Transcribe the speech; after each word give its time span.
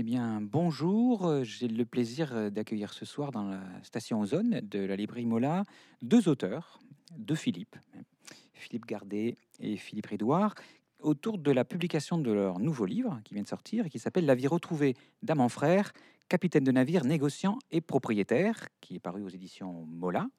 Eh 0.00 0.02
bien, 0.02 0.40
bonjour. 0.40 1.26
euh, 1.26 1.44
J'ai 1.44 1.68
le 1.68 1.84
plaisir 1.84 2.34
euh, 2.34 2.48
d'accueillir 2.48 2.94
ce 2.94 3.04
soir 3.04 3.32
dans 3.32 3.44
la 3.44 3.60
station 3.82 4.18
Ozone 4.22 4.62
de 4.62 4.78
la 4.78 4.96
librairie 4.96 5.26
Mola 5.26 5.64
deux 6.00 6.26
auteurs, 6.26 6.80
deux 7.18 7.34
Philippe, 7.34 7.76
Philippe 8.54 8.86
Gardet 8.86 9.36
et 9.58 9.76
Philippe 9.76 10.06
Rédouard, 10.06 10.54
autour 11.00 11.36
de 11.36 11.50
la 11.50 11.66
publication 11.66 12.16
de 12.16 12.32
leur 12.32 12.60
nouveau 12.60 12.86
livre 12.86 13.20
qui 13.26 13.34
vient 13.34 13.42
de 13.42 13.48
sortir 13.48 13.84
et 13.84 13.90
qui 13.90 13.98
s'appelle 13.98 14.24
La 14.24 14.34
vie 14.34 14.46
retrouvée 14.46 14.96
d'Amant 15.22 15.50
Frère, 15.50 15.92
capitaine 16.30 16.64
de 16.64 16.72
navire, 16.72 17.04
négociant 17.04 17.58
et 17.70 17.82
propriétaire, 17.82 18.68
qui 18.80 18.94
est 18.94 19.00
paru 19.00 19.22
aux 19.22 19.28
éditions 19.28 19.84
Mola 19.84 20.30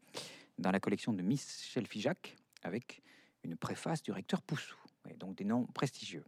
dans 0.58 0.72
la 0.72 0.80
collection 0.80 1.14
de 1.14 1.22
Michel 1.22 1.86
Figeac 1.86 2.36
avec 2.64 3.04
une 3.44 3.56
préface 3.56 4.02
du 4.02 4.12
recteur 4.12 4.42
Poussou. 4.42 4.76
Donc 5.20 5.36
des 5.36 5.46
noms 5.46 5.68
prestigieux. 5.76 6.24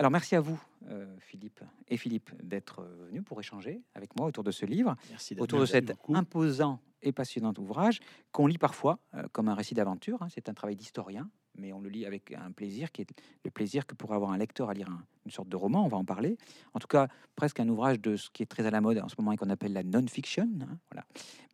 Alors 0.00 0.10
merci 0.10 0.34
à 0.34 0.40
vous, 0.40 0.58
euh, 0.88 1.04
Philippe 1.18 1.60
et 1.88 1.98
Philippe, 1.98 2.30
d'être 2.42 2.80
euh, 2.80 3.04
venus 3.08 3.22
pour 3.22 3.38
échanger 3.38 3.82
avec 3.94 4.16
moi 4.16 4.26
autour 4.26 4.42
de 4.42 4.50
ce 4.50 4.64
livre, 4.64 4.96
Merci 5.10 5.36
autour 5.38 5.60
de 5.60 5.66
cet 5.66 5.88
beaucoup. 5.88 6.16
imposant 6.16 6.80
et 7.02 7.12
passionnant 7.12 7.52
ouvrage 7.58 8.00
qu'on 8.32 8.46
lit 8.46 8.56
parfois 8.56 8.98
euh, 9.12 9.24
comme 9.32 9.48
un 9.48 9.54
récit 9.54 9.74
d'aventure. 9.74 10.22
hein. 10.22 10.28
C'est 10.30 10.48
un 10.48 10.54
travail 10.54 10.74
d'historien, 10.76 11.28
mais 11.54 11.74
on 11.74 11.82
le 11.82 11.90
lit 11.90 12.06
avec 12.06 12.32
un 12.32 12.50
plaisir 12.50 12.92
qui 12.92 13.02
est 13.02 13.10
le 13.44 13.50
plaisir 13.50 13.86
que 13.86 13.94
pourrait 13.94 14.16
avoir 14.16 14.30
un 14.32 14.38
lecteur 14.38 14.70
à 14.70 14.72
lire 14.72 14.88
un- 14.88 15.04
une 15.26 15.30
sorte 15.32 15.50
de 15.50 15.56
roman. 15.56 15.84
On 15.84 15.88
va 15.88 15.98
en 15.98 16.04
parler. 16.06 16.38
En 16.72 16.78
tout 16.78 16.88
cas, 16.88 17.08
presque 17.36 17.60
un 17.60 17.68
ouvrage 17.68 18.00
de 18.00 18.16
ce 18.16 18.30
qui 18.30 18.42
est 18.42 18.46
très 18.46 18.64
à 18.64 18.70
la 18.70 18.80
mode 18.80 18.96
en 19.00 19.08
ce 19.10 19.16
moment 19.18 19.32
et 19.32 19.36
qu'on 19.36 19.50
appelle 19.50 19.74
la 19.74 19.82
non-fiction. 19.82 20.48
hein, 20.62 20.78
voilà. 20.90 21.04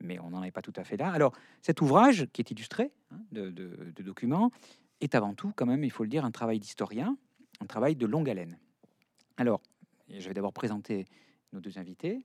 Mais 0.00 0.20
on 0.20 0.30
n'en 0.30 0.44
est 0.44 0.52
pas 0.52 0.62
tout 0.62 0.72
à 0.77 0.84
fait 0.84 0.97
là. 0.97 1.10
Alors, 1.10 1.33
cet 1.62 1.80
ouvrage 1.80 2.28
qui 2.33 2.42
est 2.42 2.50
illustré 2.52 2.92
hein, 3.10 3.19
de, 3.33 3.50
de- 3.50 3.92
de 3.92 4.02
documents 4.05 4.52
est 5.00 5.16
avant 5.16 5.34
tout, 5.34 5.52
quand 5.56 5.66
même, 5.66 5.83
il 5.83 5.91
faut 5.91 6.05
le 6.05 6.08
dire, 6.08 6.24
un 6.24 6.30
travail 6.30 6.60
d'historien, 6.60 7.19
un 7.60 7.66
travail 7.66 7.96
de 7.96 8.06
longue 8.06 8.28
haleine. 8.28 8.59
Alors, 9.37 9.60
je 10.09 10.27
vais 10.28 10.34
d'abord 10.34 10.52
présenter 10.52 11.06
nos 11.52 11.60
deux 11.60 11.78
invités. 11.78 12.24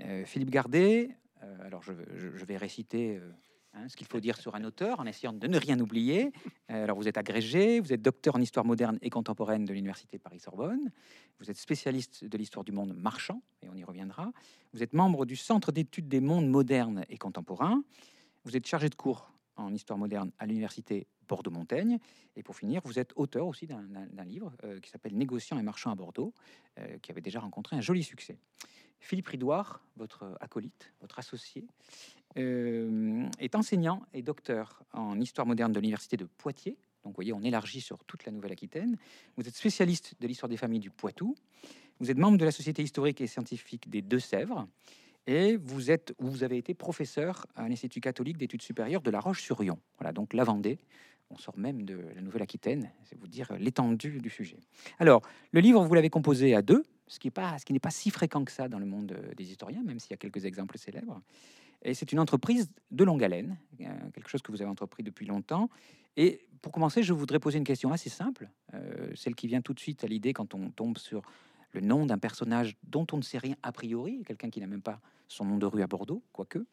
Euh, 0.00 0.24
Philippe 0.24 0.50
Gardet, 0.50 1.10
euh, 1.42 1.66
alors 1.66 1.82
je, 1.82 1.92
vais 1.92 2.56
réciter 2.56 3.16
euh, 3.16 3.30
hein, 3.74 3.88
ce 3.88 3.96
qu'il 3.96 4.06
faut 4.06 4.20
dire 4.20 4.36
sur 4.36 4.54
un 4.54 4.64
auteur 4.64 5.00
en 5.00 5.06
essayant 5.06 5.32
de 5.32 5.46
ne 5.46 5.58
rien 5.58 5.78
oublier. 5.80 6.32
Alors, 6.68 6.96
vous 6.96 7.08
êtes 7.08 7.18
agrégé, 7.18 7.80
vous 7.80 7.92
êtes 7.92 8.02
docteur 8.02 8.36
en 8.36 8.40
histoire 8.40 8.64
moderne 8.64 8.98
et 9.02 9.10
contemporaine 9.10 9.64
de 9.64 9.72
l'Université 9.72 10.18
Paris-Sorbonne, 10.18 10.90
vous 11.38 11.50
êtes 11.50 11.58
spécialiste 11.58 12.24
de 12.24 12.38
l'histoire 12.38 12.64
du 12.64 12.72
monde 12.72 12.94
marchand, 12.94 13.42
et 13.62 13.68
on 13.68 13.74
y 13.74 13.84
reviendra. 13.84 14.32
Vous 14.72 14.82
êtes 14.82 14.92
membre 14.92 15.26
du 15.26 15.36
Centre 15.36 15.72
d'études 15.72 16.08
des 16.08 16.20
mondes 16.20 16.48
modernes 16.48 17.04
et 17.08 17.18
contemporains. 17.18 17.82
Vous 18.44 18.56
êtes 18.56 18.66
chargé 18.66 18.88
de 18.88 18.94
cours 18.94 19.30
en 19.60 19.74
histoire 19.74 19.98
moderne 19.98 20.30
à 20.38 20.46
l'Université 20.46 21.06
Bordeaux-Montaigne. 21.28 21.98
Et 22.36 22.42
pour 22.42 22.56
finir, 22.56 22.80
vous 22.84 22.98
êtes 22.98 23.12
auteur 23.16 23.46
aussi 23.46 23.66
d'un 23.66 24.24
livre 24.24 24.52
euh, 24.64 24.80
qui 24.80 24.90
s'appelle 24.90 25.16
Négociants 25.16 25.58
et 25.58 25.62
marchands 25.62 25.90
à 25.90 25.94
Bordeaux, 25.94 26.34
euh, 26.78 26.98
qui 26.98 27.10
avait 27.10 27.20
déjà 27.20 27.40
rencontré 27.40 27.76
un 27.76 27.80
joli 27.80 28.02
succès. 28.02 28.36
Philippe 29.00 29.28
Ridoir, 29.28 29.82
votre 29.96 30.36
acolyte, 30.40 30.92
votre 31.00 31.18
associé, 31.18 31.66
euh, 32.36 33.26
est 33.38 33.54
enseignant 33.54 34.02
et 34.12 34.22
docteur 34.22 34.82
en 34.92 35.18
histoire 35.20 35.46
moderne 35.46 35.72
de 35.72 35.80
l'Université 35.80 36.16
de 36.16 36.26
Poitiers. 36.26 36.76
Donc, 37.02 37.12
vous 37.12 37.16
voyez, 37.16 37.32
on 37.32 37.42
élargit 37.42 37.80
sur 37.80 38.04
toute 38.04 38.26
la 38.26 38.32
Nouvelle-Aquitaine. 38.32 38.98
Vous 39.36 39.48
êtes 39.48 39.56
spécialiste 39.56 40.14
de 40.20 40.26
l'histoire 40.26 40.50
des 40.50 40.58
familles 40.58 40.80
du 40.80 40.90
Poitou. 40.90 41.34
Vous 41.98 42.10
êtes 42.10 42.18
membre 42.18 42.36
de 42.36 42.44
la 42.44 42.52
Société 42.52 42.82
historique 42.82 43.20
et 43.20 43.26
scientifique 43.26 43.88
des 43.88 44.02
Deux-Sèvres. 44.02 44.68
Et 45.30 45.56
vous, 45.58 45.92
êtes, 45.92 46.12
vous 46.18 46.42
avez 46.42 46.56
été 46.56 46.74
professeur 46.74 47.46
à 47.54 47.68
l'Institut 47.68 48.00
catholique 48.00 48.36
d'études 48.36 48.62
supérieures 48.62 49.00
de 49.00 49.12
La 49.12 49.20
Roche-sur-Yon. 49.20 49.78
Voilà, 49.96 50.12
donc 50.12 50.34
la 50.34 50.42
Vendée. 50.42 50.80
On 51.30 51.38
sort 51.38 51.56
même 51.56 51.84
de 51.84 52.00
la 52.16 52.20
Nouvelle-Aquitaine, 52.20 52.90
c'est 53.04 53.16
vous 53.16 53.28
dire 53.28 53.52
l'étendue 53.56 54.18
du 54.18 54.28
sujet. 54.28 54.58
Alors, 54.98 55.22
le 55.52 55.60
livre, 55.60 55.84
vous 55.84 55.94
l'avez 55.94 56.10
composé 56.10 56.56
à 56.56 56.62
deux, 56.62 56.82
ce 57.06 57.20
qui 57.20 57.28
n'est 57.28 57.78
pas, 57.78 57.90
si 57.90 58.10
fréquent 58.10 58.44
que 58.44 58.50
ça 58.50 58.68
dans 58.68 58.80
le 58.80 58.86
monde 58.86 59.12
euh, 59.12 59.32
des 59.36 59.52
historiens, 59.52 59.84
même 59.84 60.00
s'il 60.00 60.10
y 60.10 60.14
a 60.14 60.16
quelques 60.16 60.46
exemples 60.46 60.78
célèbres. 60.78 61.22
Et 61.82 61.94
c'est 61.94 62.10
une 62.10 62.18
entreprise 62.18 62.68
de 62.90 63.04
longue 63.04 63.22
haleine, 63.22 63.56
euh, 63.82 63.84
quelque 64.12 64.28
chose 64.28 64.42
que 64.42 64.50
vous 64.50 64.60
avez 64.60 64.70
entrepris 64.70 65.04
depuis 65.04 65.26
longtemps. 65.26 65.70
Et 66.16 66.44
pour 66.60 66.72
commencer, 66.72 67.04
je 67.04 67.12
voudrais 67.12 67.38
poser 67.38 67.58
une 67.58 67.64
question 67.64 67.92
assez 67.92 68.10
simple, 68.10 68.50
euh, 68.74 69.12
celle 69.14 69.36
qui 69.36 69.46
vient 69.46 69.60
tout 69.60 69.74
de 69.74 69.80
suite 69.80 70.02
à 70.02 70.08
l'idée 70.08 70.32
quand 70.32 70.54
on 70.54 70.70
tombe 70.70 70.98
sur 70.98 71.22
le 71.72 71.80
nom 71.80 72.06
d'un 72.06 72.18
personnage 72.18 72.76
dont 72.84 73.06
on 73.12 73.16
ne 73.16 73.22
sait 73.22 73.38
rien 73.38 73.56
a 73.62 73.72
priori, 73.72 74.22
quelqu'un 74.26 74.50
qui 74.50 74.60
n'a 74.60 74.66
même 74.66 74.82
pas 74.82 75.00
son 75.28 75.44
nom 75.44 75.58
de 75.58 75.66
rue 75.66 75.82
à 75.82 75.86
Bordeaux, 75.86 76.22
quoique. 76.32 76.64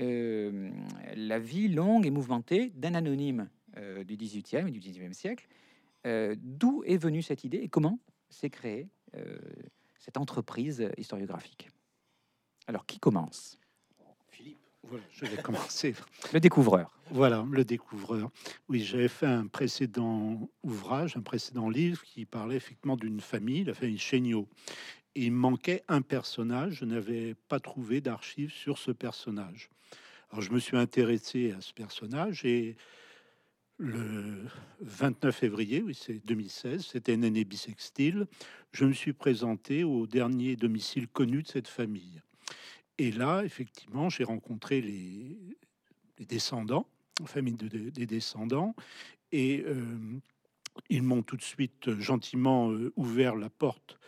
Euh, 0.00 0.70
la 1.14 1.38
vie 1.38 1.68
longue 1.68 2.06
et 2.06 2.10
mouvementée 2.10 2.70
d'un 2.74 2.94
anonyme 2.94 3.48
euh, 3.76 4.02
du 4.02 4.16
18e 4.16 4.66
et 4.66 4.70
du 4.70 4.80
19e 4.80 5.12
siècle. 5.12 5.48
Euh, 6.06 6.34
D'où 6.38 6.82
est 6.84 6.96
venue 6.96 7.22
cette 7.22 7.44
idée 7.44 7.58
et 7.58 7.68
comment 7.68 7.98
s'est 8.28 8.50
créée 8.50 8.88
cette 10.00 10.16
entreprise 10.16 10.90
historiographique? 10.98 11.70
Alors, 12.66 12.84
qui 12.84 12.98
commence? 12.98 13.60
Voilà, 14.88 15.04
je 15.12 15.26
vais 15.26 15.42
commencer. 15.42 15.94
Le 16.32 16.40
découvreur. 16.40 16.90
Voilà, 17.10 17.44
le 17.50 17.64
découvreur. 17.64 18.30
Oui, 18.68 18.82
j'avais 18.82 19.08
fait 19.08 19.26
un 19.26 19.46
précédent 19.46 20.48
ouvrage, 20.62 21.16
un 21.16 21.22
précédent 21.22 21.68
livre 21.68 22.02
qui 22.02 22.24
parlait 22.26 22.56
effectivement 22.56 22.96
d'une 22.96 23.20
famille, 23.20 23.64
la 23.64 23.74
famille 23.74 23.98
Chéniaud. 23.98 24.48
Et 25.14 25.26
il 25.26 25.32
manquait 25.32 25.82
un 25.88 26.02
personnage. 26.02 26.74
Je 26.80 26.84
n'avais 26.84 27.34
pas 27.48 27.60
trouvé 27.60 28.00
d'archives 28.00 28.52
sur 28.52 28.78
ce 28.78 28.90
personnage. 28.90 29.70
Alors, 30.30 30.42
je 30.42 30.50
me 30.50 30.58
suis 30.58 30.76
intéressé 30.76 31.52
à 31.52 31.60
ce 31.60 31.72
personnage 31.72 32.44
et 32.44 32.76
le 33.76 34.44
29 34.80 35.34
février, 35.34 35.82
oui, 35.82 35.94
c'est 35.94 36.24
2016, 36.24 36.86
c'était 36.92 37.14
une 37.14 37.24
année 37.24 37.44
bissextile, 37.44 38.26
je 38.72 38.84
me 38.84 38.92
suis 38.92 39.12
présenté 39.12 39.84
au 39.84 40.06
dernier 40.06 40.56
domicile 40.56 41.08
connu 41.08 41.42
de 41.42 41.48
cette 41.48 41.68
famille. 41.68 42.22
Et 42.98 43.10
là, 43.10 43.42
effectivement, 43.44 44.08
j'ai 44.08 44.24
rencontré 44.24 44.80
les, 44.80 45.36
descendants, 46.26 46.86
la 47.20 47.26
famille 47.26 47.54
de- 47.54 47.68
de- 47.68 47.90
des 47.90 48.06
descendants, 48.06 48.74
et 49.32 49.64
euh, 49.66 50.20
ils 50.88 51.02
m'ont 51.02 51.22
tout 51.22 51.36
de 51.36 51.42
suite 51.42 51.88
euh, 51.88 52.00
gentiment 52.00 52.70
euh, 52.70 52.92
ouvert 52.96 53.34
la 53.34 53.50
porte 53.50 53.98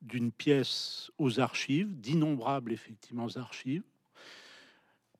d'une 0.00 0.32
pièce 0.32 1.12
aux 1.18 1.38
archives, 1.38 1.88
d'innombrables 2.00 2.72
effectivement 2.72 3.28
archives. 3.36 3.84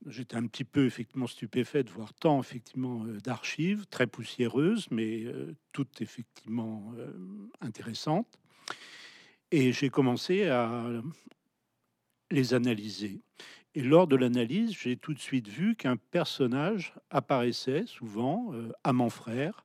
J'étais 0.07 0.35
un 0.35 0.49
petit 0.49 0.65
peu 0.65 0.85
effectivement 0.87 1.29
stupéfait 1.29 1.85
de 1.85 1.91
voir 1.91 2.13
tant 2.15 2.41
effectivement 2.41 3.05
d'archives 3.23 3.87
très 3.87 4.09
poussiéreuses, 4.09 4.89
mais 4.91 5.27
toutes 5.71 6.01
effectivement 6.03 6.93
intéressantes. 7.61 8.41
Et 9.53 9.73
j'ai 9.73 9.91
commencé 9.91 10.49
à 10.49 10.91
les 12.33 12.55
analyser. 12.55 13.21
Et 13.75 13.83
lors 13.83 14.07
de 14.07 14.17
l'analyse, 14.17 14.77
j'ai 14.79 14.97
tout 14.97 15.15
de 15.15 15.19
suite 15.19 15.49
vu 15.49 15.77
qu'un 15.77 15.97
personnage 15.97 16.95
apparaissait 17.11 17.85
souvent 17.87 18.53
euh, 18.53 18.73
à 18.85 18.93
mon 18.93 19.09
frère, 19.09 19.65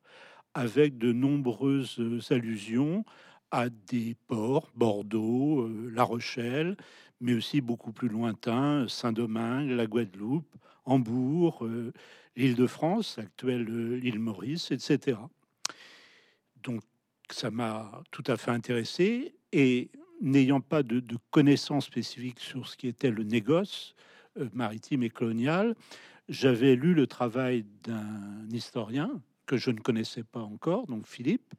avec 0.54 0.98
de 0.98 1.12
nombreuses 1.12 2.00
allusions 2.30 3.04
à 3.50 3.68
des 3.68 4.16
ports, 4.26 4.70
Bordeaux, 4.74 5.62
euh, 5.62 5.90
La 5.92 6.04
Rochelle, 6.04 6.76
mais 7.20 7.34
aussi 7.34 7.60
beaucoup 7.60 7.92
plus 7.92 8.08
lointains, 8.08 8.86
Saint-Domingue, 8.88 9.70
la 9.70 9.86
Guadeloupe, 9.86 10.54
Hambourg, 10.84 11.64
euh, 11.66 11.92
l'île 12.36 12.54
de 12.54 12.66
France, 12.66 13.18
actuelle 13.18 13.64
l'île 13.64 14.20
Maurice, 14.20 14.70
etc. 14.70 15.18
Donc 16.62 16.82
ça 17.30 17.50
m'a 17.50 18.02
tout 18.10 18.24
à 18.26 18.36
fait 18.36 18.50
intéressé 18.50 19.34
et 19.52 19.90
n'ayant 20.20 20.60
pas 20.60 20.82
de, 20.82 21.00
de 21.00 21.16
connaissances 21.30 21.86
spécifiques 21.86 22.40
sur 22.40 22.68
ce 22.68 22.76
qui 22.76 22.88
était 22.88 23.10
le 23.10 23.24
négoce 23.24 23.94
euh, 24.38 24.48
maritime 24.52 25.02
et 25.02 25.10
colonial, 25.10 25.74
j'avais 26.28 26.74
lu 26.76 26.94
le 26.94 27.06
travail 27.06 27.64
d'un 27.84 28.46
historien 28.52 29.20
que 29.46 29.56
je 29.56 29.70
ne 29.70 29.80
connaissais 29.80 30.24
pas 30.24 30.40
encore, 30.42 30.86
donc 30.86 31.06
Philippe, 31.06 31.54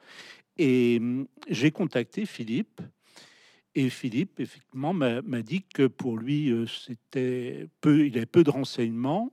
et 0.57 0.97
hum, 0.99 1.27
j'ai 1.47 1.71
contacté 1.71 2.25
Philippe. 2.25 2.81
Et 3.75 3.89
Philippe, 3.89 4.39
effectivement, 4.39 4.93
m'a 4.93 5.41
dit 5.41 5.63
que 5.63 5.85
pour 5.87 6.17
lui, 6.17 6.49
euh, 6.49 6.65
c'était 6.65 7.67
peu, 7.81 8.07
il 8.07 8.17
avait 8.17 8.25
peu 8.25 8.43
de 8.43 8.49
renseignements. 8.49 9.31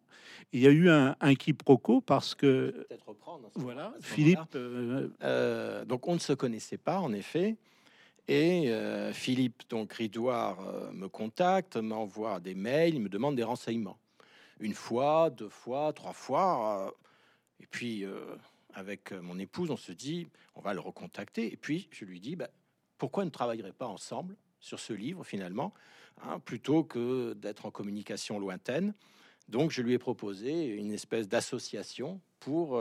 Il 0.53 0.61
y 0.61 0.67
a 0.67 0.71
eu 0.71 0.91
un, 0.91 1.17
un 1.21 1.35
quiproquo 1.35 2.01
parce 2.03 2.35
que, 2.35 2.71
Peut-être 2.89 3.09
reprendre. 3.09 3.51
ce 3.55 3.59
voilà, 3.61 3.95
Philippe, 4.01 4.39
euh, 4.55 5.09
Euh, 5.23 5.85
donc 5.87 6.07
on 6.07 6.15
ne 6.15 6.19
se 6.21 6.35
connaissait 6.35 6.77
pas 6.77 7.01
en 7.01 7.13
effet. 7.13 7.57
Et 8.29 8.71
euh, 8.71 9.13
Philippe, 9.13 9.63
donc 9.69 9.93
Ridoir, 9.93 10.59
euh, 10.61 10.91
me 10.93 11.09
contacte, 11.09 11.77
m'envoie 11.77 12.41
des 12.41 12.55
mails, 12.57 12.95
il 12.95 13.01
me 13.01 13.09
demande 13.09 13.37
des 13.37 13.45
renseignements. 13.45 13.99
Une 14.59 14.75
fois, 14.75 15.31
deux 15.31 15.49
fois, 15.49 15.93
trois 15.93 16.13
fois. 16.13 16.87
euh, 16.87 16.91
et 17.61 17.67
puis, 17.67 18.05
avec 18.75 19.13
mon 19.13 19.39
épouse, 19.39 19.71
on 19.71 19.79
se 19.79 19.93
dit, 19.93 20.29
on 20.57 20.61
va 20.61 20.75
le 20.75 20.81
recontacter. 20.81 21.51
Et 21.51 21.57
puis, 21.57 21.89
je 21.91 22.05
lui 22.05 22.21
dis, 22.21 22.37
bah, 22.37 22.51
pourquoi 22.99 23.25
ne 23.25 23.31
travaillerait 23.31 23.73
pas 23.73 23.87
ensemble 23.87 24.37
sur 24.61 24.79
ce 24.79 24.93
livre 24.93 25.25
finalement, 25.25 25.73
hein, 26.23 26.39
plutôt 26.41 26.85
que 26.85 27.33
d'être 27.33 27.65
en 27.65 27.71
communication 27.71 28.39
lointaine? 28.39 28.93
Donc, 29.49 29.71
je 29.71 29.81
lui 29.81 29.95
ai 29.95 29.99
proposé 29.99 30.67
une 30.67 30.93
espèce 30.93 31.29
d'association 31.29 32.21
pour 32.41 32.79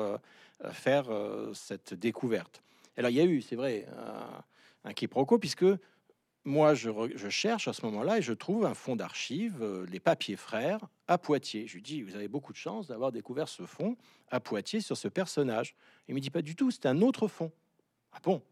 faire 0.71 1.05
cette 1.53 1.93
découverte. 1.93 2.61
Alors, 2.97 3.11
il 3.11 3.15
y 3.15 3.21
a 3.21 3.25
eu, 3.25 3.41
c'est 3.41 3.55
vrai, 3.55 3.85
un, 4.85 4.93
quiproquo, 4.93 5.37
puisque 5.37 5.65
moi, 6.45 6.75
je 6.75 7.29
cherche 7.29 7.67
à 7.67 7.73
ce 7.73 7.83
moment-là 7.85 8.19
et 8.19 8.21
je 8.21 8.31
trouve 8.31 8.65
un 8.65 8.75
fonds 8.75 8.95
d'archives, 8.95 9.61
euh, 9.61 9.85
les 9.89 9.99
papiers 9.99 10.35
frères, 10.35 10.79
à 11.07 11.17
Poitiers. 11.17 11.65
Je 11.65 11.73
lui 11.73 11.81
dis, 11.81 12.03
vous 12.03 12.15
avez 12.15 12.27
beaucoup 12.27 12.53
de 12.53 12.57
chance 12.57 12.87
d'avoir 12.87 13.11
découvert 13.11 13.49
ce 13.49 13.65
fonds 13.65 13.97
à 14.29 14.39
Poitiers 14.39 14.79
sur 14.79 14.95
ce 14.95 15.07
personnage. 15.07 15.75
Il 16.07 16.13
me 16.13 16.19
dit, 16.19 16.29
pas 16.29 16.43
du 16.43 16.55
tout, 16.55 16.69
c'est 16.69 16.85
un 16.85 17.01
autre 17.01 17.27
fonds. 17.27 17.51
Ah 18.11 18.19
bon? 18.23 18.43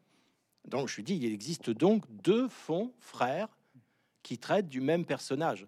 Donc, 0.66 0.88
je 0.88 0.96
lui 0.96 1.04
dis, 1.04 1.16
il 1.16 1.26
existe 1.32 1.70
donc 1.70 2.04
deux 2.10 2.48
fonds 2.48 2.92
frères 3.00 3.50
qui 4.24 4.40
traitent 4.40 4.70
du 4.70 4.82
même 4.82 5.06
personnage. 5.06 5.68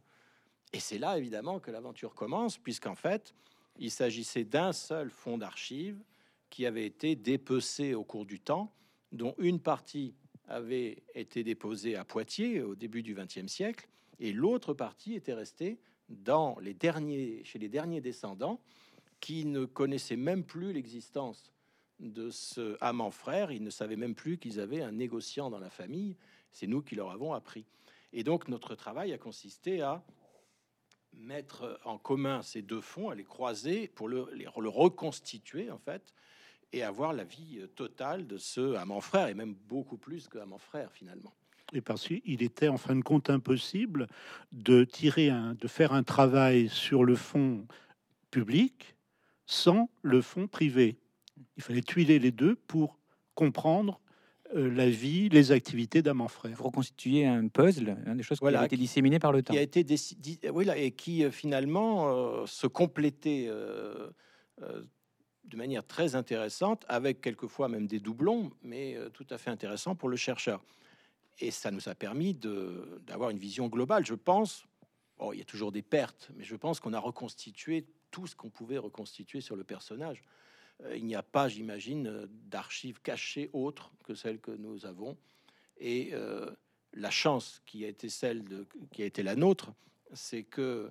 Et 0.73 0.79
c'est 0.79 0.97
là, 0.97 1.17
évidemment, 1.17 1.59
que 1.59 1.69
l'aventure 1.69 2.15
commence, 2.15 2.57
puisqu'en 2.57 2.95
fait, 2.95 3.35
il 3.77 3.91
s'agissait 3.91 4.45
d'un 4.45 4.73
seul 4.73 5.11
fonds 5.11 5.37
d'archives 5.37 6.01
qui 6.49 6.65
avait 6.65 6.85
été 6.85 7.15
dépecé 7.15 7.93
au 7.93 8.03
cours 8.03 8.25
du 8.25 8.39
temps, 8.39 8.73
dont 9.11 9.35
une 9.37 9.59
partie 9.59 10.15
avait 10.47 11.03
été 11.13 11.43
déposée 11.43 11.95
à 11.95 12.05
Poitiers 12.05 12.61
au 12.61 12.75
début 12.75 13.03
du 13.03 13.15
XXe 13.15 13.47
siècle, 13.47 13.87
et 14.19 14.31
l'autre 14.31 14.73
partie 14.73 15.13
était 15.15 15.33
restée 15.33 15.79
chez 16.07 17.59
les 17.59 17.69
derniers 17.69 18.01
descendants, 18.01 18.61
qui 19.19 19.45
ne 19.45 19.65
connaissaient 19.65 20.15
même 20.15 20.43
plus 20.43 20.71
l'existence 20.71 21.51
de 21.99 22.29
ce 22.29 22.77
amant 22.81 23.11
frère. 23.11 23.51
Ils 23.51 23.63
ne 23.63 23.69
savaient 23.69 23.95
même 23.95 24.13
plus 24.13 24.37
qu'ils 24.37 24.59
avaient 24.59 24.81
un 24.81 24.91
négociant 24.91 25.49
dans 25.49 25.59
la 25.59 25.69
famille. 25.69 26.15
C'est 26.51 26.67
nous 26.67 26.81
qui 26.81 26.95
leur 26.95 27.09
avons 27.11 27.33
appris. 27.33 27.65
Et 28.13 28.23
donc 28.23 28.47
notre 28.47 28.75
travail 28.75 29.13
a 29.13 29.17
consisté 29.17 29.81
à 29.81 30.05
mettre 31.13 31.79
en 31.85 31.97
commun 31.97 32.41
ces 32.41 32.61
deux 32.61 32.81
fonds, 32.81 33.09
à 33.09 33.15
les 33.15 33.23
croiser 33.23 33.87
pour 33.87 34.07
le, 34.09 34.27
les- 34.33 34.47
le 34.57 34.69
reconstituer 34.69 35.71
en 35.71 35.79
fait, 35.79 36.13
et 36.73 36.83
avoir 36.83 37.13
la 37.13 37.23
vie 37.23 37.59
euh, 37.59 37.67
totale 37.67 38.27
de 38.27 38.37
ce 38.37 38.75
amant 38.75 39.01
frère, 39.01 39.27
et 39.27 39.33
même 39.33 39.55
beaucoup 39.67 39.97
plus 39.97 40.27
que 40.27 40.37
amant 40.37 40.57
frère 40.57 40.91
finalement. 40.91 41.33
Et 41.73 41.81
parce 41.81 42.07
qu'il 42.07 42.43
était 42.43 42.67
en 42.67 42.77
fin 42.77 42.95
de 42.95 43.01
compte 43.01 43.29
impossible 43.29 44.07
de 44.51 44.83
tirer 44.83 45.29
un, 45.29 45.55
de 45.55 45.67
faire 45.67 45.93
un 45.93 46.03
travail 46.03 46.69
sur 46.69 47.03
le 47.03 47.15
fond 47.15 47.65
public 48.29 48.95
sans 49.47 49.89
le 50.01 50.21
fond 50.21 50.47
privé. 50.47 50.97
Il 51.57 51.63
fallait 51.63 51.81
tuiler 51.81 52.19
les 52.19 52.31
deux 52.31 52.55
pour 52.55 52.99
comprendre 53.33 53.99
euh, 54.55 54.69
la 54.69 54.89
vie, 54.89 55.27
les 55.29 55.51
activités 55.51 56.01
d'Amant 56.01 56.27
Frère. 56.27 56.55
Vous 56.55 56.63
reconstituez 56.65 57.25
un 57.25 57.47
puzzle, 57.47 57.97
hein, 58.05 58.15
des 58.15 58.23
choses 58.23 58.39
Voilà, 58.39 58.59
qui 58.59 58.63
ont 58.63 58.65
été 58.67 58.77
disséminées 58.77 59.19
par 59.19 59.31
le 59.31 59.41
temps. 59.41 59.53
qui 59.53 59.59
a 59.59 59.63
été 59.63 59.83
décidé, 59.83 60.39
oui, 60.51 60.65
là, 60.65 60.77
et 60.77 60.91
qui 60.91 61.23
euh, 61.23 61.31
finalement 61.31 62.09
euh, 62.09 62.45
se 62.45 62.67
complétait 62.67 63.47
euh, 63.49 64.09
euh, 64.61 64.83
de 65.45 65.57
manière 65.57 65.85
très 65.85 66.15
intéressante, 66.15 66.85
avec 66.87 67.21
quelquefois 67.21 67.67
même 67.69 67.87
des 67.87 67.99
doublons, 67.99 68.51
mais 68.63 68.95
euh, 68.95 69.09
tout 69.09 69.27
à 69.29 69.37
fait 69.37 69.49
intéressant 69.49 69.95
pour 69.95 70.09
le 70.09 70.17
chercheur. 70.17 70.63
Et 71.39 71.51
ça 71.51 71.71
nous 71.71 71.89
a 71.89 71.95
permis 71.95 72.33
d'avoir 72.33 73.29
une 73.29 73.37
vision 73.37 73.67
globale. 73.67 74.05
Je 74.05 74.13
pense, 74.15 74.65
bon, 75.17 75.33
il 75.33 75.39
y 75.39 75.41
a 75.41 75.45
toujours 75.45 75.71
des 75.71 75.81
pertes, 75.81 76.29
mais 76.35 76.43
je 76.43 76.55
pense 76.55 76.79
qu'on 76.79 76.93
a 76.93 76.99
reconstitué 76.99 77.85
tout 78.09 78.25
ce 78.25 78.35
qu'on 78.35 78.49
pouvait 78.49 78.77
reconstituer 78.77 79.41
sur 79.41 79.55
le 79.55 79.63
personnage. 79.63 80.23
Euh, 80.83 80.95
il 80.95 81.05
n'y 81.05 81.15
a 81.15 81.23
pas, 81.23 81.47
j'imagine, 81.47 82.07
euh, 82.07 82.27
d'archives 82.29 83.01
cachées 83.01 83.49
autres 83.53 83.91
que 84.05 84.15
celles 84.15 84.39
que 84.39 84.51
nous 84.51 84.85
avons. 84.85 85.17
Et 85.77 86.13
la 86.93 87.11
chance 87.11 87.61
qui 87.65 87.83
a 87.83 87.89
été 87.89 88.07
celle 88.07 88.45
de, 88.45 88.65
qui 88.93 89.03
a 89.03 89.05
été 89.05 89.23
la 89.23 89.35
nôtre, 89.35 89.73
c'est 90.13 90.43
que, 90.43 90.89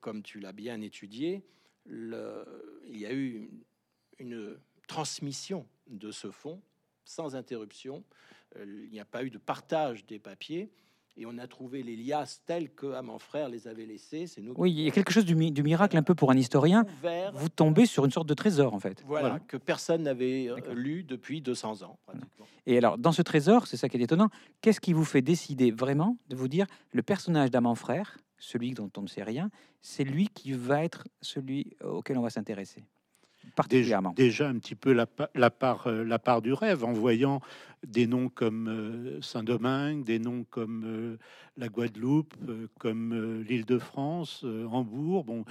comme 0.00 0.22
tu 0.22 0.38
l'as 0.38 0.52
bien 0.52 0.82
étudié, 0.82 1.42
le- 1.86 2.82
il 2.86 2.98
y 2.98 3.06
a 3.06 3.14
eu 3.14 3.48
une, 4.18 4.56
transmission 4.86 5.66
de 5.88 6.10
ce 6.10 6.30
fonds 6.30 6.60
sans 7.04 7.36
interruption. 7.36 8.02
Euh, 8.56 8.64
il 8.86 8.90
n'y 8.90 9.00
a 9.00 9.04
pas 9.04 9.22
eu 9.22 9.30
de 9.30 9.38
partage 9.38 10.06
des 10.06 10.18
papiers. 10.18 10.70
Et 11.20 11.26
on 11.26 11.36
a 11.38 11.46
trouvé 11.48 11.82
les 11.82 11.96
liasses 11.96 12.42
telles 12.46 12.70
que 12.70 12.92
à 12.92 13.02
mon 13.02 13.18
frère 13.18 13.48
les 13.48 13.66
avait 13.66 13.84
laissées. 13.86 14.26
C'est 14.28 14.40
nous 14.40 14.54
Oui, 14.56 14.70
il 14.72 14.80
y 14.82 14.88
a 14.88 14.90
quelque 14.92 15.10
chose 15.12 15.24
du, 15.24 15.34
mi- 15.34 15.50
du 15.52 15.62
miracle 15.64 15.96
un 15.96 16.02
peu 16.02 16.14
pour 16.14 16.30
un 16.30 16.36
historien. 16.36 16.84
ouvert, 17.00 17.32
Vous 17.34 17.48
tombez 17.48 17.86
sur 17.86 18.04
une 18.04 18.10
sorte 18.12 18.28
de 18.28 18.34
trésor 18.34 18.72
en 18.72 18.78
fait. 18.78 19.02
voilà, 19.04 19.28
Voilà. 19.30 19.44
que 19.44 19.56
personne 19.56 20.04
n'avait 20.04 20.48
euh, 20.48 20.56
lu 20.74 21.02
depuis 21.02 21.40
200 21.42 21.82
ans. 21.82 21.98
Et 22.66 22.78
alors, 22.78 22.96
dans 22.98 23.12
ce 23.12 23.22
trésor, 23.22 23.66
c'est 23.66 23.76
ça 23.76 23.88
qui 23.88 23.96
est 23.96 24.00
étonnant, 24.02 24.28
qu'est-ce 24.60 24.80
qui 24.80 24.92
vous 24.92 25.04
fait 25.04 25.22
décider 25.22 25.70
vraiment 25.72 26.16
de 26.28 26.36
vous 26.36 26.48
dire 26.48 26.66
le 26.92 27.02
personnage 27.02 27.50
d'Amant 27.50 27.74
Frère, 27.74 28.16
celui 28.38 28.72
dont 28.72 28.90
on 28.96 29.02
ne 29.02 29.08
sait 29.08 29.24
rien, 29.24 29.50
c'est 29.82 30.04
lui 30.04 30.28
qui 30.28 30.52
va 30.52 30.84
être 30.84 31.04
celui 31.20 31.76
auquel 31.82 32.16
on 32.16 32.22
va 32.22 32.30
s'intéresser? 32.30 32.84
Particulièrement 33.62 34.12
déjà 34.12 34.48
un 34.48 34.58
petit 34.58 34.76
peu 34.76 34.92
la, 34.92 35.06
pa- 35.06 35.30
la 35.34 35.50
part, 35.50 35.88
euh, 35.88 36.04
la 36.04 36.18
part 36.20 36.42
du 36.42 36.52
rêve 36.52 36.84
en 36.84 36.92
voyant 36.92 37.40
des 37.86 38.06
noms 38.06 38.28
comme 38.28 38.68
euh, 38.68 39.20
Saint-Domingue, 39.20 40.04
des 40.04 40.18
noms 40.20 40.44
comme 40.44 40.84
euh, 40.86 41.16
la 41.56 41.68
Guadeloupe, 41.68 42.34
comme 42.78 43.42
l'Île-de-France, 43.42 44.44
Hambourg. 44.44 45.24
Bon, 45.24 45.44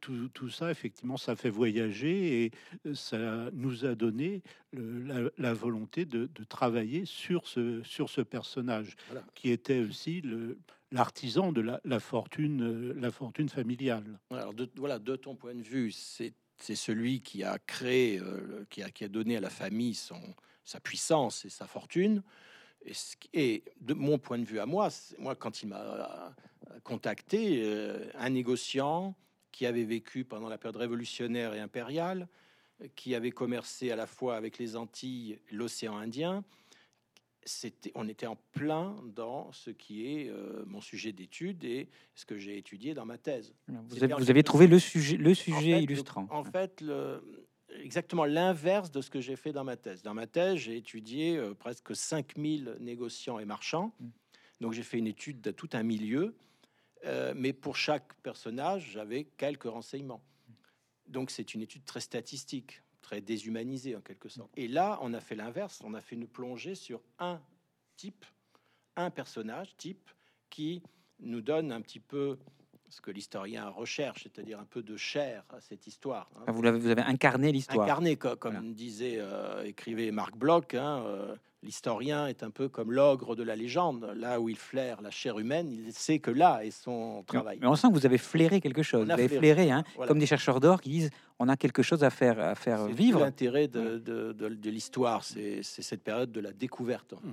tout, 0.00 0.28
tout 0.34 0.50
ça, 0.50 0.70
effectivement, 0.70 1.16
ça 1.16 1.34
fait 1.34 1.48
voyager 1.50 2.44
et 2.44 2.94
ça 2.94 3.50
nous 3.54 3.86
a 3.86 3.94
donné 3.94 4.42
le- 4.72 5.02
la, 5.02 5.30
la 5.38 5.54
volonté 5.54 6.04
de, 6.04 6.28
de 6.34 6.44
travailler 6.44 7.04
sur 7.06 7.46
ce, 7.46 7.82
sur 7.84 8.10
ce 8.10 8.20
personnage 8.20 8.96
Voilà. 9.08 9.24
qui 9.34 9.50
était 9.50 9.80
aussi 9.80 10.20
le- 10.20 10.58
l'artisan 10.92 11.52
de 11.52 11.62
la, 11.62 11.80
la 11.84 12.00
fortune, 12.00 12.92
la 12.92 13.10
fortune 13.10 13.48
familiale. 13.48 14.18
Alors, 14.30 14.54
de, 14.54 14.68
voilà, 14.76 14.98
de 14.98 15.16
ton 15.16 15.34
point 15.34 15.54
de 15.54 15.62
vue, 15.62 15.90
c'est 15.90 16.32
c'est 16.58 16.76
celui 16.76 17.20
qui 17.20 17.44
a 17.44 17.58
créé, 17.58 18.18
euh, 18.18 18.66
qui, 18.70 18.82
a, 18.82 19.08
donné 19.08 19.36
à 19.36 19.40
la 19.40 19.50
famille 19.50 19.94
son, 19.94 20.20
sa 20.64 20.80
puissance 20.80 21.44
et 21.44 21.50
sa 21.50 21.66
fortune. 21.66 22.22
Et, 23.32 23.64
de 23.80 23.94
mon 23.94 24.18
point 24.18 24.38
de 24.38 24.44
vue 24.44 24.60
à 24.60 24.66
moi, 24.66 24.88
moi 25.18 25.34
quand 25.34 25.62
il 25.62 25.68
m'a 25.68 25.80
euh, 25.80 26.80
contacté, 26.84 27.62
euh, 27.64 28.08
un 28.14 28.30
négociant 28.30 29.14
qui 29.52 29.66
avait 29.66 29.84
vécu 29.84 30.24
pendant 30.24 30.48
la 30.48 30.58
période 30.58 30.76
révolutionnaire 30.76 31.54
et 31.54 31.60
impériale, 31.60 32.28
qui 32.94 33.14
avait 33.14 33.30
commercé 33.30 33.90
à 33.90 33.96
la 33.96 34.06
fois 34.06 34.36
avec 34.36 34.58
les 34.58 34.76
Antilles, 34.76 35.38
l'océan 35.50 35.96
Indien, 35.96 36.44
on 37.94 38.08
était 38.08 38.26
en 38.26 38.36
plein 38.52 38.96
dans 39.14 39.52
ce 39.52 39.70
qui 39.70 40.06
est 40.06 40.28
euh, 40.28 40.64
mon 40.66 40.80
sujet 40.80 41.12
d'étude 41.12 41.64
et 41.64 41.88
ce 42.14 42.24
que 42.24 42.36
j'ai 42.38 42.58
étudié 42.58 42.94
dans 42.94 43.06
ma 43.06 43.18
thèse. 43.18 43.54
Vous 43.68 44.02
avez, 44.02 44.14
vous 44.14 44.42
trouvé 44.42 44.66
le 44.66 44.78
sujet, 44.78 45.16
le 45.16 45.30
En 45.30 45.34
sujet 45.34 45.60
fait, 45.60 45.76
le- 45.76 45.82
illustrant. 45.82 46.26
En 46.30 46.44
fait, 46.44 46.80
le- 46.80 47.22
exactement 47.80 48.24
l'inverse 48.24 48.90
de 48.90 49.00
ce 49.00 49.10
que 49.10 49.20
j'ai 49.20 49.36
fait 49.36 49.52
dans 49.52 49.64
ma 49.64 49.76
thèse. 49.76 50.02
Dans 50.02 50.14
ma 50.14 50.26
thèse, 50.26 50.56
j'ai 50.58 50.76
étudié 50.76 51.36
euh, 51.36 51.54
presque 51.54 51.94
5000 51.94 52.76
négociants 52.80 53.38
et 53.38 53.44
marchands. 53.44 53.92
Mm. 54.00 54.08
Donc 54.60 54.72
j'ai 54.72 54.82
fait 54.82 54.98
une 54.98 55.06
étude 55.06 55.40
de 55.40 55.50
tout 55.50 55.68
un 55.72 55.82
milieu. 55.82 56.34
euh, 57.04 57.34
mais 57.36 57.52
pour 57.52 57.76
chaque 57.76 58.14
personnage, 58.22 58.90
j'avais 58.92 59.24
quelques 59.36 59.64
renseignements. 59.70 60.22
Donc 61.06 61.30
c'est 61.30 61.54
une 61.54 61.60
étude 61.62 61.84
très 61.84 62.00
statistique, 62.00 62.82
très 63.06 63.20
déshumanisée 63.20 63.94
en 63.94 64.00
quelque 64.00 64.28
sorte. 64.28 64.50
Et 64.56 64.66
là, 64.66 64.98
on 65.00 65.14
a 65.14 65.20
fait 65.20 65.36
l'inverse. 65.36 65.80
On 65.84 65.94
a 65.94 66.00
fait 66.00 66.16
une 66.16 66.26
plongée 66.26 66.74
sur 66.74 67.00
un 67.20 67.40
type, 67.96 68.24
un 68.96 69.10
personnage 69.10 69.76
type 69.76 70.10
qui 70.50 70.82
nous 71.20 71.40
donne 71.40 71.70
un 71.70 71.80
petit 71.80 72.00
peu 72.00 72.36
ce 72.88 73.00
que 73.00 73.12
l'historien 73.12 73.68
recherche, 73.68 74.24
c'est-à-dire 74.24 74.58
un 74.58 74.64
peu 74.64 74.82
de 74.82 74.96
chair 74.96 75.44
à 75.50 75.60
cette 75.60 75.86
histoire. 75.86 76.28
hein. 76.34 76.40
Enfin, 76.42 76.52
vous, 76.52 76.62
l'avez- 76.62 76.78
vous 76.80 76.88
avez 76.90 77.02
incarné 77.02 77.52
l'histoire. 77.52 77.84
Incarné, 77.84 78.16
co- 78.16 78.34
comme, 78.36 78.54
Voilà. 78.56 78.68
disait, 78.72 79.18
euh, 79.18 79.62
écrivait 79.64 80.10
Marc 80.10 80.36
Bloch, 80.36 80.74
hein, 80.74 81.02
euh, 81.06 81.36
l'historien 81.62 82.26
est 82.26 82.42
un 82.42 82.50
peu 82.50 82.68
comme 82.68 82.90
l'ogre 82.92 83.34
de 83.36 83.42
la 83.44 83.54
légende. 83.56 84.12
Là 84.16 84.40
où 84.40 84.48
il 84.48 84.56
flaire 84.56 85.00
la 85.00 85.10
chair 85.12 85.38
humaine, 85.38 85.70
il 85.70 85.92
sait 85.92 86.18
que 86.18 86.30
là 86.32 86.64
est 86.64 86.70
son 86.72 87.22
travail. 87.24 87.58
Mais 87.60 87.66
on 87.68 87.74
sent 87.76 87.88
que 87.88 87.92
vous 87.94 88.06
avez 88.06 88.18
flairé 88.18 88.60
quelque 88.60 88.82
chose. 88.82 89.04
Vous 89.06 89.10
avez 89.12 89.28
flairé, 89.28 89.54
flairé, 89.54 89.70
hein, 89.70 89.84
voilà. 89.96 90.08
comme 90.08 90.18
des 90.18 90.26
chercheurs 90.26 90.58
d'or 90.60 90.80
qui 90.80 90.90
disent 90.90 91.10
on 91.38 91.48
a 91.48 91.56
quelque 91.56 91.82
chose 91.82 92.02
à 92.04 92.10
faire, 92.10 92.38
à 92.38 92.54
faire 92.54 92.86
vivre. 92.86 93.20
l'intérêt 93.20 93.68
de, 93.68 93.98
de- 93.98 94.32
de- 94.32 94.48
de 94.48 94.70
l'histoire, 94.70 95.22
c'est 95.24 95.62
c'est 95.62 95.82
cette 95.82 96.02
période 96.02 96.32
de 96.32 96.40
la 96.40 96.52
découverte. 96.52 97.12
Mmh. 97.12 97.30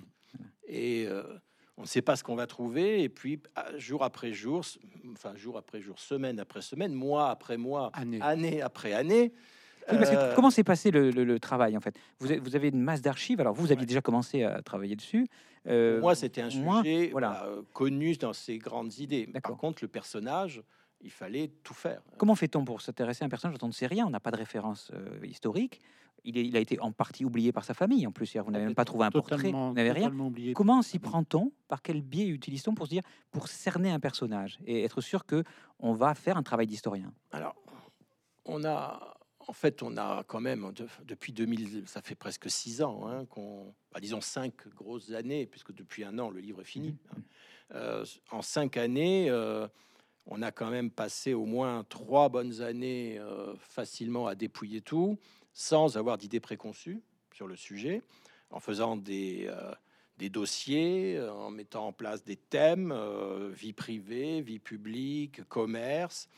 Et 0.68 1.06
euh, 1.08 1.24
on 1.78 1.84
ne 1.84 1.88
sait 1.88 2.02
pas 2.02 2.16
ce 2.16 2.24
qu'on 2.24 2.36
va 2.36 2.48
trouver, 2.48 3.02
et 3.04 3.10
puis 3.10 3.40
ah, 3.56 3.66
jour 3.78 4.04
après 4.04 4.34
jour, 4.34 4.64
enfin 5.12 5.36
jour 5.36 5.58
après 5.58 5.82
jour, 5.82 6.00
semaine 6.00 6.40
après 6.40 6.62
semaine, 6.62 6.94
mois 6.94 7.30
après 7.30 7.58
mois, 7.58 7.90
Année. 7.94 8.20
année 8.22 8.62
après 8.62 8.94
année. 8.94 9.32
Oui, 9.92 9.98
parce 9.98 10.12
que 10.12 10.16
euh, 10.16 10.34
comment 10.36 10.50
s'est 10.50 10.64
passé 10.64 10.92
le, 10.92 11.12
le- 11.12 11.26
le 11.26 11.40
travail 11.40 11.76
en 11.76 11.82
fait? 11.82 11.96
Vous 12.20 12.28
avez, 12.32 12.40
vous 12.40 12.56
avez 12.56 12.70
une 12.70 12.80
masse 12.82 13.02
d'archives. 13.02 13.42
Alors 13.42 13.54
vous, 13.54 13.64
vous 13.64 13.72
aviez 13.74 13.86
déjà 13.86 14.02
commencé 14.02 14.44
à 14.44 14.62
travailler 14.62 14.96
dessus. 14.96 15.28
Euh, 15.68 16.00
moi, 16.02 16.16
c'était 16.16 16.42
un 16.42 16.50
sujet 16.50 17.10
voilà. 17.12 17.40
voilà, 17.40 17.46
euh, 17.46 17.62
connu 17.74 18.16
dans 18.16 18.34
ses 18.34 18.58
grandes 18.60 18.98
idées. 19.00 19.28
Par 19.42 19.58
contre, 19.58 19.84
le 19.84 19.88
personnage, 19.90 20.62
il 21.04 21.12
fallait 21.12 21.50
tout 21.64 21.74
faire. 21.74 22.02
Comment 22.18 22.36
fait-on 22.36 22.64
pour 22.66 22.82
s'intéresser 22.82 23.24
à 23.24 23.28
un 23.28 23.30
personnage 23.30 23.58
dont 23.58 23.66
on 23.66 23.70
ne 23.70 23.74
sait 23.74 23.88
rien 23.88 24.08
On 24.08 24.10
n'a 24.10 24.20
pas 24.20 24.32
de 24.32 24.38
référence 24.38 24.92
euh, 24.94 25.26
historique? 25.26 25.80
Il, 26.26 26.38
est- 26.38 26.46
il 26.46 26.56
a 26.56 26.60
été 26.60 26.80
en 26.80 26.92
partie 26.94 27.26
oublié 27.26 27.52
par 27.52 27.66
sa 27.66 27.74
famille 27.74 28.08
en 28.08 28.12
plus. 28.12 28.38
Vous 28.38 28.52
n'avez 28.52 28.66
même 28.66 28.76
pas 28.76 28.86
trouvé 28.86 29.06
un 29.06 29.12
portrait, 29.12 29.52
vous 29.52 29.74
n'avez 29.74 29.92
rien. 29.92 30.18
oublié. 30.18 30.54
Comment 30.54 30.82
s'y 30.82 31.00
prend-on? 31.00 31.52
Par 31.68 31.82
quel 31.82 32.02
biais 32.02 32.28
utilise-t-on 32.28 32.74
pour 32.76 32.86
se 32.86 32.92
dire, 32.92 33.04
pour 33.32 33.50
cerner 33.50 33.92
un 33.92 34.00
personnage 34.00 34.58
et 34.66 34.84
être 34.84 35.02
sûr 35.02 35.26
que 35.26 35.44
on 35.80 35.94
va 35.94 36.16
faire 36.16 36.38
un 36.38 36.44
travail 36.44 36.68
d'historien? 36.68 37.14
Alors, 37.32 37.56
on 38.46 38.64
a 38.64 39.18
en 39.48 39.52
fait, 39.52 39.84
on 39.84 39.98
a 39.98 40.24
quand 40.26 40.40
même, 40.40 40.72
depuis 41.04 41.34
2000, 41.34 41.84
ça 41.86 42.02
fait 42.02 42.16
presque 42.16 42.50
six 42.50 42.82
ans, 42.82 43.08
hein, 43.08 43.26
qu'on, 43.26 43.74
bah, 43.92 44.00
disons 44.00 44.22
cinq 44.22 44.70
grosses 44.70 45.12
années, 45.12 45.46
puisque 45.46 45.74
depuis 45.74 46.06
un 46.06 46.18
an, 46.18 46.30
le 46.30 46.40
livre 46.40 46.62
est 46.62 46.66
fini. 46.66 46.92
Mmh. 46.92 46.98
hein. 47.12 47.22
Euh, 47.76 48.06
en 48.32 48.42
cinq 48.42 48.78
années, 48.78 49.30
euh, 49.30 49.68
on 50.26 50.42
a 50.42 50.52
quand 50.52 50.70
même 50.70 50.90
passé 50.90 51.34
au 51.34 51.46
moins 51.46 51.84
trois 51.90 52.30
bonnes 52.30 52.62
années 52.62 53.18
euh, 53.20 53.56
facilement 53.58 54.28
à 54.28 54.36
dépouiller 54.36 54.82
tout, 54.82 55.18
sans 55.54 55.98
avoir 55.98 56.18
d'idées 56.18 56.40
préconçues 56.40 57.02
sur 57.34 57.48
le 57.48 57.56
sujet, 57.56 58.02
en 58.50 58.60
faisant 58.60 58.96
des, 58.96 59.48
euh, 59.48 59.74
dossiers, 60.30 61.18
euh, 61.18 61.34
en 61.34 61.50
mettant 61.50 61.88
en 61.88 61.94
place 61.94 62.24
des 62.24 62.38
thèmes, 62.38 62.94
vie 63.52 63.74
privée, 63.74 64.42
vie 64.42 64.60
publique, 64.60 65.44
commerce, 65.50 66.30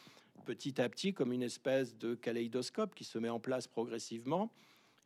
petit 0.46 0.82
à 0.82 0.90
petit 0.90 1.14
comme 1.14 1.32
une 1.32 1.44
espèce 1.44 1.96
de 1.96 2.16
kaléidoscope 2.16 2.96
qui 2.96 3.04
se 3.04 3.20
met 3.20 3.30
en 3.30 3.40
place 3.40 3.68
progressivement. 3.68 4.52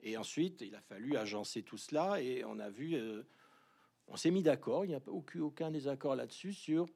Et 0.01 0.15
ensuite, 0.15 0.61
il 0.61 0.73
a 0.75 0.81
fallu 0.81 1.17
agencer 1.17 1.61
tout 1.61 1.77
cela 1.77 2.21
et 2.21 2.45
on 2.45 2.57
a 2.59 2.69
vu, 2.69 2.97
on 4.07 4.15
s'est 4.15 4.31
mis 4.31 4.43
d'accord, 4.43 4.85
il 4.85 4.89
n'y 4.89 4.95
a 4.95 5.01
aucun, 5.07 5.41
aucun 5.41 5.71
désaccord 5.71 6.15
là-dessus 6.15 6.53
sur 6.53 6.87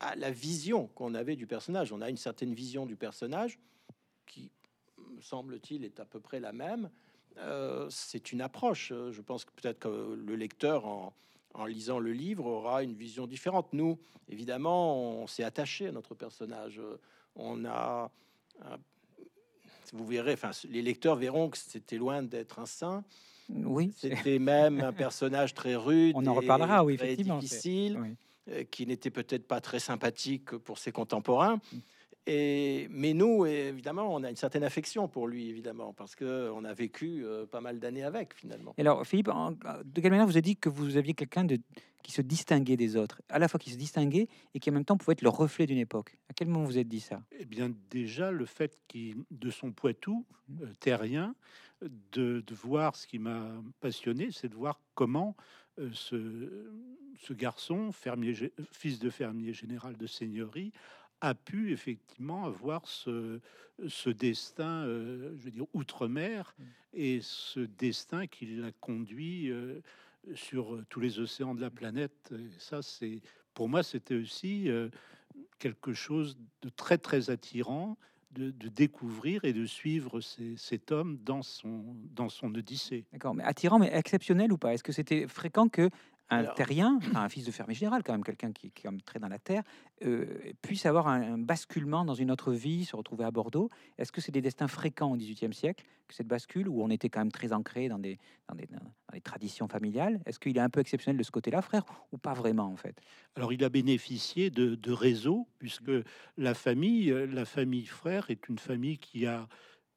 ah, 0.00 0.14
la 0.16 0.30
vision 0.30 0.88
qu'on 0.88 1.14
avait 1.14 1.36
du 1.36 1.46
personnage. 1.46 1.92
On 1.92 2.00
a 2.00 2.10
une 2.10 2.16
certaine 2.16 2.54
vision 2.54 2.86
du 2.86 2.96
personnage 2.96 3.58
qui, 4.26 4.50
me 5.14 5.20
semble-t-il, 5.20 5.84
est 5.84 6.00
à 6.00 6.04
peu 6.04 6.20
près 6.20 6.40
la 6.40 6.52
même. 6.52 6.90
Euh, 7.38 7.86
c'est 7.90 8.32
une 8.32 8.40
approche. 8.40 8.92
Je 9.10 9.20
pense 9.20 9.44
que 9.44 9.52
peut-être 9.52 9.78
que 9.78 10.14
le 10.14 10.36
lecteur, 10.36 10.86
en, 10.86 11.14
en 11.54 11.64
lisant 11.64 11.98
le 11.98 12.12
livre, 12.12 12.46
aura 12.46 12.82
une 12.82 12.94
vision 12.94 13.26
différente. 13.26 13.72
Nous, 13.72 13.98
évidemment, 14.28 15.22
on 15.22 15.26
s'est 15.26 15.44
attaché 15.44 15.88
à 15.88 15.92
notre 15.92 16.14
personnage. 16.14 16.80
On 17.34 17.64
a, 17.64 18.10
euh, 18.64 18.76
vous 19.92 20.06
verrez, 20.06 20.32
enfin, 20.34 20.50
les 20.68 20.82
lecteurs 20.82 21.16
verront 21.16 21.50
que 21.50 21.58
c'était 21.58 21.98
loin 21.98 22.22
d'être 22.22 22.58
un 22.58 22.66
saint. 22.66 23.04
Oui, 23.48 23.92
C'était 23.96 24.40
même 24.40 24.80
un 24.80 24.92
personnage 24.92 25.54
très 25.54 25.76
rude. 25.76 26.14
On 26.16 26.26
en 26.26 26.34
reparlera, 26.34 26.84
oui, 26.84 26.94
effectivement, 26.94 27.38
difficile 27.38 27.98
oui. 28.00 28.16
Euh, 28.50 28.64
qui 28.64 28.86
n'était 28.86 29.10
peut-être 29.10 29.46
pas 29.46 29.60
très 29.60 29.78
sympathique 29.80 30.56
pour 30.56 30.78
ses 30.78 30.92
contemporains. 30.92 31.60
Et, 32.28 32.88
mais 32.90 33.14
nous, 33.14 33.46
évidemment, 33.46 34.12
on 34.12 34.24
a 34.24 34.30
une 34.30 34.36
certaine 34.36 34.64
affection 34.64 35.06
pour 35.06 35.28
lui, 35.28 35.48
évidemment, 35.48 35.92
parce 35.92 36.16
que 36.16 36.50
on 36.52 36.64
a 36.64 36.74
vécu 36.74 37.24
euh, 37.24 37.46
pas 37.46 37.60
mal 37.60 37.78
d'années 37.78 38.02
avec, 38.02 38.34
finalement. 38.34 38.74
Et 38.78 38.80
alors, 38.80 39.06
Philippe, 39.06 39.28
en- 39.28 39.52
de 39.52 40.00
quelle 40.00 40.10
manière 40.10 40.26
vous 40.26 40.32
avez 40.32 40.42
dit 40.42 40.56
que 40.56 40.68
vous 40.68 40.96
aviez 40.96 41.14
quelqu'un 41.14 41.44
de, 41.44 41.58
qui 42.02 42.10
se 42.10 42.22
distinguait 42.22 42.76
des 42.76 42.96
autres, 42.96 43.22
à 43.28 43.38
la 43.38 43.46
fois 43.46 43.60
qui 43.60 43.70
se 43.70 43.76
distinguait 43.76 44.26
et 44.54 44.58
qui 44.58 44.70
en 44.70 44.72
même 44.72 44.84
temps 44.84 44.96
pouvait 44.96 45.12
être 45.12 45.22
le 45.22 45.28
reflet 45.28 45.66
d'une 45.66 45.78
époque 45.78 46.18
À 46.28 46.32
quel 46.34 46.48
moment 46.48 46.64
vous 46.64 46.78
êtes 46.78 46.88
dit 46.88 46.98
ça? 47.00 47.22
Eh 47.38 47.44
bien, 47.44 47.72
déjà, 47.90 48.32
le 48.32 48.44
fait 48.44 48.76
qu'il, 48.88 49.22
de 49.30 49.50
son 49.50 49.70
Poitou 49.70 50.26
euh, 50.62 50.66
terrien, 50.80 51.36
de, 51.82 52.42
de 52.44 52.54
voir 52.54 52.96
ce 52.96 53.06
qui 53.06 53.20
m'a 53.20 53.52
passionné, 53.80 54.30
c'est 54.32 54.48
de 54.48 54.56
voir 54.56 54.80
comment 54.94 55.36
euh, 55.38 55.65
ce, 55.92 56.72
ce 57.18 57.32
garçon, 57.32 57.92
fermier, 57.92 58.52
fils 58.72 58.98
de 58.98 59.10
fermier 59.10 59.52
général 59.52 59.96
de 59.96 60.06
seigneurie, 60.06 60.72
a 61.20 61.34
pu 61.34 61.72
effectivement 61.72 62.44
avoir 62.44 62.86
ce, 62.86 63.40
ce 63.88 64.10
destin, 64.10 64.84
euh, 64.84 65.34
je 65.38 65.44
veux 65.44 65.50
dire, 65.50 65.66
outre-mer, 65.72 66.54
Mmh. 66.58 66.64
et 66.94 67.20
ce 67.22 67.60
destin 67.60 68.26
qui 68.26 68.46
l'a 68.46 68.72
conduit 68.80 69.50
euh, 69.50 69.80
sur 70.34 70.74
euh, 70.74 70.84
tous 70.88 71.00
les 71.00 71.18
océans 71.18 71.54
de 71.54 71.60
la 71.60 71.70
planète. 71.70 72.32
Et 72.32 72.50
ça, 72.58 72.82
c'est 72.82 73.20
pour 73.54 73.68
moi, 73.68 73.82
c'était 73.82 74.14
aussi 74.14 74.68
euh, 74.68 74.88
quelque 75.58 75.94
chose 75.94 76.36
de 76.62 76.68
très 76.68 76.98
très 76.98 77.30
attirant 77.30 77.96
de, 78.38 78.68
découvrir 78.68 79.44
et 79.44 79.52
de 79.52 79.66
suivre 79.66 80.20
cet 80.20 80.92
homme 80.92 81.18
dans 81.24 81.42
son 81.42 81.96
dans 82.14 82.28
son 82.28 82.54
odyssée. 82.54 83.04
D'accord, 83.12 83.34
mais 83.34 83.44
attirant, 83.44 83.78
mais 83.78 83.90
exceptionnel 83.92 84.52
ou 84.52 84.58
pas? 84.58 84.74
Est-ce 84.74 84.82
que 84.82 84.92
c'était 84.92 85.26
fréquent 85.26 85.68
que 85.68 85.90
un 86.28 86.38
Alors- 86.38 86.54
terrien, 86.54 86.98
un 87.14 87.28
fils 87.28 87.44
de 87.44 87.52
fermier 87.52 87.74
général, 87.74 88.02
quand 88.02 88.12
même 88.12 88.24
quelqu'un 88.24 88.50
qui, 88.52 88.70
qui 88.72 88.80
est 88.80 88.82
quand 88.84 88.90
même 88.90 89.00
très 89.00 89.18
dans 89.20 89.28
la 89.28 89.38
terre, 89.38 89.62
euh, 90.04 90.26
puisse 90.60 90.84
avoir 90.84 91.06
un, 91.06 91.34
un 91.34 91.38
basculement 91.38 92.04
dans 92.04 92.14
une 92.14 92.30
autre 92.32 92.52
vie, 92.52 92.84
se 92.84 92.96
retrouver 92.96 93.24
à 93.24 93.30
Bordeaux. 93.30 93.70
Est-ce 93.96 94.10
que 94.10 94.20
c'est 94.20 94.32
des 94.32 94.42
destins 94.42 94.66
fréquents 94.66 95.12
au 95.12 95.16
XVIIIe 95.16 95.54
siècle, 95.54 95.84
que 96.08 96.14
cette 96.14 96.26
bascule, 96.26 96.68
où 96.68 96.82
on 96.82 96.90
était 96.90 97.08
quand 97.08 97.20
même 97.20 97.30
très 97.30 97.52
ancré 97.52 97.88
dans 97.88 97.98
des, 98.00 98.18
dans 98.48 98.56
des, 98.56 98.66
dans 98.66 99.12
des 99.12 99.20
traditions 99.20 99.68
familiales? 99.68 100.20
Est-ce 100.26 100.38
qu'il 100.40 100.56
est 100.56 100.60
un 100.60 100.68
peu 100.70 100.80
exceptionnel 100.80 101.16
de 101.16 101.22
ce 101.22 101.30
côté-là, 101.30 101.62
frère, 101.62 101.84
ou 102.10 102.18
pas 102.18 102.34
vraiment 102.34 102.66
en 102.72 102.76
fait? 102.76 103.00
Alors 103.36 103.52
il 103.52 103.62
a 103.62 103.68
bénéficié 103.68 104.50
de, 104.50 104.74
de 104.74 104.92
réseaux 104.92 105.46
puisque 105.58 105.90
la 106.36 106.54
famille 106.54 107.10
euh, 107.12 107.26
la 107.26 107.44
famille 107.44 107.86
frère 107.86 108.30
est 108.30 108.48
une 108.48 108.58
famille 108.58 108.98
qui 108.98 109.26
a 109.26 109.48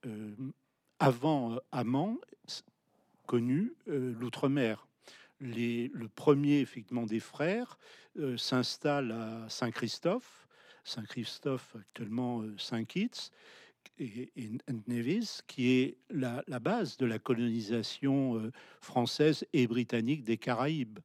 euh, 0.06 0.36
avant 1.00 1.54
euh, 1.54 1.60
Amand 1.72 2.18
connu 3.28 3.74
euh, 3.88 4.14
l'outre-mer. 4.20 4.88
Les, 5.40 5.90
le 5.94 6.10
premier 6.10 6.60
effectivement 6.60 7.06
des 7.06 7.20
frères 7.20 7.78
euh, 8.18 8.38
s'installe 8.38 9.12
à 9.12 9.50
Saint-Christophe, 9.50 10.48
Saint-Christophe 10.84 11.76
actuellement 11.80 12.42
euh, 12.42 12.54
Saint-Kitts 12.58 13.32
et, 14.00 14.32
et 14.36 14.52
Nevis, 14.88 15.40
qui 15.48 15.72
est 15.72 15.98
la, 16.10 16.44
la 16.48 16.60
base 16.60 16.98
de 16.98 17.06
la 17.06 17.20
colonisation 17.20 18.38
euh, 18.38 18.52
française 18.82 19.46
et 19.54 19.68
britannique 19.68 20.24
des 20.24 20.38
Caraïbes. 20.38 21.00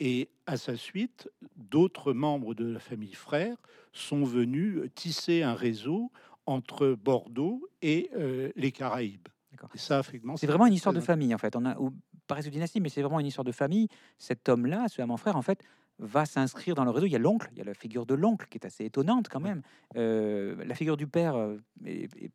Et 0.00 0.28
à 0.46 0.56
sa 0.56 0.76
suite, 0.76 1.28
d'autres 1.56 2.12
membres 2.12 2.54
de 2.54 2.64
la 2.64 2.78
famille 2.78 3.14
Frère 3.14 3.56
sont 3.92 4.22
venus 4.22 4.82
tisser 4.94 5.42
un 5.42 5.54
réseau 5.54 6.12
entre 6.46 6.92
Bordeaux 6.92 7.68
et 7.82 8.10
euh, 8.16 8.52
les 8.54 8.70
Caraïbes. 8.70 9.28
D'accord. 9.50 9.70
Et 9.74 9.78
ça, 9.78 9.98
effectivement, 9.98 10.36
C'est 10.36 10.46
vraiment 10.46 10.66
une 10.66 10.74
histoire 10.74 10.94
de 10.94 11.00
famille 11.00 11.34
en 11.34 11.38
fait. 11.38 11.56
On 11.56 11.64
a 11.66 11.76
pas 12.28 12.40
de 12.40 12.48
dynastie, 12.48 12.80
mais 12.80 12.88
c'est 12.90 13.02
vraiment 13.02 13.18
une 13.20 13.26
histoire 13.26 13.44
de 13.44 13.52
famille. 13.52 13.88
Cet 14.18 14.48
homme-là, 14.48 14.86
ce 14.88 15.02
amant 15.02 15.16
frère, 15.16 15.36
en 15.36 15.42
fait, 15.42 15.62
va 15.98 16.24
s'inscrire 16.26 16.74
dans 16.76 16.84
le 16.84 16.90
réseau. 16.90 17.06
Il 17.06 17.12
y 17.12 17.16
a 17.16 17.18
l'oncle, 17.18 17.48
il 17.52 17.58
y 17.58 17.60
a 17.60 17.64
la 17.64 17.74
figure 17.74 18.06
de 18.06 18.14
l'oncle 18.14 18.46
qui 18.48 18.58
est 18.58 18.64
assez 18.66 18.84
étonnante 18.84 19.28
quand 19.28 19.40
même. 19.40 19.62
Euh, 19.96 20.54
la 20.64 20.74
figure 20.76 20.96
du 20.96 21.08
père 21.08 21.34
euh, 21.34 21.56
est, 21.84 22.04
est 22.22 22.30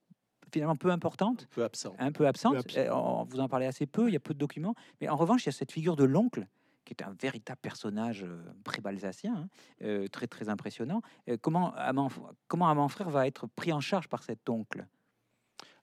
finalement 0.51 0.75
peu 0.75 0.91
importante, 0.91 1.43
Un 1.43 1.55
peu 1.55 1.63
absent. 1.63 1.95
un 1.97 2.12
peu 2.12 2.27
absente. 2.27 2.55
absent. 2.57 2.77
Euh, 2.79 2.91
on- 2.93 3.23
vous 3.23 3.39
en 3.39 3.47
parlez 3.47 3.65
assez 3.65 3.85
peu, 3.85 4.09
il 4.09 4.13
y 4.13 4.17
a 4.17 4.19
peu 4.19 4.33
de 4.33 4.39
documents. 4.39 4.75
Mais 5.00 5.07
en 5.07 5.15
revanche, 5.15 5.43
il 5.43 5.47
y 5.47 5.50
a 5.50 5.53
cette 5.53 5.71
figure 5.71 5.95
de 5.95 6.03
l'oncle 6.03 6.45
qui 6.85 6.93
est 6.93 7.01
un 7.03 7.15
véritable 7.21 7.59
personnage 7.62 8.25
pré-balsacien, 8.65 9.33
hein, 9.35 9.47
euh, 9.83 10.07
très 10.09 10.27
très 10.27 10.50
impressionnant. 10.50 11.01
Euh, 11.29 11.38
comment 11.39 11.73
Amand, 11.75 12.09
comment 12.50 12.67
Amand 12.69 12.89
frère 12.89 13.09
va 13.09 13.25
être 13.25 13.47
pris 13.47 13.71
en 13.71 13.79
charge 13.79 14.09
par 14.09 14.21
cet 14.23 14.50
oncle? 14.50 14.85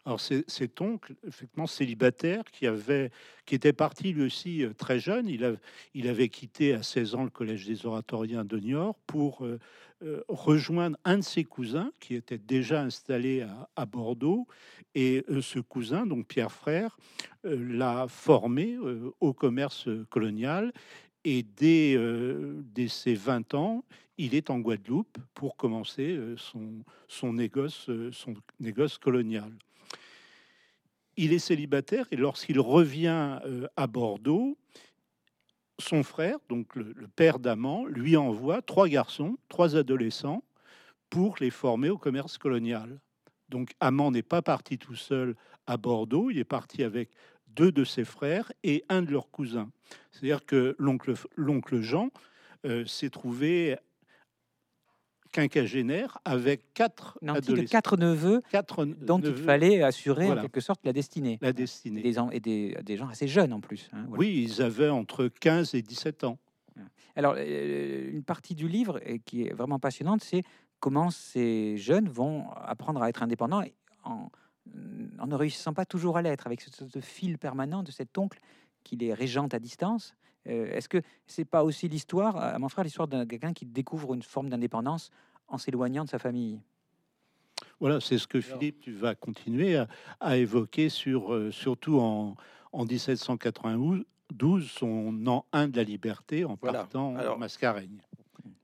Alors 0.07 0.21
cet 0.21 0.80
oncle, 0.80 1.14
effectivement 1.26 1.66
célibataire, 1.66 2.45
qui 2.50 2.66
avait, 2.66 3.11
qui 3.45 3.54
était 3.54 3.75
parti 3.75 4.12
lui 4.12 4.23
aussi 4.23 4.64
euh, 4.64 4.73
très 4.73 4.99
jeune. 4.99 5.28
Il, 5.28 6.09
avait 6.09 6.28
quitté 6.30 6.73
à 6.73 6.83
16 6.83 7.14
ans 7.16 7.25
le 7.25 7.30
collège 7.30 7.66
des 7.66 7.85
oratoriens 7.85 8.45
de 8.45 8.59
Niort 8.59 8.97
pour 9.07 9.45
euh, 9.45 9.59
euh, 10.02 10.23
rejoindre 10.28 10.97
un 11.04 11.19
de 11.19 11.23
ses 11.23 11.45
cousins 11.45 11.92
qui 12.00 12.14
était 12.14 12.38
déjà 12.38 12.80
installé 12.80 13.47
à, 13.76 13.85
Bordeaux. 13.85 14.47
Et 14.95 15.25
ce 15.42 15.59
cousin, 15.59 16.07
donc 16.07 16.26
Pierre 16.26 16.50
Frère, 16.50 16.97
l'a 17.45 18.07
formé 18.09 18.76
au 19.21 19.33
commerce 19.33 19.88
colonial. 20.09 20.73
Et 21.25 21.45
dès, 21.45 21.97
ses 22.88 23.14
20 23.14 23.54
ans, 23.54 23.85
il 24.19 24.35
est 24.35 24.50
en 24.50 24.59
Guadeloupe 24.59 25.19
pour 25.35 25.57
commencer 25.57 26.19
son 26.37 27.33
négoce 27.33 28.99
colonial 28.99 29.52
il 31.21 31.35
est 31.35 31.39
célibataire 31.39 32.07
et 32.11 32.17
lorsqu'il 32.17 32.59
revient 32.59 33.39
euh, 33.45 33.69
à 33.77 33.87
Bordeaux, 33.87 34.57
son 35.79 36.03
frère, 36.03 36.39
donc 36.49 36.75
le, 36.75 36.95
père 37.15 37.39
d'Amand, 37.39 37.85
lui 37.85 38.17
envoie 38.17 38.62
trois 38.62 38.89
garçons, 38.89 39.37
trois 39.50 39.77
adolescents, 39.77 40.43
pour 41.11 41.37
les 41.39 41.50
former 41.50 41.91
au 41.91 41.99
commerce 41.99 42.39
colonial. 42.39 43.00
Donc 43.50 43.73
Amand 43.81 44.11
n'est 44.11 44.23
pas 44.23 44.41
parti 44.41 44.79
tout 44.79 44.95
seul 44.95 45.37
à 45.67 45.77
Bordeaux, 45.77 46.31
il 46.31 46.39
est 46.39 46.45
parti 46.45 46.83
avec 46.83 47.11
deux 47.49 47.71
de 47.71 47.85
ses 47.85 48.05
frères 48.05 48.50
et 48.62 48.85
un 48.89 49.03
de 49.03 49.11
leurs 49.11 49.31
cousins. 49.31 49.71
C'est-à-dire 50.12 50.47
que 50.47 50.75
l'oncle 50.79 51.12
l'oncle 51.37 51.83
Jean 51.83 52.09
euh, 52.65 52.87
s'est 52.87 53.11
trouvé 53.11 53.77
quinquagénaire 55.33 56.19
avec 56.25 56.73
quatre 56.75 57.19
de 57.23 57.63
quatre 57.63 57.97
neveux 57.97 58.43
quatre 58.51 58.85
dont 58.85 59.19
il 59.19 59.31
neveux, 59.31 59.45
fallait 59.45 59.83
assurer 59.83 60.27
Voilà. 60.27 60.41
en 60.41 60.45
quelque 60.45 60.61
sorte 60.61 60.81
la 60.85 60.93
destinée. 60.93 61.39
la 61.41 61.53
destinée. 61.53 62.03
Des, 62.03 62.17
et 62.33 62.41
des, 62.41 62.77
des 62.83 62.97
gens 62.97 63.09
assez 63.09 63.29
jeunes 63.29 63.53
en 63.53 63.61
plus. 63.61 63.89
hein, 63.93 64.05
voilà. 64.09 64.19
Oui, 64.19 64.43
ils 64.49 64.63
avaient 64.63 64.89
entre 64.89 65.29
15 65.29 65.75
et 65.75 65.83
17 65.83 66.25
ans. 66.25 66.39
Alors, 67.17 67.35
euh, 67.37 68.11
une 68.11 68.23
partie 68.23 68.55
du 68.55 68.69
livre 68.69 69.01
qui 69.25 69.43
est 69.47 69.53
vraiment 69.53 69.79
passionnante, 69.79 70.23
c'est 70.23 70.43
comment 70.79 71.11
ces 71.11 71.77
jeunes 71.77 72.09
vont 72.09 72.49
apprendre 72.53 73.03
à 73.03 73.09
être 73.09 73.23
indépendants 73.23 73.63
en 74.05 74.31
ne 75.27 75.35
réussissant 75.35 75.75
pas 75.75 75.85
toujours 75.85 76.17
à 76.17 76.23
l'être, 76.23 76.47
avec 76.47 76.61
ce, 76.61 76.71
ce 76.89 77.01
fil 77.01 77.37
permanent 77.39 77.83
de 77.83 77.91
cet 77.91 78.17
oncle 78.17 78.39
qui 78.85 78.97
les 78.97 79.13
régente 79.13 79.53
à 79.53 79.59
distance. 79.59 80.15
Euh, 80.49 80.73
Est-ce 80.73 80.89
que 80.89 81.03
c'est 81.27 81.45
pas 81.45 81.65
aussi 81.65 81.89
l'histoire, 81.89 82.37
à 82.37 82.59
mon 82.59 82.69
frère, 82.69 82.85
l'histoire 82.85 83.09
d'un 83.09 83.27
quelqu'un 83.27 83.53
qui 83.53 83.67
découvre 83.67 84.15
une 84.15 84.23
forme 84.23 84.49
d'indépendance 84.49 85.11
en 85.49 85.59
s'éloignant 85.59 86.05
de 86.05 86.09
sa 86.11 86.19
famille? 86.19 86.61
Voilà, 87.79 88.01
c'est 88.01 88.17
ce 88.19 88.27
que 88.27 88.41
Philippe, 88.41 88.81
tu 88.81 88.93
vas 88.93 89.15
continuer 89.15 89.77
à, 89.77 89.87
à 90.19 90.37
évoquer 90.39 90.89
sur, 90.89 91.35
euh, 91.35 91.51
surtout 91.51 91.99
en, 92.01 92.37
en 92.73 92.85
1792, 92.85 94.71
son 94.71 95.27
an 95.27 95.45
1 95.53 95.69
de 95.69 95.77
la 95.77 95.85
liberté 95.85 96.45
en 96.45 96.57
Voilà. 96.61 96.81
partant 96.81 97.17
Alors- 97.17 97.37
en 97.37 97.39
Mascareigne. 97.39 97.99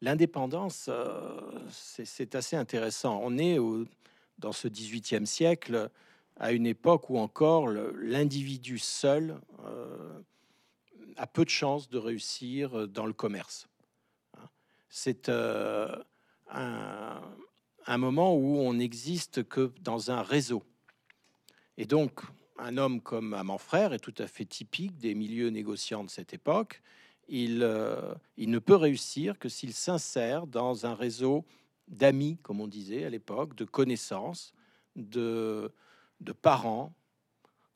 L'indépendance, 0.02 0.86
euh, 0.90 1.40
c'est 1.70 2.34
assez 2.34 2.56
intéressant. 2.56 3.18
On 3.22 3.36
est 3.38 3.58
au- 3.58 3.86
dans 4.38 4.52
ce 4.52 4.68
18e 4.68 5.24
siècle, 5.26 5.90
à 6.38 6.52
une 6.52 6.66
époque 6.66 7.08
où 7.10 7.16
encore 7.18 7.68
l'individu 7.68 8.78
seul 8.78 9.40
euh, 9.64 10.20
a 11.16 11.26
peu 11.26 11.44
de 11.44 11.50
chances 11.50 11.88
de 11.88 11.98
réussir 11.98 12.88
dans 12.88 13.06
le 13.06 13.12
commerce. 13.12 13.68
Hein. 14.36 14.48
C'est 14.88 15.28
euh, 15.28 15.94
un, 16.50 17.98
moment 17.98 18.34
où 18.34 18.58
on 18.58 18.74
n'existe 18.74 19.46
que 19.48 19.72
dans 19.80 20.10
un 20.10 20.22
réseau. 20.22 20.62
Et 21.76 21.84
donc, 21.84 22.20
un 22.58 22.78
homme 22.78 23.00
comme 23.00 23.40
mon 23.44 23.58
frère 23.58 23.92
est 23.92 23.98
tout 23.98 24.14
à 24.18 24.26
fait 24.26 24.44
typique 24.44 24.96
des 24.98 25.14
milieux 25.14 25.48
négociants 25.48 26.04
de 26.04 26.10
cette 26.10 26.32
époque. 26.32 26.82
Il, 27.28 27.62
euh, 27.62 28.14
il 28.36 28.50
ne 28.50 28.58
peut 28.58 28.76
réussir 28.76 29.38
que 29.38 29.48
s'il 29.48 29.74
s'insère 29.74 30.46
dans 30.46 30.86
un 30.86 30.94
réseau 30.94 31.44
d'amis, 31.88 32.38
comme 32.42 32.60
on 32.60 32.68
disait 32.68 33.04
à 33.04 33.10
l'époque, 33.10 33.54
de 33.54 33.64
connaissances, 33.64 34.54
de 34.94 35.72
parents. 36.40 36.94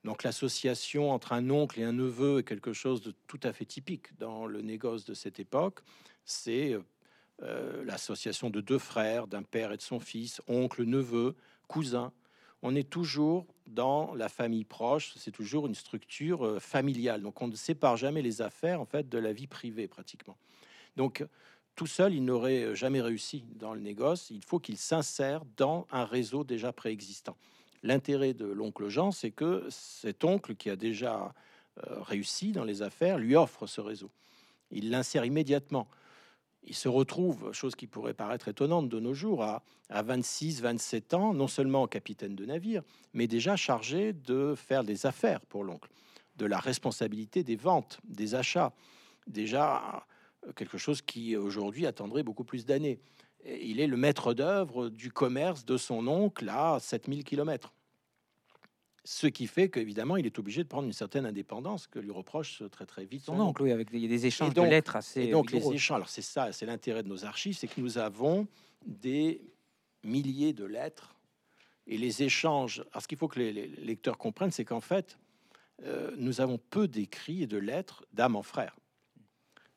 Donc 0.04 0.22
l'association 0.22 1.10
entre 1.10 1.32
un 1.32 1.50
oncle 1.50 1.78
et 1.78 1.84
un 1.84 1.92
neveu 1.92 2.38
est 2.38 2.44
quelque 2.44 2.72
chose 2.72 3.02
de 3.02 3.12
tout 3.26 3.40
à 3.42 3.52
fait 3.52 3.66
typique 3.66 4.16
dans 4.18 4.46
le 4.46 4.62
négoce 4.62 5.04
de 5.04 5.14
cette 5.14 5.38
époque. 5.38 5.80
C'est 6.24 6.78
euh, 7.42 7.84
l'association 7.84 8.50
de 8.50 8.60
deux 8.60 8.78
frères, 8.78 9.26
d'un 9.26 9.42
père 9.42 9.72
et 9.72 9.76
de 9.76 9.82
son 9.82 10.00
fils, 10.00 10.40
oncle, 10.48 10.84
neveu, 10.84 11.36
cousin. 11.68 12.12
On 12.62 12.74
est 12.74 12.88
toujours 12.88 13.46
dans 13.66 14.14
la 14.14 14.28
famille 14.28 14.64
proche, 14.64 15.14
c'est 15.16 15.30
toujours 15.30 15.66
une 15.66 15.74
structure 15.74 16.46
euh, 16.46 16.60
familiale. 16.60 17.22
Donc 17.22 17.40
on 17.42 17.48
ne 17.48 17.54
sépare 17.54 17.96
jamais 17.96 18.22
les 18.22 18.42
affaires 18.42 18.80
en 18.80 18.86
fait 18.86 19.08
de 19.08 19.18
la 19.18 19.32
vie 19.32 19.46
privée 19.46 19.86
pratiquement. 19.86 20.36
Donc 20.96 21.24
tout 21.76 21.86
seul, 21.86 22.14
il 22.14 22.24
n'aurait 22.24 22.74
jamais 22.74 23.00
réussi 23.00 23.44
dans 23.54 23.74
le 23.74 23.80
négoce. 23.80 24.30
Il 24.30 24.44
faut 24.44 24.58
qu'il 24.58 24.76
s'insère 24.76 25.42
dans 25.56 25.86
un 25.90 26.04
réseau 26.04 26.44
déjà 26.44 26.72
préexistant. 26.72 27.36
L'intérêt 27.82 28.34
de 28.34 28.44
l'oncle 28.44 28.88
Jean, 28.88 29.10
c'est 29.10 29.30
que 29.30 29.66
cet 29.70 30.24
oncle 30.24 30.54
qui 30.54 30.68
a 30.70 30.76
déjà 30.76 31.32
euh, 31.78 32.02
réussi 32.02 32.52
dans 32.52 32.64
les 32.64 32.82
affaires 32.82 33.18
lui 33.18 33.36
offre 33.36 33.66
ce 33.66 33.80
réseau. 33.80 34.10
Il 34.70 34.90
l'insère 34.90 35.24
immédiatement. 35.24 35.88
Il 36.62 36.74
se 36.74 36.88
retrouve, 36.88 37.52
chose 37.52 37.74
qui 37.74 37.86
pourrait 37.86 38.12
paraître 38.12 38.48
étonnante 38.48 38.88
de 38.88 39.00
nos 39.00 39.14
jours, 39.14 39.42
à, 39.42 39.62
à 39.88 40.02
26, 40.02 40.60
27 40.60 41.14
ans, 41.14 41.32
non 41.32 41.48
seulement 41.48 41.86
capitaine 41.86 42.36
de 42.36 42.44
navire, 42.44 42.82
mais 43.14 43.26
déjà 43.26 43.56
chargé 43.56 44.12
de 44.12 44.54
faire 44.54 44.84
des 44.84 45.06
affaires 45.06 45.40
pour 45.40 45.64
l'oncle, 45.64 45.88
de 46.36 46.44
la 46.44 46.58
responsabilité 46.58 47.42
des 47.44 47.56
ventes, 47.56 47.98
des 48.04 48.34
achats. 48.34 48.74
Déjà 49.26 50.04
euh, 50.46 50.52
quelque 50.52 50.78
chose 50.78 51.00
qui 51.00 51.36
aujourd'hui 51.36 51.86
attendrait 51.86 52.22
beaucoup 52.22 52.44
plus 52.44 52.66
d'années. 52.66 53.00
Et 53.44 53.66
Il 53.66 53.80
est 53.80 53.86
le 53.86 53.96
maître 53.96 54.34
d'œuvre 54.34 54.88
du 54.88 55.10
commerce 55.10 55.64
de 55.64 55.76
son 55.76 56.06
oncle 56.06 56.48
à 56.48 56.78
7000 56.80 57.24
km. 57.24 57.72
Ce 59.04 59.26
qui 59.26 59.46
fait 59.46 59.70
qu'évidemment, 59.70 60.16
il 60.18 60.26
est 60.26 60.38
obligé 60.38 60.62
de 60.62 60.68
prendre 60.68 60.86
une 60.86 60.92
certaine 60.92 61.24
indépendance 61.24 61.86
que 61.86 61.98
lui 61.98 62.10
reproche 62.10 62.62
très 62.70 62.84
très 62.84 63.06
vite 63.06 63.22
Son 63.24 63.40
oncle, 63.40 63.62
oui, 63.62 63.72
avec 63.72 63.90
des, 63.90 63.96
il 63.96 64.02
y 64.02 64.06
a 64.06 64.08
des 64.08 64.26
échanges 64.26 64.52
donc- 64.52 64.66
de 64.66 64.70
lettres 64.70 64.96
assez. 64.96 65.22
et 65.22 65.30
donc 65.30 65.52
les 65.52 65.66
échanges, 65.72 65.96
alors 65.96 66.08
c'est 66.10 66.22
ça, 66.22 66.52
c'est 66.52 66.66
l'intérêt 66.66 67.02
de 67.02 67.08
nos 67.08 67.24
archives, 67.24 67.56
c'est 67.56 67.66
que 67.66 67.80
nous 67.80 67.96
avons 67.96 68.46
des 68.84 69.40
milliers 70.04 70.52
de 70.52 70.64
lettres 70.64 71.14
et 71.86 71.96
les 71.96 72.22
échanges. 72.22 72.84
Alors 72.92 73.02
ce 73.02 73.08
qu'il 73.08 73.16
faut 73.16 73.28
que 73.28 73.38
les, 73.38 73.52
les 73.52 73.68
lecteurs 73.68 74.18
comprennent, 74.18 74.50
c'est 74.50 74.66
qu'en 74.66 74.82
fait, 74.82 75.18
euh, 75.84 76.10
nous 76.18 76.42
avons 76.42 76.58
peu 76.58 76.86
d'écrits 76.86 77.42
et 77.42 77.46
de 77.46 77.56
lettres 77.56 78.04
d'âme 78.12 78.36
en 78.36 78.42
frère. 78.42 78.76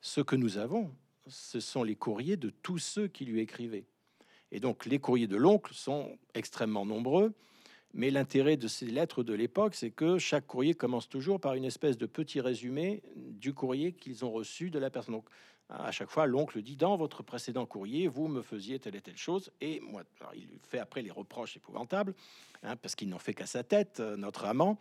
Ce 0.02 0.20
que 0.20 0.36
nous 0.36 0.58
avons, 0.58 0.94
ce 1.26 1.60
sont 1.60 1.82
les 1.82 1.96
courriers 1.96 2.36
de 2.36 2.50
tous 2.50 2.78
ceux 2.78 3.08
qui 3.08 3.24
lui 3.24 3.40
écrivaient. 3.40 3.86
Et 4.52 4.60
donc 4.60 4.86
les 4.86 4.98
courriers 4.98 5.26
de 5.26 5.36
l'oncle 5.36 5.74
sont 5.74 6.18
extrêmement 6.34 6.86
nombreux. 6.86 7.32
Mais 7.96 8.10
l'intérêt 8.10 8.56
de 8.56 8.66
ces 8.66 8.86
lettres 8.86 9.22
de 9.22 9.34
l'époque, 9.34 9.76
c'est 9.76 9.92
que 9.92 10.18
chaque 10.18 10.48
courrier 10.48 10.74
commence 10.74 11.08
toujours 11.08 11.40
par 11.40 11.54
une 11.54 11.64
espèce 11.64 11.96
de 11.96 12.06
petit 12.06 12.40
résumé 12.40 13.04
du 13.14 13.54
courrier 13.54 13.92
qu'ils 13.92 14.24
ont 14.24 14.32
reçu 14.32 14.68
de 14.70 14.80
la 14.80 14.90
personne. 14.90 15.14
Donc, 15.14 15.26
à 15.68 15.92
chaque 15.92 16.10
fois, 16.10 16.26
l'oncle 16.26 16.60
dit 16.60 16.76
dans 16.76 16.96
votre 16.96 17.22
précédent 17.22 17.66
courrier, 17.66 18.08
vous 18.08 18.26
me 18.26 18.42
faisiez 18.42 18.80
telle 18.80 18.96
et 18.96 19.00
telle 19.00 19.16
chose, 19.16 19.50
et 19.60 19.80
moi, 19.80 20.02
alors, 20.20 20.34
il 20.34 20.48
fait 20.68 20.80
après 20.80 21.02
les 21.02 21.10
reproches 21.10 21.56
épouvantables, 21.56 22.14
hein, 22.64 22.76
parce 22.76 22.96
qu'il 22.96 23.08
n'en 23.08 23.20
fait 23.20 23.32
qu'à 23.32 23.46
sa 23.46 23.62
tête, 23.62 24.00
euh, 24.00 24.16
notre 24.16 24.44
amant. 24.44 24.78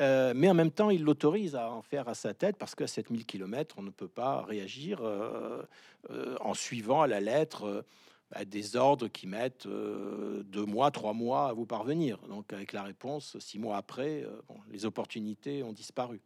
Euh, 0.00 0.32
mais 0.34 0.48
en 0.48 0.54
même 0.54 0.70
temps, 0.70 0.90
il 0.90 1.04
l'autorise 1.04 1.54
à 1.54 1.70
en 1.70 1.82
faire 1.82 2.08
à 2.08 2.14
sa 2.14 2.32
tête 2.32 2.56
parce 2.56 2.74
qu'à 2.74 2.86
7000 2.86 3.26
km, 3.26 3.76
on 3.78 3.82
ne 3.82 3.90
peut 3.90 4.08
pas 4.08 4.42
réagir 4.42 5.00
euh, 5.02 5.62
euh, 6.10 6.36
en 6.40 6.54
suivant 6.54 7.02
à 7.02 7.06
la 7.06 7.20
lettre 7.20 7.84
bah, 8.30 8.44
des 8.46 8.76
ordres 8.76 9.08
qui 9.08 9.26
mettent 9.26 9.66
deux 9.66 10.64
mois, 10.64 10.90
trois 10.90 11.12
mois 11.12 11.48
à 11.48 11.52
vous 11.52 11.66
parvenir. 11.66 12.18
Donc, 12.28 12.52
avec 12.52 12.72
la 12.72 12.82
réponse, 12.82 13.38
six 13.40 13.58
mois 13.58 13.76
après, 13.76 14.24
les 14.70 14.86
opportunités 14.86 15.62
ont 15.62 15.72
disparu. 15.72 16.20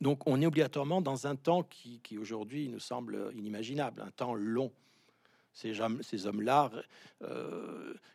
Donc, 0.00 0.26
on 0.26 0.40
est 0.40 0.46
obligatoirement 0.46 1.00
dans 1.00 1.28
un 1.28 1.36
temps 1.36 1.62
qui, 1.62 2.00
aujourd'hui 2.18 2.68
nous 2.68 2.80
semble 2.80 3.30
inimaginable, 3.36 4.02
un 4.02 4.10
temps 4.10 4.34
long. 4.34 4.72
Ces, 5.52 5.80
hommes- 5.80 6.02
ces 6.02 6.26
hommes-là, 6.26 6.72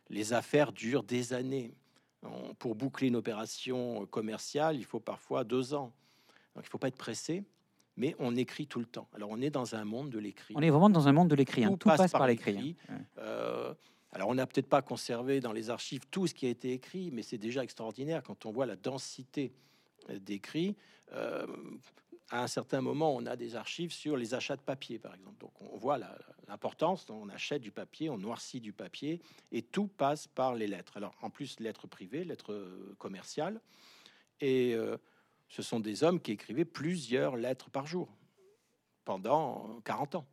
les 0.09 0.33
affaires 0.33 0.73
durent 0.73 1.03
des 1.03 1.31
années. 1.33 1.71
On- 2.31 2.53
pour 2.55 2.75
boucler 2.75 3.07
une 3.07 3.15
opération 3.15 4.05
commerciale, 4.07 4.75
il 4.77 4.85
faut 4.85 4.99
parfois 4.99 5.43
deux 5.43 5.73
ans. 5.73 5.91
Donc, 6.55 6.63
il 6.63 6.67
ne 6.67 6.69
faut 6.69 6.77
pas 6.77 6.87
être 6.87 6.97
pressé, 6.97 7.43
mais 7.95 8.15
on 8.19 8.35
écrit 8.35 8.67
tout 8.67 8.79
le 8.79 8.85
temps. 8.85 9.07
Alors, 9.13 9.29
on 9.31 9.41
est 9.41 9.49
dans 9.49 9.75
un 9.75 9.85
monde 9.85 10.09
de 10.09 10.19
l'écrit. 10.19 10.53
On 10.57 10.61
est 10.61 10.69
vraiment 10.69 10.89
dans 10.89 11.07
un 11.07 11.11
monde 11.11 11.27
de 11.29 11.35
l'écrit. 11.35 11.63
hein. 11.63 11.69
Tout 11.69 11.77
Tout, 11.77 11.89
passe 11.89 11.97
passe 11.99 12.11
par 12.11 12.19
par 12.19 12.27
l'écrit. 12.27 12.75
hein. 12.89 12.97
Euh, 13.19 13.73
alors, 14.11 14.29
on 14.29 14.35
n'a 14.35 14.47
peut-être 14.47 14.67
pas 14.69 14.81
conservé 14.81 15.39
dans 15.39 15.51
les 15.53 15.69
archives 15.69 16.01
tout 16.09 16.27
ce 16.27 16.33
qui 16.33 16.45
a 16.45 16.49
été 16.49 16.71
écrit, 16.73 17.11
mais 17.11 17.21
c'est 17.21 17.37
déjà 17.37 17.63
extraordinaire 17.63 18.23
quand 18.23 18.45
on 18.45 18.51
voit 18.51 18.65
la 18.65 18.75
densité 18.75 19.53
euh, 20.09 20.17
d'écrits. 20.19 20.75
Euh, 21.13 21.45
à 22.29 22.43
un 22.43 22.47
certain 22.47 22.81
moment, 22.81 23.15
on 23.15 23.25
a 23.25 23.35
des 23.35 23.55
archives 23.55 23.93
sur 23.93 24.17
les 24.17 24.33
achats 24.33 24.57
de 24.57 24.61
papier, 24.61 24.99
par 24.99 25.13
exemple. 25.13 25.37
Donc, 25.39 25.53
on 25.61 25.77
voit 25.77 25.97
l'importance. 26.47 27.09
On 27.09 27.29
achète 27.29 27.61
du 27.61 27.71
papier, 27.71 28.09
on 28.09 28.17
noircit 28.17 28.59
du 28.59 28.73
papier, 28.73 29.21
et 29.51 29.61
tout 29.61 29.87
passe 29.87 30.27
par 30.27 30.53
les 30.53 30.67
lettres. 30.67 30.97
Alors, 30.97 31.15
en 31.21 31.29
plus, 31.29 31.59
lettres 31.59 31.87
privées, 31.87 32.25
lettres 32.25 32.53
euh, 32.53 32.95
commerciales. 32.97 33.61
Et 34.41 34.73
euh, 34.75 34.97
ce 35.47 35.61
sont 35.61 35.79
des 35.79 36.03
hommes 36.03 36.19
qui 36.19 36.31
écrivaient 36.33 36.65
plusieurs 36.65 37.37
lettres 37.37 37.69
par 37.69 37.87
jour 37.87 38.09
pendant 39.05 39.79
40 39.85 40.15
ans 40.15 40.27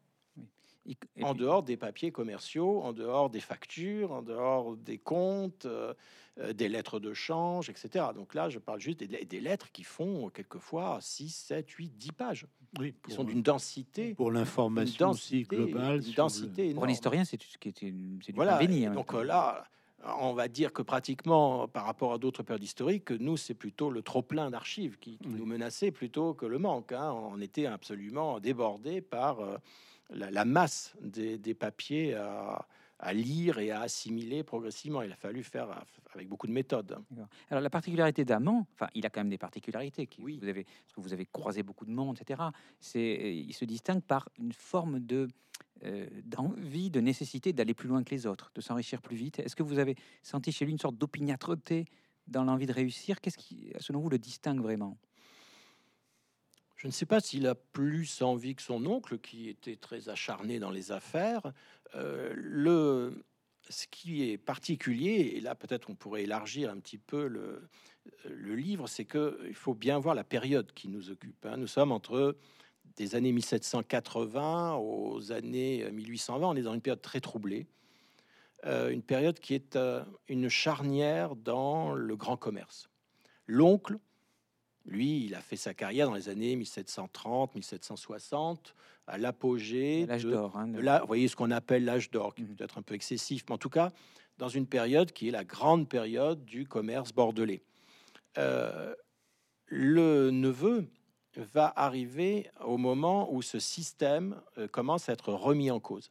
Et- 0.86 1.24
en 1.24 1.32
puis- 1.32 1.40
dehors 1.40 1.62
des 1.62 1.76
papiers 1.76 2.10
commerciaux, 2.12 2.82
en 2.82 2.92
dehors 2.92 3.30
des 3.30 3.40
factures, 3.40 4.12
en 4.12 4.22
dehors 4.22 4.76
des 4.76 4.98
comptes, 4.98 5.64
euh, 5.66 5.94
euh, 6.40 6.52
des 6.52 6.68
lettres 6.68 7.00
de 7.00 7.14
change, 7.14 7.70
etc. 7.70 8.06
Donc 8.14 8.34
là, 8.34 8.48
je 8.50 8.58
parle 8.58 8.80
juste 8.80 8.98
des, 8.98 9.24
des 9.24 9.40
lettres 9.40 9.70
qui 9.72 9.84
font 9.84 10.28
quelquefois 10.30 10.98
6, 11.00 11.30
7, 11.30 11.70
8, 11.70 11.96
10 11.96 12.12
pages. 12.12 12.46
Oui, 12.78 12.92
Qui 12.92 12.98
pour, 13.02 13.12
sont 13.14 13.24
d'une 13.24 13.40
densité, 13.42 14.14
pour 14.14 14.30
l'information 14.32 15.10
aussi 15.10 15.44
globale. 15.44 15.96
une 15.96 16.02
sur 16.02 16.10
le- 16.10 16.16
densité 16.16 16.50
Pour 16.50 16.62
un 16.62 16.70
énorme. 16.86 16.90
historien, 16.90 17.24
c'est 17.24 17.40
ce 17.42 17.56
qui 17.56 17.68
est 17.68 17.82
une- 17.82 18.18
c'est 18.22 18.32
du 18.32 18.36
Voilà. 18.36 18.58
béni, 18.58 18.84
hein. 18.84 18.92
donc 18.92 19.14
euh, 19.14 19.22
là, 19.22 19.64
on 20.20 20.34
va 20.34 20.48
dire 20.48 20.72
que 20.72 20.82
pratiquement, 20.82 21.66
par 21.68 21.86
rapport 21.86 22.12
à 22.12 22.18
d'autres 22.18 22.42
périodes 22.42 22.62
historiques, 22.64 23.10
nous, 23.12 23.36
c'est 23.38 23.54
plutôt 23.54 23.90
le 23.90 24.02
trop 24.02 24.20
plein 24.22 24.50
d'archives 24.50 24.98
qui, 24.98 25.16
qui 25.18 25.28
Oui. 25.28 25.34
nous 25.38 25.46
menaçait 25.46 25.92
plutôt 25.92 26.34
que 26.34 26.44
le 26.46 26.58
manque. 26.58 26.92
hein. 26.92 27.12
On 27.12 27.40
était 27.40 27.66
absolument 27.66 28.38
débordé 28.40 29.00
par 29.00 29.40
euh, 29.40 29.56
la, 30.10 30.30
la 30.30 30.44
masse 30.44 30.94
des, 31.00 31.38
des 31.38 31.54
papiers 31.54 32.14
à, 32.14 32.66
à 32.98 33.12
lire 33.12 33.58
et 33.58 33.70
à 33.70 33.82
assimiler 33.82 34.42
progressivement. 34.44 35.02
Il 35.02 35.12
a 35.12 35.16
fallu 35.16 35.42
faire 35.42 35.84
avec 36.14 36.28
beaucoup 36.28 36.46
de 36.46 36.52
méthodes. 36.52 36.98
Alors 37.50 37.62
la 37.62 37.70
particularité 37.70 38.24
d'Amand, 38.24 38.66
enfin 38.74 38.88
il 38.94 39.04
a 39.04 39.10
quand 39.10 39.20
même 39.20 39.30
des 39.30 39.38
particularités. 39.38 40.06
Qui, 40.06 40.22
Oui. 40.22 40.38
vous 40.40 40.48
avez, 40.48 40.64
parce 40.64 40.92
que 40.94 41.00
vous 41.00 41.12
avez 41.12 41.26
croisé 41.26 41.62
beaucoup 41.62 41.84
de 41.86 41.90
monde, 41.90 42.18
etc. 42.20 42.42
C'est, 42.80 43.18
euh, 43.20 43.30
il 43.30 43.52
se 43.52 43.64
distingue 43.64 44.02
par 44.02 44.28
une 44.38 44.52
forme 44.52 45.00
de 45.00 45.28
euh, 45.84 46.06
d'envie, 46.24 46.88
de 46.90 47.00
nécessité 47.00 47.52
d'aller 47.52 47.74
plus 47.74 47.88
loin 47.88 48.02
que 48.04 48.10
les 48.14 48.26
autres, 48.26 48.52
de 48.54 48.60
s'enrichir 48.60 49.02
plus 49.02 49.16
vite. 49.16 49.38
Est-ce 49.40 49.56
que 49.56 49.62
vous 49.62 49.78
avez 49.78 49.96
senti 50.22 50.52
chez 50.52 50.64
lui 50.64 50.72
une 50.72 50.78
sorte 50.78 50.96
d'opiniâtreté 50.96 51.86
dans 52.28 52.44
l'envie 52.44 52.66
de 52.66 52.72
réussir? 52.72 53.20
Qu'est-ce 53.20 53.36
qui, 53.38 53.72
selon 53.80 54.00
vous, 54.00 54.08
le 54.08 54.18
distingue 54.18 54.60
vraiment? 54.60 54.96
Je 56.84 56.88
ne 56.88 56.92
sais 56.92 57.06
pas 57.06 57.20
s'il 57.20 57.46
a 57.46 57.54
plus 57.54 58.20
envie 58.20 58.54
que 58.54 58.60
son 58.60 58.84
oncle, 58.84 59.18
qui 59.18 59.48
était 59.48 59.76
très 59.76 60.10
acharné 60.10 60.58
dans 60.58 60.68
les 60.68 60.92
affaires. 60.92 61.50
Euh, 61.94 62.30
le, 62.36 63.24
ce 63.70 63.86
qui 63.86 64.28
est 64.28 64.36
particulier, 64.36 65.32
et 65.34 65.40
là 65.40 65.54
peut-être 65.54 65.88
on 65.88 65.94
pourrait 65.94 66.24
élargir 66.24 66.70
un 66.70 66.78
petit 66.78 66.98
peu 66.98 67.26
le, 67.26 67.70
livre, 68.54 68.86
c'est 68.86 69.06
que 69.06 69.40
il 69.48 69.54
faut 69.54 69.72
bien 69.72 69.98
voir 69.98 70.14
la 70.14 70.24
période 70.24 70.74
qui 70.74 70.88
nous 70.88 71.08
occupe. 71.08 71.46
hein. 71.46 71.56
Nous 71.56 71.68
sommes 71.68 71.90
entre 71.90 72.36
des 72.96 73.14
années 73.14 73.32
1780 73.32 74.74
aux 74.74 75.32
années 75.32 75.90
1820. 75.90 76.46
On 76.46 76.54
est 76.54 76.60
dans 76.60 76.74
une 76.74 76.82
période 76.82 77.00
très 77.00 77.22
troublée. 77.22 77.66
euh, 78.66 78.90
une 78.90 79.02
période 79.02 79.40
qui 79.40 79.54
est 79.54 79.76
euh, 79.76 80.04
une 80.28 80.50
charnière 80.50 81.34
dans 81.34 81.94
le 81.94 82.14
grand 82.14 82.36
commerce. 82.36 82.90
L'oncle, 83.46 83.98
lui, 84.86 85.24
il 85.24 85.34
a 85.34 85.40
fait 85.40 85.56
sa 85.56 85.72
carrière 85.74 86.08
dans 86.08 86.14
les 86.14 86.28
années 86.28 86.56
1730, 86.56 87.54
1760, 87.54 88.74
à 89.06 89.18
l'apogée 89.18 90.06
L'âge 90.06 90.24
d'or. 90.24 90.56
hein, 90.56 90.68
de 90.68 90.80
la- 90.80 91.00
vous 91.00 91.06
voyez 91.06 91.28
ce 91.28 91.36
qu'on 91.36 91.50
appelle 91.50 91.84
l'âge 91.84 92.10
d'or, 92.10 92.34
qui 92.34 92.42
Mhm. 92.42 92.54
peut 92.56 92.64
être 92.64 92.78
un 92.78 92.82
peu 92.82 92.94
excessif, 92.94 93.44
mais 93.48 93.54
en 93.54 93.58
tout 93.58 93.70
cas, 93.70 93.92
dans 94.38 94.48
une 94.48 94.66
période 94.66 95.12
qui 95.12 95.28
est 95.28 95.30
la 95.30 95.44
grande 95.44 95.88
période 95.88 96.44
du 96.44 96.66
commerce 96.66 97.12
bordelais. 97.12 97.62
Euh, 98.38 98.94
le 99.66 100.30
neveu 100.30 100.86
va 101.36 101.72
arriver 101.76 102.50
au 102.64 102.76
moment 102.76 103.32
où 103.32 103.42
ce 103.42 103.58
système 103.58 104.40
euh, 104.58 104.68
commence 104.68 105.08
à 105.08 105.12
être 105.12 105.32
remis 105.32 105.70
en 105.70 105.80
cause. 105.80 106.10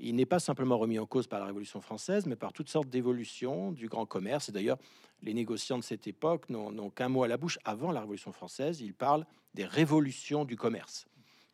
Il 0.00 0.14
n'est 0.14 0.26
pas 0.26 0.38
simplement 0.38 0.78
remis 0.78 0.98
en 0.98 1.06
cause 1.06 1.26
par 1.26 1.40
la 1.40 1.46
Révolution 1.46 1.80
française, 1.80 2.26
mais 2.26 2.36
par 2.36 2.52
toutes 2.52 2.68
sortes 2.68 2.88
d'évolutions 2.88 3.72
du 3.72 3.88
grand 3.88 4.06
commerce. 4.06 4.48
Et 4.48 4.52
d'ailleurs, 4.52 4.78
les 5.22 5.34
négociants 5.34 5.78
de 5.78 5.82
cette 5.82 6.06
époque 6.06 6.48
n'ont 6.50 6.90
qu'un 6.90 7.08
mot 7.08 7.24
à 7.24 7.28
la 7.28 7.36
bouche. 7.36 7.58
Avant 7.64 7.90
la 7.90 8.00
Révolution 8.00 8.32
française, 8.32 8.80
ils 8.80 8.94
parlent 8.94 9.26
des 9.54 9.64
révolutions 9.64 10.44
du 10.44 10.56
commerce. 10.56 11.06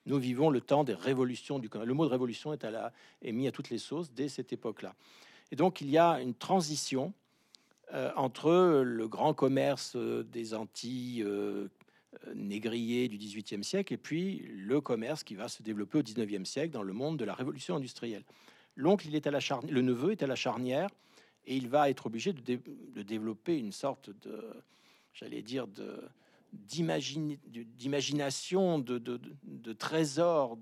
Nous 0.07 0.19
vivons 0.19 0.51
le 0.51 0.61
temps 0.61 0.85
des 0.85 0.95
révolutions 0.95 1.59
du 1.59 1.71
commerce. 1.71 1.89
Le 1.89 1.95
mot 1.95 2.05
de 2.05 2.11
révolution 2.11 2.53
est, 2.53 2.65
à 2.65 2.71
la, 2.71 2.93
mis 3.23 3.47
à 3.47 3.53
toutes 3.53 3.71
les 3.71 3.79
sauces 3.79 4.13
dès 4.13 4.29
cette 4.29 4.53
époque-là. 4.53 4.95
Et 5.51 5.57
donc, 5.57 5.81
il 5.81 5.89
y 5.89 5.97
a 5.97 6.21
une 6.21 6.35
transition 6.35 7.15
euh, 7.93 8.11
entre 8.17 8.83
le 8.83 9.09
grand 9.09 9.35
commerce 9.35 9.95
euh, 9.97 10.25
des 10.25 10.55
Antilles 10.55 11.23
euh, 11.23 11.69
négrier 12.35 13.09
du 13.09 13.19
XVIIIe 13.19 13.65
siècle 13.65 13.93
et 13.95 13.99
puis 13.99 14.45
le 14.49 14.81
commerce 14.81 15.25
qui 15.25 15.35
va 15.35 15.49
se 15.49 15.63
développer 15.63 15.99
au 15.99 16.03
XIXe 16.03 16.49
siècle 16.49 16.73
dans 16.73 16.83
le 16.83 16.93
monde 16.93 17.19
de 17.19 17.25
la 17.25 17.35
révolution 17.35 17.77
industrielle. 17.77 18.25
L'oncle, 18.77 19.07
il 19.09 19.15
est 19.15 19.27
à 19.27 19.31
la 19.31 19.41
charnière, 19.41 19.73
le 19.73 19.83
neveu 19.83 20.13
est 20.13 20.23
à 20.23 20.27
la 20.27 20.37
charnière 20.37 20.89
et 21.47 21.57
il 21.57 21.69
va 21.69 21.91
être 21.91 22.07
obligé 22.07 22.33
de, 22.33 22.41
dé- 22.41 22.61
de 22.95 23.03
développer 23.03 23.59
une 23.59 23.73
sorte 23.73 24.11
de, 24.23 24.43
j'allais 25.13 25.43
dire, 25.43 25.67
de 25.67 26.01
d'imagination, 26.53 28.79
de, 28.79 28.99
de, 28.99 29.21
de, 29.43 29.73
trésor, 29.73 30.57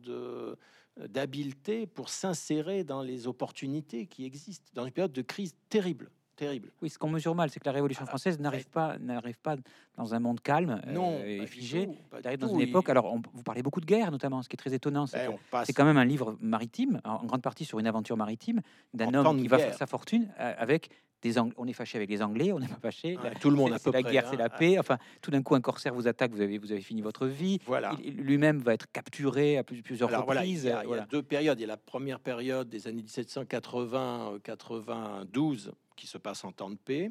d'habileté 0.96 1.86
pour 1.86 2.08
s'insérer 2.08 2.82
dans 2.84 3.02
les 3.02 3.26
opportunités 3.26 4.06
qui 4.06 4.24
existent 4.24 4.70
dans 4.74 4.86
une 4.86 4.92
période 4.92 5.12
de 5.12 5.22
crise 5.22 5.54
terrible, 5.68 6.10
terrible. 6.44 6.70
Oui, 6.82 6.90
ce 6.90 6.98
qu'on 6.98 7.08
mesure 7.08 7.34
mal, 7.34 7.50
c'est 7.50 7.60
que 7.60 7.64
la 7.66 7.72
Révolution 7.72 8.04
Ah, 8.06 8.08
française 8.08 8.38
n'arrive 8.38 8.68
pas, 8.68 8.98
n'arrive 8.98 9.38
pas 9.38 9.56
dans 9.96 10.14
un 10.14 10.18
monde 10.20 10.40
calme 10.40 10.80
euh, 10.86 11.24
et 11.24 11.46
figé. 11.46 11.86
tout, 11.86 11.96
Elle 12.18 12.26
arrive 12.26 12.38
dans 12.40 12.48
tout. 12.48 12.54
une 12.54 12.60
Il- 12.60 12.68
époque. 12.68 12.88
Alors, 12.88 13.06
on- 13.12 13.22
vous 13.32 13.42
parlez 13.42 13.62
beaucoup 13.62 13.80
de 13.80 13.86
guerre, 13.86 14.10
notamment, 14.10 14.42
ce 14.42 14.48
qui 14.48 14.54
est 14.54 14.56
très 14.56 14.74
étonnant. 14.74 15.06
C'est 15.06 15.26
ben, 15.26 15.36
passe 15.50 15.66
c'est 15.66 15.72
quand 15.72 15.84
même 15.84 15.98
un 15.98 16.04
livre 16.04 16.36
maritime, 16.40 17.00
en 17.04 17.24
grande 17.24 17.42
partie 17.42 17.64
sur 17.64 17.78
une 17.78 17.86
aventure 17.86 18.16
maritime, 18.16 18.60
d'un 18.94 19.12
homme 19.14 19.40
qui 19.40 19.48
va 19.48 19.58
faire 19.58 19.74
sa 19.74 19.86
fortune 19.86 20.28
euh, 20.40 20.54
avec 20.58 20.90
des. 21.22 21.38
On 21.38 21.66
est 21.66 21.72
fâché 21.72 21.96
avec 21.98 22.10
les 22.10 22.22
Anglais, 22.22 22.52
on 22.52 22.58
n'est 22.58 22.68
pas 22.68 22.78
fâché. 22.80 23.16
Ouais, 23.16 23.34
tout 23.40 23.48
le 23.50 23.56
monde 23.56 23.74
C'est- 23.78 23.90
la 23.90 24.02
près, 24.02 24.12
guerre, 24.12 24.26
hein. 24.26 24.28
c'est 24.30 24.36
la 24.36 24.50
paix. 24.50 24.78
Enfin, 24.78 24.98
tout 25.22 25.30
d'un 25.30 25.42
coup, 25.42 25.54
un 25.54 25.60
corsaire 25.60 25.94
vous 25.94 26.08
attaque, 26.08 26.32
vous 26.32 26.40
avez, 26.40 26.58
vous 26.58 26.72
avez 26.72 26.80
fini 26.82 27.00
votre 27.00 27.26
vie. 27.26 27.58
Voilà. 27.66 27.96
Il- 28.02 28.18
il 28.18 28.22
Lui-même 28.22 28.58
va 28.58 28.74
être 28.74 28.90
capturé 28.92 29.56
à 29.56 29.64
plus- 29.64 29.82
plusieurs 29.82 30.08
Alors 30.10 30.24
voilà, 30.26 30.44
il 30.44 30.48
reprises. 30.56 30.64
y, 30.64 30.70
a, 30.70 30.78
euh, 30.78 30.80
il 30.80 30.82
y 30.82 30.84
a 30.84 30.88
voilà. 30.88 31.06
deux 31.06 31.22
périodes. 31.22 31.58
Il 31.58 31.62
y 31.62 31.64
a 31.64 31.68
la 31.68 31.76
première 31.76 32.20
période 32.20 32.68
des 32.68 32.86
années 32.88 33.02
1780-92 33.02 35.72
qui 35.96 36.06
se 36.06 36.18
passe 36.18 36.44
en 36.44 36.52
temps 36.52 36.70
de 36.70 36.76
paix. 36.76 37.10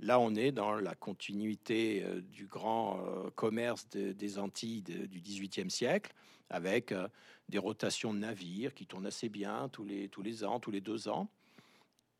Là, 0.00 0.20
on 0.20 0.34
est 0.36 0.52
dans 0.52 0.74
la 0.76 0.94
continuité 0.94 2.02
euh, 2.04 2.20
du 2.20 2.46
grand 2.46 3.00
euh, 3.00 3.30
commerce 3.34 3.88
de- 3.90 4.12
des 4.12 4.38
Antilles 4.38 4.82
de- 4.82 5.06
du 5.06 5.20
XVIIIe 5.20 5.70
siècle, 5.70 6.12
avec 6.50 6.92
euh, 6.92 7.08
des 7.48 7.58
rotations 7.58 8.14
de 8.14 8.18
navires 8.20 8.74
qui 8.74 8.86
tournent 8.86 9.06
assez 9.06 9.28
bien 9.28 9.68
tous 9.72 9.84
les, 9.84 10.08
tous 10.08 10.22
les 10.22 10.44
ans, 10.44 10.60
tous 10.60 10.70
les 10.70 10.80
deux 10.80 11.08
ans. 11.08 11.28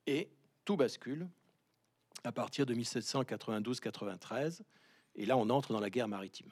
Et 0.09 0.29
tout 0.69 0.77
bascule 0.77 1.27
à 2.25 2.31
partir 2.31 2.67
de 2.67 2.75
1792-93. 2.75 4.61
Et 5.15 5.25
là, 5.25 5.39
on 5.39 5.49
entre 5.49 5.73
dans 5.73 5.81
la 5.81 5.89
guerre 5.89 6.09
maritime. 6.09 6.51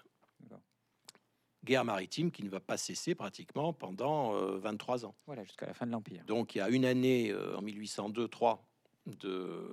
Guerre 1.63 1.85
maritime 1.85 2.31
qui 2.31 2.43
ne 2.43 2.49
va 2.49 2.61
pas 2.61 2.79
cesser 2.79 3.15
pratiquement 3.15 3.75
pendant 3.75 4.35
euh, 4.35 4.57
23 4.57 5.05
ans. 5.05 5.15
Voilà, 5.27 5.45
jusqu'à 5.45 5.67
la 5.67 5.75
fin 5.75 5.85
de 5.85 5.91
l'Empire. 5.91 6.25
Donc 6.25 6.55
il 6.55 6.59
y 6.59 6.61
a 6.63 6.71
une 6.71 6.87
année 6.87 7.31
euh, 7.31 7.59
en 7.59 7.63
1802-3 7.63 8.59
de 9.05 9.71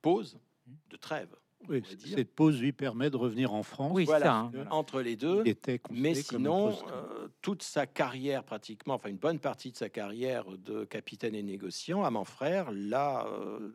pause, 0.00 0.38
de 0.88 0.96
trêve. 0.96 1.36
Oui, 1.68 1.82
cette 2.14 2.34
pause 2.34 2.60
lui 2.60 2.72
permet 2.72 3.10
de 3.10 3.16
revenir 3.16 3.52
en 3.52 3.62
France. 3.62 3.92
Oui, 3.94 4.04
Voilà. 4.04 4.24
ça. 4.26 4.34
hein. 4.34 4.50
Entre 4.70 5.00
les 5.02 5.16
deux, 5.16 5.42
Il 5.44 5.50
était 5.50 5.80
mais 5.90 6.14
sinon, 6.14 6.68
euh, 6.88 7.28
toute 7.42 7.62
sa 7.62 7.86
carrière 7.86 8.44
pratiquement, 8.44 8.94
enfin 8.94 9.08
une 9.10 9.16
bonne 9.16 9.38
partie 9.40 9.72
de 9.72 9.76
sa 9.76 9.88
carrière 9.88 10.44
de 10.46 10.84
capitaine 10.84 11.34
et 11.34 11.42
négociant 11.42 12.04
à 12.04 12.10
mon 12.10 12.24
frère, 12.24 12.70
là, 12.70 13.26
euh, 13.26 13.70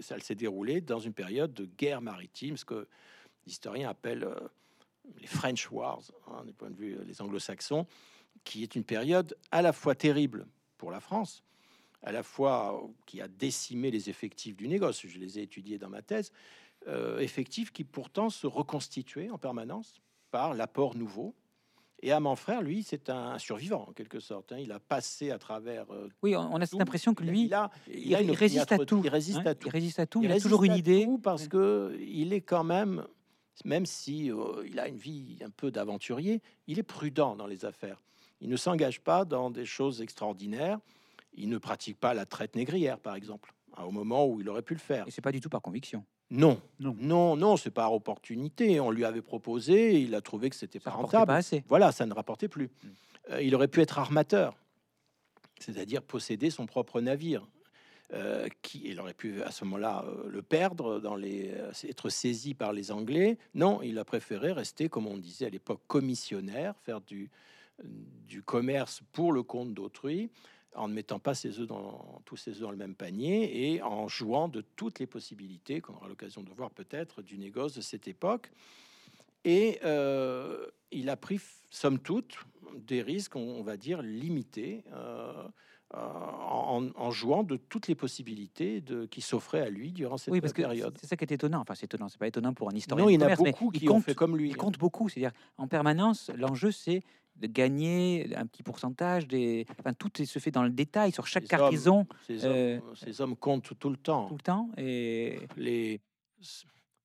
ça 0.00 0.18
s'est 0.18 0.34
déroulé 0.34 0.80
dans 0.80 0.98
une 0.98 1.12
période 1.14 1.54
de 1.54 1.64
guerre 1.64 2.02
maritime, 2.02 2.56
ce 2.56 2.64
que 2.64 2.86
l'historien 3.46 3.88
appelle 3.88 4.24
euh, 4.24 4.34
les 5.20 5.26
French 5.28 5.70
Wars, 5.70 6.02
hein, 6.26 6.44
du 6.44 6.52
point 6.52 6.70
de 6.70 6.76
vue 6.76 6.96
euh, 6.98 7.04
les 7.06 7.22
anglo-saxons, 7.22 7.86
qui 8.44 8.62
est 8.62 8.74
une 8.74 8.84
période 8.84 9.36
à 9.52 9.62
la 9.62 9.72
fois 9.72 9.94
terrible 9.94 10.46
pour 10.76 10.90
la 10.90 11.00
France, 11.00 11.44
à 12.02 12.12
la 12.12 12.22
fois 12.22 12.74
euh, 12.84 12.88
qui 13.06 13.20
a 13.20 13.28
décimé 13.28 13.90
les 13.90 14.10
effectifs 14.10 14.56
du 14.56 14.68
négoce, 14.68 15.06
je 15.06 15.18
les 15.18 15.38
ai 15.38 15.42
étudiés 15.42 15.78
dans 15.78 15.88
ma 15.88 16.02
thèse, 16.02 16.32
euh, 16.86 17.18
effectifs 17.18 17.72
qui 17.72 17.84
pourtant 17.84 18.30
se 18.30 18.46
reconstituaient 18.46 19.30
en 19.30 19.38
permanence 19.38 20.00
par 20.30 20.54
l'apport 20.54 20.96
nouveau. 20.96 21.34
Et 22.00 22.12
à 22.12 22.20
mon 22.20 22.36
frère, 22.36 22.62
lui, 22.62 22.84
c'est 22.84 23.10
un 23.10 23.38
survivant 23.38 23.86
en 23.88 23.92
quelque 23.92 24.20
sorte. 24.20 24.52
hein. 24.52 24.58
Il 24.58 24.70
a 24.70 24.78
passé 24.78 25.32
à 25.32 25.38
travers. 25.38 25.90
euh, 25.92 26.08
Oui, 26.22 26.36
on 26.36 26.54
a 26.60 26.66
cette 26.66 26.80
impression 26.80 27.12
que 27.12 27.24
lui, 27.24 27.46
il, 27.46 27.54
a, 27.54 27.70
il, 27.92 28.14
a 28.14 28.22
il 28.22 28.30
résiste 28.30 28.70
à 28.70 28.78
tout. 28.78 29.00
Il 29.02 29.10
résiste 29.10 29.38
hein, 29.40 29.46
à 29.46 29.54
tout. 29.56 29.66
Il 29.66 29.70
résiste 29.72 29.98
à 29.98 30.06
tout. 30.06 30.22
Il, 30.22 30.30
a 30.30 30.38
toujours 30.40 30.62
une 30.62 30.76
idée. 30.76 31.08
parce 31.22 31.48
que 31.48 31.98
il 32.00 32.32
est 32.32 32.40
quand 32.40 32.62
même, 32.62 33.04
même 33.64 33.84
si 33.84 34.30
euh, 34.30 34.64
il 34.64 34.78
a 34.78 34.86
une 34.86 34.96
vie 34.96 35.38
un 35.44 35.50
peu 35.50 35.72
d'aventurier, 35.72 36.40
il 36.68 36.78
est 36.78 36.84
prudent 36.84 37.34
dans 37.34 37.48
les 37.48 37.64
affaires. 37.64 38.00
Il 38.40 38.48
ne 38.48 38.56
s'engage 38.56 39.00
pas 39.00 39.24
dans 39.24 39.50
des 39.50 39.64
choses 39.66 40.00
extraordinaires. 40.00 40.78
Il 41.34 41.48
ne 41.48 41.58
pratique 41.58 41.98
pas 41.98 42.14
la 42.14 42.26
traite 42.26 42.54
négrière, 42.54 43.00
par 43.00 43.16
exemple, 43.16 43.52
hein, 43.76 43.82
au 43.82 43.90
moment 43.90 44.24
où 44.26 44.40
il 44.40 44.48
aurait 44.48 44.62
pu 44.62 44.74
le 44.74 44.80
faire. 44.80 45.06
Et 45.08 45.10
c'est 45.10 45.20
pas 45.20 45.32
du 45.32 45.40
tout 45.40 45.48
par 45.48 45.62
conviction. 45.62 46.04
Non, 46.30 46.60
Non. 46.78 46.94
non, 47.00 47.36
non, 47.36 47.56
c'est 47.56 47.70
par 47.70 47.92
opportunité. 47.92 48.80
On 48.80 48.90
lui 48.90 49.04
avait 49.04 49.22
proposé, 49.22 50.00
il 50.00 50.14
a 50.14 50.20
trouvé 50.20 50.50
que 50.50 50.56
c'était 50.56 50.80
pas 50.80 50.90
rentable. 50.90 51.26
pas 51.26 51.36
assez. 51.36 51.64
Voilà, 51.68 51.90
ça 51.92 52.04
ne 52.06 52.12
rapportait 52.14 52.48
plus. 52.48 52.66
Mm. 52.66 52.88
Euh, 53.30 53.42
il 53.42 53.54
aurait 53.54 53.68
pu 53.68 53.80
être 53.80 53.98
armateur, 53.98 54.56
c'est-à-dire 55.58 56.02
posséder 56.02 56.50
son 56.50 56.66
propre 56.66 57.00
navire. 57.00 57.46
euh, 58.14 58.48
qui 58.62 58.80
il 58.86 58.98
aurait 59.00 59.12
pu 59.12 59.42
à 59.42 59.50
ce 59.50 59.64
moment-là 59.66 60.02
euh, 60.06 60.28
le 60.30 60.40
perdre, 60.40 60.98
dans 60.98 61.14
les, 61.14 61.50
euh, 61.52 61.70
être 61.86 62.08
saisi 62.08 62.54
par 62.54 62.72
les 62.72 62.90
Anglais. 62.90 63.36
Non, 63.54 63.82
il 63.82 63.98
a 63.98 64.04
préféré 64.06 64.50
rester, 64.52 64.88
comme 64.88 65.06
on 65.06 65.18
disait 65.18 65.44
à 65.44 65.50
l'époque, 65.50 65.82
commissionnaire, 65.88 66.74
faire 66.86 67.02
du, 67.02 67.30
du 67.84 68.42
commerce 68.42 69.02
pour 69.12 69.30
le 69.32 69.42
compte 69.42 69.74
d'autrui, 69.74 70.30
en 70.74 70.88
ne 70.88 70.94
mettant 70.94 71.18
pas 71.18 71.34
ses 71.34 71.58
œufs 71.60 71.66
dans, 71.66 72.20
tous 72.24 72.36
ses 72.36 72.52
œufs 72.52 72.60
dans 72.60 72.70
le 72.70 72.76
même 72.76 72.94
panier 72.94 73.72
et 73.72 73.82
en 73.82 74.06
jouant 74.08 74.48
de 74.48 74.60
toutes 74.60 74.98
les 74.98 75.06
possibilités, 75.06 75.80
qu'on 75.80 75.94
aura 75.94 76.08
l'occasion 76.08 76.42
de 76.42 76.50
voir 76.52 76.70
peut-être, 76.70 77.22
du 77.22 77.38
négoce 77.38 77.74
de 77.74 77.80
cette 77.80 78.06
époque. 78.08 78.50
Et 79.44 79.78
euh, 79.84 80.66
il 80.90 81.08
a 81.08 81.16
pris, 81.16 81.40
somme 81.70 81.98
toute, 81.98 82.36
des 82.76 83.02
risques, 83.02 83.36
on, 83.36 83.40
on 83.40 83.62
va 83.62 83.76
dire, 83.76 84.02
limités, 84.02 84.84
euh, 84.92 85.32
euh, 85.94 85.98
en, 85.98 86.90
en 86.94 87.10
jouant 87.10 87.44
de 87.44 87.56
toutes 87.56 87.88
les 87.88 87.94
possibilités 87.94 88.82
de, 88.82 89.06
qui 89.06 89.22
s'offraient 89.22 89.62
à 89.62 89.70
lui 89.70 89.90
durant 89.92 90.18
cette 90.18 90.32
Oui, 90.32 90.40
parce 90.42 90.52
que 90.52 90.60
période. 90.60 90.94
c'est 91.00 91.06
ça 91.06 91.16
qui 91.16 91.24
est 91.24 91.32
étonnant. 91.32 91.60
Enfin, 91.60 91.74
c'est 91.74 91.86
étonnant. 91.86 92.08
C'est 92.10 92.18
pas 92.18 92.26
étonnant 92.26 92.52
pour 92.52 92.68
un 92.70 92.74
historien. 92.74 93.04
Non, 93.06 93.10
il 93.10 93.14
y 93.18 93.24
en 93.24 93.26
a 93.26 93.36
beaucoup 93.36 93.70
qui 93.70 93.88
ont 93.88 93.94
compte- 93.94 94.04
fait 94.04 94.14
comme 94.14 94.36
lui. 94.36 94.50
Il 94.50 94.56
compte 94.56 94.76
beaucoup. 94.78 95.08
C'est-à-dire, 95.08 95.32
en 95.56 95.66
permanence, 95.66 96.30
l'enjeu, 96.36 96.72
c'est 96.72 97.02
de 97.38 97.46
gagner 97.46 98.34
un 98.36 98.46
petit 98.46 98.62
pourcentage 98.62 99.26
des. 99.26 99.66
Enfin, 99.78 99.92
tout 99.92 100.10
se 100.24 100.38
fait 100.38 100.50
dans 100.50 100.62
le 100.62 100.70
détail 100.70 101.12
sur 101.12 101.26
chaque 101.26 101.46
Ces 101.46 101.54
hommes, 101.54 101.60
cargaison 101.60 102.06
Ces 102.26 102.44
euh, 102.44 102.78
hommes, 102.78 102.96
ces 102.96 103.20
hommes 103.20 103.36
comptent 103.36 103.78
tout 103.78 103.90
le 103.90 103.96
temps. 103.96 104.28
tout 104.28 104.34
le 104.34 104.40
temps. 104.40 104.70
Et 104.76 105.40
les 105.56 106.00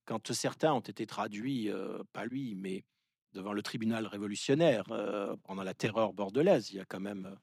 quand 0.06 0.34
certains 0.34 0.74
ont 0.74 0.82
été 0.82 1.06
traduits, 1.06 1.70
euh, 1.70 2.04
pas 2.12 2.26
lui, 2.26 2.56
mais 2.56 2.84
devant 3.32 3.54
le 3.54 3.62
tribunal 3.62 4.06
révolutionnaire 4.06 4.84
euh, 4.92 5.36
pendant 5.44 5.64
la 5.64 5.74
terreur 5.74 6.14
bordelaise, 6.14 6.72
il 6.72 6.76
y 6.76 6.80
a 6.80 6.86
quand 6.86 7.00
même 7.00 7.38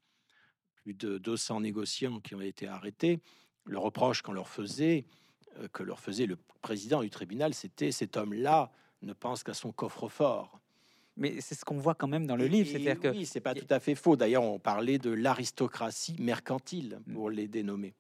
plus 0.75 0.95
de 0.95 1.19
200 1.19 1.63
négociants 1.63 2.21
qui 2.21 2.35
ont 2.35 2.41
été 2.41 2.69
arrêtés. 2.69 3.21
Le 3.65 3.79
reproche 3.79 4.23
qu'on 4.23 4.33
leur 4.33 4.49
faisait, 4.49 5.07
que 5.73 5.83
leur 5.83 6.01
faisait 6.01 6.27
le 6.27 6.37
président 6.61 7.03
du 7.03 7.11
tribunal, 7.11 7.55
c'était 7.55 7.93
cet 7.93 8.17
homme-là 8.17 8.71
ne 9.03 9.13
pense 9.13 9.43
qu'à 9.43 9.55
son 9.55 9.73
coffre-fort. 9.73 10.61
Mais 11.17 11.41
c'est 11.41 11.55
ce 11.55 11.65
qu'on 11.65 11.77
voit 11.79 11.95
quand 11.95 12.09
même 12.09 12.27
dans 12.27 12.37
le 12.37 12.45
Et- 12.45 12.49
livre. 12.49 12.69
C'est-à-dire 12.71 13.01
que 13.01 13.09
oui, 13.09 13.27
c'est 13.27 13.41
pas 13.41 13.55
tout 13.55 13.67
à 13.71 13.81
fait 13.81 13.95
faux. 13.95 14.17
D'ailleurs, 14.17 14.43
on 14.45 14.59
parlait 14.59 14.99
de 14.99 15.11
l'aristocratie 15.11 16.17
mercantile 16.19 17.01
Mm. 17.07 17.13
pour 17.15 17.31
les 17.31 17.49
dénommer. 17.49 17.95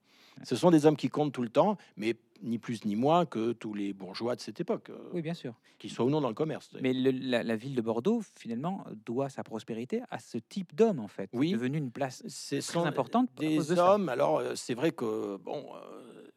Ce 0.44 0.56
sont 0.56 0.70
des 0.70 0.86
hommes 0.86 0.96
qui 0.96 1.10
comptent 1.10 1.34
tout 1.34 1.42
le 1.42 1.50
temps, 1.50 1.76
mais 1.98 2.16
ni 2.42 2.58
plus 2.58 2.86
ni 2.86 2.96
moins 2.96 3.26
que 3.26 3.52
tous 3.52 3.74
les 3.74 3.92
bourgeois 3.92 4.36
de 4.36 4.40
cette 4.40 4.58
époque, 4.58 4.88
euh, 4.88 4.96
Oui, 5.12 5.20
bien 5.20 5.34
sûr. 5.34 5.52
qu'ils 5.78 5.90
soient 5.90 6.06
ou 6.06 6.08
non 6.10 6.22
dans 6.22 6.28
le 6.30 6.34
commerce. 6.34 6.70
Mais 6.80 6.94
le- 6.94 7.10
la, 7.10 7.42
la 7.42 7.56
ville 7.56 7.74
de 7.74 7.82
Bordeaux, 7.82 8.22
finalement, 8.38 8.82
doit 9.04 9.28
sa 9.28 9.42
prospérité 9.44 10.00
à 10.10 10.18
ce 10.18 10.38
type 10.38 10.74
d'homme, 10.74 10.98
en 11.00 11.08
fait. 11.08 11.28
Oui. 11.34 11.48
C'est 11.50 11.56
devenu 11.56 11.76
une 11.76 11.90
place 11.90 12.22
très 12.48 12.78
importante 12.86 13.28
des 13.38 13.58
de 13.58 13.62
ça. 13.62 13.94
hommes. 13.94 14.08
Alors, 14.08 14.38
euh, 14.38 14.54
c'est 14.54 14.72
vrai 14.72 14.92
que 14.92 15.36
bon, 15.36 15.66
euh, 15.74 16.30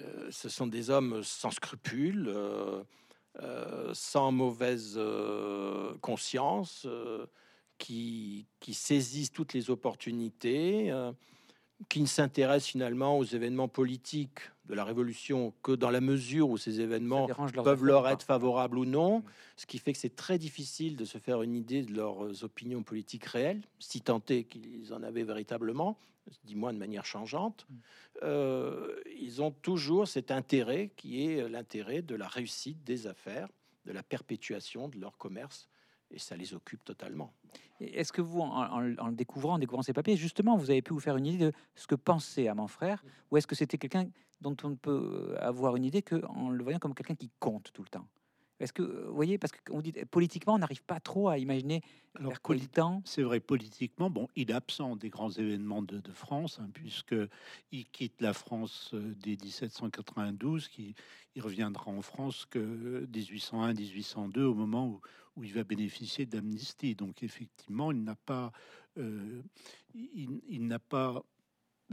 euh, 0.00 0.28
ce 0.30 0.50
sont 0.50 0.66
des 0.66 0.90
hommes 0.90 1.22
sans 1.22 1.50
scrupules, 1.52 2.26
euh, 2.28 2.82
sans 3.94 4.32
mauvaise 4.32 4.94
euh, 4.96 5.94
conscience, 6.00 6.86
euh, 6.86 7.26
qui, 7.78 8.46
saisissent 8.72 9.32
toutes 9.32 9.54
les 9.54 9.70
opportunités, 9.70 10.90
euh, 10.90 11.12
qui 11.88 12.00
ne 12.00 12.06
s'intéressent 12.06 12.70
finalement 12.70 13.18
aux 13.18 13.24
événements 13.24 13.68
politiques 13.68 14.51
de 14.66 14.74
la 14.74 14.84
Révolution 14.84 15.52
que 15.62 15.72
dans 15.72 15.90
la 15.90 16.00
mesure 16.00 16.48
où 16.48 16.56
ces 16.56 16.80
événements 16.80 17.26
peuvent 17.64 17.84
leur 17.84 18.08
être 18.08 18.22
favorables 18.22 18.78
ou 18.78 18.84
non, 18.84 19.18
Mm. 19.18 19.22
ce 19.56 19.66
qui 19.66 19.78
fait 19.78 19.92
que 19.92 19.98
c'est 19.98 20.14
très 20.14 20.38
difficile 20.38 20.96
de 20.96 21.04
se 21.04 21.18
faire 21.18 21.42
une 21.42 21.54
idée 21.54 21.82
de 21.82 21.92
leurs 21.94 22.44
opinions 22.44 22.82
politiques 22.82 23.24
réelles, 23.24 23.62
si 23.80 24.00
tant 24.00 24.22
est 24.28 24.44
qu'ils 24.44 24.92
en 24.94 25.02
avaient 25.02 25.24
véritablement, 25.24 25.98
dis-moi 26.44 26.72
de 26.72 26.78
manière 26.78 27.04
changeante. 27.04 27.66
Mm. 27.68 27.74
Euh, 28.22 28.94
ils 29.18 29.42
ont 29.42 29.50
toujours 29.50 30.06
cet 30.06 30.30
intérêt 30.30 30.90
qui 30.96 31.26
est 31.26 31.48
l'intérêt 31.48 32.02
de 32.02 32.14
la 32.14 32.28
réussite 32.28 32.84
des 32.84 33.06
affaires, 33.06 33.48
de 33.84 33.92
la 33.92 34.02
perpétuation 34.04 34.88
de 34.88 34.98
leur 35.00 35.16
commerce, 35.18 35.68
et 36.12 36.18
ça 36.18 36.36
les 36.36 36.54
occupe 36.54 36.84
totalement. 36.84 37.32
Est-ce 37.80 38.12
que 38.12 38.20
vous, 38.22 38.40
en, 38.40 38.46
en- 38.62 38.96
en 38.98 39.06
le 39.08 39.14
découvrant, 39.14 39.54
en 39.54 39.58
découvrant 39.58 39.82
ces 39.82 39.92
papiers, 39.92 40.16
justement, 40.16 40.56
vous 40.56 40.70
avez 40.70 40.82
pu 40.82 40.92
vous 40.92 41.00
faire 41.00 41.16
une 41.16 41.26
idée 41.26 41.46
de 41.46 41.52
ce 41.74 41.86
que 41.88 41.96
pensait 41.96 42.46
à 42.46 42.54
mon 42.54 42.68
frère 42.68 43.02
Ou 43.30 43.38
est-ce 43.38 43.46
que 43.46 43.56
c'était 43.56 43.78
quelqu'un 43.78 44.06
dont 44.42 44.56
on 44.64 44.70
ne 44.70 44.74
peut 44.74 44.90
euh, 44.90 45.36
avoir 45.40 45.76
une 45.76 45.84
idée 45.84 46.02
qu'en 46.02 46.50
le 46.50 46.62
voyant 46.62 46.78
comme 46.78 46.94
quelqu'un 46.94 47.14
qui 47.14 47.30
compte 47.38 47.72
tout 47.72 47.82
le 47.82 47.88
temps 47.88 48.06
Est-ce 48.60 48.72
que, 48.72 48.82
euh, 48.82 49.06
vous 49.08 49.14
voyez, 49.14 49.38
parce 49.38 49.52
qu'on 49.52 49.80
dit 49.80 49.92
politiquement, 50.10 50.54
on 50.54 50.58
n'arrive 50.58 50.82
pas 50.82 51.00
trop 51.00 51.28
à 51.28 51.38
imaginer 51.38 51.80
Alors. 52.14 52.32
C'est 53.04 53.22
vrai, 53.22 53.40
politiquement, 53.40 54.10
bon, 54.10 54.28
il 54.36 54.50
est 54.50 54.54
absent 54.54 54.96
des 54.96 55.08
grands 55.08 55.30
événements 55.30 55.82
de, 55.82 55.98
de 55.98 56.12
France, 56.12 56.58
hein, 56.60 56.68
puisque 56.74 57.14
il 57.70 57.86
quitte 57.86 58.20
la 58.20 58.34
France 58.34 58.90
euh, 58.92 59.14
dès 59.22 59.36
1792, 59.36 60.68
qui 60.68 60.94
il 61.34 61.42
reviendra 61.42 61.90
en 61.90 62.02
France 62.02 62.46
que 62.50 63.06
1801-1802, 63.06 64.40
au 64.40 64.54
moment 64.54 64.86
où, 64.86 65.00
où 65.36 65.44
il 65.44 65.54
va 65.54 65.64
bénéficier 65.64 66.26
d'amnistie. 66.26 66.94
Donc, 66.94 67.22
effectivement, 67.22 67.90
il 67.90 68.04
n'a 68.04 68.16
pas, 68.16 68.52
euh, 68.98 69.40
il, 69.94 70.40
il 70.46 70.66
n'a 70.66 70.78
pas 70.78 71.22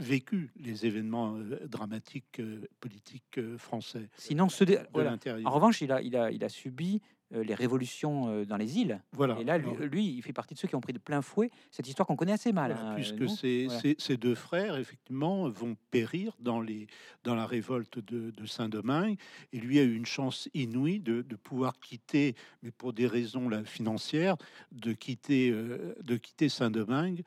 vécu 0.00 0.50
les 0.56 0.86
événements 0.86 1.36
euh, 1.36 1.66
dramatiques 1.68 2.40
euh, 2.40 2.62
politiques 2.80 3.38
euh, 3.38 3.56
français 3.58 4.08
Sinon, 4.16 4.48
ce 4.48 4.64
dé- 4.64 4.76
de 4.78 4.86
voilà. 4.92 5.10
l'intérieur. 5.10 5.46
En 5.46 5.54
revanche, 5.54 5.80
il 5.82 5.92
a, 5.92 6.00
il 6.02 6.16
a, 6.16 6.30
il 6.30 6.42
a 6.42 6.48
subi 6.48 7.00
les 7.32 7.54
révolutions 7.54 8.28
euh, 8.28 8.44
dans 8.44 8.56
les 8.56 8.78
îles. 8.78 9.00
Voilà. 9.12 9.38
Et 9.40 9.44
là, 9.44 9.58
lui, 9.58 10.16
il 10.16 10.22
fait 10.22 10.32
partie 10.32 10.54
de 10.54 10.58
ceux 10.58 10.68
qui 10.68 10.74
ont 10.74 10.80
pris 10.80 10.92
de 10.92 10.98
plein 10.98 11.22
fouet 11.22 11.50
cette 11.70 11.86
histoire 11.88 12.06
qu'on 12.06 12.16
connaît 12.16 12.32
assez 12.32 12.52
mal. 12.52 12.72
Voilà, 12.72 12.90
hein, 12.90 12.94
puisque 12.94 13.28
ces, 13.28 13.66
voilà. 13.66 14.16
deux 14.16 14.34
frères, 14.34 14.76
effectivement, 14.76 15.48
vont 15.48 15.76
périr 15.90 16.36
dans, 16.40 16.60
les, 16.60 16.86
dans 17.24 17.34
la 17.34 17.46
révolte 17.46 17.98
de, 17.98 18.30
de 18.30 18.46
Saint-Domingue. 18.46 19.16
Et 19.52 19.58
lui 19.58 19.78
a 19.78 19.82
eu 19.82 19.94
une 19.94 20.06
chance 20.06 20.48
inouïe 20.54 21.00
de, 21.00 21.22
de 21.22 21.36
pouvoir 21.36 21.78
quitter, 21.78 22.34
mais 22.62 22.70
pour 22.70 22.92
des 22.92 23.06
raisons 23.06 23.48
là, 23.48 23.64
financières, 23.64 24.36
de 24.72 24.92
quitter, 24.92 25.50
euh, 25.50 25.94
de 26.02 26.16
quitter 26.16 26.48
Saint-Domingue 26.48 27.22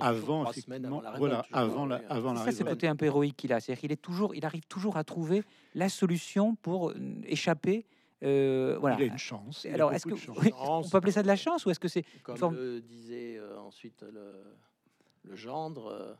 avant, 0.00 0.50
effectivement, 0.50 1.00
la 1.00 1.16
voilà, 1.16 1.40
révolte, 1.40 1.50
crois, 1.50 1.60
avant 1.60 1.86
la, 1.86 1.96
oui, 1.96 2.02
avant 2.08 2.32
la 2.32 2.44
Ça, 2.44 2.52
c'est 2.52 2.64
côté 2.64 2.88
un 2.88 2.96
peu 2.96 3.06
héroïque 3.06 3.36
qu'il 3.36 3.52
a. 3.52 3.60
C'est-à-dire 3.60 3.80
qu'il 3.80 3.92
est 3.92 4.02
toujours, 4.02 4.34
il 4.34 4.44
arrive 4.44 4.66
toujours 4.66 4.96
à 4.96 5.04
trouver 5.04 5.42
la 5.74 5.88
solution 5.88 6.54
pour 6.56 6.90
euh, 6.90 6.94
échapper. 7.24 7.86
Euh, 8.26 8.76
voilà. 8.80 8.96
Il 8.98 9.02
a 9.02 9.06
une 9.06 9.18
chance. 9.18 9.64
il 9.64 9.72
Alors, 9.74 9.92
est-ce 9.92 10.06
que 10.06 10.16
chance. 10.16 10.36
oui, 10.42 10.52
on 10.60 10.82
peut 10.88 10.96
appeler 10.98 11.12
ça 11.12 11.22
de 11.22 11.26
la 11.28 11.36
chance 11.36 11.64
ou 11.64 11.70
est-ce 11.70 11.80
que 11.80 11.88
c'est 11.88 12.04
Comme 12.22 12.36
forme- 12.36 12.56
le 12.56 12.80
disait 12.80 13.36
euh, 13.38 13.58
ensuite 13.60 14.02
le, 14.02 14.32
le 15.24 15.36
gendre, 15.36 15.86
euh, 15.86 16.14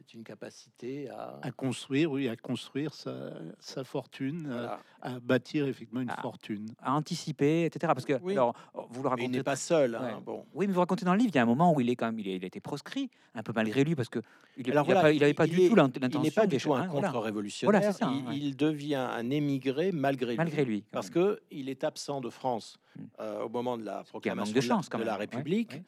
c'est 0.00 0.14
une 0.14 0.24
capacité 0.24 1.10
à, 1.10 1.38
à 1.42 1.50
construire, 1.50 2.10
oui, 2.10 2.28
à 2.28 2.36
construire 2.36 2.94
sa, 2.94 3.32
sa 3.58 3.84
fortune, 3.84 4.46
à- 4.46 4.48
voilà. 4.48 4.80
à, 5.02 5.20
bâtir 5.20 5.66
effectivement 5.66 6.00
une 6.00 6.10
fortune. 6.22 6.66
à 6.80 6.94
anticiper, 6.94 7.64
etc. 7.66 7.92
Parce 7.94 8.06
que 8.06 8.14
Oui. 8.22 8.32
alors, 8.32 8.54
vous 8.74 9.02
le 9.02 9.08
Mais 9.10 9.16
il 9.16 9.20
racontez. 9.22 9.28
n'est 9.28 9.42
pas 9.42 9.56
seul. 9.56 9.94
hein, 9.94 10.16
Ouais. 10.16 10.20
Bon. 10.24 10.46
Oui, 10.54 10.66
mais 10.66 10.72
vous 10.72 10.80
racontez 10.80 11.04
dans 11.04 11.12
le 11.12 11.18
livre, 11.18 11.30
il 11.32 11.36
y 11.36 11.38
a 11.38 11.42
un 11.42 11.46
moment 11.46 11.74
où 11.74 11.80
il 11.80 11.90
est 11.90 11.96
quand 11.96 12.06
même, 12.06 12.18
il, 12.18 12.28
est- 12.28 12.36
il 12.36 12.44
a 12.44 12.46
été 12.46 12.60
proscrit, 12.60 13.10
un 13.34 13.42
peu 13.42 13.52
malgré 13.54 13.84
lui, 13.84 13.94
parce 13.94 14.08
que 14.08 14.20
il 14.56 14.66
n'avait 14.66 14.82
voilà, 14.92 15.02
pas, 15.34 15.46
du 15.46 15.60
est- 15.60 15.68
tout 15.68 15.74
l'int- 15.74 15.90
Il 15.94 16.00
n'est 16.00 16.08
l'intention 16.08 16.32
pas 16.42 16.46
du 16.46 16.56
tout 16.58 16.74
un 16.74 16.80
hein, 16.82 16.88
voilà. 16.90 17.08
contre-révolutionnaire. 17.08 17.92
Voilà, 17.92 18.14
il, 18.16 18.26
ouais. 18.28 18.36
il 18.38 18.56
devient 18.56 18.94
un 18.96 19.30
émigré 19.30 19.92
malgré, 19.92 20.36
malgré 20.36 20.64
lui. 20.64 20.82
Parce 20.90 21.06
même. 21.14 21.14
que 21.36 21.40
il 21.50 21.68
est 21.68 21.84
absent 21.84 22.20
de 22.20 22.30
France 22.30 22.78
Mm. 22.96 23.02
euh, 23.20 23.42
au 23.44 23.48
moment 23.48 23.78
de 23.78 23.84
la 23.84 24.02
proclamation 24.02 24.52
de 24.52 24.56
de, 24.60 24.64
chance 24.66 24.88
la, 24.92 24.98
de 24.98 25.04
la 25.04 25.16
République. 25.16 25.72
ouais. 25.72 25.84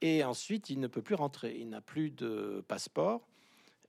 Et 0.00 0.22
ensuite, 0.22 0.70
il 0.70 0.78
ne 0.78 0.86
peut 0.86 1.02
plus 1.02 1.16
rentrer. 1.16 1.56
Il 1.58 1.68
n'a 1.70 1.80
plus 1.80 2.10
de 2.10 2.64
passeport. 2.68 3.26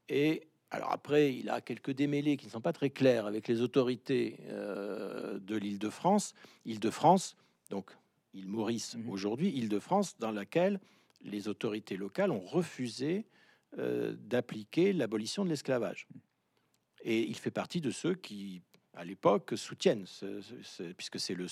Et 0.09 0.47
alors 0.71 0.91
après, 0.91 1.33
il 1.35 1.49
a 1.49 1.61
quelques 1.61 1.91
démêlés 1.91 2.37
qui 2.37 2.45
ne 2.47 2.51
sont 2.51 2.61
pas 2.61 2.73
très 2.73 2.89
clairs 2.89 3.25
avec 3.25 3.47
les 3.47 3.61
autorités 3.61 4.37
euh, 4.49 5.39
de 5.39 5.55
l'Île-de-France. 5.55 6.33
Île-de-France, 6.65 7.37
donc 7.69 7.91
île 8.33 8.47
Maurice 8.47 8.95
Mhm. 8.95 9.09
aujourd'hui, 9.09 9.49
Île-de-France, 9.49 10.17
dans 10.19 10.31
laquelle 10.31 10.79
les 11.21 11.47
autorités 11.47 11.97
locales 11.97 12.31
ont 12.31 12.39
refusé 12.39 13.25
euh, 13.77 14.15
d'appliquer 14.19 14.93
l'abolition 14.93 15.43
de 15.45 15.49
l'esclavage. 15.49 16.07
Et 17.03 17.21
il 17.21 17.35
fait 17.35 17.51
partie 17.51 17.81
de 17.81 17.91
ceux 17.91 18.15
qui, 18.15 18.61
à 18.95 19.05
l'époque, 19.05 19.53
soutiennent, 19.55 20.05
ce- 20.07 20.41
ce- 20.41 20.61
ce- 20.63 20.91
puisque 20.93 21.19
c'est 21.19 21.35
le, 21.35 21.45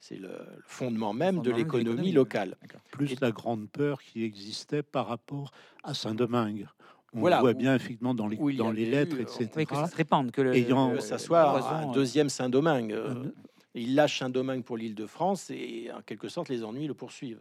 c'est 0.00 0.16
le 0.16 0.30
fondement 0.64 1.12
même 1.12 1.36
fondement 1.36 1.42
de 1.52 1.56
l'économie 1.56 1.84
l'économie, 1.84 2.12
locale. 2.12 2.56
D'accord. 2.62 2.80
plus 2.90 3.12
Et- 3.12 3.16
la 3.20 3.32
grande 3.32 3.68
peur 3.70 4.02
qui 4.02 4.24
existait 4.24 4.82
par 4.82 5.06
rapport 5.08 5.50
à 5.84 5.92
Saint-Domingue. 5.92 6.66
On 7.14 7.20
Voilà, 7.20 7.40
voit 7.40 7.54
bien 7.54 7.74
effectivement 7.74 8.14
dans 8.14 8.26
les, 8.26 8.36
dans 8.36 8.70
les 8.70 8.82
eu, 8.82 8.90
lettres, 8.90 9.16
euh, 9.16 9.22
etc. 9.22 9.50
Oui, 9.56 9.64
que 9.66 9.74
ça 9.74 9.86
se 9.86 9.96
répande, 9.96 10.30
que 10.30 10.42
le, 10.42 10.54
Ayant- 10.54 10.92
le- 10.92 10.98
poison, 10.98 11.68
un 11.68 11.92
deuxième 11.92 12.28
Saint-Domingue. 12.28 12.92
euh, 12.92 13.32
il 13.74 13.94
lâche 13.94 14.18
Saint-Domingue 14.18 14.62
pour 14.64 14.76
l'Île-de-France 14.76 15.50
et 15.50 15.90
en 15.96 16.02
quelque 16.02 16.28
sorte 16.28 16.48
les 16.48 16.64
ennuis 16.64 16.86
le 16.86 16.94
poursuivent. 16.94 17.40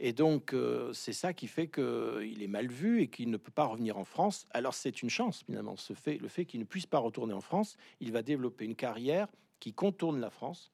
Et 0.00 0.12
donc 0.12 0.52
euh, 0.52 0.92
c'est 0.92 1.12
ça 1.12 1.32
qui 1.32 1.46
fait 1.48 1.68
qu'il 1.68 2.40
est 2.42 2.46
mal 2.48 2.68
vu 2.68 3.02
et 3.02 3.08
qu'il 3.08 3.30
ne 3.30 3.36
peut 3.36 3.50
pas 3.52 3.64
revenir 3.66 3.98
en 3.98 4.04
France. 4.04 4.46
Alors 4.52 4.74
c'est 4.74 5.02
une 5.02 5.10
chance 5.10 5.42
finalement, 5.44 5.76
ce 5.76 5.92
fait, 5.92 6.18
le 6.18 6.28
fait 6.28 6.44
qu'il 6.44 6.60
ne 6.60 6.64
puisse 6.64 6.86
pas 6.86 6.98
retourner 6.98 7.34
en 7.34 7.40
France, 7.40 7.76
il 8.00 8.12
va 8.12 8.22
développer 8.22 8.64
une 8.64 8.76
carrière 8.76 9.26
qui 9.60 9.72
contourne 9.74 10.20
la 10.20 10.30
France 10.30 10.72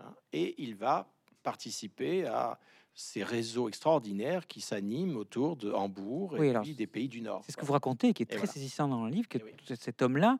hein, 0.00 0.14
et 0.32 0.54
il 0.62 0.76
va 0.76 1.08
participer 1.42 2.24
à 2.24 2.58
ces 2.94 3.22
réseaux 3.24 3.68
extraordinaires 3.68 4.46
qui 4.46 4.60
s'animent 4.60 5.16
autour 5.16 5.56
de 5.56 5.72
Hambourg 5.72 6.36
et 6.36 6.40
Oui, 6.40 6.50
alors, 6.50 6.62
puis 6.62 6.74
des 6.74 6.86
pays 6.86 7.08
du 7.08 7.20
Nord. 7.22 7.42
C'est 7.46 7.52
ce 7.52 7.56
que 7.56 7.64
vous 7.64 7.72
racontez, 7.72 8.12
qui 8.12 8.22
est 8.22 8.24
Et 8.24 8.28
très 8.28 8.38
voilà. 8.38 8.52
saisissant 8.52 8.88
dans 8.88 9.04
le 9.04 9.10
livre, 9.10 9.28
que 9.28 9.38
oui. 9.38 9.52
t- 9.66 9.76
cet 9.76 10.02
homme-là, 10.02 10.36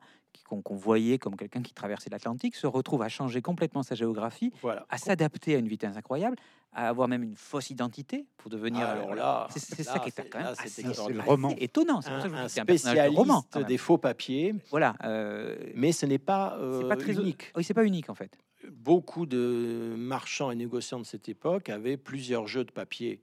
qu'on 0.47 0.75
voyait 0.75 1.17
comme 1.17 1.35
quelqu'un 1.35 1.61
qui 1.63 1.73
traversait 1.73 2.09
l'Atlantique, 2.11 2.55
se 2.55 2.67
retrouve 2.67 3.01
à 3.01 3.09
changer 3.09 3.41
complètement 3.41 3.81
sa 3.81 3.95
géographie, 3.95 4.51
Voilà. 4.61 4.85
à 4.89 4.97
s'adapter 4.99 5.55
à 5.55 5.57
une 5.57 5.67
vitesse 5.67 5.95
incroyable, 5.97 6.35
à 6.73 6.89
avoir 6.89 7.07
même 7.07 7.23
une 7.23 7.35
fausse 7.35 7.69
identité 7.71 8.25
pour 8.37 8.49
devenir. 8.51 8.85
Alors 8.87 9.11
euh, 9.11 9.15
là, 9.15 9.47
c'est 9.51 9.59
ça 9.83 9.99
qui 9.99 10.09
est 10.09 10.11
c'est- 10.15 10.29
quand 10.29 10.39
même 10.39 10.53
c'est 10.65 10.83
le 10.83 11.21
roman. 11.21 11.53
étonnant. 11.57 12.01
C'est 12.01 12.09
pour 12.09 12.17
un, 12.17 12.21
ça 12.21 12.27
que 12.27 12.35
je 12.35 12.39
vous 12.39 12.59
un 12.61 12.65
personnage 12.65 13.11
de 13.11 13.15
roman. 13.15 13.41
spécialiste 13.41 13.67
des 13.67 13.77
faux 13.77 13.97
papiers, 13.97 14.55
Voilà. 14.71 14.95
euh, 15.03 15.55
mais 15.75 15.91
ce 15.91 16.05
n'est 16.05 16.17
pas, 16.19 16.57
euh, 16.59 16.87
pas 16.87 16.97
très 16.97 17.13
unique. 17.13 17.51
Oui, 17.55 17.63
c'est 17.63 17.73
pas 17.75 17.85
unique 17.85 18.09
en 18.09 18.15
fait. 18.15 18.37
Beaucoup 18.71 19.25
de 19.25 19.93
marchands 19.97 20.51
et 20.51 20.55
négociants 20.55 20.99
de 20.99 21.05
cette 21.05 21.27
époque 21.29 21.69
avaient 21.69 21.97
plusieurs 21.97 22.47
jeux 22.47 22.63
de 22.63 22.71
papier 22.71 23.21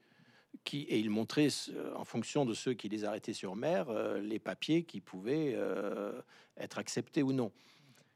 qui, 0.65 0.83
et 0.83 0.99
ils 0.99 1.11
montraient, 1.11 1.49
euh, 1.71 1.95
en 1.97 2.05
fonction 2.05 2.45
de 2.45 2.55
ceux 2.55 2.75
qui 2.75 2.89
les 2.89 3.05
arrêtaient 3.05 3.33
sur 3.33 3.57
mer, 3.57 3.89
euh, 3.89 4.21
les 4.21 4.39
papiers 4.39 4.85
qui 4.85 5.01
pouvaient 5.01 5.55
euh, 5.55 6.21
être 6.57 6.79
acceptés 6.79 7.23
ou 7.23 7.33
non. 7.33 7.53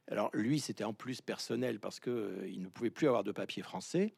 Alors 0.08 0.30
lui, 0.34 0.60
c'était 0.60 0.84
en 0.84 0.92
plus 0.92 1.20
personnel 1.20 1.80
parce 1.80 1.98
que 1.98 2.44
il 2.46 2.60
ne 2.60 2.68
pouvait 2.68 2.90
plus 2.90 3.06
avoir 3.06 3.24
de 3.24 3.32
papier 3.32 3.62
français. 3.62 4.14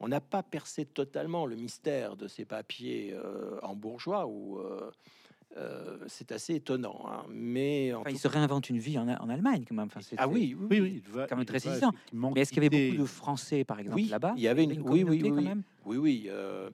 On 0.00 0.08
n'a 0.08 0.20
pas 0.20 0.42
percé 0.42 0.84
totalement 0.84 1.46
le 1.46 1.56
mystère 1.56 2.16
de 2.16 2.26
ces 2.28 2.44
papiers 2.44 3.16
en 3.62 3.74
bourgeois 3.74 4.26
ou 4.26 4.60
euh, 5.56 5.98
c'est 6.06 6.30
assez 6.32 6.54
étonnant. 6.56 7.02
hein. 7.06 7.24
Mais 7.30 7.92
en 7.94 8.00
Enfin, 8.00 8.10
il 8.10 8.18
se 8.18 8.28
réinvente 8.28 8.68
une 8.70 8.78
vie 8.78 8.98
en, 8.98 9.08
en 9.08 9.28
Allemagne 9.28 9.64
quand 9.68 9.74
même. 9.74 9.86
Enfin, 9.86 10.00
ah 10.18 10.28
oui, 10.28 10.54
oui, 10.58 10.80
Oui, 10.80 11.02
va, 11.08 11.26
quand 11.26 11.36
même 11.36 11.42
il 11.44 11.46
très 11.46 11.58
va 11.58 11.70
saisissant. 11.70 11.92
Mais 12.12 12.40
est-ce 12.40 12.52
qu'il 12.52 12.62
y 12.62 12.66
avait 12.66 12.90
beaucoup 12.90 13.02
de 13.02 13.06
Français, 13.06 13.64
par 13.64 13.78
exemple, 13.80 13.96
Oui, 13.96 14.08
là-bas 14.08 14.34
il 14.36 14.42
y 14.42 14.48
avait 14.48 14.64
une- 14.64 14.72
oui, 14.72 14.78
oui, 14.78 14.84
communauté 15.04 15.22
oui, 15.22 15.28
quand 15.30 15.36
oui. 15.36 15.44
même 15.44 15.62
Oui, 15.84 15.96
oui. 15.96 16.24
euh, 16.28 16.70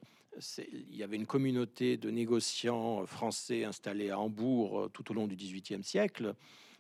il 0.72 0.96
y 0.96 1.02
avait 1.04 1.16
une 1.16 1.26
communauté 1.26 1.96
de 1.96 2.10
négociants 2.10 3.02
euh, 3.02 3.06
français 3.06 3.64
installés 3.64 4.10
à 4.10 4.18
Hambourg 4.18 4.80
euh, 4.80 4.88
tout 4.88 5.08
au 5.12 5.14
long 5.14 5.28
du 5.28 5.36
XVIIIe 5.36 5.84
siècle. 5.84 6.34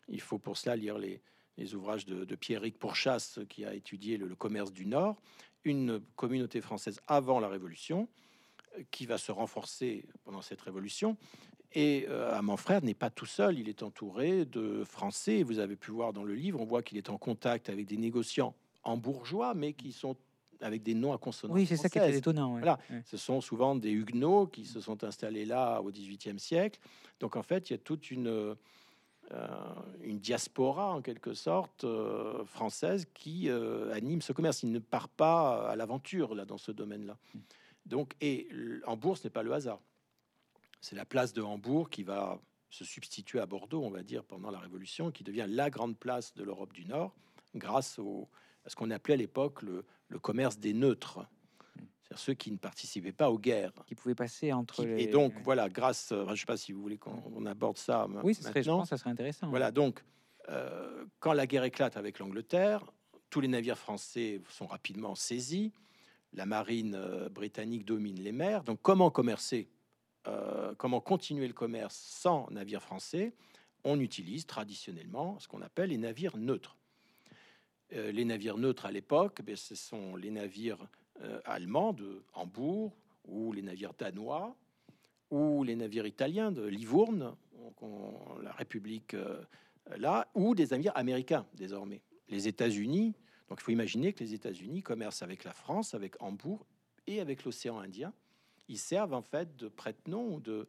Il 0.08 0.20
faut 0.20 0.38
pour 0.38 0.56
cela 0.56 0.74
lire 0.74 0.98
les, 0.98 1.22
les 1.56 1.74
ouvrages 1.76 2.04
de, 2.04 2.24
de 2.24 2.34
Pierrick 2.34 2.78
Pourchasse, 2.78 3.38
qui 3.48 3.64
a 3.64 3.72
étudié 3.72 4.16
le, 4.16 4.26
le 4.26 4.34
commerce 4.34 4.72
du 4.72 4.84
Nord. 4.86 5.16
Une 5.64 6.00
communauté 6.16 6.60
française 6.60 6.98
avant 7.06 7.38
la 7.40 7.48
Révolution, 7.48 8.08
qui 8.90 9.06
va 9.06 9.16
se 9.18 9.30
renforcer 9.32 10.04
pendant 10.24 10.42
cette 10.42 10.60
Révolution. 10.60 11.16
Et 11.74 12.06
euh, 12.08 12.40
mon 12.42 12.56
frère 12.56 12.82
n'est 12.82 12.94
pas 12.94 13.10
tout 13.10 13.26
seul, 13.26 13.58
il 13.58 13.68
est 13.68 13.82
entouré 13.82 14.44
de 14.44 14.84
Français. 14.84 15.42
Vous 15.42 15.58
avez 15.58 15.76
pu 15.76 15.90
voir 15.90 16.12
dans 16.12 16.22
le 16.22 16.34
livre, 16.34 16.60
on 16.60 16.64
voit 16.64 16.82
qu'il 16.82 16.98
est 16.98 17.10
en 17.10 17.18
contact 17.18 17.68
avec 17.68 17.86
des 17.86 17.96
négociants 17.96 18.54
en 18.84 18.96
bourgeois, 18.96 19.54
mais 19.54 19.72
qui 19.72 19.92
sont 19.92 20.16
avec 20.60 20.82
des 20.82 20.94
noms 20.94 21.12
à 21.12 21.18
consonance. 21.18 21.54
Oui, 21.54 21.66
c'est 21.66 21.76
ça 21.76 21.88
qui 21.88 21.98
est 21.98 22.16
étonnant. 22.16 22.52
Voilà. 22.52 22.78
Ce 23.04 23.16
sont 23.16 23.40
souvent 23.40 23.74
des 23.74 23.90
huguenots 23.90 24.46
qui 24.46 24.64
se 24.64 24.80
sont 24.80 25.04
installés 25.04 25.44
là 25.44 25.80
au 25.80 25.90
XVIIIe 25.90 26.38
siècle. 26.38 26.80
Donc 27.20 27.36
en 27.36 27.42
fait, 27.42 27.70
il 27.70 27.72
y 27.72 27.76
a 27.76 27.78
toute 27.78 28.10
une, 28.10 28.56
euh, 29.32 29.56
une 30.02 30.18
diaspora 30.18 30.92
en 30.92 31.00
quelque 31.00 31.32
sorte 31.32 31.84
euh, 31.84 32.44
française 32.44 33.06
qui 33.14 33.48
euh, 33.48 33.92
anime 33.94 34.20
ce 34.20 34.32
commerce. 34.32 34.62
Il 34.62 34.72
ne 34.72 34.78
part 34.78 35.08
pas 35.08 35.70
à 35.70 35.76
l'aventure 35.76 36.34
là 36.34 36.44
dans 36.44 36.58
ce 36.58 36.72
domaine-là. 36.72 37.16
Mm. 37.34 37.38
Donc 37.86 38.14
et 38.20 38.48
Hambourg, 38.86 39.16
ce 39.16 39.24
n'est 39.24 39.30
pas 39.30 39.42
le 39.42 39.52
hasard. 39.52 39.80
C'est 40.84 40.96
la 40.96 41.06
place 41.06 41.32
de 41.32 41.40
Hambourg 41.40 41.88
qui 41.88 42.02
va 42.02 42.38
se 42.68 42.84
substituer 42.84 43.40
à 43.40 43.46
Bordeaux, 43.46 43.82
on 43.82 43.88
va 43.88 44.02
dire, 44.02 44.22
pendant 44.22 44.50
la 44.50 44.58
Révolution, 44.58 45.10
qui 45.10 45.24
devient 45.24 45.46
la 45.48 45.70
grande 45.70 45.96
place 45.96 46.34
de 46.34 46.44
l'Europe 46.44 46.74
du 46.74 46.84
Nord, 46.84 47.16
grâce 47.54 47.98
au, 47.98 48.28
à 48.66 48.68
ce 48.68 48.76
qu'on 48.76 48.90
appelait 48.90 49.14
à 49.14 49.16
l'époque 49.16 49.62
le, 49.62 49.86
le 50.08 50.18
commerce 50.18 50.58
des 50.58 50.74
neutres, 50.74 51.20
c'est-à-dire 52.02 52.18
ceux 52.18 52.34
qui 52.34 52.50
ne 52.50 52.58
participaient 52.58 53.12
pas 53.12 53.30
aux 53.30 53.38
guerres, 53.38 53.72
qui 53.86 53.94
pouvaient 53.94 54.14
passer 54.14 54.52
entre. 54.52 54.84
Et 54.84 55.06
donc 55.06 55.32
voilà, 55.42 55.70
grâce, 55.70 56.08
je 56.10 56.30
ne 56.30 56.36
sais 56.36 56.44
pas 56.44 56.58
si 56.58 56.72
vous 56.72 56.82
voulez 56.82 56.98
qu'on 56.98 57.46
aborde 57.46 57.78
ça. 57.78 58.06
Oui, 58.22 58.34
ça 58.34 58.50
serait, 58.50 58.62
je 58.62 58.70
pense, 58.70 58.90
ça 58.90 58.98
serait 58.98 59.08
intéressant. 59.08 59.48
Voilà, 59.48 59.70
donc 59.70 60.04
euh, 60.50 61.06
quand 61.18 61.32
la 61.32 61.46
guerre 61.46 61.64
éclate 61.64 61.96
avec 61.96 62.18
l'Angleterre, 62.18 62.84
tous 63.30 63.40
les 63.40 63.48
navires 63.48 63.78
français 63.78 64.42
sont 64.50 64.66
rapidement 64.66 65.14
saisis. 65.14 65.72
La 66.34 66.44
marine 66.44 66.94
euh, 66.94 67.30
britannique 67.30 67.86
domine 67.86 68.20
les 68.20 68.32
mers. 68.32 68.64
Donc 68.64 68.80
comment 68.82 69.10
commercer 69.10 69.70
euh, 70.26 70.74
Comment 70.76 71.00
continuer 71.00 71.46
le 71.46 71.52
commerce 71.52 71.96
sans 71.96 72.48
navires 72.50 72.82
français 72.82 73.32
On 73.84 74.00
utilise 74.00 74.46
traditionnellement 74.46 75.38
ce 75.38 75.48
qu'on 75.48 75.62
appelle 75.62 75.90
les 75.90 75.98
navires 75.98 76.36
neutres. 76.36 76.76
Euh, 77.92 78.12
les 78.12 78.24
navires 78.24 78.58
neutres 78.58 78.86
à 78.86 78.92
l'époque, 78.92 79.40
eh 79.46 79.56
ce 79.56 79.74
sont 79.74 80.16
les 80.16 80.30
navires 80.30 80.86
euh, 81.22 81.40
allemands 81.44 81.92
de 81.92 82.24
Hambourg 82.32 82.96
ou 83.26 83.52
les 83.52 83.62
navires 83.62 83.94
danois 83.96 84.56
ou 85.30 85.64
les 85.64 85.76
navires 85.76 86.06
italiens 86.06 86.52
de 86.52 86.64
Livourne, 86.64 87.34
la 88.42 88.52
République 88.52 89.16
là, 89.96 90.28
ou 90.34 90.54
des 90.54 90.66
navires 90.68 90.96
américains 90.96 91.46
désormais. 91.54 92.02
Les 92.28 92.46
États-Unis, 92.46 93.14
donc 93.48 93.58
il 93.60 93.64
faut 93.64 93.72
imaginer 93.72 94.12
que 94.12 94.22
les 94.22 94.34
États-Unis 94.34 94.82
commercent 94.82 95.22
avec 95.22 95.44
la 95.44 95.52
France, 95.52 95.94
avec 95.94 96.20
Hambourg 96.22 96.66
et 97.06 97.20
avec 97.20 97.44
l'océan 97.44 97.78
Indien. 97.78 98.12
Ils 98.68 98.78
servent 98.78 99.14
en 99.14 99.22
fait 99.22 99.56
de 99.56 99.68
prête-nom, 99.68 100.38
de, 100.38 100.66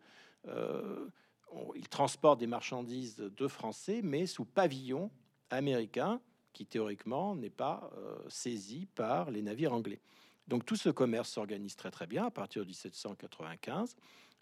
ils 1.75 1.89
transportent 1.89 2.39
des 2.39 2.47
marchandises 2.47 3.17
de 3.17 3.47
Français, 3.47 4.01
mais 4.03 4.25
sous 4.25 4.45
pavillon 4.45 5.09
américain 5.49 6.19
qui 6.55 6.65
théoriquement 6.65 7.35
n'est 7.35 7.49
pas 7.49 7.91
euh, 7.97 8.17
saisi 8.29 8.87
par 8.95 9.29
les 9.29 9.41
navires 9.41 9.73
anglais. 9.73 9.99
Donc 10.47 10.65
tout 10.65 10.77
ce 10.77 10.89
commerce 10.89 11.29
s'organise 11.29 11.75
très 11.75 11.91
très 11.91 12.07
bien 12.07 12.25
à 12.25 12.31
partir 12.31 12.61
de 12.61 12.67
1795 12.67 13.95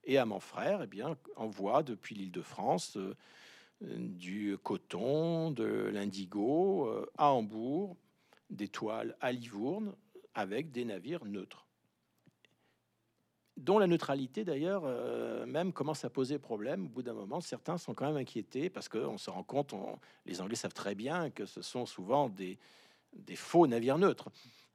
et 0.03 0.17
à 0.19 0.25
mon 0.25 0.39
frère 0.39 0.83
eh 0.83 0.87
bien 0.87 1.17
envoie 1.35 1.81
depuis 1.81 2.13
l'île 2.13 2.31
de 2.31 2.43
France 2.43 2.97
euh, 2.97 3.15
du 3.81 4.57
coton, 4.61 5.49
de 5.49 5.65
l'indigo 5.65 6.87
euh, 6.87 7.09
à 7.17 7.31
Hambourg, 7.31 7.97
des 8.51 8.67
toiles 8.67 9.17
à 9.19 9.31
Livourne 9.31 9.95
avec 10.35 10.71
des 10.71 10.85
navires 10.85 11.25
neutres 11.25 11.62
dont 13.57 13.77
la 13.77 13.87
neutralité 13.87 14.43
d'ailleurs 14.43 14.83
euh, 14.85 15.45
même 15.45 15.73
commence 15.73 16.05
à 16.05 16.09
poser 16.09 16.39
problème. 16.39 16.85
Au 16.85 16.89
bout 16.89 17.03
d'un 17.03 17.13
moment, 17.13 17.39
certains 17.39 17.77
sont 17.77 17.93
quand 17.93 18.07
même 18.07 18.17
inquiétés 18.17 18.69
parce 18.69 18.89
qu'on 18.89 19.17
se 19.17 19.29
rend 19.29 19.43
compte, 19.43 19.75
les 20.25 20.41
Anglais 20.41 20.55
savent 20.55 20.73
très 20.73 20.95
bien 20.95 21.29
que 21.29 21.45
ce 21.45 21.61
sont 21.61 21.85
souvent 21.85 22.29
des, 22.29 22.57
des 23.13 23.35
faux 23.35 23.67
navires 23.67 23.97
neutres. 23.97 24.29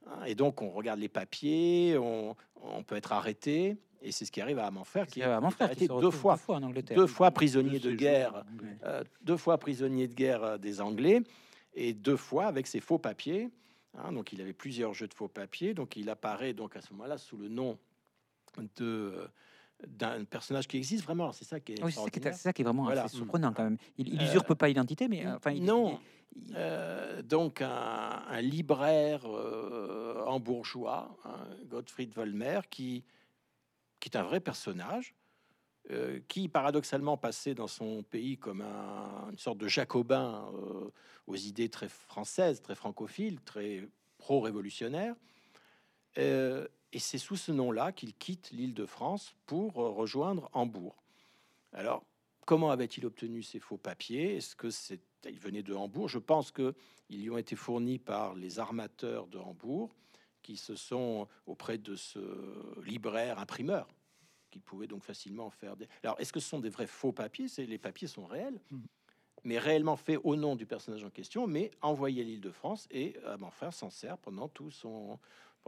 Hein. 0.06 0.24
Et 0.26 0.34
donc 0.34 0.62
on 0.62 0.70
regarde 0.70 1.00
les 1.00 1.08
papiers, 1.08 1.96
on, 1.98 2.36
peut 2.86 2.96
être 2.96 3.12
arrêté. 3.12 3.76
Et 4.00 4.12
c'est 4.12 4.24
ce 4.24 4.30
qui 4.30 4.40
arrive 4.40 4.60
à 4.60 4.70
Manfer, 4.70 5.06
qui 5.08 5.20
est 5.20 5.24
arrêté 5.24 5.88
deux 5.88 6.12
fois, 6.12 6.34
deux 6.34 6.40
fois, 6.40 6.56
en 6.56 6.62
Angleterre. 6.62 6.96
Deux 6.96 7.08
fois 7.08 7.32
prisonnier 7.32 7.80
de 7.80 7.92
guerre, 7.92 8.44
euh, 8.84 9.02
deux 9.22 9.36
fois 9.36 9.58
prisonnier 9.58 10.06
de 10.06 10.14
guerre 10.14 10.44
euh, 10.44 10.58
des 10.58 10.80
Anglais, 10.80 11.20
et 11.74 11.94
deux 11.94 12.16
fois 12.16 12.46
avec 12.46 12.68
ses 12.68 12.78
faux 12.78 12.98
papiers. 12.98 13.50
Hein. 13.94 14.12
donc 14.12 14.32
il 14.32 14.40
avait 14.40 14.52
plusieurs 14.52 14.94
jeux 14.94 15.08
de 15.08 15.14
faux 15.14 15.26
papiers. 15.26 15.74
Donc 15.74 15.96
il 15.96 16.08
apparaît 16.10 16.52
donc 16.52 16.76
à 16.76 16.80
ce 16.80 16.92
moment-là 16.92 17.18
sous 17.18 17.36
le 17.36 17.48
nom 17.48 17.76
de 18.76 19.28
d'un 19.86 20.24
personnage 20.24 20.66
qui 20.66 20.76
existe 20.76 21.04
vraiment. 21.04 21.32
C'est 21.32 21.44
ça 21.44 21.60
qui 21.60 21.72
est, 21.72 21.90
c'est 21.90 22.32
ça, 22.32 22.52
qui 22.52 22.62
est 22.62 22.64
vraiment 22.64 22.88
assez 22.88 23.16
surprenant 23.16 23.52
quand 23.52 23.62
même. 23.62 23.76
Il, 23.96 24.12
il 24.12 24.22
usurpe 24.22 24.54
pas 24.54 24.66
l'identité, 24.66 25.06
mais 25.06 25.26
enfin 25.26 25.54
non. 25.54 26.00
Euh, 26.54 27.22
donc 27.22 27.62
un, 27.62 28.40
libraire 28.40 29.22
euh, 29.26 30.24
en 30.26 30.40
bourgeois, 30.40 31.16
hein, 31.24 31.48
Gottfried 31.66 32.12
Vollmer, 32.12 32.60
qui 32.70 33.04
qui 34.00 34.08
est 34.08 34.16
un 34.16 34.22
vrai 34.22 34.38
personnage, 34.38 35.16
euh, 35.90 36.20
qui 36.28 36.48
paradoxalement 36.48 37.16
passait 37.16 37.54
dans 37.54 37.66
son 37.66 38.04
pays 38.04 38.38
comme 38.38 38.62
un, 38.62 39.30
une 39.30 39.38
sorte 39.38 39.58
de 39.58 39.66
jacobin 39.66 40.48
aux 41.26 41.36
idées 41.36 41.68
très 41.68 41.88
françaises, 41.88 42.62
très 42.62 42.76
francophiles, 42.76 43.40
très 43.40 43.88
pro-révolutionnaires. 44.18 45.16
Et 46.92 46.98
c'est 46.98 47.18
sous 47.18 47.36
ce 47.36 47.52
nom-là 47.52 47.92
qu'il 47.92 48.14
quitte 48.14 48.50
l'île 48.50 48.74
de 48.74 48.86
France 48.86 49.34
pour 49.46 49.78
euh, 49.80 49.90
rejoindre 49.90 50.48
Hambourg. 50.52 50.96
Alors, 51.72 52.04
comment 52.46 52.70
avait-il 52.70 53.04
obtenu 53.04 53.42
ces 53.42 53.60
faux 53.60 53.76
papiers? 53.76 54.36
Est-ce 54.36 54.56
que 54.56 54.70
c'est 54.70 55.00
il 55.26 55.38
venait 55.38 55.62
de 55.62 55.74
Hambourg? 55.74 56.08
Je 56.08 56.18
pense 56.18 56.50
que 56.50 56.74
ils 57.10 57.22
lui 57.22 57.30
ont 57.30 57.38
été 57.38 57.56
fournis 57.56 57.98
par 57.98 58.34
les 58.34 58.58
armateurs 58.58 59.26
de 59.26 59.38
Hambourg, 59.38 59.94
qui 60.42 60.56
se 60.56 60.76
sont 60.76 61.26
auprès 61.46 61.76
de 61.76 61.96
ce 61.96 62.20
libraire 62.82 63.38
imprimeur, 63.38 63.88
qui 64.50 64.60
pouvait 64.60 64.86
donc 64.86 65.02
facilement 65.02 65.50
faire 65.50 65.76
des. 65.76 65.88
Alors, 66.02 66.18
est-ce 66.20 66.32
que 66.32 66.40
ce 66.40 66.48
sont 66.48 66.60
des 66.60 66.70
vrais 66.70 66.86
faux 66.86 67.12
papiers? 67.12 67.48
C'est 67.48 67.66
les 67.66 67.78
papiers 67.78 68.08
sont 68.08 68.26
réels. 68.26 68.60
Hmm. 68.70 68.80
mais 69.44 69.58
réellement 69.58 69.96
faits 69.96 70.18
au 70.24 70.36
nom 70.36 70.56
du 70.56 70.66
personnage 70.66 71.04
en 71.04 71.10
question, 71.10 71.46
mais 71.46 71.70
envoyé 71.80 72.22
à 72.22 72.24
l'île 72.24 72.40
de 72.40 72.50
France 72.50 72.88
et 72.90 73.16
à 73.24 73.36
mon 73.36 73.50
frère 73.50 73.72
s'en 73.72 73.90
sert 73.90 74.18
pendant 74.18 74.48
tout 74.48 74.70
son, 74.70 75.18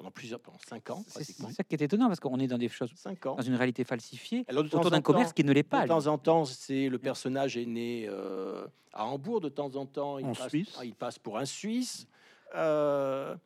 pendant 0.00 0.10
plusieurs, 0.10 0.40
pendant 0.40 0.58
cinq 0.66 0.88
ans. 0.88 1.04
C'est 1.08 1.24
ça 1.24 1.62
qui 1.62 1.74
est 1.74 1.82
étonnant 1.82 2.06
parce 2.06 2.20
qu'on 2.20 2.40
est 2.40 2.46
dans 2.46 2.56
des 2.56 2.70
choses, 2.70 2.90
cinq 2.94 3.26
ans, 3.26 3.34
dans 3.36 3.42
une 3.42 3.54
réalité 3.54 3.84
falsifiée, 3.84 4.46
Alors, 4.48 4.64
autour 4.64 4.90
d'un 4.90 5.02
commerce 5.02 5.34
qui 5.34 5.44
ne 5.44 5.52
l'est 5.52 5.62
pas. 5.62 5.82
De 5.82 5.88
temps 5.88 6.06
en 6.06 6.16
temps, 6.16 6.46
c'est 6.46 6.88
le 6.88 6.98
personnage 6.98 7.58
est 7.58 7.66
né 7.66 8.06
euh, 8.08 8.66
à 8.94 9.04
Hambourg. 9.04 9.42
De 9.42 9.50
temps 9.50 9.76
en 9.76 9.84
temps, 9.84 10.18
il, 10.18 10.24
passe, 10.32 10.54
il 10.84 10.94
passe 10.94 11.18
pour 11.18 11.36
un 11.36 11.44
Suisse. 11.44 12.06
Euh, 12.54 13.36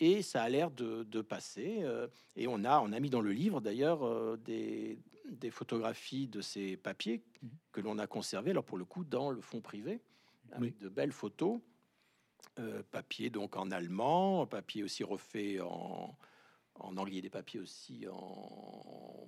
et 0.00 0.22
ça 0.22 0.42
a 0.42 0.48
l'air 0.48 0.70
de, 0.70 1.20
passer. 1.20 1.80
Euh, 1.82 2.08
et 2.36 2.48
on 2.48 2.64
a, 2.64 2.80
on 2.80 2.90
a 2.90 2.98
mis 2.98 3.10
dans 3.10 3.20
le 3.20 3.32
livre 3.32 3.60
d'ailleurs 3.60 4.38
des, 4.38 4.98
des, 5.30 5.50
photographies 5.50 6.26
de 6.26 6.40
ces 6.40 6.78
papiers 6.78 7.22
mhm. 7.42 7.50
que 7.70 7.82
l'on 7.82 7.98
a 7.98 8.06
conservés, 8.06 8.52
alors 8.52 8.64
pour 8.64 8.78
le 8.78 8.86
coup, 8.86 9.04
dans 9.04 9.30
le 9.30 9.42
fond 9.42 9.60
privé, 9.60 10.00
avec 10.52 10.78
de 10.78 10.88
belles 10.88 11.12
photos. 11.12 11.60
Euh, 12.58 12.82
papier 12.90 13.30
donc 13.30 13.56
en 13.56 13.70
allemand, 13.70 14.46
papier 14.46 14.82
aussi 14.82 15.02
refait 15.04 15.58
en, 15.60 16.14
en 16.74 16.96
anglais, 16.98 17.22
des 17.22 17.30
papiers 17.30 17.60
aussi 17.60 18.06
en, 18.12 19.26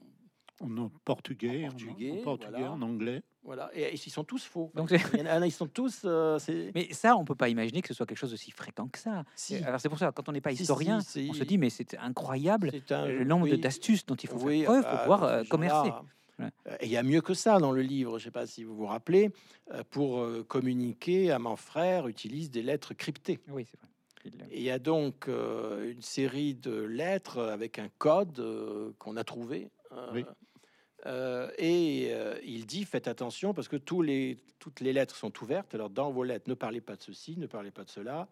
en 0.60 0.90
portugais, 1.06 1.66
en, 1.66 1.70
portugais, 1.70 2.10
en, 2.10 2.22
portugais, 2.22 2.66
en 2.66 2.82
anglais. 2.82 3.22
Voilà, 3.42 3.70
et, 3.74 3.94
ils 3.94 4.10
sont 4.10 4.24
tous 4.24 4.44
faux. 4.44 4.70
Donc 4.74 4.90
ils 4.90 5.52
sont 5.52 5.66
tous. 5.66 6.02
Euh, 6.04 6.38
mais 6.74 6.92
ça, 6.92 7.16
on 7.16 7.24
peut 7.24 7.34
pas 7.34 7.48
imaginer 7.48 7.80
que 7.80 7.88
ce 7.88 7.94
soit 7.94 8.04
quelque 8.04 8.18
chose 8.18 8.34
aussi 8.34 8.50
fréquent 8.50 8.88
que 8.88 8.98
ça. 8.98 9.24
Alors 9.64 9.80
c'est 9.80 9.88
pour 9.88 9.98
ça, 9.98 10.12
quand 10.12 10.28
on 10.28 10.32
n'est 10.32 10.42
pas 10.42 10.52
historien, 10.52 10.98
on 10.98 11.32
se 11.32 11.44
dit 11.44 11.56
mais 11.56 11.70
c'est 11.70 11.96
incroyable 11.96 12.72
le 12.90 13.24
nombre 13.24 13.48
d'astuces 13.56 14.04
dont 14.04 14.16
il 14.16 14.28
faut 14.28 14.38
faire 14.38 14.64
preuve 14.64 14.82
pour 14.82 14.92
bah, 14.92 14.98
pouvoir 14.98 15.22
euh, 15.24 15.44
commercer. 15.44 15.90
Euh, 16.40 16.76
et 16.80 16.86
il 16.86 16.90
y 16.90 16.96
a 16.96 17.02
mieux 17.02 17.20
que 17.20 17.34
ça 17.34 17.58
dans 17.58 17.72
le 17.72 17.82
livre, 17.82 18.18
je 18.18 18.24
ne 18.24 18.28
sais 18.28 18.32
pas 18.32 18.46
si 18.46 18.64
vous 18.64 18.74
vous 18.74 18.86
rappelez, 18.86 19.30
euh, 19.72 19.82
pour 19.90 20.20
euh, 20.20 20.44
communiquer 20.46 21.30
à 21.30 21.38
mon 21.38 21.56
frère, 21.56 22.08
utilise 22.08 22.50
des 22.50 22.62
lettres 22.62 22.94
cryptées. 22.94 23.40
Oui, 23.48 23.66
c'est 23.70 23.78
vrai. 23.78 24.48
il 24.52 24.62
y 24.62 24.70
a 24.70 24.78
donc 24.78 25.28
une 25.28 26.02
série 26.02 26.54
de 26.54 26.72
lettres 26.72 27.42
avec 27.42 27.78
un 27.78 27.88
code 27.98 28.42
qu'on 28.98 29.16
a 29.16 29.24
trouvé. 29.24 29.70
et 31.58 32.10
il 32.44 32.66
dit 32.66 32.84
faites 32.84 33.06
attention 33.06 33.52
parce 33.52 33.68
que 33.68 33.76
tous 33.76 34.00
les, 34.00 34.38
toutes 34.58 34.80
les 34.80 34.94
lettres 34.94 35.16
sont 35.16 35.32
ouvertes. 35.42 35.74
Alors 35.74 35.90
dans 35.90 36.10
vos 36.10 36.24
lettres, 36.24 36.48
ne 36.48 36.54
parlez 36.54 36.80
pas 36.80 36.96
de 36.96 37.02
ceci, 37.02 37.36
ne 37.36 37.46
parlez 37.46 37.70
pas 37.70 37.84
de 37.84 37.90
cela. 37.90 38.28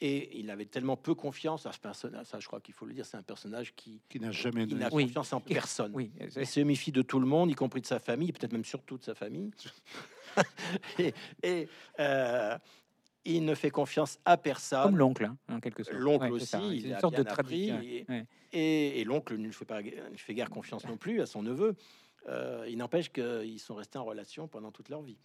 Et 0.00 0.38
il 0.38 0.50
avait 0.50 0.66
tellement 0.66 0.96
peu 0.96 1.14
confiance 1.14 1.66
à 1.66 1.72
ce 1.72 1.80
personnage, 1.80 2.26
ça 2.26 2.38
je 2.38 2.46
crois 2.46 2.60
qu'il 2.60 2.72
faut 2.72 2.86
le 2.86 2.94
dire, 2.94 3.04
c'est 3.04 3.16
un 3.16 3.22
personnage 3.22 3.74
qui, 3.74 4.00
qui 4.08 4.20
n'a 4.20 4.30
jamais 4.30 4.64
de 4.64 4.88
confiance 4.88 5.32
en 5.32 5.40
personne. 5.40 5.90
Oui, 5.92 6.12
il 6.20 6.46
se 6.46 6.60
méfie 6.60 6.92
de 6.92 7.02
tout 7.02 7.18
le 7.18 7.26
monde, 7.26 7.50
y 7.50 7.54
compris 7.54 7.80
de 7.80 7.86
sa 7.86 7.98
famille, 7.98 8.32
peut-être 8.32 8.52
même 8.52 8.64
surtout 8.64 8.96
de 8.96 9.02
sa 9.02 9.16
famille. 9.16 9.50
et, 11.42 11.68
euh, 11.98 12.56
il 13.24 13.44
ne 13.44 13.54
fait 13.54 13.70
confiance 13.70 14.18
à 14.24 14.36
personne. 14.36 14.84
Comme 14.84 14.98
l'oncle, 14.98 15.24
hein, 15.24 15.36
en 15.48 15.60
quelque 15.60 15.82
sorte. 15.82 15.98
L'oncle 15.98 16.32
aussi, 16.32 16.56
il 16.72 16.86
une 16.86 16.92
a 16.92 17.00
sorte 17.00 17.14
bien 17.14 17.24
de 17.24 17.28
appris. 17.28 17.70
Et, 18.52 19.00
et, 19.00 19.04
l'oncle 19.04 19.36
ne 19.36 19.50
fait 19.50 19.64
pas, 19.64 19.82
ne 19.82 20.16
fait 20.16 20.34
guère 20.34 20.48
confiance 20.48 20.86
non 20.86 20.96
plus 20.96 21.20
à 21.20 21.26
son 21.26 21.42
neveu. 21.42 21.76
Euh, 22.28 22.66
il 22.68 22.76
n'empêche 22.76 23.10
qu'ils 23.10 23.58
sont 23.58 23.74
restés 23.74 23.98
en 23.98 24.04
relation 24.04 24.48
pendant 24.48 24.70
toute 24.70 24.88
leur 24.88 25.02
vie. 25.02 25.18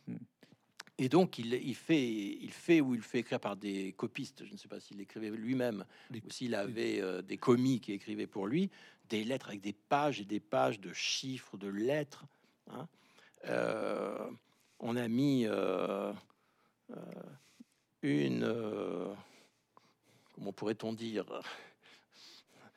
Et 0.99 1.09
donc, 1.09 1.39
il, 1.39 1.53
il 1.53 1.75
fait, 1.75 2.07
il 2.07 2.51
fait 2.51 2.79
ou 2.79 2.93
il 2.93 3.01
fait 3.01 3.19
écrire 3.19 3.39
par 3.39 3.55
des 3.55 3.93
copistes. 3.93 4.45
Je 4.45 4.53
ne 4.53 4.57
sais 4.57 4.67
pas 4.67 4.79
s'il 4.79 5.01
écrivait 5.01 5.31
lui-même 5.31 5.85
ou 6.11 6.29
s'il 6.29 6.53
avait 6.55 7.01
euh, 7.01 7.21
des 7.21 7.37
commis 7.37 7.79
qui 7.79 7.93
écrivaient 7.93 8.27
pour 8.27 8.47
lui 8.47 8.69
des 9.09 9.23
lettres 9.23 9.49
avec 9.49 9.61
des 9.61 9.73
pages 9.73 10.21
et 10.21 10.25
des 10.25 10.39
pages 10.39 10.79
de 10.79 10.93
chiffres, 10.93 11.57
de 11.57 11.67
lettres. 11.67 12.25
hein. 12.71 12.87
Euh, 13.45 14.29
on 14.79 14.95
a 14.95 15.07
mis 15.07 15.45
euh, 15.45 16.13
une, 18.01 19.15
comment 20.33 20.53
pourrait-on 20.53 20.93
dire, 20.93 21.25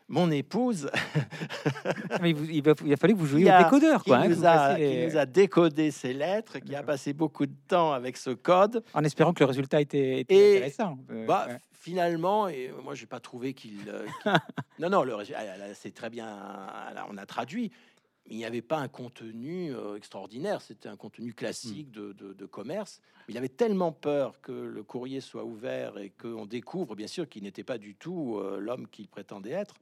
mon 0.08 0.30
épouse 0.30 0.88
Mais 2.22 2.32
vous- 2.32 2.44
il, 2.50 2.68
a 2.92 2.96
fallu 2.96 3.14
que 3.14 3.18
vous 3.18 3.26
jouiez 3.26 3.44
Qui 3.46 3.50
au 3.50 3.54
a- 3.54 3.62
décodeur, 3.64 4.02
qui, 4.04 4.10
quoi. 4.10 4.18
hein, 4.18 4.28
nous 4.28 4.44
a, 4.46 4.74
qui 4.76 5.06
nous 5.06 5.16
a 5.16 5.26
décodé 5.26 5.90
ces 5.90 6.12
lettres, 6.12 6.58
qui 6.60 6.74
a 6.74 6.82
passé 6.82 7.12
beaucoup 7.12 7.46
de 7.46 7.54
temps 7.68 7.92
avec 7.92 8.16
ce 8.16 8.30
code. 8.30 8.82
En 8.94 9.04
espérant 9.04 9.32
que 9.32 9.40
le 9.40 9.46
résultat 9.46 9.80
était, 9.80 10.20
était 10.20 10.34
Et- 10.34 10.56
intéressant. 10.56 10.98
Euh, 11.10 11.26
Bah, 11.26 11.46
ouais. 11.48 11.56
finalement, 11.72 12.48
et 12.48 12.70
moi, 12.84 12.94
j'ai 12.94 13.06
pas 13.06 13.20
trouvé 13.20 13.52
qu'il. 13.52 13.80
euh, 13.88 14.06
qu'il- 14.22 14.32
non, 14.78 14.90
non, 14.90 15.04
c'est 15.74 15.94
très 15.94 16.10
bien. 16.10 16.26
là, 16.94 17.06
on 17.10 17.16
a 17.16 17.26
traduit. 17.26 17.70
Mais 18.28 18.34
il 18.34 18.38
n'y 18.38 18.44
avait 18.44 18.62
pas 18.62 18.78
un 18.78 18.88
contenu 18.88 19.72
euh, 19.74 19.96
extraordinaire. 19.96 20.60
C'était 20.62 20.88
un 20.88 20.96
contenu 20.96 21.32
classique 21.32 21.90
de, 21.90 22.12
de- 22.12 22.32
de 22.32 22.46
commerce. 22.46 23.00
Il 23.28 23.36
avait 23.38 23.48
tellement 23.48 23.92
peur 23.92 24.40
que 24.40 24.52
le 24.52 24.82
courrier 24.82 25.20
soit 25.20 25.44
ouvert 25.44 25.98
et 25.98 26.10
qu'on 26.10 26.46
découvre, 26.46 26.94
bien 26.94 27.06
sûr, 27.08 27.28
qu'il 27.28 27.42
n'était 27.44 27.64
pas 27.64 27.78
du 27.78 27.94
tout 27.94 28.36
euh, 28.38 28.58
l'homme 28.58 28.86
qu'il 28.88 29.08
prétendait 29.08 29.50
être. 29.50 29.74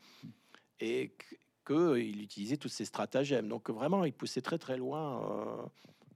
Et 0.81 1.15
qu'il 1.67 2.21
utilisait 2.21 2.57
tous 2.59 2.69
ces 2.69 2.85
stratagèmes. 2.85 3.49
Donc, 3.49 3.71
vraiment, 3.71 4.05
il 4.05 4.13
poussait 4.13 4.43
très, 4.43 4.59
très 4.59 4.77
loin 4.77 5.23
euh, 5.31 5.63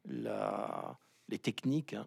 la- 0.06 0.98
les 1.28 1.38
techniques. 1.38 1.94
hein. 1.94 2.06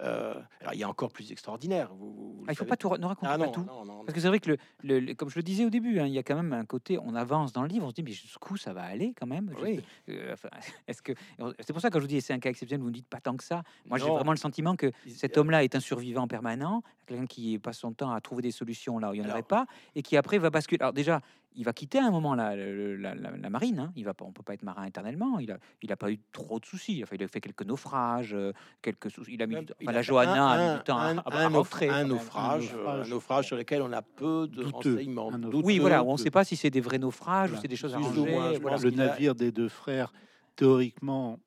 Euh, 0.00 0.34
alors, 0.60 0.74
il 0.74 0.78
y 0.80 0.82
a 0.84 0.88
encore 0.88 1.10
plus 1.10 1.30
extraordinaire. 1.32 1.90
Vous, 1.94 2.12
vous 2.12 2.36
le 2.42 2.44
Ah, 2.48 2.52
il 2.52 2.54
faut 2.54 2.60
savez 2.60 2.68
pas 2.68 2.76
tout, 2.76 2.88
ne 2.96 3.06
raconter 3.06 3.28
ah 3.30 3.38
pas 3.38 3.46
non, 3.46 3.52
tout. 3.52 3.64
non, 3.64 3.84
non, 3.84 4.04
Parce 4.04 4.14
que 4.14 4.20
c'est 4.20 4.28
vrai 4.28 4.38
que, 4.40 4.50
le, 4.50 4.56
le- 4.82 5.00
le- 5.00 5.14
comme 5.14 5.30
je 5.30 5.36
le 5.36 5.42
disais 5.42 5.64
au 5.64 5.70
début, 5.70 5.98
hein, 6.00 6.06
il 6.06 6.12
y 6.12 6.18
a 6.18 6.22
quand 6.22 6.36
même 6.36 6.52
un 6.52 6.64
côté, 6.64 6.98
on 6.98 7.14
avance 7.14 7.52
dans 7.52 7.62
le 7.62 7.68
livre, 7.68 7.86
on 7.86 7.90
se 7.90 7.94
dit, 7.94 8.02
mais 8.02 8.12
jusqu'où 8.12 8.56
ça 8.56 8.72
va 8.72 8.82
aller 8.82 9.14
quand 9.18 9.26
même? 9.26 9.52
Oui. 9.62 9.80
Euh, 10.08 10.32
enfin, 10.32 10.48
Est-ce 10.86 11.02
que 11.02 11.12
c'est 11.60 11.72
pour 11.72 11.82
ça 11.82 11.90
que 11.90 11.98
je 11.98 12.02
vous 12.04 12.08
dis, 12.08 12.20
c'est 12.20 12.32
un 12.32 12.38
cas 12.38 12.50
exceptionnel, 12.50 12.82
vous 12.82 12.88
me 12.88 12.94
dites 12.94 13.08
pas 13.08 13.20
tant 13.20 13.36
que 13.36 13.44
ça. 13.44 13.62
Moi, 13.86 13.98
j'ai 13.98 14.04
vraiment 14.08 14.32
le 14.32 14.36
sentiment 14.38 14.76
que 14.76 14.92
cet 15.08 15.36
homme-là 15.38 15.64
est 15.64 15.74
un 15.74 15.80
survivant 15.80 16.28
permanent, 16.28 16.82
quelqu'un 17.06 17.26
qui 17.26 17.58
passe 17.58 17.78
son 17.78 17.92
temps 17.92 18.12
à 18.12 18.20
trouver 18.20 18.42
des 18.42 18.50
solutions 18.52 18.98
là 18.98 19.10
où 19.10 19.14
il 19.14 19.18
n'y 19.18 19.22
en 19.22 19.24
Alors- 19.24 19.36
aurait 19.36 19.42
pas, 19.42 19.66
et 19.94 20.02
qui 20.02 20.16
après 20.16 20.38
va 20.38 20.50
basculer. 20.50 20.80
Alors 20.80 20.92
déjà, 20.92 21.20
il 21.58 21.64
va 21.64 21.72
quitter 21.72 21.98
à 21.98 22.06
un 22.06 22.10
moment 22.12 22.36
la, 22.36 22.54
le- 22.54 22.94
la, 22.96 23.16
la- 23.16 23.36
la 23.36 23.50
marine. 23.50 23.80
hein. 23.80 23.92
Il 23.96 24.04
va 24.04 24.14
pas, 24.14 24.24
on 24.24 24.30
peut 24.32 24.44
pas 24.44 24.54
être 24.54 24.62
marin 24.62 24.84
éternellement. 24.84 25.40
Il 25.40 25.50
a, 25.50 25.58
il 25.82 25.90
a 25.90 25.96
pas 25.96 26.08
eu 26.10 26.20
trop 26.32 26.60
de 26.60 26.64
soucis. 26.64 27.00
Enfin, 27.02 27.16
il 27.16 27.22
a 27.24 27.26
fait 27.28 27.40
quelques 27.40 27.64
naufrages, 27.66 28.32
euh, 28.32 28.52
quelques 28.80 29.10
soucis. 29.10 29.32
Il 29.34 29.42
a 29.42 29.46
mis, 29.48 29.54
Même- 29.56 29.64
du 29.64 29.72
temps- 29.72 29.74
il 29.80 29.84
enfin, 29.86 29.92
a 29.92 29.94
la 29.96 30.02
Johanna 30.02 30.48
a 30.50 30.54
un- 30.54 30.72
mis 30.72 30.78
du 30.78 30.84
temps 30.84 30.98
à, 30.98 31.02
un- 31.06 31.18
à- 31.18 31.22
à 31.22 31.38
un 31.46 31.50
nauf- 31.50 31.56
rentrer, 31.56 31.88
un 31.88 31.90
quand 31.90 31.98
même. 31.98 32.08
naufrage, 32.08 32.72
Un 32.74 32.78
euh, 32.78 33.02
un 33.02 33.08
naufrage. 33.08 33.46
sur 33.46 33.56
lequel 33.56 33.82
on 33.82 33.92
a 33.92 34.02
peu 34.02 34.46
de 34.46 34.62
Douteux. 34.62 34.94
renseignements. 34.94 35.30
Oui, 35.64 35.80
voilà, 35.80 36.04
on 36.04 36.12
ne 36.12 36.16
sait 36.18 36.30
pas 36.30 36.44
si 36.44 36.54
c'est 36.54 36.70
des 36.70 36.80
vrais 36.80 36.98
naufrages 37.00 37.50
ou 37.50 37.54
Voilà. 37.54 37.60
c'est 37.62 37.68
des 37.68 37.76
choses 37.76 37.92
Plus 37.92 38.02
ou 38.02 38.04
arrangées. 38.06 38.30
moins, 38.30 38.52
voilà. 38.60 38.76
le 38.78 38.88
a- 38.88 38.92
navire 38.92 39.34
des 39.34 39.50
deux 39.50 39.68
frères, 39.68 40.12
théoriquement, 40.54 41.38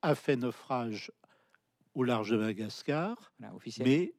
a 0.00 0.14
fait 0.14 0.36
naufrage 0.36 1.12
au 1.94 2.04
large 2.04 2.30
de 2.30 2.38
Madagascar, 2.38 3.32
Voilà, 3.38 3.54
mais 3.84 4.14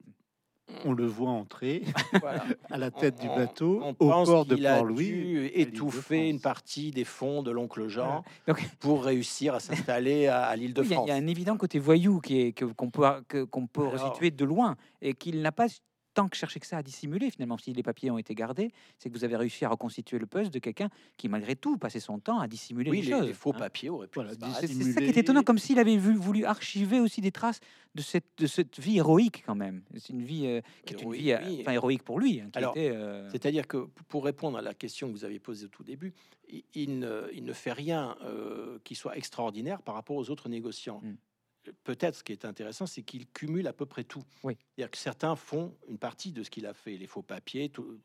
on 0.86 0.94
le 0.94 1.06
voit 1.06 1.30
entrer 1.30 1.84
Voilà. 2.22 2.44
à 2.70 2.78
la 2.78 2.90
tête 2.92 3.20
du 3.20 3.28
bateau 3.28 3.82
on 3.84 3.90
au 3.92 3.94
port 3.94 4.46
de 4.46 4.56
Port-Louis. 4.56 5.52
étouffer 5.54 6.30
une 6.30 6.40
partie 6.40 6.92
des 6.92 7.04
fonds 7.04 7.44
de 7.44 7.52
l'oncle 7.52 7.88
Jean 7.88 8.24
Donc- 8.48 8.64
pour 8.80 9.04
réussir 9.04 9.54
à 9.56 9.60
s'installer 9.60 10.28
à, 10.28 10.44
à 10.44 10.56
l'île 10.56 10.74
de 10.74 10.82
Il 10.84 10.92
y, 10.92 10.94
France. 10.94 11.06
il 11.08 11.10
y 11.10 11.12
a 11.12 11.16
un 11.16 11.28
évident 11.28 11.58
côté 11.58 11.80
voyou 11.80 12.20
qui 12.22 12.42
est 12.42 12.52
que- 12.54 12.66
qu'on 12.66 12.90
peut 12.90 13.06
que- 13.28 13.44
qu'on 13.44 13.68
peut 13.68 13.82
Alors- 13.88 13.94
resituer 14.08 14.32
de 14.32 14.46
loin 14.46 14.76
et 15.02 15.14
qu'il 15.14 15.42
n'a 15.42 15.52
pas 15.52 15.68
tant 16.14 16.28
que 16.30 16.36
cherché 16.38 16.60
que 16.60 16.68
ça 16.68 16.78
à 16.78 16.84
dissimuler 16.84 17.30
finalement. 17.32 17.58
Si 17.58 17.74
les 17.74 17.84
papiers 17.84 18.12
ont 18.12 18.18
été 18.18 18.36
gardés, 18.36 18.72
c'est 18.98 19.10
que 19.10 19.18
vous 19.18 19.24
avez 19.24 19.36
réussi 19.36 19.66
à 19.66 19.70
reconstituer 19.70 20.20
le 20.20 20.26
puzzle 20.26 20.50
de 20.52 20.60
quelqu'un 20.60 20.90
qui 21.18 21.28
malgré 21.30 21.56
tout 21.56 21.78
passait 21.78 22.00
son 22.00 22.20
temps 22.20 22.40
à 22.40 22.48
dissimuler 22.48 22.92
Oui, 22.92 23.02
les, 23.02 23.06
les, 23.08 23.12
choses. 23.12 23.28
les 23.28 23.34
faux 23.34 23.52
hein. 23.56 23.60
papiers 23.60 23.90
auraient 23.90 24.08
pu 24.08 24.20
Voilà. 24.20 24.32
C'est 24.60 24.68
ça 24.68 25.02
qui 25.02 25.08
est 25.08 25.18
étonnant, 25.18 25.44
comme 25.44 25.58
s'il 25.58 25.80
avait 25.80 25.98
vu- 25.98 26.16
voulu 26.16 26.46
archiver 26.46 27.00
aussi 27.00 27.22
des 27.22 27.32
traces 27.32 27.60
de 27.96 28.02
cette, 28.02 28.26
de 28.38 28.48
cette 28.48 28.80
vie 28.80 28.98
héroïque 28.98 29.44
quand 29.46 29.56
même. 29.56 29.84
C'est 29.96 30.10
une 30.10 30.24
vie 30.24 30.46
euh, 30.48 30.62
qui 30.86 30.94
est 30.94 30.98
une 30.98 31.14
Héroïque, 31.14 31.22
vie, 31.22 31.32
euh, 31.32 31.40
oui. 31.46 31.58
enfin 31.62 31.72
héroïque 31.74 32.04
pour 32.04 32.20
lui. 32.20 32.42
hein, 32.42 32.50
euh, 32.78 33.30
C'est-à-dire 33.32 33.68
que 33.68 33.88
pour 34.08 34.24
répondre 34.26 34.58
à 34.58 34.62
la 34.62 34.74
question 34.74 35.08
que 35.08 35.14
vous 35.14 35.26
avez 35.26 35.40
posée 35.40 35.66
au 35.66 35.70
tout 35.70 35.84
début, 35.84 36.14
il, 36.50 36.64
il 36.74 37.00
ne, 37.00 37.28
il 37.34 37.44
ne 37.44 37.54
fait 37.54 37.74
rien 37.74 38.16
euh, 38.24 38.78
qui 38.84 38.96
soit 38.96 39.18
extraordinaire 39.18 39.82
par 39.82 39.96
rapport 39.96 40.16
aux 40.16 40.30
autres 40.30 40.50
négociants. 40.50 41.02
Mm. 41.04 41.14
Peut-être 41.84 42.16
ce 42.16 42.24
qui 42.24 42.32
est 42.34 42.46
intéressant, 42.46 42.86
c'est 42.86 43.04
qu'il 43.04 43.26
cumule 43.28 43.68
à 43.68 43.74
peu 43.74 43.86
près 43.86 44.04
tout. 44.04 44.24
Oui. 44.44 44.58
C'est-à-dire 44.76 44.92
que 44.92 44.98
certains 44.98 45.36
font 45.36 45.74
une 45.88 45.98
partie 45.98 46.32
de 46.32 46.44
ce 46.44 46.50
qu'il 46.50 46.66
a 46.66 46.74
fait, 46.74 46.98
les 46.98 47.08
faux 47.08 47.22
papiers, 47.22 47.70
tout, 47.70 48.00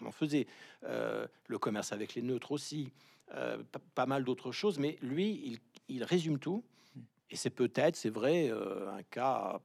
on 0.00 0.06
en 0.06 0.12
faisait, 0.12 0.46
euh, 0.84 1.26
le 1.48 1.58
commerce 1.58 1.92
avec 1.92 2.14
les 2.14 2.22
neutres 2.22 2.52
aussi, 2.52 2.92
euh, 3.32 3.62
pa- 3.72 3.80
pas 3.94 4.06
mal 4.06 4.22
d'autres 4.24 4.52
choses, 4.52 4.78
mais 4.78 4.96
lui, 5.02 5.42
il, 5.44 5.58
il 5.88 6.04
résume 6.04 6.38
tout. 6.38 6.62
Mm. 6.94 7.00
Et 7.30 7.36
c'est 7.36 7.50
peut-être, 7.50 7.96
c'est 7.96 8.10
vrai, 8.10 8.48
euh, 8.50 8.88
un 8.92 9.02
cas 9.02 9.60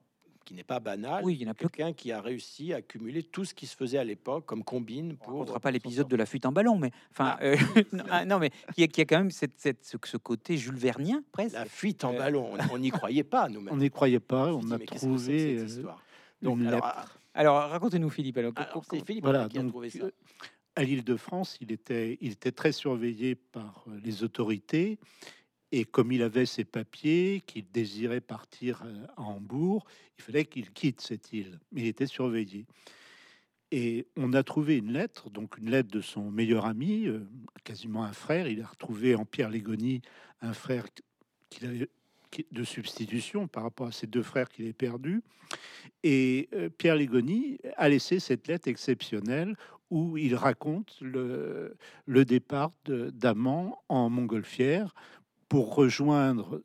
qui 0.50 0.56
n'est 0.56 0.64
pas 0.64 0.80
banal. 0.80 1.24
Oui, 1.24 1.36
il 1.40 1.44
y 1.44 1.48
en 1.48 1.52
a. 1.52 1.54
Quelqu'un 1.54 1.94
qui 1.94 2.12
a 2.12 2.20
réussi 2.22 2.74
à 2.74 2.82
cumuler 2.82 3.22
tout 3.22 3.46
ce 3.46 3.54
qui 3.54 3.68
se 3.68 3.76
faisait 3.76 4.00
à 4.00 4.04
l'époque 4.04 4.48
comme 4.48 4.64
combine 4.64 5.12
On 5.12 5.16
pour. 5.16 5.28
racontera 5.34 5.60
pas 5.60 5.60
pour 5.60 5.70
s'en 5.70 5.74
l'épisode 5.74 6.08
de 6.08 6.16
la 6.16 6.26
fuite 6.26 6.48
en 6.48 6.52
ballon, 6.52 6.76
mais 6.80 6.90
enfin, 7.12 7.38
Ah. 7.40 7.44
euh, 7.44 7.56
non, 7.94 8.04
ah, 8.10 8.26
non, 8.26 8.40
mais 8.40 8.50
qui 8.74 8.82
a, 8.82 8.88
qui 8.88 9.02
a 9.02 9.06
quand 9.06 9.20
même 9.20 9.30
cette, 9.30 9.54
cette- 9.60 9.86
ce, 9.86 9.98
ce 10.04 10.18
côté 10.18 10.58
Jules 10.58 10.76
Vernien 10.76 11.22
presque. 11.32 11.54
La 11.54 11.66
fuite 11.66 12.04
en 12.04 12.16
Euh, 12.16 12.18
ballon, 12.18 12.52
on- 12.54 12.74
on 12.74 12.78
n'y 12.80 12.90
croyait 12.90 13.24
pas 13.24 13.48
nous-mêmes. 13.48 13.72
On 13.72 13.78
n'y 13.78 13.92
croyait 13.92 14.20
pas, 14.20 14.52
On 14.52 14.62
on 14.66 14.72
a 14.72 14.80
trouvé 14.80 15.20
cette 15.20 15.60
euh, 15.62 15.66
histoire 15.68 16.04
Donc, 16.42 16.60
alors, 16.66 16.82
ah, 16.84 17.06
Alors 17.36 17.56
racontez-nous 17.70 18.10
Philippe. 18.10 18.38
Alors, 18.40 18.54
alors, 18.56 18.74
co- 18.74 18.82
c'est 18.98 19.06
Philippe 19.06 19.26
Voilà, 19.26 19.48
qui 19.50 19.60
a 19.60 19.62
donc, 19.62 19.70
trouvé 19.70 19.92
ça. 19.92 20.00
euh, 20.06 20.12
à 20.76 20.84
l'île 20.84 21.04
de 21.04 21.16
France, 21.16 21.58
il 21.62 21.72
était, 21.72 22.18
il 22.22 22.32
était 22.32 22.52
très 22.52 22.72
surveillé 22.72 23.36
par 23.36 23.86
les 24.04 24.24
autorités. 24.24 24.98
Et 25.72 25.86
comme 25.86 26.12
il 26.12 26.24
avait 26.24 26.46
ses 26.46 26.66
papiers, 26.66 27.44
qu'il 27.46 27.70
désirait 27.72 28.22
partir 28.22 28.82
euh, 28.86 29.06
à 29.18 29.22
Hambourg, 29.22 29.86
il 30.18 30.24
fallait 30.24 30.46
qu'il 30.46 30.72
quitte 30.72 31.02
cette 31.02 31.32
île. 31.32 31.60
Mais 31.72 31.82
il 31.82 31.88
était 31.88 32.08
surveillé. 32.08 32.66
Et 33.72 34.08
on 34.18 34.34
a 34.34 34.42
trouvé 34.42 34.78
une 34.78 34.92
lettre, 34.92 35.30
donc 35.30 35.58
une 35.60 35.70
lettre 35.70 35.92
de 35.92 36.02
son 36.02 36.32
meilleur 36.32 36.66
ami, 36.66 37.08
euh, 37.08 37.20
quasiment 37.64 38.04
un 38.04 38.14
frère. 38.14 38.48
Il 38.48 38.62
a 38.64 38.66
retrouvé 38.66 39.14
en 39.14 39.26
Pierre 39.26 39.50
Légonie 39.50 40.02
un 40.42 40.54
frère 40.54 40.86
de 41.62 42.64
substitution 42.64 43.48
par 43.48 43.64
rapport 43.64 43.88
à 43.88 43.92
ses 43.92 44.08
deux 44.08 44.24
frères 44.24 44.50
qu'il 44.50 44.66
avait 44.66 44.74
perdus. 44.74 45.22
Et 46.04 46.50
euh, 46.54 46.70
Pierre 46.70 46.96
Légonie 46.96 47.60
a 47.78 47.90
laissé 47.90 48.20
cette 48.20 48.48
lettre 48.48 48.68
exceptionnelle 48.68 49.56
où 49.92 50.18
il 50.18 50.36
raconte 50.36 50.96
le, 51.02 51.76
le 52.06 52.26
départ 52.26 52.72
d'Amand 52.86 53.82
en 53.90 54.10
montgolfière 54.10 54.94
pour 55.50 55.76
rejoindre, 55.76 56.62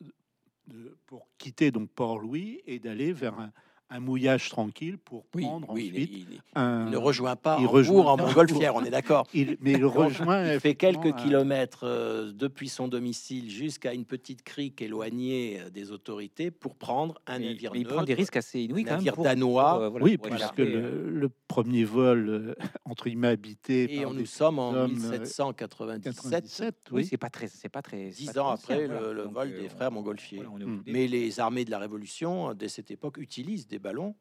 pour 1.06 1.26
quitter 1.38 1.70
donc 1.70 1.88
Port-Louis 1.90 2.60
et 2.66 2.78
d'aller 2.78 3.12
vers 3.12 3.38
un, 3.38 3.50
un 3.90 4.00
mouillage 4.00 4.48
tranquille 4.48 4.98
pour 4.98 5.24
Oui, 5.34 5.42
prendre 5.42 5.68
oui, 5.70 5.90
ensuite 5.90 6.10
il- 6.10 6.18
il 6.32 6.40
un. 6.54 6.88
ne 6.90 6.96
rejoint 6.96 7.36
pas 7.36 7.56
il 7.60 7.64
Hambourg 7.66 7.72
rejoint 7.74 8.04
en 8.12 8.16
montgolfière, 8.18 8.74
on 8.74 8.82
est 8.84 8.90
d'accord. 8.90 9.26
il- 9.34 9.56
mais 9.60 9.72
il 9.72 9.84
rejoint. 9.84 10.52
Il 10.54 10.60
fait 10.60 10.74
quelques 10.74 11.06
un- 11.06 11.12
kilomètres 11.12 11.84
euh, 11.84 12.32
depuis 12.32 12.68
son 12.68 12.88
domicile 12.88 13.50
jusqu'à 13.50 13.92
une 13.92 14.04
petite 14.04 14.42
crique 14.42 14.80
éloignée 14.82 15.60
euh, 15.60 15.70
des 15.70 15.92
autorités 15.92 16.50
pour 16.50 16.74
prendre 16.76 17.20
un 17.26 17.38
mais- 17.38 17.46
navire 17.48 17.72
mais 17.74 17.80
il 17.80 17.86
prend 17.86 18.02
des 18.02 18.14
risques 18.14 18.36
assez 18.36 18.60
inouïs 18.60 18.82
un 18.82 18.84
quand 18.84 18.90
même. 18.92 18.98
navire 19.00 19.14
pour- 19.14 19.24
danois. 19.24 19.72
pour, 19.74 19.82
euh, 19.82 19.88
voilà, 19.90 20.04
Oui, 20.04 20.16
puisque 20.18 20.36
échapper, 20.36 20.64
le, 20.64 20.78
euh, 20.82 21.10
le 21.10 21.28
premier 21.54 21.84
vol, 21.84 22.28
euh, 22.28 22.54
entre 22.84 23.04
guillemets, 23.08 23.28
habité 23.28 23.92
Et 23.94 24.02
par 24.02 24.10
on, 24.10 24.14
nous 24.14 24.26
sommes 24.26 24.58
en 24.58 24.72
hommes, 24.72 24.90
euh, 25.04 25.18
1797, 25.20 26.14
97, 26.14 26.74
Oui, 26.90 27.02
oui. 27.02 27.06
c'est 27.06 27.16
pas 27.16 27.30
très, 27.30 27.46
c'est 27.48 27.68
pas 27.68 27.82
très. 27.82 28.08
dix 28.10 28.36
ans 28.38 28.48
après 28.48 28.86
voilà. 28.86 29.12
le, 29.12 29.22
vol 29.22 29.48
euh, 29.52 29.60
des 29.62 29.68
frères 29.68 29.90
montgolfiers. 29.92 30.42
voilà, 30.42 30.64
Mm. 30.66 30.82
Mais 30.86 31.06
les 31.06 31.40
armées 31.40 31.64
de 31.64 31.70
la 31.70 31.78
Révolution, 31.78 32.50
euh, 32.50 32.54
dès 32.54 32.68
cette 32.68 32.90
époque, 32.90 33.18
utilisent 33.18 33.66
des 33.68 33.78
ballons 33.78 34.14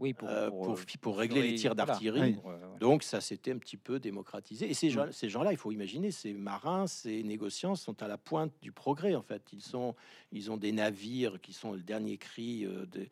oui, 0.00 0.14
pour, 0.14 0.28
euh, 0.28 0.48
pour, 0.48 0.62
pour, 0.62 0.72
euh, 0.74 0.76
fi- 0.76 0.96
pour 0.98 1.18
régler 1.18 1.42
les 1.42 1.54
tirs 1.56 1.74
d'artillerie. 1.74 2.34
Euh, 2.36 2.40
voilà. 2.44 2.60
Donc 2.78 3.02
ça 3.02 3.20
s'était 3.20 3.50
un 3.50 3.58
petit 3.58 3.76
peu 3.76 3.98
démocratisé. 3.98 4.70
Et 4.70 4.74
ces 4.74 4.86
Mm. 4.86 4.90
gens, 4.90 5.06
ces 5.10 5.28
gens-là, 5.28 5.50
il 5.50 5.56
faut 5.58 5.72
imaginer, 5.72 6.12
ces 6.12 6.32
marins, 6.34 6.86
ces 6.86 7.24
négociants 7.24 7.74
sont 7.74 8.00
à 8.00 8.06
la 8.06 8.16
pointe 8.16 8.52
du 8.62 8.70
progrès 8.70 9.16
en 9.16 9.22
fait. 9.22 9.42
Ils 9.52 9.60
sont, 9.60 9.96
ils 10.32 10.50
ont 10.50 10.56
des 10.56 10.72
navires 10.72 11.40
qui 11.40 11.52
sont 11.52 11.72
le 11.72 11.80
dernier 11.80 12.18
cri 12.18 12.64
euh, 12.66 12.86
de- 12.86 13.08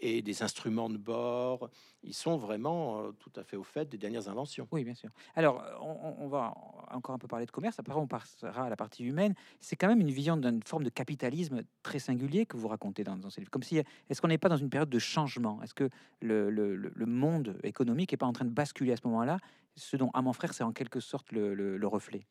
et 0.00 0.22
des 0.22 0.42
instruments 0.42 0.88
de 0.88 0.96
bord. 0.96 1.70
Ils 2.04 2.14
sont 2.14 2.36
vraiment 2.36 3.00
euh, 3.00 3.12
tout 3.12 3.32
à 3.36 3.42
fait 3.42 3.56
au 3.56 3.64
fait 3.64 3.88
des 3.88 3.98
dernières 3.98 4.28
inventions. 4.28 4.68
Oui, 4.70 4.84
bien 4.84 4.94
sûr. 4.94 5.10
Alors, 5.34 5.62
euh, 5.62 5.74
on, 5.80 6.28
va 6.28 6.54
encore 6.90 7.14
un 7.14 7.18
peu 7.18 7.26
parler 7.28 7.46
de 7.46 7.50
commerce. 7.50 7.78
Après, 7.78 7.94
on 7.94 8.06
passera 8.06 8.64
à 8.66 8.68
la 8.68 8.76
partie 8.76 9.04
humaine. 9.04 9.34
C'est 9.60 9.76
quand 9.76 9.88
même 9.88 10.00
une 10.00 10.10
vision 10.10 10.36
d'une 10.36 10.62
forme 10.62 10.84
de 10.84 10.90
capitalisme 10.90 11.62
très 11.82 11.98
singulier 11.98 12.46
que 12.46 12.56
vous 12.56 12.68
racontez 12.68 13.02
dans, 13.04 13.16
dans 13.16 13.30
ces 13.30 13.40
livres. 13.40 13.50
Comme 13.50 13.62
si, 13.62 13.78
est-ce 14.08 14.20
qu'on 14.20 14.28
n'est 14.28 14.38
pas 14.38 14.48
dans 14.48 14.56
une 14.56 14.70
période 14.70 14.90
de 14.90 14.98
changement? 14.98 15.60
Est-ce 15.62 15.74
que 15.74 15.88
le, 16.20 16.50
le- 16.50 16.76
le- 16.76 16.92
le 16.94 17.06
monde 17.06 17.58
économique 17.64 18.12
n'est 18.12 18.18
pas 18.18 18.26
en 18.26 18.32
train 18.32 18.44
de 18.44 18.50
basculer 18.50 18.92
à 18.92 18.96
ce 18.96 19.06
moment-là? 19.06 19.38
Ce 19.74 19.96
dont 19.96 20.10
à 20.14 20.22
mon 20.22 20.32
frère, 20.32 20.54
c'est 20.54 20.64
en 20.64 20.72
quelque 20.72 21.00
sorte 21.00 21.32
le, 21.32 21.54
le- 21.54 21.76
le 21.76 21.86
reflet. 21.86 22.26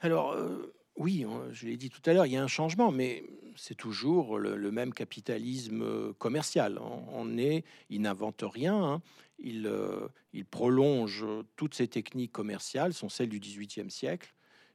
Alors, 0.00 0.32
euh, 0.32 0.74
Oui, 0.96 1.26
je 1.50 1.66
l'ai 1.66 1.76
dit 1.76 1.90
tout 1.90 2.02
à 2.06 2.12
l'heure, 2.12 2.26
il 2.26 2.32
y 2.32 2.36
a 2.36 2.42
un 2.42 2.48
changement, 2.48 2.92
mais 2.92 3.24
c'est 3.56 3.74
toujours 3.74 4.38
le, 4.38 4.70
même 4.70 4.94
capitalisme 4.94 5.82
euh, 5.82 6.12
commercial. 6.18 6.78
On, 6.78 7.36
est, 7.36 7.64
il 7.90 8.02
n'invente 8.02 8.44
rien, 8.46 8.76
hein. 8.76 9.02
il, 9.38 9.66
euh, 9.66 10.08
il 10.32 10.44
prolonge 10.44 11.24
toutes 11.56 11.74
ces 11.74 11.88
techniques 11.88 12.32
commerciales, 12.32 12.92
sont 12.92 13.08
celles 13.08 13.28
du 13.28 13.40
XVIIIe 13.40 13.90
siècle. 13.90 14.34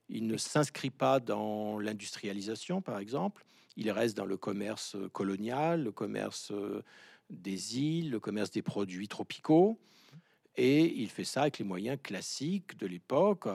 Il 0.09 0.27
ne 0.27 0.37
s'inscrit 0.37 0.89
pas 0.89 1.19
dans 1.19 1.79
l'industrialisation, 1.79 2.81
par 2.81 2.99
exemple. 2.99 3.45
Il 3.77 3.91
reste 3.91 4.17
dans 4.17 4.25
le 4.25 4.37
commerce 4.37 4.97
colonial, 5.13 5.83
le 5.83 5.91
commerce 5.91 6.51
euh, 6.51 6.83
des 7.29 7.79
îles, 7.79 8.09
le 8.09 8.19
commerce 8.19 8.51
des 8.51 8.61
produits 8.61 9.07
tropicaux. 9.07 9.79
Et 10.57 10.83
il 11.01 11.09
fait 11.09 11.23
ça 11.23 11.43
avec 11.43 11.59
les 11.59 11.65
moyens 11.65 11.97
classiques 12.03 12.77
de 12.77 12.87
l'époque. 12.87 13.47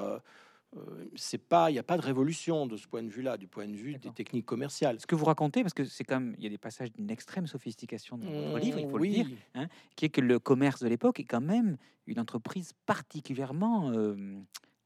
C'est 1.17 1.39
pas, 1.39 1.71
il 1.71 1.75
n'y 1.75 1.79
a 1.79 1.85
pas 1.85 1.97
de 1.97 2.03
révolution 2.03 2.67
de 2.67 2.77
ce 2.77 2.87
point 2.87 3.03
de 3.03 3.09
vue-là, 3.09 3.37
du 3.37 3.47
point 3.47 3.67
de 3.67 3.77
vue 3.77 3.95
des 3.95 4.11
techniques 4.11 4.47
commerciales. 4.47 5.01
Ce 5.01 5.07
que 5.07 5.15
vous 5.15 5.25
racontez, 5.25 5.63
parce 5.63 5.75
que 5.75 5.85
c'est 5.85 6.05
quand 6.05 6.21
même, 6.21 6.35
il 6.39 6.45
y 6.45 6.47
a 6.47 6.51
des 6.51 6.59
passages 6.59 6.93
d'une 6.93 7.11
extrême 7.11 7.47
sophistication 7.47 8.19
dans 8.19 8.31
votre 8.31 8.59
livre, 8.59 8.79
il 8.79 8.89
faut 8.89 8.99
oui, 8.99 9.09
le 9.09 9.25
dire, 9.25 9.69
qui 9.97 10.07
est 10.07 10.09
que 10.09 10.21
le 10.21 10.39
commerce 10.39 10.83
de 10.83 10.89
l'époque 10.89 11.21
est 11.21 11.25
quand 11.25 11.41
même 11.41 11.77
une 12.07 12.21
entreprise 12.21 12.73
particulièrement, 12.87 13.91
euh, 13.93 14.15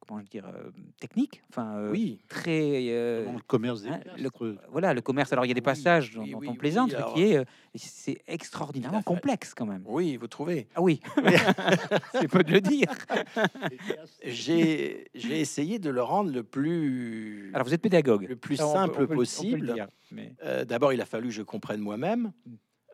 comment 0.08 0.20
je 0.22 0.26
dire, 0.30 0.46
euh, 0.46 0.70
technique, 0.98 1.42
enfin, 1.50 1.76
euh, 1.76 1.90
oui. 1.90 2.18
très, 2.28 2.86
euh, 2.88 3.30
le 3.30 3.40
commerce 3.46 3.82
des 3.82 3.90
hein, 3.90 4.00
le- 4.16 4.56
voilà, 4.70 4.94
le 4.94 5.02
commerce. 5.02 5.32
Alors 5.34 5.44
il 5.44 5.48
y 5.48 5.50
a 5.50 5.54
des 5.54 5.60
Oui, 5.60 5.64
passages 5.64 6.14
dont, 6.14 6.22
oui, 6.22 6.30
dont 6.32 6.40
on 6.52 6.54
plaisante, 6.54 6.94
alors- 6.94 7.12
qui 7.14 7.22
est, 7.24 7.36
euh, 7.36 7.44
c'est 7.74 8.18
extraordinairement 8.26 9.02
complexe 9.02 9.52
quand 9.54 9.66
même. 9.66 9.82
Oui, 9.84 10.16
vous 10.16 10.26
trouvez. 10.26 10.66
Ah 10.74 10.80
oui, 10.80 11.00
c'est 12.12 12.28
peu 12.28 12.42
de 12.42 12.52
le 12.52 12.60
dire. 12.62 12.88
J'ai 14.24 15.08
j'ai 15.14 15.40
essayé 15.40 15.78
de 15.78 15.90
le 15.90 16.02
rendre 16.02 16.32
le 16.32 16.42
plus, 16.42 17.50
Alors 17.54 17.66
vous 17.66 17.74
êtes 17.74 17.82
pédagogue. 17.82 18.26
le 18.28 18.36
plus 18.36 18.56
simple 18.56 18.92
on 18.94 18.94
peut 18.94 18.98
le- 19.00 19.04
on 19.04 19.06
peut 19.08 19.12
le 19.12 19.18
possible. 19.18 19.86
mais- 20.10 20.34
D'abord, 20.66 20.92
il 20.92 21.00
a 21.00 21.04
fallu 21.04 21.28
que 21.28 21.34
je 21.34 21.42
comprenne 21.42 21.80
moi-même. 21.80 22.32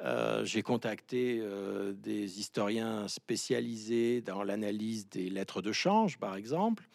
Euh, 0.04 0.44
J'ai 0.44 0.62
contacté 0.62 1.38
euh, 1.40 1.92
des 1.94 2.38
historiens 2.38 3.08
spécialisés 3.08 4.20
dans 4.20 4.42
l'analyse 4.42 5.08
des 5.08 5.30
lettres 5.30 5.62
de 5.62 5.72
change, 5.72 6.18
par 6.18 6.36
exemple, 6.36 6.88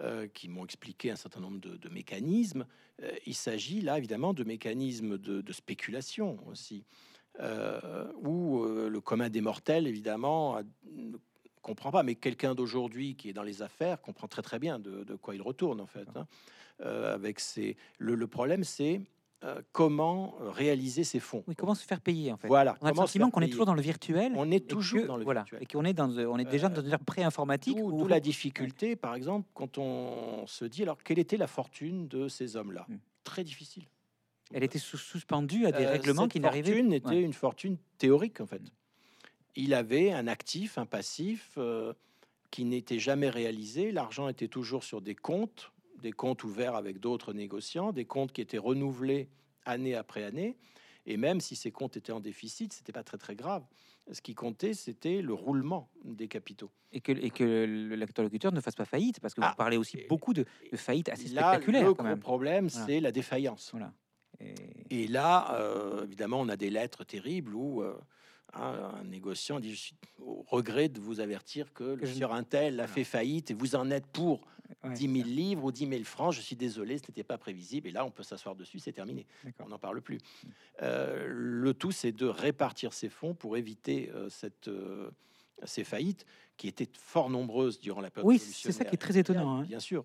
euh, 0.00 0.26
qui 0.28 0.48
m'ont 0.48 0.64
expliqué 0.64 1.10
un 1.10 1.16
certain 1.16 1.40
nombre 1.40 1.60
de, 1.60 1.88
mécanismes. 1.88 2.66
Il 3.26 3.34
s'agit 3.34 3.80
là, 3.80 3.98
évidemment, 3.98 4.32
de 4.32 4.44
mécanismes 4.44 5.18
de, 5.18 5.52
spéculation 5.52 6.38
aussi, 6.48 6.84
où 8.22 8.64
le 8.64 9.00
commun 9.00 9.28
des 9.28 9.40
mortels, 9.40 9.86
évidemment, 9.86 10.56
a- 10.56 10.62
comprend 11.62 11.92
pas, 11.92 12.02
mais 12.02 12.16
quelqu'un 12.16 12.56
d'aujourd'hui 12.56 13.14
qui 13.14 13.28
est 13.28 13.32
dans 13.32 13.44
les 13.44 13.62
affaires 13.62 14.00
comprend 14.00 14.26
très 14.26 14.42
très 14.42 14.58
bien 14.58 14.80
de, 14.80 15.14
quoi 15.14 15.36
il 15.36 15.42
retourne, 15.42 15.80
en 15.80 15.86
fait. 15.86 16.08
hein. 16.16 16.26
Avec 16.80 17.38
ses... 17.38 17.76
le 17.98 18.26
problème, 18.26 18.64
c'est 18.64 19.00
euh, 19.44 19.62
comment 19.72 20.34
euh, 20.40 20.50
réaliser 20.50 21.04
ces 21.04 21.20
fonds. 21.20 21.44
Oui, 21.46 21.54
comment 21.54 21.74
se 21.76 21.84
faire 21.86 22.00
payer 22.00 22.32
en 22.32 22.36
fait 22.36 22.48
Voilà. 22.48 22.76
On 22.80 22.86
a 22.86 22.90
le 22.90 22.96
sentiment 22.96 23.30
qu'on 23.30 23.40
est 23.40 23.48
toujours 23.48 23.66
dans 23.66 23.74
le 23.74 23.80
virtuel. 23.82 24.32
On 24.34 24.50
est 24.50 24.66
toujours 24.66 25.02
que- 25.02 25.06
dans 25.06 25.16
le 25.16 25.24
voilà, 25.24 25.42
virtuel. 25.42 25.62
et 25.62 25.66
qu'on 25.66 25.84
est 25.84 25.92
dans, 25.92 26.10
on 26.10 26.38
est 26.38 26.44
déjà 26.44 26.66
Euh, 26.66 26.70
dans 26.70 26.82
une 26.82 26.90
ère 26.90 26.98
pré-informatique. 26.98 27.76
D'où 27.76 28.02
où- 28.04 28.08
la 28.08 28.18
difficulté, 28.20 28.96
par 28.96 29.14
exemple, 29.14 29.48
quand 29.54 29.78
on 29.78 30.44
se 30.46 30.64
dit 30.64 30.82
alors 30.82 30.98
quelle 31.04 31.20
était 31.20 31.36
la 31.36 31.46
fortune 31.46 32.08
de 32.08 32.26
ces 32.28 32.56
hommes-là 32.56 32.84
Mm. 32.88 32.96
Très 33.24 33.44
difficile. 33.44 33.84
Elle 34.52 34.64
était 34.64 34.78
suspendue 34.78 35.66
à 35.66 35.72
des 35.72 35.84
Euh, 35.84 35.90
règlements 35.90 36.22
cette 36.22 36.32
qui 36.32 36.40
n'arrivaient. 36.40 36.72
fortune 36.72 36.92
était 36.94 37.08
Ouais. 37.08 37.20
une 37.22 37.32
fortune 37.34 37.76
théorique 37.98 38.40
en 38.40 38.46
fait. 38.46 38.60
Mm. 38.60 38.68
Il 39.56 39.74
avait 39.74 40.12
un 40.12 40.26
actif, 40.26 40.78
un 40.78 40.86
passif 40.86 41.52
euh, 41.58 41.92
qui 42.50 42.64
n'était 42.64 42.98
jamais 42.98 43.28
réalisé. 43.28 43.92
L'argent 43.92 44.28
était 44.28 44.48
toujours 44.48 44.82
sur 44.84 45.00
des 45.02 45.14
comptes, 45.14 45.70
des 46.00 46.12
comptes 46.12 46.44
ouverts 46.44 46.74
avec 46.74 46.98
d'autres 47.00 47.32
négociants, 47.32 47.92
des 47.92 48.04
comptes 48.04 48.32
qui 48.32 48.40
étaient 48.40 48.58
renouvelés 48.58 49.28
année 49.64 49.94
après 49.94 50.24
année. 50.24 50.56
Et 51.06 51.16
même 51.16 51.40
si 51.40 51.56
ces 51.56 51.70
comptes 51.70 51.96
étaient 51.96 52.12
en 52.12 52.20
déficit, 52.20 52.72
c'était 52.72 52.92
pas 52.92 53.02
très 53.02 53.16
très 53.18 53.34
grave. 53.34 53.64
Ce 54.10 54.20
qui 54.20 54.34
comptait, 54.34 54.74
c'était 54.74 55.20
le 55.22 55.34
roulement 55.34 55.90
des 56.04 56.28
capitaux. 56.28 56.70
Et 56.92 57.00
que, 57.00 57.12
et 57.12 57.30
que 57.30 57.94
l'interlocuteur 57.94 58.52
ne 58.52 58.60
fasse 58.60 58.74
pas 58.74 58.84
faillite, 58.86 59.20
parce 59.20 59.34
que 59.34 59.40
Ah, 59.42 59.50
vous 59.50 59.56
parlez 59.56 59.76
aussi 59.76 59.98
beaucoup 60.08 60.32
de, 60.32 60.44
de 60.72 60.76
faillites 60.76 61.08
assez 61.10 61.28
Là, 61.28 61.48
spectaculaires 61.52 61.82
le 61.88 61.94
quand 61.94 62.02
gros 62.02 62.10
même. 62.12 62.20
problème, 62.20 62.68
Voilà. 62.68 62.86
c'est 62.86 63.00
la 63.00 63.12
défaillance. 63.12 63.70
Voilà. 63.72 63.92
Et- 64.40 64.54
Et 65.02 65.06
là, 65.08 65.54
euh, 65.60 66.04
évidemment, 66.04 66.40
on 66.40 66.48
a 66.48 66.56
des 66.56 66.70
lettres 66.70 67.04
terribles 67.04 67.54
où 67.54 67.82
euh, 67.82 67.94
un 68.54 69.04
négociant 69.04 69.60
dit 69.60 69.92
au 70.20 70.42
regret 70.46 70.88
de 70.88 71.00
vous 71.00 71.20
avertir 71.20 71.72
que, 71.74 71.94
Que 71.96 72.00
le 72.00 72.06
je- 72.06 72.24
a 72.24 72.28
Voilà. 72.76 72.86
fait 72.86 73.04
faillite 73.04 73.50
et 73.50 73.54
vous 73.54 73.76
en 73.76 73.90
êtes 73.90 74.06
pour 74.06 74.46
ouais, 74.84 74.94
10 74.94 75.12
000 75.22 75.28
livres 75.28 75.64
ou 75.64 75.72
10 75.72 75.88
000 75.88 76.04
francs. 76.04 76.32
Je 76.32 76.40
suis 76.40 76.56
désolé, 76.56 76.98
ce 76.98 77.04
n'était 77.08 77.24
pas 77.24 77.38
prévisible. 77.38 77.88
Et 77.88 77.90
là, 77.90 78.04
on 78.04 78.10
peut 78.10 78.22
s'asseoir 78.22 78.54
dessus, 78.54 78.78
c'est 78.78 78.92
terminé. 78.92 79.26
On 79.60 79.68
n'en 79.68 79.78
parle 79.78 80.00
plus. 80.00 80.18
Euh, 80.82 81.26
le 81.28 81.74
tout, 81.74 81.92
c'est 81.92 82.12
de 82.12 82.26
répartir 82.26 82.92
ces 82.92 83.08
fonds 83.08 83.34
pour 83.34 83.56
éviter 83.56 84.10
euh, 84.14 84.28
cette, 84.28 84.68
euh, 84.68 85.10
ces 85.64 85.84
faillites 85.84 86.24
qui 86.56 86.68
étaient 86.68 86.88
fort 86.92 87.30
nombreuses 87.30 87.80
durant 87.80 88.00
la 88.00 88.10
période 88.10 88.28
Oui, 88.28 88.38
c'est 88.38 88.72
ça 88.72 88.84
qui 88.84 88.94
est 88.94 88.98
très 88.98 89.18
étonnant, 89.18 89.60
hein. 89.60 89.62
Bien 89.62 89.80
sûr. 89.80 90.02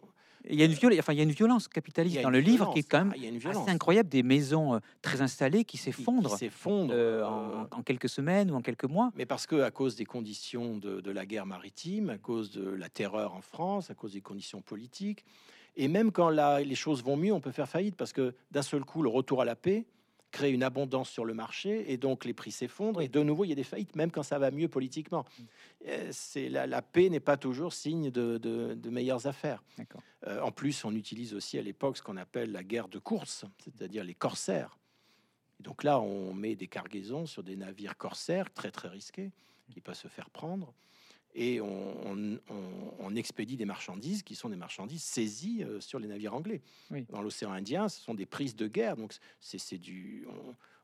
Il 0.49 0.55
y 0.59 0.61
a 0.61 0.65
une 0.65 0.73
violence, 0.73 0.99
enfin 0.99 1.13
il 1.13 1.17
y 1.17 1.21
a 1.21 1.23
une 1.23 1.31
violence 1.31 1.67
capitaliste 1.67 2.21
dans 2.21 2.29
le 2.29 2.39
livre 2.39 2.71
qui 2.73 2.79
est 2.79 2.83
quand 2.83 2.99
même 2.99 3.11
Ah, 3.13 3.17
il 3.17 3.23
y 3.23 3.25
a 3.25 3.29
une 3.29 3.37
violence. 3.37 3.63
assez 3.63 3.71
incroyable. 3.71 4.09
Des 4.09 4.23
maisons 4.23 4.75
euh, 4.75 4.79
très 5.01 5.21
installées 5.21 5.63
qui 5.63 5.77
s'effondrent 5.77 6.37
euh, 6.41 6.89
euh, 6.91 7.23
en, 7.25 7.67
en 7.71 7.81
quelques 7.83 8.09
semaines 8.09 8.51
ou 8.51 8.55
en 8.55 8.61
quelques 8.61 8.83
mois. 8.85 9.11
Mais 9.15 9.25
parce 9.25 9.47
que 9.47 9.61
à 9.61 9.71
cause 9.71 9.95
des 9.95 10.05
conditions 10.05 10.77
de, 10.77 10.99
de 11.01 11.11
la 11.11 11.25
guerre 11.25 11.45
maritime, 11.45 12.09
à 12.09 12.17
cause 12.17 12.51
de 12.51 12.69
la 12.69 12.89
terreur 12.89 13.33
en 13.33 13.41
France, 13.41 13.89
à 13.89 13.93
cause 13.93 14.13
des 14.13 14.21
conditions 14.21 14.61
politiques, 14.61 15.23
et 15.77 15.87
même 15.87 16.11
quand 16.11 16.29
la- 16.29 16.59
les 16.61 16.75
choses 16.75 17.03
vont 17.03 17.15
mieux, 17.17 17.31
on 17.33 17.39
peut 17.39 17.51
faire 17.51 17.69
faillite 17.69 17.95
parce 17.95 18.11
que 18.13 18.35
d'un 18.51 18.61
seul 18.61 18.83
coup, 18.83 19.01
le 19.01 19.09
retour 19.09 19.41
à 19.41 19.45
la 19.45 19.55
paix 19.55 19.85
crée 20.33 20.51
une 20.51 20.63
abondance 20.63 21.09
sur 21.09 21.23
le 21.23 21.33
marché 21.33 21.89
et 21.93 21.97
donc 21.97 22.25
les 22.25 22.33
prix 22.33 22.51
s'effondrent 22.51 23.01
et 23.01 23.07
de 23.07 23.21
nouveau 23.23 23.45
il 23.45 23.49
y 23.49 23.51
a 23.53 23.55
des 23.55 23.63
faillites 23.63 23.95
même 23.95 24.11
quand 24.11 24.23
ça 24.23 24.37
va 24.39 24.51
mieux 24.51 24.67
politiquement. 24.67 25.23
Euh, 25.87 26.09
C'est 26.11 26.49
la, 26.49 26.67
la 26.67 26.81
paix 26.81 27.07
n'est 27.09 27.21
pas 27.21 27.37
toujours 27.37 27.71
signe 27.71 28.09
de, 28.11 28.37
de- 28.39 28.73
de 28.73 28.89
meilleures 28.89 29.25
affaires. 29.27 29.63
Euh, 30.27 30.41
en 30.41 30.51
plus, 30.51 30.83
on 30.85 30.93
utilise 30.95 31.33
aussi 31.33 31.57
à 31.57 31.61
l'époque 31.61 31.97
ce 31.97 32.01
qu'on 32.03 32.17
appelle 32.17 32.51
la 32.51 32.63
guerre 32.63 32.89
de 32.89 32.99
course, 32.99 33.45
c'est-à-dire 33.63 34.03
les 34.03 34.15
corsaires. 34.15 34.77
Et 35.59 35.63
donc 35.63 35.83
là, 35.83 35.99
on 36.01 36.33
met 36.33 36.55
des 36.55 36.67
cargaisons 36.67 37.25
sur 37.25 37.43
des 37.43 37.55
navires 37.55 37.95
corsaires 37.97 38.51
très 38.53 38.71
très 38.71 38.89
risqués 38.89 39.31
qui 39.71 39.81
peuvent 39.81 39.95
se 39.95 40.07
faire 40.09 40.29
prendre. 40.29 40.73
Et 41.35 41.59
on, 41.61 42.07
on- 42.07 42.39
on- 42.49 42.93
on 42.99 43.15
expédie 43.15 43.57
des 43.57 43.65
marchandises 43.65 44.21
qui 44.23 44.35
sont 44.35 44.49
des 44.49 44.55
marchandises 44.55 45.03
saisies 45.03 45.63
euh, 45.63 45.79
sur 45.79 45.97
les 45.99 46.07
navires 46.07 46.33
anglais. 46.35 46.61
Oui. 46.91 47.05
Dans 47.09 47.21
l'océan 47.21 47.51
Indien, 47.51 47.89
ce 47.89 47.99
sont 48.01 48.13
des 48.13 48.25
prises 48.25 48.55
de 48.55 48.67
guerre. 48.67 48.95
Donc 48.97 49.13
c'est 49.39 49.77
du, 49.79 50.25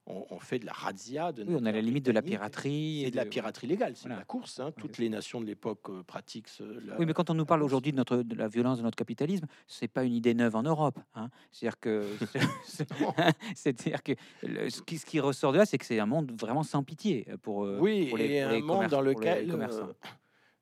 on, 0.07 0.39
fait 0.39 0.57
de 0.57 0.65
la 0.65 0.71
razzia. 0.73 1.31
De 1.31 1.43
Oui, 1.43 1.53
on 1.59 1.65
a 1.65 1.71
la 1.71 1.81
limite 1.81 2.03
de 2.03 2.11
la 2.11 2.23
piraterie. 2.23 3.03
et 3.05 3.11
de 3.11 3.15
la 3.15 3.25
piraterie 3.27 3.67
légale, 3.67 3.93
c'est 3.95 4.03
Voilà. 4.03 4.15
de 4.15 4.21
la 4.21 4.25
course. 4.25 4.59
hein. 4.59 4.71
Toutes 4.75 4.97
les 4.97 5.07
nations 5.07 5.39
de 5.39 5.45
l'époque 5.45 5.87
euh, 5.89 6.01
pratiquent 6.01 6.47
ce, 6.47 6.63
la- 6.63 6.97
Oui, 6.97 7.05
mais 7.05 7.13
quand 7.13 7.29
on 7.29 7.35
nous 7.35 7.45
parle 7.45 7.61
aujourd'hui 7.61 7.91
de, 7.91 7.97
notre, 7.97 8.17
de 8.17 8.35
la 8.35 8.47
violence 8.47 8.79
de 8.79 8.83
notre 8.83 8.95
capitalisme, 8.95 9.45
c'est 9.67 9.87
pas 9.87 10.03
une 10.03 10.13
idée 10.13 10.33
neuve 10.33 10.55
en 10.55 10.63
Europe. 10.63 10.97
hein. 11.13 11.29
C'est-à-dire 11.51 11.79
que, 11.79 12.07
c'est-à-dire 13.55 14.01
que 14.03 14.13
le- 14.43 14.69
ce, 14.71 14.81
qui, 14.81 14.97
ce 14.97 15.05
qui 15.05 15.19
ressort 15.19 15.51
de 15.53 15.57
là, 15.59 15.65
c'est 15.67 15.77
que 15.77 15.85
c'est 15.85 15.99
un 15.99 16.05
monde 16.07 16.31
vraiment 16.39 16.63
sans 16.63 16.83
pitié 16.83 17.27
pour, 17.43 17.65
euh, 17.65 17.77
Oui, 17.79 18.07
pour 18.07 18.17
les, 18.17 18.25
et 18.25 18.41
pour 18.41 18.49
un 18.49 18.53
les 18.55 18.61
monde 18.63 18.87
dans 18.87 19.01
lequel, 19.01 19.47
commerçants. 19.47 19.89
euh, 19.89 20.07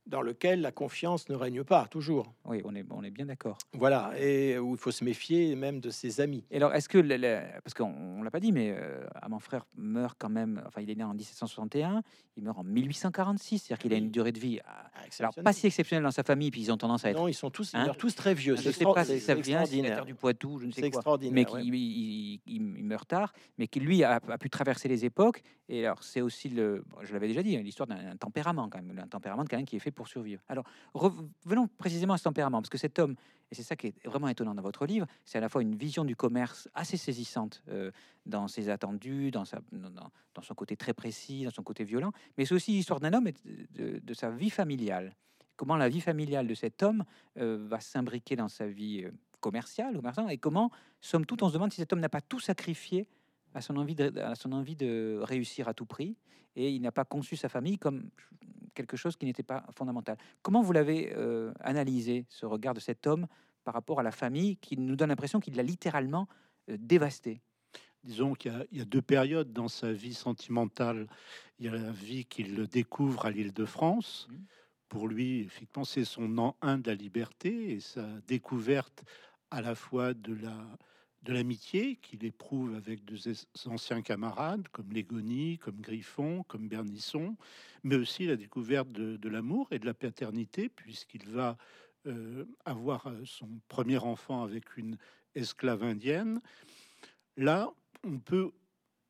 dans 0.08 0.22
lequel 0.22 0.62
la 0.62 0.72
confiance 0.72 1.30
ne 1.30 1.36
règne 1.36 1.64
pas 1.64 1.86
toujours. 1.88 2.34
Oui, 2.45 2.62
on 2.66 2.74
est, 2.76 2.86
on 2.89 3.03
est 3.03 3.12
bien 3.12 3.26
d'accord. 3.26 3.58
Voilà, 3.74 4.12
et 4.20 4.58
où 4.58 4.72
il 4.74 4.78
faut 4.78 4.91
se 4.91 5.03
méfier 5.03 5.55
même 5.55 5.80
de 5.80 5.89
ses 5.89 6.22
amis. 6.22 6.43
Et 6.49 6.58
alors, 6.58 6.74
est-ce 6.74 6.88
que, 6.89 6.97
le- 6.97 7.18
le- 7.18 7.41
parce 7.64 7.74
qu'on 7.74 7.93
on 8.20 8.24
l'a 8.24 8.32
pas 8.32 8.39
dit, 8.39 8.51
mais 8.51 8.74
euh, 8.78 9.05
mon 9.30 9.39
frère 9.39 9.66
meurt 9.76 10.16
quand 10.20 10.30
même, 10.30 10.62
enfin, 10.66 10.82
il 10.82 10.89
est 10.89 10.95
né 10.95 11.03
en 11.03 11.14
1761, 11.14 12.01
il 12.38 12.43
meurt 12.43 12.58
en 12.58 12.64
1846, 12.64 13.60
c'est-à-dire 13.60 13.82
qu'il 13.82 13.93
a 13.93 13.97
une 13.97 14.10
durée 14.12 14.32
de 14.32 14.39
vie, 14.39 14.60
ah, 14.66 14.89
Ah, 14.95 14.99
alors 15.20 15.34
pas 15.43 15.53
si 15.53 15.68
exceptionnelle 15.68 16.03
dans 16.03 16.12
sa 16.12 16.24
famille, 16.24 16.51
puis 16.51 16.62
ils 16.62 16.72
ont 16.72 16.78
tendance 16.78 17.05
à 17.05 17.12
être. 17.12 17.18
Non, 17.18 17.28
ils 17.28 17.34
sont 17.34 17.49
tous, 17.49 17.72
ils 17.74 17.78
Hein 17.78 17.86
meurent 17.86 17.97
tous 17.97 18.16
très 18.16 18.34
vieux. 18.34 18.55
je 18.55 18.62
C'est 18.62 18.72
sais 18.72 18.86
pas 18.86 19.05
si 19.05 19.20
ça 19.20 19.36
vient, 19.36 19.66
c'est 19.66 20.05
du 20.05 20.16
Poitou, 20.16 20.60
je 20.60 20.66
ne 20.68 20.72
sais 20.72 20.82
quoi. 20.82 20.88
extraordinaire. 20.88 21.34
mais 21.34 21.51
ouais. 21.51 21.62
qui 21.62 21.68
il, 21.68 21.76
il- 21.76 22.41
il 22.78 22.84
meurt 22.84 23.08
tard, 23.08 23.34
mais 23.58 23.68
qui 23.68 23.80
lui 23.80 24.03
a, 24.03 24.16
a 24.28 24.38
pu 24.38 24.49
traverser 24.49 24.88
les 24.88 25.05
époques. 25.05 25.41
Et 25.70 25.86
alors, 25.86 26.01
c'est 26.03 26.22
aussi 26.22 26.47
le, 26.49 26.84
bon, 26.88 26.97
je 27.03 27.12
l'avais 27.14 27.28
déjà 27.28 27.43
dit, 27.43 27.58
l'histoire 27.58 27.88
d'un 27.88 27.97
un 28.12 28.16
tempérament 28.16 28.70
quand 28.70 28.82
même, 28.82 28.97
un 28.99 29.08
tempérament 29.08 29.43
de 29.43 29.49
quelqu'un 29.49 29.66
qui 29.66 29.76
est 29.76 29.80
fait 29.80 29.91
pour 29.98 30.08
survivre. 30.08 30.41
Alors, 30.48 30.64
revenons 30.93 31.68
précisément 31.68 32.14
à 32.14 32.18
ce 32.18 32.24
tempérament, 32.24 32.62
parce 32.62 32.70
que 32.70 32.78
cet 32.78 33.00
homme, 33.00 33.16
et 33.52 33.56
c'est 33.56 33.64
ça 33.64 33.76
qui 33.76 33.88
est 33.88 34.08
vraiment 34.08 34.30
étonnant 34.30 34.56
dans 34.56 34.62
votre 34.62 34.86
livre, 34.86 35.08
c'est 35.26 35.39
à 35.39 35.41
la 35.41 35.50
fois 35.50 35.62
une 35.62 35.76
vision 35.76 36.06
du 36.06 36.16
commerce 36.16 36.70
assez 36.74 36.95
saisissante 36.95 37.64
euh, 37.68 37.91
dans 38.26 38.48
ses 38.48 38.70
attendus, 38.70 39.32
dans, 39.32 39.43
sa, 39.43 39.60
dans, 39.72 40.41
son 40.41 40.54
côté 40.54 40.78
très 40.78 40.93
précis, 40.93 41.43
dans 41.43 41.52
son 41.52 41.64
côté 41.64 41.84
violent, 41.84 42.12
mais 42.38 42.45
c'est 42.45 42.54
aussi 42.54 42.72
l'histoire 42.72 43.00
d'un 43.00 43.14
homme 43.14 43.28
et 43.28 43.34
de, 43.74 44.14
sa 44.14 44.30
vie 44.30 44.52
familiale. 44.52 45.16
Comment 45.58 45.76
la 45.76 45.89
vie 45.89 46.02
familiale 46.02 46.48
de 46.48 46.54
cet 46.54 46.84
homme 46.84 47.04
euh, 47.38 47.66
va 47.68 47.80
s'imbriquer 47.80 48.36
dans 48.36 48.48
sa 48.48 48.68
vie 48.68 49.04
euh, 49.04 49.12
commerciale, 49.41 49.95
commerçant, 49.95 50.30
et 50.30 50.38
comment, 50.38 50.72
somme 51.02 51.26
toute, 51.26 51.41
on 51.41 51.50
se 51.50 51.54
demande 51.54 51.72
si 51.72 51.82
cet 51.82 51.91
homme 51.91 52.00
n'a 52.00 52.10
pas 52.10 52.22
tout 52.22 52.39
sacrifié 52.39 53.08
à 53.56 53.62
son 53.62 53.76
envie 53.78 53.95
à 54.00 54.36
son 54.36 54.52
envie 54.52 54.76
de 54.76 55.20
réussir 55.24 55.68
à 55.68 55.74
tout 55.74 55.86
prix, 55.86 56.16
et 56.56 56.72
il 56.72 56.82
n'a 56.82 56.91
pas 56.91 57.06
conçu 57.06 57.36
sa 57.36 57.50
famille 57.50 57.78
comme 57.78 58.10
quelque 58.78 58.95
chose 58.95 59.15
qui 59.17 59.25
n'était 59.25 59.43
pas 59.53 59.65
fondamental. 59.75 60.17
Comment 60.43 60.61
vous 60.61 60.71
l'avez 60.71 61.11
euh, 61.15 61.51
analysé, 61.59 62.25
ce 62.30 62.45
regard 62.45 62.73
de 62.75 62.80
cet 62.80 63.07
homme 63.07 63.25
par 63.63 63.73
rapport 63.73 63.99
à 63.99 64.03
la 64.03 64.11
famille 64.11 64.55
qui 64.57 64.78
nous 64.78 64.95
donne 64.95 65.09
l'impression 65.09 65.39
qu'il 65.39 65.55
l'a 65.55 65.63
littéralement 65.63 66.28
euh, 66.69 66.78
dévastée? 66.80 67.41
Disons 68.03 68.34
qu'il 68.36 68.51
y, 68.53 68.55
a- 68.55 68.65
il 68.71 68.78
y 68.78 68.82
a 68.82 68.86
deux 68.86 69.01
périodes 69.01 69.51
dans 69.51 69.67
sa 69.67 69.91
vie 69.91 70.13
sentimentale. 70.13 71.07
Il 71.59 71.65
y 71.65 71.69
a 71.69 71.73
la 71.73 71.91
vie 71.91 72.23
qu'il 72.25 72.67
découvre 72.67 73.25
à 73.25 73.32
l'île 73.32 73.51
de 73.53 73.65
France. 73.65 74.28
Mhm. 74.30 74.45
Pour 74.89 75.07
lui, 75.09 75.41
effectivement, 75.41 75.84
c'est 75.84 76.05
son 76.05 76.38
an 76.38 76.55
1 76.61 76.78
de 76.78 76.88
la 76.89 76.95
liberté 76.95 77.71
et 77.73 77.80
sa 77.82 78.05
découverte 78.28 79.03
à 79.51 79.61
la 79.61 79.75
fois 79.75 80.13
de 80.13 80.34
la 80.36 80.55
de 81.28 81.34
l'amitié 81.34 81.97
qu'il 81.97 82.23
éprouve 82.23 82.73
avec 82.73 83.01
ses 83.17 83.67
anciens 83.67 84.01
camarades 84.01 84.65
comme 84.69 84.93
Légony, 84.93 85.57
comme 85.57 85.82
Griffon, 85.82 86.43
comme 86.43 86.69
Bernisson, 86.69 87.36
mais 87.84 87.97
aussi 87.97 88.25
la 88.25 88.38
découverte 88.38 88.89
de, 88.93 89.17
de 89.17 89.30
l'amour 89.30 89.67
et 89.71 89.80
de 89.80 89.86
la 89.86 89.93
paternité, 89.93 90.69
puisqu'il 90.69 91.28
va 91.28 91.57
euh, 92.05 92.45
avoir 92.63 93.07
euh, 93.07 93.25
son 93.25 93.49
premier 93.67 93.97
enfant 93.97 94.41
avec 94.41 94.78
une 94.78 94.97
esclave 95.36 95.84
indienne. 95.84 96.39
Là, 97.36 97.73
on 98.05 98.19
peut, 98.19 98.51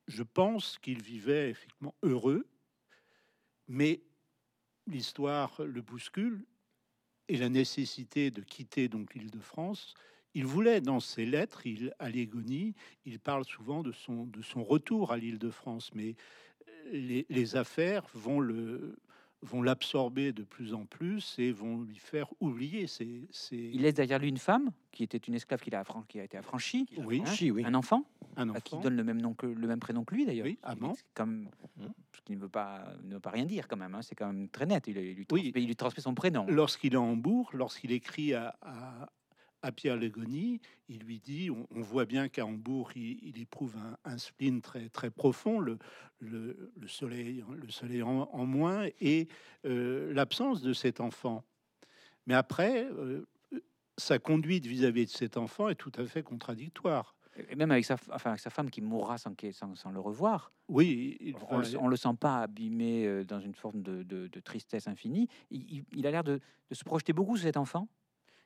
je 0.07 0.24
pense 0.24 0.80
qu'il 0.80 1.03
vivait 1.03 1.51
effectivement 1.51 1.93
heureux, 2.01 2.47
mais 3.68 4.01
l'histoire 4.88 5.61
le 5.61 5.84
bouscule 5.84 6.43
et 7.28 7.38
la 7.38 7.49
nécessité 7.49 8.32
de 8.32 8.41
quitter 8.41 8.88
donc 8.88 9.13
l'île 9.13 9.30
de 9.30 9.39
France. 9.39 9.93
Il 10.38 10.46
voulait, 10.46 10.82
dans 10.82 11.00
ses 11.00 11.26
lettres, 11.26 11.66
il, 11.66 11.94
à 11.98 12.10
Légony, 12.12 12.76
il 13.06 13.20
parle 13.20 13.44
souvent 13.44 13.82
de 13.82 13.92
son, 13.92 14.26
de 14.26 14.44
son 14.44 14.64
retour 14.64 15.12
à 15.12 15.18
l'île 15.18 15.40
de 15.40 15.50
France, 15.50 15.90
mais 15.96 16.16
les, 16.92 17.26
les 17.30 17.56
affaires 17.56 18.04
vont 18.14 18.40
le 18.40 18.96
vont 19.44 19.62
l'absorber 19.62 20.32
de 20.34 20.44
plus 20.44 20.74
en 20.74 20.86
plus 20.86 21.36
et 21.38 21.52
vont 21.52 21.82
lui 21.82 21.96
faire 21.98 22.28
oublier 22.40 22.88
ses, 22.88 23.22
ses- 23.32 23.70
Il 23.74 23.82
laisse 23.84 23.94
derrière 23.94 24.18
lui 24.20 24.30
une 24.30 24.38
femme 24.38 24.72
qui 24.92 25.04
était 25.04 25.20
une 25.20 25.36
esclave 25.36 25.60
qu'il 25.62 25.76
a, 25.76 25.84
affran- 25.84 26.04
qui 26.08 26.20
a 26.20 26.24
été 26.24 26.38
affranchie, 26.38 26.88
Oui. 26.98 27.18
franchi, 27.24 27.52
oui. 27.52 27.64
un 27.66 27.76
enfant 27.76 28.04
un 28.36 28.50
à 28.50 28.60
qui 28.62 28.74
enfant. 28.74 28.84
donne 28.84 28.96
le 28.96 29.04
même 29.04 29.22
nom 29.22 29.34
que 29.36 29.46
le 29.46 29.68
même 29.68 29.80
prénom 29.80 30.04
que 30.04 30.16
lui 30.16 30.26
d'ailleurs. 30.26 30.46
Oui, 30.48 30.56
qui 30.56 30.60
Amand. 30.64 30.96
Comme 31.14 31.50
ce 32.16 32.22
qui 32.26 32.36
ne 32.36 32.42
veut 32.42 32.50
pas 32.50 32.94
ne 33.04 33.14
veut 33.16 33.20
pas 33.20 33.30
rien 33.32 33.46
dire 33.46 33.68
quand 33.68 33.78
même. 33.78 33.94
hein, 33.96 34.02
C'est 34.02 34.16
quand 34.16 34.28
même 34.34 34.50
très 34.50 34.66
net. 34.66 34.86
Il, 34.88 34.98
il 34.98 35.14
lui 35.16 35.26
Oui. 35.32 35.42
transmet, 35.44 35.62
il 35.64 35.68
lui 35.68 35.76
transmet 35.76 36.02
son 36.02 36.14
prénom. 36.16 36.46
Lorsqu'il 36.48 36.94
est 36.94 36.98
en 36.98 37.06
Hambourg, 37.12 37.52
lorsqu'il 37.54 37.92
écrit 37.92 38.34
à, 38.34 38.56
à, 38.64 39.08
à 39.62 39.72
Pierre 39.72 39.97
Légony, 39.97 40.60
il 40.88 40.99
lui 40.99 41.20
dit, 41.20 41.49
on, 41.49 41.68
on 41.76 41.82
voit 41.82 42.05
bien 42.05 42.30
qu'à 42.30 42.45
Hambourg, 42.45 42.91
il, 42.95 43.20
il 43.24 43.39
éprouve 43.41 43.76
un, 43.78 43.97
un 44.12 44.18
spleen 44.18 44.62
très, 44.62 44.89
très 44.89 45.10
profond, 45.10 45.60
le, 45.60 45.78
le, 46.20 46.72
le 46.76 46.88
soleil, 46.88 47.43
le 47.55 47.70
soleil 47.70 48.01
en, 48.03 48.30
en 48.32 48.45
moins, 48.45 48.86
et 49.01 49.28
euh, 49.66 50.14
l'absence 50.14 50.62
de 50.62 50.74
cet 50.74 50.99
enfant. 50.99 51.43
Mais 52.28 52.34
après, 52.36 52.86
euh, 52.91 53.26
sa 53.97 54.20
conduite 54.20 54.66
vis-à-vis 54.66 55.05
de 55.05 55.12
cet 55.12 55.38
enfant 55.38 55.70
est 55.70 55.76
tout 55.76 55.91
à 55.97 56.05
fait 56.05 56.22
contradictoire. 56.24 57.16
Et 57.49 57.55
même 57.55 57.70
avec 57.72 57.86
sa, 57.86 57.95
f- 57.95 58.10
enfin, 58.12 58.32
avec 58.32 58.39
sa 58.41 58.49
femme 58.49 58.70
qui 58.72 58.82
mourra 58.82 59.18
sans, 59.20 59.34
qu'il- 59.36 59.53
sans, 59.53 59.76
sans 59.76 59.91
le 59.91 59.99
revoir. 59.99 60.51
Oui, 60.68 61.18
il 61.20 61.36
On, 61.49 61.60
va- 61.60 61.88
le, 61.89 61.95
sent 61.95 62.10
pas 62.20 62.41
abîmé 62.41 63.05
euh, 63.05 63.24
dans 63.24 63.39
une 63.39 63.53
forme 63.53 63.84
de, 63.84 64.01
de- 64.03 64.28
de 64.28 64.39
tristesse 64.39 64.88
infinie. 64.88 65.28
Il, 65.51 65.62
il- 65.72 65.86
il 65.91 66.08
a 66.08 66.12
l'air 66.12 66.24
de, 66.24 66.39
de 66.70 66.76
se 66.76 66.84
projeter 66.84 67.14
beaucoup 67.14 67.38
sur 67.38 67.45
cet 67.45 67.58
enfant, 67.58 67.88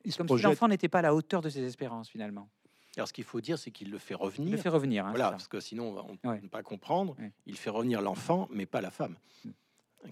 il 0.05 0.15
comme 0.15 0.27
si 0.37 0.43
l'enfant 0.43 0.67
n'était 0.67 0.89
pas 0.89 0.99
à 0.99 1.03
la 1.03 1.15
hauteur 1.15 1.41
de 1.41 1.49
ses 1.49 1.63
espérances 1.63 2.09
finalement. 2.09 2.49
Alors, 2.97 3.07
ce 3.07 3.13
qu'il 3.13 3.23
faut 3.23 3.39
dire, 3.39 3.57
c'est 3.57 3.71
qu'il 3.71 3.89
le 3.89 3.97
fait 3.97 4.15
Il 4.15 4.17
revenir. 4.17 4.51
le 4.51 4.57
fait 4.57 4.67
revenir. 4.69 5.05
hein, 5.05 5.11
Voilà, 5.11 5.31
parce 5.31 5.47
que 5.47 5.59
sinon, 5.61 5.89
on 5.89 5.93
va- 5.93 6.05
on 6.09 6.17
peut 6.17 6.43
ne 6.43 6.47
pas 6.49 6.61
comprendre. 6.61 7.15
Ouais. 7.19 7.31
Il 7.45 7.55
fait 7.57 7.69
revenir 7.69 8.01
l'enfant, 8.01 8.49
mais 8.51 8.65
pas 8.65 8.81
la 8.81 8.91
femme, 8.91 9.15
Mm. 9.45 9.49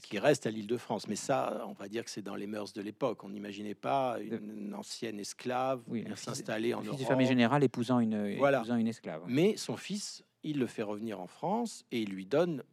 qui 0.02 0.18
reste 0.18 0.46
à 0.46 0.50
l'île 0.52 0.68
de 0.68 0.78
France. 0.78 1.08
Mais 1.10 1.18
ça, 1.18 1.66
on 1.68 1.74
va 1.74 1.90
dire 1.90 2.06
que 2.06 2.10
c'est 2.10 2.22
dans 2.22 2.36
les 2.36 2.48
mœurs 2.48 2.72
de 2.72 2.82
l'époque. 2.82 3.22
On 3.26 3.30
n'imaginait 3.30 3.76
pas 3.76 4.18
une, 4.22 4.74
ancienne 4.76 5.20
esclave 5.20 5.82
Oui, 5.88 6.06
s'installer 6.16 6.74
en 6.74 6.80
fils 6.80 6.88
Europe. 6.88 7.00
du 7.00 7.06
fermier 7.06 7.26
général 7.26 7.64
épousant 7.66 8.00
une, 8.00 8.38
Voilà. 8.38 8.60
épousant 8.60 8.76
une 8.78 8.88
esclave. 8.88 9.24
Mais 9.28 9.58
son 9.58 9.76
fils, 9.76 10.24
il 10.44 10.58
le 10.60 10.68
fait 10.68 10.84
revenir 10.84 11.20
en 11.20 11.28
France 11.28 11.84
et 11.92 12.02
il 12.02 12.12
lui 12.12 12.26
donne 12.26 12.64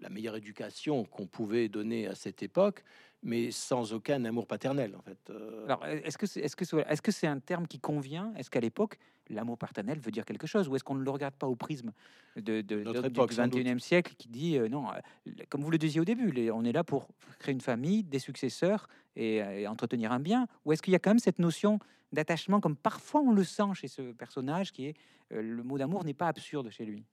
la 0.00 0.08
meilleure 0.08 0.36
éducation 0.36 1.04
qu'on 1.04 1.26
pouvait 1.26 1.68
donner 1.68 2.06
à 2.06 2.14
cette 2.14 2.44
époque, 2.44 2.84
mais 3.22 3.50
sans 3.50 3.92
aucun 3.92 4.24
amour 4.24 4.46
paternel, 4.46 4.94
en 4.96 5.02
fait. 5.02 5.18
Euh, 5.30 5.64
Alors, 5.64 5.84
est-ce 5.86 6.16
que 6.18 6.26
c'est 6.26 6.40
est 6.40 6.46
-ce 6.54 6.64
c'est 6.64 6.76
est 6.78 7.06
-ce 7.06 7.10
c'est 7.10 7.26
un 7.26 7.40
terme 7.40 7.66
qui 7.66 7.80
convient? 7.80 8.32
Est-ce 8.36 8.48
qu'à 8.50 8.60
l'époque, 8.60 8.98
l'amour 9.28 9.58
paternel 9.58 9.98
veut 9.98 10.10
dire 10.12 10.24
quelque 10.24 10.46
chose? 10.46 10.68
Ou 10.68 10.76
est-ce 10.76 10.84
qu'on 10.84 10.94
ne 10.94 11.02
le 11.04 11.10
regarde 11.10 11.34
pas 11.34 11.46
au 11.48 11.56
prisme 11.56 11.92
de, 12.36 12.60
de, 12.62 12.82
Notre 12.82 13.02
de- 13.02 13.08
époque, 13.08 13.30
du 13.30 13.34
sans 13.36 13.48
doute. 13.48 13.60
21e 13.60 13.80
siècle 13.80 14.14
qui 14.16 14.28
dit 14.28 14.56
euh, 14.56 14.68
non, 14.68 14.84
euh, 14.90 15.32
comme 15.50 15.62
vous 15.62 15.70
le 15.70 15.78
disiez 15.78 16.00
au 16.00 16.04
début, 16.04 16.30
les- 16.30 16.50
on 16.52 16.64
est 16.64 16.72
là 16.72 16.84
pour 16.84 17.08
créer 17.40 17.52
une 17.54 17.60
famille, 17.60 18.04
des 18.04 18.20
successeurs 18.20 18.88
et, 19.16 19.42
euh, 19.42 19.58
et 19.60 19.66
entretenir 19.66 20.12
un 20.12 20.20
bien 20.20 20.46
Ou 20.64 20.72
est-ce 20.72 20.82
qu'il 20.82 20.92
y 20.92 20.96
a 20.96 21.00
quand 21.00 21.10
même 21.10 21.18
cette 21.18 21.40
notion 21.40 21.78
d'attachement, 22.12 22.60
comme 22.60 22.76
parfois 22.76 23.20
on 23.20 23.32
le 23.32 23.44
sent 23.44 23.74
chez 23.74 23.88
ce 23.88 24.12
personnage, 24.12 24.72
qui 24.72 24.86
est 24.86 24.94
euh, 25.32 25.42
le 25.42 25.62
mot 25.64 25.76
d'amour 25.76 26.04
n'est 26.04 26.14
pas 26.14 26.28
absurde 26.28 26.70
chez 26.70 26.84
lui? 26.86 27.04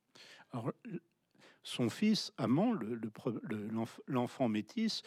Alors, 0.52 0.72
son 1.64 1.90
fils, 1.90 2.32
Amand, 2.38 2.72
le- 2.74 2.94
le 2.96 3.10
le- 3.42 3.70
l'enfant 4.08 4.48
métis, 4.48 5.02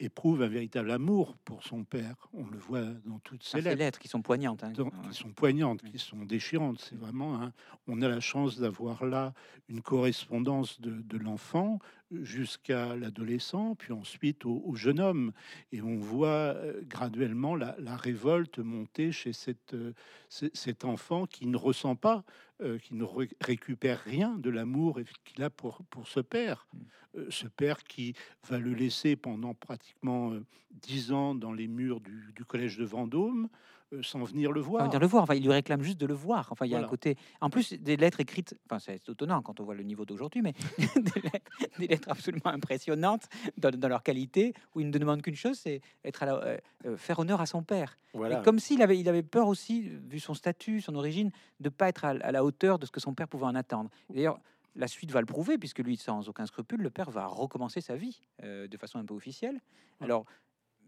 éprouve 0.00 0.42
un 0.42 0.48
véritable 0.48 0.90
amour 0.90 1.36
pour 1.44 1.62
son 1.64 1.84
père. 1.84 2.14
On 2.32 2.46
le 2.46 2.58
voit 2.58 2.82
dans 3.06 3.18
toutes 3.20 3.42
ses 3.44 3.58
Ces 3.58 3.62
lettres, 3.62 3.78
lettres 3.78 3.98
qui 3.98 4.08
sont 4.08 4.22
poignantes. 4.22 4.64
hein, 4.64 4.72
dans- 4.72 4.90
qui 4.90 5.14
sont, 5.14 5.30
poignantes, 5.32 5.80
Oui. 5.84 5.92
qui 5.92 5.98
sont 5.98 6.24
déchirantes. 6.24 6.80
C'est 6.80 6.98
vraiment, 6.98 7.50
on 7.86 8.02
a 8.02 8.08
la 8.08 8.20
chance 8.20 8.58
d'avoir 8.58 9.04
là 9.04 9.32
une 9.68 9.82
correspondance 9.82 10.80
de, 10.80 10.90
de 11.00 11.16
l'enfant 11.18 11.78
jusqu'à 12.22 12.94
l'adolescent, 12.96 13.74
puis 13.74 13.92
ensuite 13.92 14.44
au, 14.44 14.62
au 14.64 14.74
jeune 14.74 15.00
homme. 15.00 15.32
Et 15.72 15.82
on 15.82 15.96
voit 15.96 16.28
euh, 16.28 16.80
graduellement 16.84 17.56
la, 17.56 17.74
la 17.78 17.96
révolte 17.96 18.58
monter 18.58 19.12
chez 19.12 19.32
cette, 19.32 19.74
euh, 19.74 19.92
cet 20.28 20.84
enfant 20.84 21.26
qui 21.26 21.46
ne 21.46 21.56
ressent 21.56 21.96
pas, 21.96 22.24
euh, 22.62 22.78
qui 22.78 22.94
ne 22.94 23.04
ré- 23.04 23.30
récupère 23.40 24.00
rien 24.04 24.36
de 24.38 24.50
l'amour 24.50 25.00
qu'il 25.24 25.42
a 25.42 25.50
pour, 25.50 25.82
pour 25.90 26.08
ce 26.08 26.20
père. 26.20 26.66
Mm. 26.72 26.78
Euh, 27.16 27.26
ce 27.30 27.46
père 27.46 27.84
qui 27.84 28.14
va 28.48 28.58
le 28.58 28.74
laisser 28.74 29.16
pendant 29.16 29.54
pratiquement 29.54 30.32
dix 30.70 31.12
ans 31.12 31.34
dans 31.34 31.52
les 31.52 31.68
murs 31.68 32.00
du, 32.00 32.32
du 32.34 32.44
collège 32.44 32.76
de 32.78 32.84
Vendôme, 32.84 33.48
euh, 33.94 34.02
sans 34.02 34.22
venir 34.24 34.52
le 34.52 34.60
voir. 34.60 34.84
venir 34.84 35.00
le 35.00 35.06
voir. 35.06 35.22
Enfin, 35.22 35.34
il 35.34 35.42
lui 35.42 35.52
réclame 35.52 35.82
juste 35.82 36.00
de 36.00 36.06
le 36.06 36.14
voir. 36.14 36.48
Enfin, 36.50 36.66
il 36.66 36.72
y 36.72 36.74
a 36.74 36.78
un 36.78 36.84
côté. 36.88 37.16
En 37.40 37.50
plus, 37.50 37.74
des 37.74 37.96
lettres 37.96 38.20
écrites. 38.20 38.54
Enfin, 38.66 38.78
c'est 38.78 39.08
étonnant 39.08 39.42
quand 39.42 39.60
on 39.60 39.64
voit 39.64 39.74
le 39.74 39.82
niveau 39.82 40.04
d'aujourd'hui, 40.04 40.42
mais 40.42 40.52
des, 40.78 41.20
lettres, 41.20 41.50
des 41.78 41.86
lettres 41.88 42.08
absolument 42.10 42.46
impressionnantes 42.46 43.24
dans, 43.58 43.70
dans 43.70 43.88
leur 43.88 44.02
qualité, 44.02 44.54
où 44.74 44.80
il 44.80 44.86
ne 44.90 44.98
demande 44.98 45.22
qu'une 45.22 45.34
chose, 45.36 45.58
c'est 45.58 45.80
être 46.04 46.22
à 46.22 46.26
la- 46.26 46.34
euh, 46.44 46.58
euh, 46.86 46.96
faire 46.96 47.18
honneur 47.18 47.40
à 47.40 47.46
son 47.46 47.62
père. 47.62 47.98
voilà. 48.12 48.40
Et 48.40 48.42
comme 48.42 48.58
s'il 48.58 48.82
avait, 48.82 48.98
il 48.98 49.08
avait 49.08 49.22
peur 49.22 49.48
aussi, 49.48 49.82
vu 49.82 50.20
son 50.20 50.34
statut, 50.34 50.80
son 50.80 50.94
origine, 50.94 51.30
de 51.60 51.68
pas 51.68 51.88
être 51.88 52.04
à, 52.04 52.10
à 52.10 52.32
la 52.32 52.44
hauteur 52.44 52.78
de 52.78 52.86
ce 52.86 52.90
que 52.92 53.00
son 53.00 53.14
père 53.14 53.28
pouvait 53.28 53.46
en 53.46 53.54
attendre. 53.54 53.90
D'ailleurs. 54.10 54.38
La 54.76 54.88
suite 54.88 55.12
va 55.12 55.20
le 55.20 55.26
prouver, 55.26 55.56
puisque 55.56 55.78
lui, 55.78 55.96
sans 55.96 56.28
aucun 56.28 56.46
scrupule, 56.46 56.80
le 56.80 56.90
père 56.90 57.08
va 57.08 57.26
recommencer 57.28 57.80
sa 57.80 57.94
vie 57.94 58.20
euh, 58.42 58.66
de 58.66 58.76
façon 58.76 58.98
un 58.98 59.04
peu 59.04 59.14
officielle. 59.14 59.60
Alors, 60.00 60.24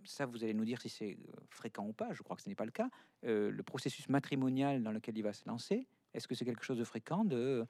ça, 0.05 0.27
vous 0.27 0.43
allez 0.43 0.55
nous 0.55 0.65
dire 0.65 0.81
si 0.81 0.89
c'est 0.89 1.17
fréquent 1.51 1.87
ou 1.87 1.93
pas. 1.93 2.13
Je 2.13 2.21
crois 2.25 2.35
que 2.35 2.43
ce 2.43 2.49
n'est 2.49 2.57
pas 2.57 2.65
le 2.65 2.73
cas. 2.73 2.89
Euh, 3.25 3.49
le 3.49 3.63
processus 3.63 4.09
matrimonial 4.09 4.83
dans 4.83 4.91
lequel 4.91 5.17
il 5.17 5.23
va 5.23 5.33
se 5.33 5.47
lancer, 5.49 5.87
est-ce 6.15 6.27
que 6.27 6.35
c'est 6.35 6.45
quelque 6.45 6.65
chose 6.65 6.79
de 6.79 6.83
fréquent 6.83 7.25
de 7.25 7.65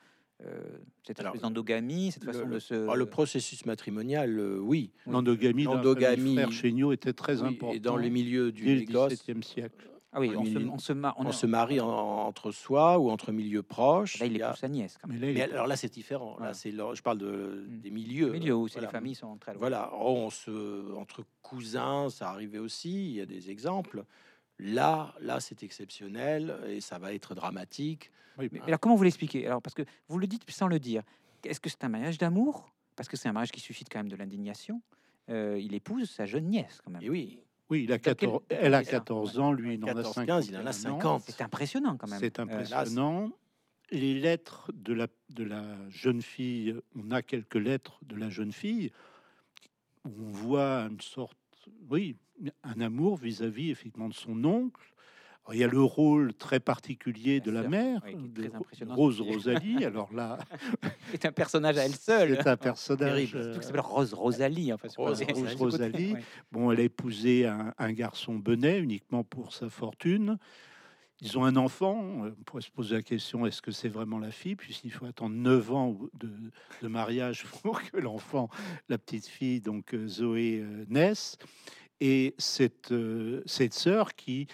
euh, 0.44 0.60
cette 1.06 1.20
Alors, 1.20 1.30
espèce 1.34 1.42
d'endogamie, 1.42 2.12
cette 2.12 2.24
le- 2.24 2.32
façon 2.32 2.46
le- 2.46 2.54
de 2.54 2.58
se. 2.58 2.88
Ah, 2.88 2.94
le 2.94 3.06
processus 3.06 3.64
matrimonial, 3.64 4.38
euh, 4.38 4.58
oui. 4.58 4.90
L'endogamie, 5.06 5.64
L'endogamie, 5.64 6.34
frère 6.34 6.52
Chéniaud 6.52 6.92
était 6.92 7.12
très 7.14 7.40
Oui, 7.42 7.48
important 7.48 7.72
et 7.74 7.80
dans 7.80 7.96
les 7.96 8.10
milieux 8.10 8.52
du 8.52 8.64
XVIIe 8.84 9.42
siècle. 9.42 9.88
ah 10.12 10.20
oui, 10.20 10.32
on 10.36 10.44
se, 10.44 10.50
il- 10.50 10.68
on 10.68 10.78
se, 10.78 10.92
ma- 10.92 11.14
on 11.16 11.26
a- 11.26 11.32
se 11.32 11.46
marie 11.46 11.80
en- 11.80 11.88
entre 11.88 12.50
soi 12.52 12.98
ou 12.98 13.08
entre 13.10 13.32
milieux 13.32 13.62
proches. 13.62 14.18
Là, 14.18 14.26
il 14.26 14.34
Il 14.34 14.42
a- 14.42 14.48
épouse 14.48 14.60
sa 14.60 14.68
nièce. 14.68 14.98
Quand 15.00 15.08
même. 15.08 15.18
Mais 15.20 15.26
là, 15.26 15.32
il 15.32 15.34
Mais 15.36 15.40
est- 15.40 15.52
alors 15.54 15.66
là, 15.66 15.76
c'est 15.76 15.92
différent. 15.92 16.32
Là, 16.32 16.36
Voilà. 16.38 16.54
c'est 16.54 16.70
je 16.70 17.02
parle 17.02 17.18
de, 17.18 17.64
Mm. 17.68 17.80
des 17.80 17.90
milieux. 17.90 18.30
Milieu 18.32 18.54
où 18.56 18.68
c'est 18.68 18.74
voilà. 18.74 18.88
les 18.88 18.92
familles 18.92 19.14
sont 19.14 19.36
très 19.38 19.52
loin. 19.52 19.60
Voilà, 19.60 19.90
Oh, 19.94 20.14
on 20.26 20.30
se, 20.30 20.94
entre 20.96 21.22
cousins, 21.42 22.08
ça 22.10 22.28
arrivait 22.28 22.58
aussi, 22.58 22.90
il 23.10 23.12
y 23.16 23.20
a 23.22 23.26
des 23.26 23.50
exemples. 23.50 24.04
Là, 24.58 25.14
là, 25.20 25.38
c'est 25.40 25.62
exceptionnel 25.62 26.56
et 26.66 26.80
ça 26.80 26.98
va 26.98 27.12
être 27.12 27.34
dramatique. 27.34 28.10
oui, 28.38 28.48
Mais, 28.52 28.58
mais 28.60 28.66
alors, 28.68 28.80
comment 28.80 28.94
vous 28.94 29.02
l'expliquez? 29.02 29.46
Alors, 29.46 29.60
parce 29.60 29.74
que 29.74 29.82
vous 30.08 30.18
le 30.18 30.26
dites 30.26 30.48
sans 30.50 30.66
le 30.68 30.78
dire. 30.78 31.02
Est-ce 31.44 31.60
que 31.60 31.68
c'est 31.68 31.84
un 31.84 31.88
mariage 31.90 32.16
d'amour? 32.18 32.72
Parce 32.96 33.08
que 33.08 33.16
c'est 33.16 33.28
un 33.28 33.32
mariage 33.32 33.52
qui 33.52 33.60
suscite 33.60 33.88
quand 33.92 33.98
même 33.98 34.08
de 34.08 34.16
l'indignation. 34.16 34.80
Euh, 35.28 35.58
il 35.60 35.74
épouse 35.74 36.08
sa 36.10 36.24
jeune 36.24 36.46
nièce, 36.46 36.80
quand 36.84 36.90
même. 36.90 37.02
Et 37.02 37.10
oui, 37.10 37.38
oui, 37.68 37.82
il 37.84 37.92
a 37.92 37.96
Dans 37.98 38.02
quel- 38.02 38.16
14, 38.16 38.42
quel 38.48 38.58
elle 38.62 38.74
a 38.74 38.80
lycée 38.80 38.90
14 38.92 39.38
ans, 39.38 39.52
lui, 39.52 39.74
il 39.74 39.84
en 39.84 39.88
a 39.88 39.94
14, 39.94 40.14
50. 40.14 40.26
15, 40.26 40.48
il 40.48 40.56
en 40.56 40.60
a 40.60 40.62
maintenant. 40.62 41.00
50. 41.00 41.22
C'est 41.26 41.40
impressionnant, 41.42 41.96
quand 41.96 42.08
même. 42.08 42.18
C'est 42.20 42.38
Euh, 42.38 42.42
impressionnant. 42.44 43.30
Les 43.90 44.14
lettres 44.14 44.72
de 44.74 44.94
la, 44.94 45.06
de 45.30 45.44
la 45.44 45.76
jeune 45.90 46.22
fille, 46.22 46.74
on 46.96 47.10
a 47.12 47.22
quelques 47.22 47.54
lettres 47.56 47.98
de 48.04 48.16
la 48.16 48.30
jeune 48.30 48.52
fille 48.52 48.90
où 50.04 50.10
on 50.24 50.30
voit 50.30 50.80
une 50.90 51.00
sorte, 51.00 51.36
oui, 51.90 52.16
un 52.62 52.80
amour 52.80 53.16
vis-à-vis 53.16 53.70
effectivement 53.70 54.08
de 54.08 54.14
son 54.14 54.44
oncle. 54.44 54.80
Alors, 55.44 55.54
il 55.54 55.60
y 55.60 55.64
a 55.64 55.68
le 55.68 55.80
rôle 55.80 56.34
très 56.34 56.58
particulier 56.58 57.38
de 57.40 57.52
La 57.52 57.62
mère, 57.62 58.02
oui, 58.04 58.16
qui 58.16 58.28
de 58.28 58.50
Rose. 58.92 59.20
Rosalie. 59.26 59.84
Alors 59.84 60.12
là, 60.12 60.38
c'est 61.12 61.24
un 61.24 61.30
personnage 61.32 61.78
à 61.78 61.84
elle 61.84 61.94
seule. 61.94 62.36
c'est 62.36 62.48
un 62.48 62.56
personnage. 62.56 63.36
Euh, 63.36 63.54
ça 63.54 63.62
s'appelle 63.62 63.80
Rose 63.80 64.12
Rosalie. 64.12 64.72
Enfin, 64.72 64.88
Rose 64.96 65.22
Rose 65.22 65.26
côté, 65.26 65.54
Rosalie. 65.54 66.12
ouais. 66.14 66.22
Bon, 66.50 66.72
elle 66.72 66.80
a 66.80 66.82
épousé 66.82 67.46
un, 67.46 67.72
un 67.78 67.92
garçon 67.92 68.34
benet 68.34 68.80
uniquement 68.80 69.22
pour 69.22 69.54
sa 69.54 69.68
fortune. 69.68 70.36
Ils 71.22 71.38
ont 71.38 71.44
un 71.44 71.56
enfant, 71.56 72.24
euh, 72.24 72.34
on 72.38 72.42
pourrait 72.44 72.62
se 72.62 72.70
poser 72.70 72.96
la 72.96 73.02
question 73.02 73.46
est-ce 73.46 73.62
que 73.62 73.70
c'est 73.70 73.88
vraiment 73.88 74.18
la 74.18 74.30
fille? 74.30 74.54
Puisqu'il 74.56 74.90
faut 74.92 75.06
attendre 75.06 75.34
9 75.34 75.72
ans 75.72 75.98
de, 76.14 76.30
de 76.82 76.88
mariage 76.88 77.44
pour 77.62 77.82
que 77.82 77.96
l'enfant, 77.96 78.48
la 78.88 78.98
petite 78.98 79.26
fille, 79.26 79.60
donc 79.60 79.94
euh, 79.94 80.06
Zoé, 80.06 80.60
euh, 80.62 80.84
naisse. 80.88 81.36
Et 82.00 82.34
cette, 82.36 82.92
euh, 82.92 83.42
cette 83.46 83.72
sœur 83.72 84.14
qui 84.14 84.46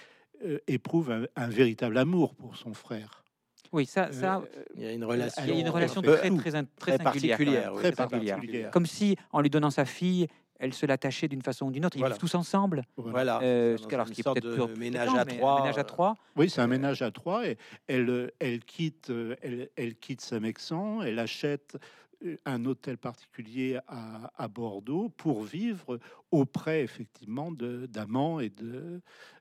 euh, 0.44 0.58
éprouve 0.68 1.10
un, 1.10 1.24
un 1.34 1.48
véritable 1.48 1.98
amour 1.98 2.36
pour 2.36 2.56
son 2.56 2.74
frère. 2.74 3.24
Oui, 3.72 3.86
ça, 3.86 4.12
ça, 4.12 4.36
Euh, 4.56 4.62
Il 4.76 4.82
y 4.82 4.86
a 4.86 4.92
une 4.92 5.02
relation, 5.04 6.02
a 6.02 6.26
une 6.26 6.36
très, 6.36 6.38
très, 6.38 6.54
in- 6.54 6.66
très, 6.76 6.98
particulière, 6.98 7.72
oui, 7.72 7.80
très 7.80 7.92
particulière. 7.92 8.70
Comme 8.70 8.86
si, 8.86 9.16
en 9.32 9.40
lui 9.40 9.50
donnant 9.50 9.70
sa 9.70 9.84
fille, 9.86 10.28
elle 10.62 10.72
se 10.72 10.86
l'attachait 10.86 11.26
d'une 11.26 11.42
façon 11.42 11.66
ou 11.66 11.70
d'une 11.72 11.84
autre. 11.84 11.96
Ils 11.96 12.00
Voilà. 12.00 12.14
vivent 12.14 12.20
tous 12.20 12.34
ensemble. 12.36 12.84
Voilà. 12.96 13.40
Euh, 13.42 13.76
c'est 13.76 13.92
alors, 13.94 14.06
une 14.06 14.10
ce 14.10 14.14
qui 14.14 14.20
est 14.20 14.24
sorte 14.24 14.40
peut-être 14.40 14.56
de 14.56 14.64
plus- 14.64 14.72
plus 14.74 14.80
ménage 14.80 15.08
fréquent, 15.08 15.20
à 15.20 15.24
trois. 15.24 15.60
ménage 15.60 15.76
à 15.76 15.80
euh, 15.80 15.84
trois. 15.84 16.16
Oui, 16.36 16.48
c'est 16.48 16.60
un 16.60 16.64
Euh, 16.64 16.68
ménage 16.68 17.02
à 17.02 17.10
trois 17.10 17.46
et 17.48 17.58
elle, 17.88 18.08
euh, 18.08 18.28
elle 18.38 18.60
quitte, 18.64 19.12
elle, 19.42 19.68
elle 19.76 19.96
quitte 19.96 20.20
Saint-Mexan, 20.20 21.02
elle 21.02 21.18
achète 21.18 21.76
un 22.46 22.64
hôtel 22.66 22.98
particulier 22.98 23.80
à, 23.88 24.30
à 24.36 24.46
Bordeaux 24.46 25.08
pour 25.16 25.42
vivre 25.42 25.98
auprès 26.30 26.82
effectivement 26.82 27.50
de- 27.50 27.86
d'Amand 27.86 28.38
et 28.38 28.48
de 28.50 29.00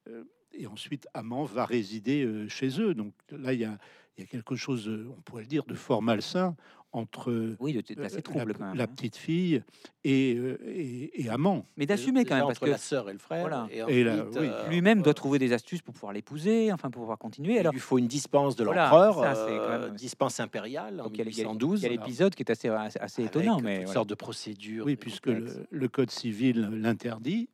euh, 0.10 0.24
et 0.54 0.66
ensuite 0.68 1.08
Amand 1.14 1.46
va 1.46 1.64
résider 1.66 2.28
chez 2.50 2.82
eux. 2.82 2.94
Donc 2.94 3.14
là, 3.32 3.54
il 3.54 3.60
y 3.62 3.66
a, 3.66 3.78
il 4.18 4.22
y 4.22 4.24
a 4.24 4.28
quelque 4.28 4.56
chose, 4.58 4.90
on 4.90 5.22
pourrait 5.22 5.44
le 5.44 5.48
dire, 5.48 5.64
de 5.64 5.76
fort 5.76 6.02
malsain 6.02 6.58
entre 6.94 7.56
Oui, 7.60 7.74
de- 7.74 7.80
euh, 8.00 8.06
assez 8.06 8.18
la, 8.18 8.22
trouble 8.22 8.54
quand 8.54 8.66
même. 8.66 8.76
la 8.76 8.84
hein. 8.84 8.88
petite 8.88 9.16
fille 9.16 9.64
et, 10.04 10.36
euh, 10.36 10.58
et, 10.68 11.24
et 11.24 11.30
Amand. 11.30 11.66
Mais 11.78 11.86
d'assumer 11.86 12.26
quand 12.26 12.30
déjà 12.30 12.36
même, 12.36 12.44
parce 12.48 12.58
entre 12.58 12.66
que 12.66 12.72
la 12.72 12.78
sœur 12.78 13.10
et 13.10 13.14
le 13.14 13.20
frère. 13.20 13.42
Voilà. 13.42 13.68
Et, 13.72 13.84
oui. 13.84 14.04
euh, 14.06 14.70
lui-même 14.70 15.02
doit 15.02 15.12
euh, 15.12 15.14
trouver 15.14 15.40
des 15.40 15.54
astuces 15.54 15.82
pour 15.82 15.94
pouvoir 15.94 16.12
l'épouser, 16.14 16.72
enfin 16.74 16.90
pour 16.90 17.02
pouvoir 17.04 17.18
continuer. 17.18 17.54
Il 17.56 17.60
Alors, 17.60 17.74
lui 17.74 17.80
faut 17.80 17.98
une 17.98 18.08
dispense 18.08 18.56
de 18.56 18.64
Voilà, 18.64 18.84
l'empereur, 18.86 19.16
quand 19.16 19.24
euh, 19.24 19.90
dispense 19.92 20.40
impériale 20.40 21.00
en 21.00 21.04
donc, 21.06 21.14
il 21.14 21.20
y 21.20 21.22
a- 21.22 21.26
il 21.26 21.30
y 21.38 21.42
a- 21.42 21.44
1812. 21.44 21.80
il 21.82 21.84
y 21.84 21.86
a 21.86 21.90
l'épisode 21.90 22.36
qui 22.36 22.44
est 22.44 22.52
assez, 22.52 22.68
assez, 22.68 23.00
assez 23.00 23.22
avec 23.22 23.36
étonnant, 23.36 23.60
mais 23.62 23.78
voilà. 23.80 23.94
sortes 23.94 24.10
de 24.10 24.16
procédures. 24.16 24.86
Oui, 24.86 24.96
puisque 24.96 25.28
le, 25.28 25.66
le 25.70 25.88
code 25.88 26.12
civil 26.12 26.70
l'interdit. 26.74 27.50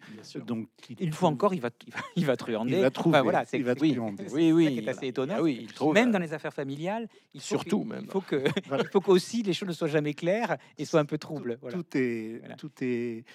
Donc 0.46 0.68
une 1.00 1.14
fois 1.14 1.30
encore, 1.30 1.54
il 1.54 1.62
va, 1.62 1.70
il 1.86 1.94
va, 1.94 2.00
il 2.16 2.26
va 2.26 2.36
truander. 2.38 2.72
il 2.74 2.76
va 2.82 2.88
Enfin, 2.88 2.92
trouver. 2.92 3.22
voilà, 3.22 3.46
c'est 3.46 3.58
il 3.58 3.64
va 3.64 3.74
oui, 3.80 3.94
truander. 3.94 4.24
c'est 4.28 4.34
Oui, 4.34 4.52
oui, 4.52 4.76
voilà. 4.76 4.92
assez 4.92 5.08
étonnant. 5.08 5.36
Ah 5.38 5.42
il 5.50 5.68
même 5.94 6.10
euh, 6.10 6.12
dans 6.14 6.20
les 6.20 6.34
affaires 6.34 6.54
familiales, 6.54 7.08
il 7.34 7.42
faut 7.42 7.48
Surtout. 7.48 7.88
Il 8.02 8.08
faut 8.10 8.22
que, 8.22 8.36
Qu'aussi 9.28 9.43
les 9.43 9.53
choses 9.53 9.67
ne 9.67 9.73
soient 9.73 9.88
jamais 9.88 10.13
claires 10.13 10.57
et 10.78 10.86
soient 10.86 10.99
un 10.99 11.05
peu 11.05 11.17
troubles. 11.17 11.57
Voilà. 11.61 11.78
Tout 11.78 11.97
est, 11.97 12.39
Voilà. 12.39 12.55
tout 12.55 12.71
est, 12.82 13.25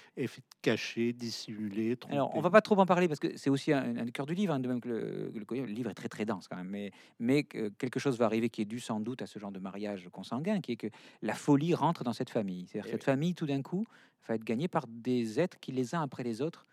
caché, 0.63 1.13
dissimulé. 1.13 1.97
Alors, 2.09 2.29
on 2.29 2.31
trompé. 2.31 2.43
va 2.45 2.51
pas 2.51 2.61
trop 2.63 2.79
en 2.79 2.87
parler 2.87 3.09
parce 3.09 3.21
que 3.21 3.37
c'est 3.37 3.51
aussi 3.51 3.73
un, 3.73 3.97
un 3.97 4.05
des 4.05 4.13
cœurs 4.13 4.27
du 4.27 4.35
livre, 4.35 4.55
hein, 4.55 4.61
de 4.61 4.69
même 4.69 4.81
que 4.81 4.89
le, 4.89 5.33
le- 5.35 5.61
le 5.61 5.67
livre 5.67 5.91
est 5.91 5.95
très 5.95 6.09
très 6.09 6.25
dense 6.25 6.49
quand 6.49 6.57
même. 6.57 6.69
Mais, 6.69 6.93
mais 7.19 7.43
que 7.45 7.69
quelque 7.71 8.01
chose 8.01 8.17
va 8.19 8.25
arriver 8.27 8.49
qui 8.49 8.63
est 8.63 8.67
dû 8.67 8.81
sans 8.81 9.01
doute 9.01 9.23
à 9.23 9.27
ce 9.27 9.39
genre 9.39 9.53
de 9.53 9.59
mariage 9.59 10.09
consanguin, 10.11 10.61
qui 10.61 10.73
est 10.73 10.77
que 10.77 10.89
la 11.21 11.35
folie 11.35 11.75
rentre 11.75 12.05
dans 12.05 12.13
cette 12.13 12.31
famille. 12.31 12.67
C'est-à-dire 12.69 12.89
Eh 12.89 12.93
cette 12.93 13.03
oui. 13.03 13.13
famille, 13.13 13.35
tout 13.35 13.47
d'un 13.47 13.63
coup, 13.63 13.85
va 14.29 14.35
être 14.37 14.45
gagnée 14.45 14.69
par 14.69 14.87
des 14.89 15.41
êtres 15.41 15.59
qui, 15.61 15.73
les 15.73 15.95
uns 15.95 16.03
après 16.03 16.23
les 16.23 16.41
autres, 16.41 16.67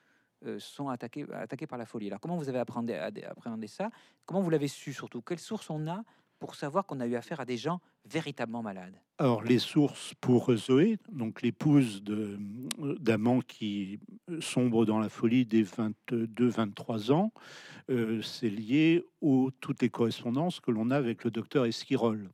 euh, 0.46 0.58
sont 0.60 0.88
attaqués, 0.88 1.26
attaqués 1.34 1.68
par 1.68 1.78
la 1.78 1.86
folie. 1.86 2.08
Alors, 2.08 2.20
comment 2.22 2.38
vous 2.38 2.48
avez 2.48 2.60
appréhendé, 2.60 2.94
appréhendé 2.94 3.68
ça? 3.68 3.90
Comment 4.26 4.42
vous 4.42 4.50
l'avez 4.50 4.70
su 4.70 4.94
surtout? 4.94 5.22
Quelles 5.22 5.40
sources 5.40 5.70
on 5.70 5.88
a 5.88 6.04
pour 6.40 6.56
savoir 6.56 6.86
qu'on 6.86 7.00
a 7.00 7.08
eu 7.08 7.16
affaire 7.16 7.40
à 7.40 7.46
des 7.46 7.58
gens 7.58 7.82
véritablement 8.06 8.64
malades 8.64 8.96
Alors, 9.18 9.44
les 9.44 9.60
sources 9.60 10.14
pour 10.22 10.56
Zoé, 10.56 10.98
donc 11.12 11.42
l'épouse 11.42 12.02
d'Amand 12.04 13.42
qui 13.42 14.00
sombre 14.40 14.86
dans 14.86 15.00
la 15.00 15.10
folie 15.10 15.46
des 15.46 15.64
22-23 15.64 17.12
ans, 17.12 17.32
euh, 17.90 18.22
c'est 18.22 18.50
lié 18.50 19.04
aux 19.22 19.52
toutes 19.60 19.82
les 19.82 19.90
correspondances 19.90 20.60
que 20.60 20.72
l'on 20.72 20.90
a 20.92 20.96
avec 20.96 21.24
le 21.24 21.32
docteur 21.32 21.66
Esquirol, 21.66 22.30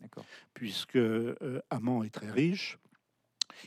puisque 0.54 0.96
euh, 0.98 1.60
Amand 1.70 2.04
est 2.04 2.14
très 2.14 2.32
riche. 2.32 2.78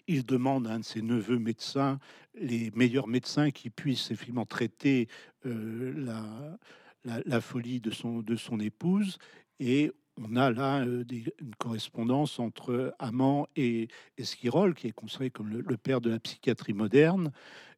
Il 0.06 0.24
demande 0.24 0.66
à 0.66 0.72
un 0.74 0.80
de 0.80 0.84
ses 0.84 1.02
neveux 1.02 1.38
médecins, 1.38 1.98
les 2.34 2.70
meilleurs 2.74 3.08
médecins 3.08 3.50
qui 3.50 3.70
puissent 3.70 4.10
effectivement 4.10 4.46
traiter 4.46 5.08
euh, 5.46 5.92
la, 5.96 6.58
la, 7.04 7.22
la 7.24 7.40
folie 7.40 7.80
de 7.80 7.90
son, 7.90 8.20
de 8.20 8.36
son 8.36 8.60
épouse. 8.60 9.18
Et 9.60 9.90
on 10.18 10.36
a 10.36 10.50
là 10.50 10.80
euh, 10.84 11.04
des- 11.04 11.32
une 11.40 11.54
correspondance 11.56 12.38
entre 12.38 12.94
Amand 12.98 13.46
et 13.56 13.88
Esquirol, 14.16 14.74
qui 14.74 14.88
est 14.88 14.92
considéré 14.92 15.30
comme 15.30 15.48
le, 15.50 15.60
le 15.60 15.76
père 15.76 16.00
de 16.00 16.10
la 16.10 16.18
psychiatrie 16.18 16.72
moderne. 16.74 17.32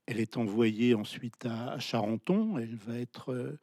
Elle 0.06 0.20
est 0.20 0.36
envoyée 0.36 0.94
ensuite 0.94 1.46
à, 1.46 1.72
à 1.72 1.78
Charenton. 1.78 2.58
Elle 2.58 2.74
va 2.76 2.98
être 2.98 3.32
euh, 3.32 3.58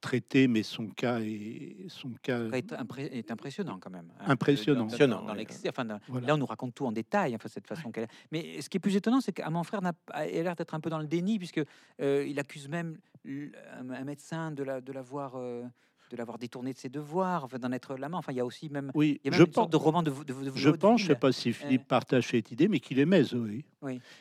traitée, 0.00 0.46
mais 0.46 0.62
son 0.62 0.86
cas 0.88 1.18
est, 1.20 1.88
son 1.88 2.10
cas, 2.22 2.40
est, 2.52 2.72
impré- 2.72 3.10
est 3.10 3.30
impressionnant 3.32 3.78
quand 3.80 3.90
même. 3.90 4.12
hein, 4.20 4.24
Impressionnant. 4.28 4.80
Dans, 4.80 4.84
dans- 4.86 4.86
Impressionnant, 4.94 5.22
dans 5.24 5.32
oui. 5.32 5.38
l'excès, 5.38 5.68
enfin, 5.68 5.84
dans- 5.84 5.98
Voilà. 6.06 6.28
Là, 6.28 6.34
on 6.34 6.38
nous 6.38 6.46
raconte 6.46 6.74
tout 6.74 6.86
en 6.86 6.92
détail, 6.92 7.34
enfin, 7.34 7.48
cette 7.48 7.66
façon 7.66 7.90
qu'elle. 7.90 8.06
Mais 8.30 8.60
ce 8.60 8.68
qui 8.68 8.76
est 8.76 8.80
plus 8.80 8.94
étonnant, 8.94 9.20
c'est 9.20 9.32
qu'à 9.32 9.50
mon 9.50 9.64
frère 9.64 9.80
a 10.12 10.26
l'air 10.26 10.54
d'être 10.54 10.74
un 10.74 10.80
peu 10.80 10.90
dans 10.90 10.98
le 11.00 11.06
déni, 11.08 11.38
puisque 11.38 11.60
euh, 12.00 12.24
il 12.28 12.38
accuse 12.38 12.68
même 12.68 12.98
un, 13.26 13.90
un 13.90 14.04
médecin 14.04 14.52
de 14.52 14.62
la 14.62 14.80
de 14.80 14.92
l'avoir 14.92 15.34
euh, 15.34 15.64
de 16.10 16.16
l'avoir 16.16 16.38
détourné 16.38 16.72
de 16.72 16.78
ses 16.78 16.88
devoirs, 16.88 17.44
enfin, 17.44 17.58
d'en 17.58 17.72
être 17.72 17.96
l'amant. 17.96 18.18
Enfin, 18.18 18.32
il 18.32 18.36
y 18.36 18.40
a 18.40 18.44
aussi 18.44 18.68
même. 18.68 18.90
Oui, 18.94 19.20
Il 19.24 19.26
y 19.26 19.28
a 19.28 19.30
même 19.32 19.38
je 19.38 19.44
une 19.44 19.46
pense, 19.50 19.54
sorte 19.54 19.72
de 19.72 19.76
roman 19.76 20.02
de, 20.02 20.10
de, 20.10 20.32
de 20.32 20.52
je 20.54 20.70
pense, 20.70 21.00
je 21.00 21.06
sais 21.06 21.12
vaudeville. 21.12 21.20
pas 21.20 21.32
si 21.32 21.52
Philippe 21.52 21.86
partage 21.86 22.28
cette 22.28 22.50
idée, 22.50 22.68
mais 22.68 22.80
qu'il 22.80 22.98
aimait 22.98 23.22
Zoé. 23.24 23.64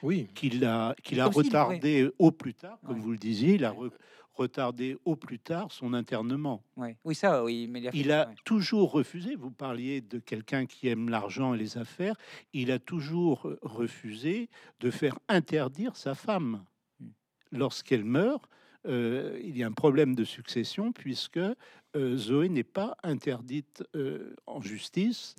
Oui, 0.04 0.28
qu'il 0.36 0.64
a, 0.66 0.96
qu'il 1.04 1.20
a 1.20 1.28
retardé 1.28 2.10
au 2.20 2.32
plus 2.32 2.54
tard, 2.54 2.78
comme 2.86 3.00
vous 3.00 3.12
le 3.12 3.18
disiez, 3.18 3.56
il 3.56 3.66
a 3.66 3.72
re- 3.72 3.92
retardé 4.34 4.98
au 5.04 5.16
plus 5.16 5.40
tard 5.40 5.72
son 5.72 5.94
internement. 5.96 6.62
Ouais. 6.76 6.96
Oui, 7.04 7.16
ça, 7.16 7.44
oui. 7.44 7.68
Mais 7.70 7.80
il 7.80 7.88
a, 7.88 7.92
fait 7.92 7.98
Il 7.98 8.08
ça, 8.08 8.22
a 8.22 8.28
ouais. 8.28 8.36
toujours 8.46 8.92
refusé, 8.92 9.36
vous 9.36 9.50
parliez 9.50 10.00
de 10.02 10.20
quelqu'un 10.20 10.68
qui 10.68 10.88
aime 10.90 11.10
l'argent 11.10 11.56
et 11.56 11.58
les 11.58 11.78
affaires, 11.80 12.16
il 12.54 12.72
a 12.72 12.78
toujours 12.78 13.52
refusé 13.64 14.50
de 14.80 14.92
faire 14.92 15.18
interdire 15.28 15.96
sa 15.96 16.14
femme. 16.14 16.64
Hmm. 17.00 17.08
Lorsqu'elle 17.52 18.04
meurt, 18.06 18.48
euh, 18.88 19.40
il 19.44 19.58
y 19.58 19.64
a 19.64 19.68
un 19.68 19.72
problème 19.72 20.16
de 20.16 20.24
succession 20.24 20.92
puisque 20.92 21.38
euh, 21.96 22.18
Zoé 22.18 22.50
n'est 22.50 22.64
pas 22.64 22.96
interdite 23.04 23.84
euh, 23.96 24.36
en 24.46 24.62
justice, 24.62 25.36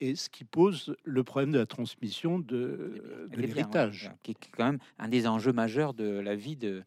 et 0.00 0.14
ce 0.16 0.28
qui 0.30 0.44
pose 0.44 0.96
le 1.04 1.22
problème 1.22 1.52
de 1.52 1.58
la 1.58 1.66
transmission 1.66 2.38
de, 2.38 3.28
Eh 3.32 3.36
de 3.36 3.40
l'héritage. 3.42 4.02
voilà, 4.04 4.16
qui 4.22 4.30
est 4.32 4.36
quand 4.56 4.64
même 4.64 4.78
un 4.98 5.08
des 5.08 5.26
enjeux 5.26 5.52
majeurs 5.52 5.94
de 5.94 6.04
la 6.20 6.34
vie 6.36 6.56
de 6.56 6.82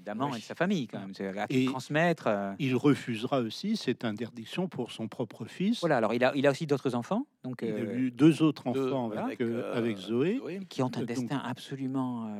d'Amand 0.00 0.26
Oui. 0.30 0.36
et 0.36 0.40
de 0.42 0.44
sa 0.44 0.54
famille, 0.54 0.86
quand 0.86 1.00
même. 1.00 1.36
À 1.38 1.46
Et- 1.50 1.64
transmettre. 1.64 2.28
euh, 2.28 2.52
Il 2.60 2.76
refusera 2.76 3.40
aussi 3.40 3.76
cette 3.76 4.04
interdiction 4.04 4.68
pour 4.68 4.92
son 4.92 5.08
propre 5.08 5.44
fils. 5.44 5.80
Voilà, 5.80 5.96
alors 5.96 6.14
il 6.14 6.22
a, 6.22 6.30
il 6.36 6.46
a 6.46 6.52
aussi 6.52 6.68
d'autres 6.68 6.94
enfants, 6.94 7.26
donc, 7.42 7.62
Il 7.62 7.74
a 7.74 7.94
eu 7.94 8.12
deux 8.12 8.42
autres 8.44 8.68
enfants 8.68 9.10
avec, 9.10 9.40
euh, 9.40 9.74
avec 9.76 9.96
Zoé, 9.96 10.40
qui 10.68 10.82
ont 10.82 10.86
un 10.86 10.90
donc- 11.00 11.06
destin 11.06 11.38
absolument 11.44 12.32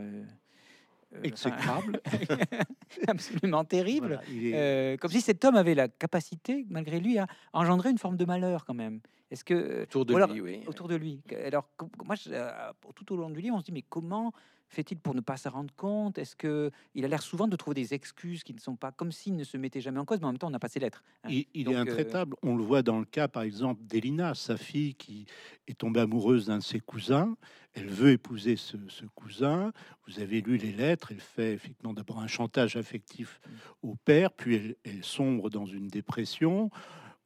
exécrable. 1.25 2.01
absolument 3.09 3.65
terrible. 3.65 4.07
Voilà, 4.09 4.23
il 4.31 4.47
est- 4.49 4.53
Euh, 4.55 4.97
comme 4.97 5.11
si 5.11 5.21
cet 5.21 5.45
homme 5.45 5.57
avait 5.57 5.75
la 5.75 5.89
capacité, 5.89 6.67
malgré 6.71 7.01
lui, 7.01 7.19
à 7.19 7.27
engendrer 7.53 7.91
une 7.91 7.99
forme 7.99 8.17
de 8.17 8.25
malheur 8.25 8.65
quand 8.65 8.75
même. 8.75 9.01
Est-ce 9.31 9.45
que 9.45 9.83
autour 9.83 10.07
de 10.07 10.15
alors, 10.15 10.33
lui, 10.33 10.41
oui. 10.41 10.61
autour 10.67 10.89
de 10.89 10.95
lui 10.95 11.21
Alors 11.45 11.69
moi, 12.05 12.15
je- 12.15 12.31
euh, 12.33 12.51
tout 12.95 13.13
au 13.13 13.17
long 13.17 13.31
du 13.31 13.41
livre, 13.41 13.57
on 13.57 13.61
se 13.61 13.65
dit 13.65 13.73
mais 13.73 13.83
comment 13.83 14.33
fait-il 14.69 14.99
pour 14.99 15.15
ne 15.15 15.21
pas 15.21 15.37
s'en 15.37 15.51
rendre 15.51 15.75
compte? 15.77 16.19
Est-ce 16.19 16.37
que 16.37 16.71
il 16.95 17.05
a 17.05 17.09
l'air 17.09 17.23
souvent 17.23 17.49
de 17.49 17.57
trouver 17.57 17.75
des 17.75 17.95
excuses 17.95 18.43
qui 18.43 18.55
ne 18.55 18.61
sont 18.61 18.77
pas 18.77 18.93
comme 18.93 19.13
s'il 19.13 19.37
ne 19.37 19.45
se 19.45 19.57
mettait 19.57 19.81
jamais 19.81 19.99
en 20.01 20.05
cause, 20.05 20.21
mais 20.21 20.27
en 20.27 20.33
même 20.33 20.39
temps, 20.39 20.49
on 20.49 20.51
n'a 20.51 20.59
pas 20.59 20.69
ses 20.69 20.81
lettres. 20.81 21.03
hein. 21.25 21.29
il, 21.31 21.47
il 21.55 21.65
donc, 21.65 21.75
est 21.75 21.77
euh, 21.77 21.81
intraitable. 21.83 22.37
On 22.43 22.57
le 22.57 22.63
voit 22.65 22.83
dans 22.83 22.99
le 22.99 23.05
cas, 23.05 23.29
par 23.29 23.43
exemple, 23.43 23.83
d'Elina, 23.85 24.35
sa 24.35 24.57
fille 24.57 24.95
qui 24.95 25.27
est 25.69 25.79
tombée 25.79 26.01
amoureuse 26.01 26.47
d'un 26.47 26.59
de 26.59 26.63
ses 26.63 26.81
cousins. 26.81 27.37
Elle 27.75 27.89
veut 27.89 28.13
épouser 28.13 28.57
ce, 28.57 28.77
ce 28.89 29.05
cousin. 29.15 29.73
Vous 30.07 30.21
avez 30.21 30.41
lu 30.41 30.57
les 30.57 30.73
lettres. 30.73 31.13
Elle 31.13 31.21
fait 31.21 31.53
effectivement 31.53 31.93
d'abord 31.93 32.21
un 32.21 32.27
chantage 32.27 32.77
affectif 32.77 33.41
au 33.83 33.95
père, 33.97 34.33
puis 34.33 34.57
elle, 34.57 34.77
elle 34.85 35.05
sombre 35.05 35.51
dans 35.51 35.67
une 35.67 35.89
dépression. 35.89 36.71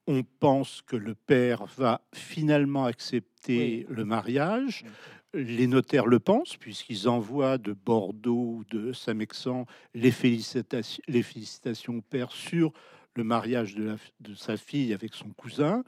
On 0.07 0.24
pense 0.24 0.82
que 0.82 0.97
le 0.97 1.14
père 1.14 1.66
va 1.66 2.01
finalement 2.12 2.84
accepter 2.84 3.86
le 3.88 4.05
mariage. 4.05 4.84
Les 5.33 5.66
notaires 5.66 6.07
le 6.07 6.18
pensent, 6.18 6.57
puisqu'ils 6.57 7.09
envoient 7.09 7.59
de 7.59 7.72
Bordeaux 7.72 8.59
ou 8.59 8.64
de 8.70 8.93
Saint-Mexan 8.93 9.66
les 9.95 10.11
félicitations, 10.11 11.03
les 11.07 11.22
félicitations 11.22 11.99
au 11.99 12.01
père 12.01 12.33
sur 12.33 12.72
le 13.14 13.24
mariage 13.24 13.74
de, 13.74 14.35
sa 14.35 14.57
fille 14.57 14.93
avec 14.93 15.14
son 15.14 15.28
cousin. 15.31 15.85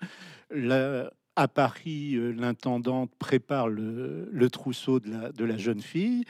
À 1.35 1.49
Paris, 1.49 2.15
euh, 2.15 2.31
l'intendante 2.33 3.11
prépare 3.19 3.69
le, 3.69 4.49
trousseau 4.51 5.01
de 5.01 5.45
la 5.45 5.57
jeune 5.57 5.81
fille. 5.81 6.25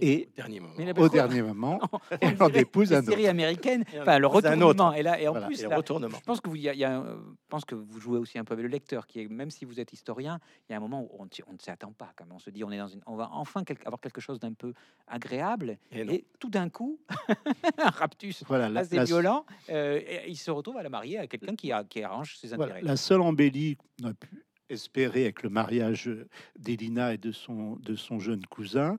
Et 0.00 0.28
Au 0.32 0.36
dernier 0.36 0.60
moment. 0.60 0.74
Mais 0.76 0.84
la- 0.92 1.00
au 1.00 1.08
dernier 1.08 1.42
moment, 1.42 1.80
On 2.22 2.44
en 2.44 2.48
épouse 2.50 2.92
un 2.92 2.98
autre. 3.06 3.18
Et 3.18 3.28
on 3.28 4.02
enfin 4.02 4.18
le 4.18 4.26
retournement. 4.26 4.92
Et 4.92 5.02
là, 5.02 5.20
et 5.20 5.26
en 5.28 5.32
Voilà. 5.32 5.46
plus, 5.46 5.60
Et 5.60 5.62
le 5.64 5.70
là, 5.70 5.76
retournement. 5.76 6.16
je 6.18 6.24
pense 6.24 6.40
que 6.40 6.48
vous, 6.50 6.56
il 6.56 6.62
y 6.62 6.68
a, 6.68 6.74
y 6.74 6.84
a 6.84 6.96
un- 6.98 7.04
je 7.04 7.48
pense 7.48 7.64
que 7.64 7.74
vous 7.74 7.98
jouez 8.00 8.18
aussi 8.18 8.38
un 8.38 8.44
peu 8.44 8.52
avec 8.54 8.62
le 8.64 8.68
lecteur, 8.70 9.06
qui 9.06 9.20
est 9.20 9.28
même 9.28 9.50
si 9.50 9.64
vous 9.64 9.80
êtes 9.80 9.92
historien, 9.92 10.38
il 10.68 10.72
y 10.72 10.74
a 10.74 10.78
un 10.78 10.80
moment 10.80 11.02
où 11.02 11.08
on, 11.18 11.28
on 11.48 11.52
ne 11.52 11.58
s'y 11.58 11.70
attend 11.70 11.92
pas. 11.92 12.12
Quand 12.16 12.24
même. 12.24 12.34
On 12.34 12.38
se 12.38 12.50
dit, 12.50 12.62
on 12.64 12.70
est 12.70 12.78
dans 12.78 12.88
une, 12.88 13.00
on 13.06 13.16
va 13.16 13.28
enfin 13.32 13.64
quel- 13.64 13.78
avoir 13.84 14.00
quelque 14.00 14.20
chose 14.20 14.38
d'un 14.40 14.52
peu 14.52 14.72
agréable, 15.06 15.78
Et 15.92 16.24
tout 16.38 16.50
d'un 16.50 16.68
coup, 16.68 16.98
un 17.78 17.90
raptus 17.90 18.44
Voilà, 18.48 18.68
la, 18.68 18.80
assez 18.80 18.96
la- 18.96 19.04
violent, 19.04 19.46
euh, 19.70 19.98
et 20.06 20.28
il 20.28 20.36
se 20.36 20.50
retrouve 20.50 20.76
à 20.76 20.82
la 20.82 20.88
marier 20.90 21.18
à 21.18 21.26
quelqu'un 21.26 21.54
qui, 21.56 21.72
a- 21.72 21.84
qui 21.84 22.02
arrange 22.02 22.36
ses 22.36 22.48
voilà, 22.48 22.64
intérêts. 22.74 22.82
la 22.82 22.96
seule 22.96 23.20
embellie 23.20 23.76
qu'on 23.76 24.08
a 24.08 24.14
pu 24.14 24.44
espérer 24.68 25.22
avec 25.22 25.42
le 25.42 25.48
mariage 25.48 26.10
d'Elina 26.58 27.14
et 27.14 27.18
de 27.18 27.30
son, 27.32 27.76
de 27.76 27.94
son 27.94 28.18
jeune 28.18 28.44
cousin, 28.46 28.98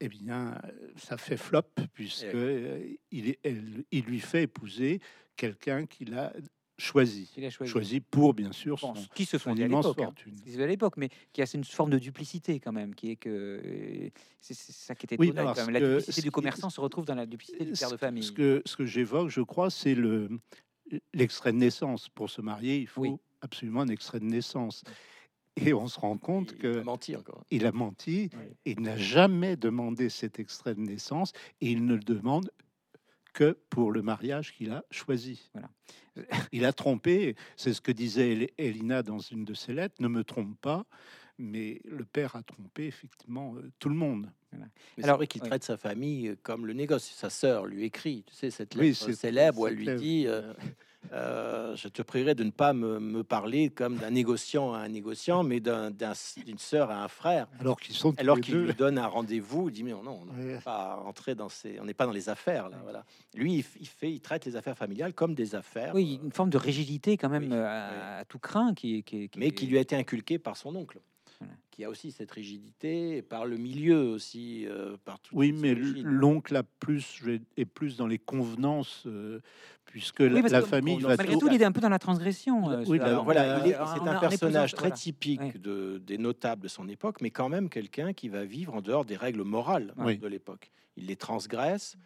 eh 0.00 0.08
bien, 0.08 0.56
ça 0.96 1.16
fait 1.16 1.36
flop, 1.36 1.62
puisque 1.92 2.24
Eh 2.34 3.00
il, 3.10 3.28
est- 3.30 3.38
elle- 3.42 3.84
il 3.90 4.04
lui 4.04 4.20
fait 4.20 4.44
épouser 4.44 5.00
quelqu'un 5.36 5.86
qu'il 5.86 6.14
a 6.14 6.32
choisi. 6.78 7.28
A 7.38 7.50
choisi. 7.50 7.72
Choisi 7.72 8.00
pour, 8.00 8.34
bien 8.34 8.52
sûr, 8.52 8.78
son, 8.78 8.94
qui 9.14 9.24
se 9.24 9.36
son 9.38 9.50
à 9.50 9.54
immense 9.54 9.86
hein. 9.86 9.94
fortune. 9.96 10.36
Ce 10.36 10.42
qui 10.44 10.52
se 10.52 10.60
à 10.60 10.66
l'époque, 10.66 10.96
mais 10.96 11.08
qui 11.32 11.42
a 11.42 11.46
une 11.52 11.64
forme 11.64 11.90
de 11.90 11.98
duplicité 11.98 12.60
quand 12.60 12.72
même, 12.72 12.94
qui 12.94 13.10
est 13.10 13.16
que 13.16 13.60
euh, 13.64 14.10
c'est 14.40 14.54
ça 14.54 14.94
qui 14.94 15.06
était 15.06 15.16
Oui, 15.18 15.28
étonnant. 15.28 15.46
parce 15.46 15.58
quand 15.60 15.66
même. 15.66 15.74
La 15.82 15.88
duplicité 15.96 16.22
du 16.22 16.30
commerçant 16.30 16.70
se 16.70 16.80
retrouve 16.80 17.04
dans 17.04 17.16
la 17.16 17.26
duplicité 17.26 17.64
du 17.64 17.72
père 17.72 17.90
de 17.90 17.96
famille. 17.96 18.22
Ce 18.22 18.32
que, 18.32 18.62
ce 18.64 18.76
que 18.76 18.86
j'évoque, 18.86 19.30
je 19.30 19.40
crois, 19.40 19.70
c'est 19.70 19.94
le 19.96 20.28
l'extrait 21.12 21.52
de 21.52 21.58
naissance. 21.58 22.08
Pour 22.08 22.30
se 22.30 22.40
marier, 22.40 22.78
il 22.78 22.86
faut 22.86 23.02
Oui. 23.02 23.16
absolument 23.40 23.80
un 23.82 23.88
extrait 23.88 24.20
de 24.20 24.24
naissance. 24.24 24.84
Et 25.70 25.74
on 25.74 25.86
se 25.88 25.98
rend 25.98 26.16
compte 26.18 26.52
Il 26.52 26.58
que 26.58 26.80
a 26.80 26.84
menti 26.84 27.16
encore. 27.16 27.44
il 27.50 27.66
a 27.66 27.72
menti, 27.72 28.30
Oui. 28.34 28.44
et 28.64 28.70
il 28.72 28.80
n'a 28.80 28.96
jamais 28.96 29.56
demandé 29.56 30.08
cet 30.08 30.38
extrait 30.38 30.74
de 30.74 30.80
naissance, 30.80 31.32
et 31.60 31.70
il 31.70 31.84
ne 31.84 31.94
le 31.94 32.00
demande 32.02 32.50
que 33.34 33.56
pour 33.70 33.92
le 33.92 34.02
mariage 34.02 34.54
qu'il 34.54 34.70
a 34.72 34.84
choisi. 34.90 35.50
Voilà. 35.54 35.68
Il 36.52 36.64
a 36.64 36.72
trompé, 36.72 37.36
c'est 37.56 37.72
ce 37.72 37.80
que 37.80 37.92
disait 37.92 38.32
El- 38.32 38.48
Elina 38.58 39.04
dans 39.04 39.20
une 39.20 39.44
de 39.44 39.54
ses 39.54 39.72
lettres, 39.72 39.94
ne 40.00 40.08
me 40.08 40.24
trompe 40.24 40.58
pas, 40.60 40.84
mais 41.38 41.80
le 41.84 42.04
père 42.04 42.34
a 42.34 42.42
trompé 42.42 42.86
effectivement 42.86 43.54
euh, 43.54 43.70
tout 43.78 43.88
le 43.88 43.94
monde. 43.94 44.28
Alors, 45.00 45.20
qu'il 45.28 45.40
traite 45.42 45.62
sa 45.62 45.76
famille 45.76 46.28
euh, 46.30 46.36
comme 46.42 46.66
le 46.66 46.72
négoce. 46.72 47.04
Sa 47.04 47.30
sœur 47.30 47.66
lui 47.66 47.84
écrit, 47.84 48.24
tu 48.26 48.34
sais, 48.34 48.50
cette 48.50 48.74
lettre 48.74 49.12
célèbre 49.12 49.60
où 49.60 49.66
elle 49.68 49.74
lui 49.76 49.94
dit 49.94 50.24
euh, 50.26 50.52
euh, 51.12 51.74
Je 51.76 51.88
te 51.88 52.02
prierai 52.02 52.34
de 52.34 52.44
ne 52.44 52.50
pas 52.50 52.72
me, 52.72 52.98
me 53.00 53.22
parler 53.24 53.70
comme 53.70 53.96
d'un 53.96 54.10
négociant 54.10 54.74
à 54.74 54.78
un 54.78 54.88
négociant, 54.88 55.42
mais 55.42 55.60
d'un- 55.60 55.90
d'un- 55.90 56.12
d'une 56.44 56.58
sœur 56.58 56.90
à 56.90 57.02
un 57.02 57.08
frère. 57.08 57.46
Alors 57.60 57.78
qu'ils 57.80 57.94
sont 57.94 58.14
Alors 58.18 58.40
qu'il 58.40 58.56
lui 58.56 58.74
donne 58.74 58.98
un 58.98 59.06
rendez-vous, 59.06 59.68
il 59.68 59.72
dit 59.72 59.84
Mais 59.84 59.92
non, 59.92 60.20
on 60.22 60.32
n'est 60.34 60.54
Ouais. 60.54 60.60
pas 60.60 60.96
rentrer 60.96 61.34
dans 61.34 61.48
ces, 61.48 61.78
on 61.80 61.84
n'est 61.84 61.94
pas 61.94 62.06
dans 62.06 62.12
les 62.12 62.28
affaires. 62.28 62.68
Là, 62.68 62.78
voilà. 62.82 63.04
Lui, 63.34 63.64
il, 63.80 63.86
fait, 63.86 64.10
il 64.10 64.20
traite 64.20 64.44
les 64.44 64.56
affaires 64.56 64.76
familiales 64.76 65.14
comme 65.14 65.34
des 65.34 65.54
affaires, 65.54 65.94
Oui, 65.94 66.18
euh, 66.20 66.24
une 66.26 66.32
forme 66.32 66.50
de 66.50 66.58
rigidité 66.58 67.16
quand 67.16 67.28
même 67.28 67.44
oui, 67.44 67.52
euh, 67.52 67.66
à, 67.66 68.18
à 68.18 68.24
tout 68.24 68.38
craint 68.38 68.74
qui, 68.74 69.04
mais 69.36 69.48
est- 69.48 69.52
qui 69.52 69.66
lui 69.66 69.78
a 69.78 69.80
été 69.80 69.96
inculqué 69.96 70.38
par 70.38 70.56
son 70.56 70.74
oncle. 70.76 70.98
Qui 71.78 71.84
a 71.84 71.90
aussi 71.90 72.10
cette 72.10 72.32
rigidité, 72.32 73.18
et 73.18 73.22
par 73.22 73.46
le 73.46 73.56
milieu 73.56 74.00
aussi, 74.10 74.66
euh, 74.66 74.96
par 75.04 75.20
Oui, 75.30 75.52
mais 75.52 75.76
l'oncle 75.76 76.56
a 76.56 76.64
plus 76.64 77.22
est 77.56 77.64
plus 77.66 77.96
dans 77.96 78.08
les 78.08 78.18
convenances, 78.18 79.04
euh, 79.06 79.38
puisque 79.84 80.18
Oui, 80.18 80.28
la, 80.28 80.40
parce 80.40 80.52
la 80.54 80.62
que 80.62 80.66
famille 80.66 80.98
va 80.98 81.10
Malgré 81.16 81.34
tout- 81.34 81.38
tout, 81.38 81.48
il 81.52 81.62
est 81.62 81.64
un 81.64 81.70
peu 81.70 81.80
dans 81.80 81.88
la 81.88 82.00
transgression. 82.00 82.68
euh, 82.68 82.78
Oui, 82.88 82.98
ce 82.98 83.02
la- 83.02 83.04
Alain. 83.10 83.22
Voilà, 83.22 83.58
Euh, 83.64 83.84
c'est 83.94 84.08
un 84.08 84.18
personnage 84.18 84.72
très 84.72 84.88
voilà. 84.88 84.96
typique 84.96 85.40
Ouais. 85.40 85.52
de, 85.56 85.98
des 86.04 86.18
notables 86.18 86.62
de 86.62 86.66
son 86.66 86.88
époque, 86.88 87.20
mais 87.20 87.30
quand 87.30 87.48
même 87.48 87.68
quelqu'un 87.68 88.12
qui 88.12 88.28
va 88.28 88.44
vivre 88.44 88.74
en 88.74 88.80
dehors 88.80 89.04
des 89.04 89.16
règles 89.16 89.42
morales 89.44 89.94
Oui. 89.98 90.18
de 90.18 90.26
l'époque. 90.26 90.72
Il 90.96 91.06
les 91.06 91.14
transgresse. 91.14 91.96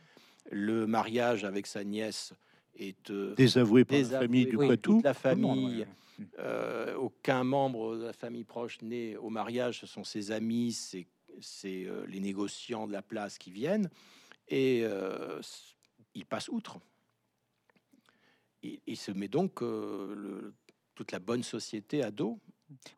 Le 0.50 0.86
mariage 0.86 1.44
avec 1.46 1.66
sa 1.66 1.82
nièce 1.82 2.34
est 2.76 3.12
désavoué 3.36 3.84
par 3.84 3.96
la 3.96 4.02
désavoué 4.02 4.26
famille 4.26 4.46
du 4.46 4.56
par 4.56 4.66
Poitou. 4.66 4.92
toute 4.94 5.04
la 5.04 5.10
monde, 5.10 5.16
famille. 5.20 5.78
ouais. 5.80 5.86
Euh, 6.38 6.94
aucun 6.96 7.42
membre 7.42 7.96
de 7.96 8.04
la 8.04 8.12
famille 8.12 8.44
proche 8.44 8.80
né 8.82 9.16
au 9.16 9.28
mariage. 9.30 9.80
Ce 9.80 9.86
sont 9.86 10.04
ses 10.04 10.30
amis, 10.30 10.72
c'est 10.72 11.06
c'est, 11.40 11.86
euh, 11.86 12.04
les 12.06 12.20
négociants 12.20 12.86
de 12.86 12.92
la 12.92 13.00
place 13.02 13.38
qui 13.38 13.50
viennent. 13.50 13.88
Et 14.48 14.82
euh, 14.84 15.40
il 16.14 16.26
passe 16.26 16.48
outre. 16.48 16.78
Il, 18.62 18.78
il 18.86 18.96
se 18.96 19.10
met 19.12 19.28
donc 19.28 19.62
euh, 19.62 20.14
le- 20.14 20.54
toute 20.94 21.10
la 21.10 21.18
bonne 21.18 21.42
société 21.42 22.02
à 22.02 22.10
dos. 22.10 22.38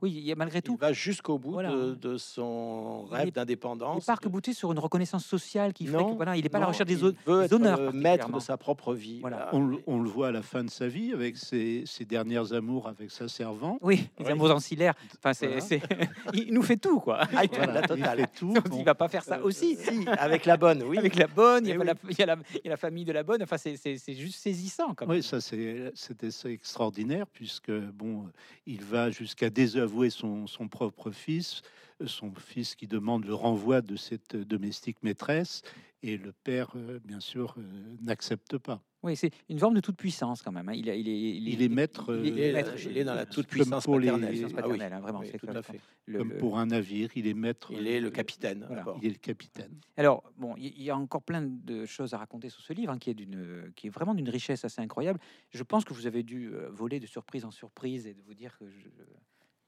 Oui, 0.02 0.12
il 0.16 0.20
y 0.24 0.32
a 0.32 0.34
malgré 0.34 0.58
Il 0.58 0.62
tout. 0.62 0.76
va 0.76 0.92
jusqu'au 0.92 1.38
bout 1.38 1.52
Voilà. 1.52 1.70
de, 1.72 1.94
de 1.94 2.16
son 2.16 3.06
Il 3.10 3.14
rêve 3.14 3.24
est- 3.26 3.28
Il 3.28 3.32
d'indépendance. 3.32 4.04
part 4.04 4.20
que 4.20 4.28
bouter 4.28 4.52
sur 4.52 4.72
une 4.72 4.78
reconnaissance 4.78 5.24
sociale 5.24 5.72
qui 5.72 5.86
fait 5.86 5.92
que 5.92 5.96
Non, 5.98 6.14
voilà, 6.14 6.36
il 6.36 6.42
n'est 6.42 6.48
pas 6.48 6.58
à 6.58 6.62
la 6.62 6.66
recherche 6.66 6.88
des 6.88 6.98
il 6.98 7.04
autres. 7.04 7.18
veut 7.26 7.40
des 7.40 7.44
être 7.46 7.52
honneurs 7.54 7.80
le 7.80 7.92
maître 7.92 8.30
de 8.30 8.40
sa 8.40 8.56
propre 8.56 8.94
vie. 8.94 9.20
Voilà. 9.20 9.48
On, 9.52 9.60
le- 9.64 9.78
on 9.86 10.00
le 10.00 10.08
voit 10.08 10.28
à 10.28 10.32
la 10.32 10.42
fin 10.42 10.64
de 10.64 10.70
sa 10.70 10.88
vie 10.88 11.12
avec 11.12 11.36
ses, 11.36 11.84
ses 11.86 12.04
dernières 12.04 12.52
amours 12.52 12.88
avec 12.88 13.10
sa 13.10 13.28
servante. 13.28 13.78
Oui, 13.82 14.08
les 14.18 14.24
Oui. 14.26 14.32
amours 14.32 14.50
ancillaires. 14.50 14.94
Enfin, 15.18 15.32
c'est, 15.34 15.78
Voilà. 15.78 16.04
il 16.34 16.52
nous 16.54 16.62
fait 16.62 16.76
tout, 16.76 17.00
quoi. 17.00 17.20
Ah, 17.34 17.42
Voilà, 17.50 17.72
la 17.72 17.80
il 17.80 17.86
totale. 17.86 18.18
fait 18.20 18.30
tout. 18.38 18.52
Bon. 18.52 18.78
il 18.78 18.84
va 18.84 18.94
pas 18.94 19.08
faire 19.08 19.22
ça 19.24 19.36
Euh, 19.38 19.42
aussi. 19.44 19.76
si, 19.76 20.06
avec 20.18 20.44
la 20.46 20.56
bonne, 20.56 20.82
oui. 20.84 20.98
Avec 20.98 21.16
la 21.16 21.26
bonne, 21.26 21.66
il 21.66 21.70
y, 21.70 21.72
a 21.72 21.76
pas 21.76 21.80
oui. 21.82 21.86
la, 21.86 21.94
il, 22.10 22.18
y 22.18 22.22
a 22.22 22.26
la, 22.26 22.36
il 22.54 22.60
y 22.64 22.68
a 22.68 22.70
la 22.70 22.76
famille 22.76 23.04
de 23.04 23.12
la 23.12 23.22
bonne. 23.22 23.42
Enfin, 23.42 23.56
c'est, 23.58 23.76
juste 24.14 24.40
saisissant. 24.40 24.94
Quand 24.94 25.06
même. 25.06 25.16
Oui, 25.16 25.22
ça 25.22 25.40
c'est 25.40 25.92
c'était 25.94 26.30
extraordinaire 26.52 27.26
puisque 27.26 27.70
bon, 27.72 28.26
il 28.66 28.82
va 28.82 29.10
jusqu'à 29.10 29.50
désavouer 29.74 30.10
son, 30.10 30.46
son 30.46 30.68
propre 30.68 31.10
fils, 31.10 31.62
euh, 32.00 32.06
son 32.06 32.32
fils 32.34 32.74
qui 32.76 32.86
demande 32.86 33.24
le 33.24 33.34
renvoi 33.34 33.82
de 33.82 33.96
cette 33.96 34.36
domestique 34.36 35.02
maîtresse 35.02 35.62
et 36.02 36.16
le 36.16 36.32
père 36.32 36.70
euh, 36.76 37.00
bien 37.04 37.20
sûr 37.20 37.54
euh, 37.58 37.62
n'accepte 38.02 38.58
pas. 38.58 38.80
Oui, 39.02 39.16
c'est 39.16 39.30
une 39.50 39.58
forme 39.58 39.74
de 39.74 39.80
toute 39.80 39.96
puissance 39.98 40.40
quand 40.40 40.50
même. 40.52 40.66
hein. 40.70 40.72
Il, 40.74 40.88
a- 40.88 40.94
il 40.94 41.06
est, 41.08 41.36
Il 41.36 41.60
est 41.60 41.68
maître, 41.68 42.16
Il 42.24 42.26
est, 42.26 42.30
Il 42.30 42.38
est, 42.40 42.52
maître. 42.54 42.72
il 42.86 42.96
est 42.96 43.04
dans 43.04 43.12
la 43.14 43.26
toute 43.26 43.46
puissance 43.48 43.84
pour 43.84 43.98
les- 43.98 44.06
paternelle. 44.08 44.34
Ah 44.44 44.46
oui, 44.46 44.52
paternelle, 44.54 44.92
hein, 44.94 45.00
vraiment, 45.00 45.18
oui, 45.18 45.30
tout 45.38 45.46
comme 45.46 45.56
à 45.56 45.62
fait. 45.62 45.78
Le- 46.06 46.18
Comme 46.18 46.30
le- 46.30 46.36
pour 46.38 46.58
un 46.58 46.64
navire, 46.66 47.10
il 47.14 47.26
est 47.26 47.34
maître. 47.34 47.70
Il 47.70 47.86
est 47.86 48.00
le 48.00 48.10
capitaine. 48.10 48.64
Voilà. 48.66 48.86
Il 49.02 49.06
est 49.06 49.10
le 49.10 49.18
capitaine. 49.18 49.78
Alors, 49.98 50.22
bon, 50.38 50.54
il 50.56 50.82
y 50.82 50.88
a 50.88 50.96
encore 50.96 51.20
plein 51.22 51.42
de 51.42 51.84
choses 51.84 52.14
à 52.14 52.18
raconter 52.18 52.48
sur 52.48 52.62
ce 52.62 52.72
livre, 52.72 52.92
hein, 52.92 52.98
qui, 52.98 53.10
est 53.10 53.14
d'une, 53.14 53.70
qui 53.76 53.88
est 53.88 53.90
vraiment 53.90 54.14
d'une 54.14 54.30
richesse 54.30 54.64
assez 54.64 54.80
incroyable. 54.80 55.20
Je 55.50 55.62
pense 55.62 55.84
que 55.84 55.92
vous 55.92 56.06
avez 56.06 56.22
dû 56.22 56.50
voler 56.70 56.98
de 56.98 57.06
surprise 57.06 57.44
en 57.44 57.50
surprise 57.50 58.06
et 58.06 58.14
de 58.14 58.22
vous 58.22 58.34
dire 58.34 58.56
que, 58.58 58.66
je- 58.70 58.88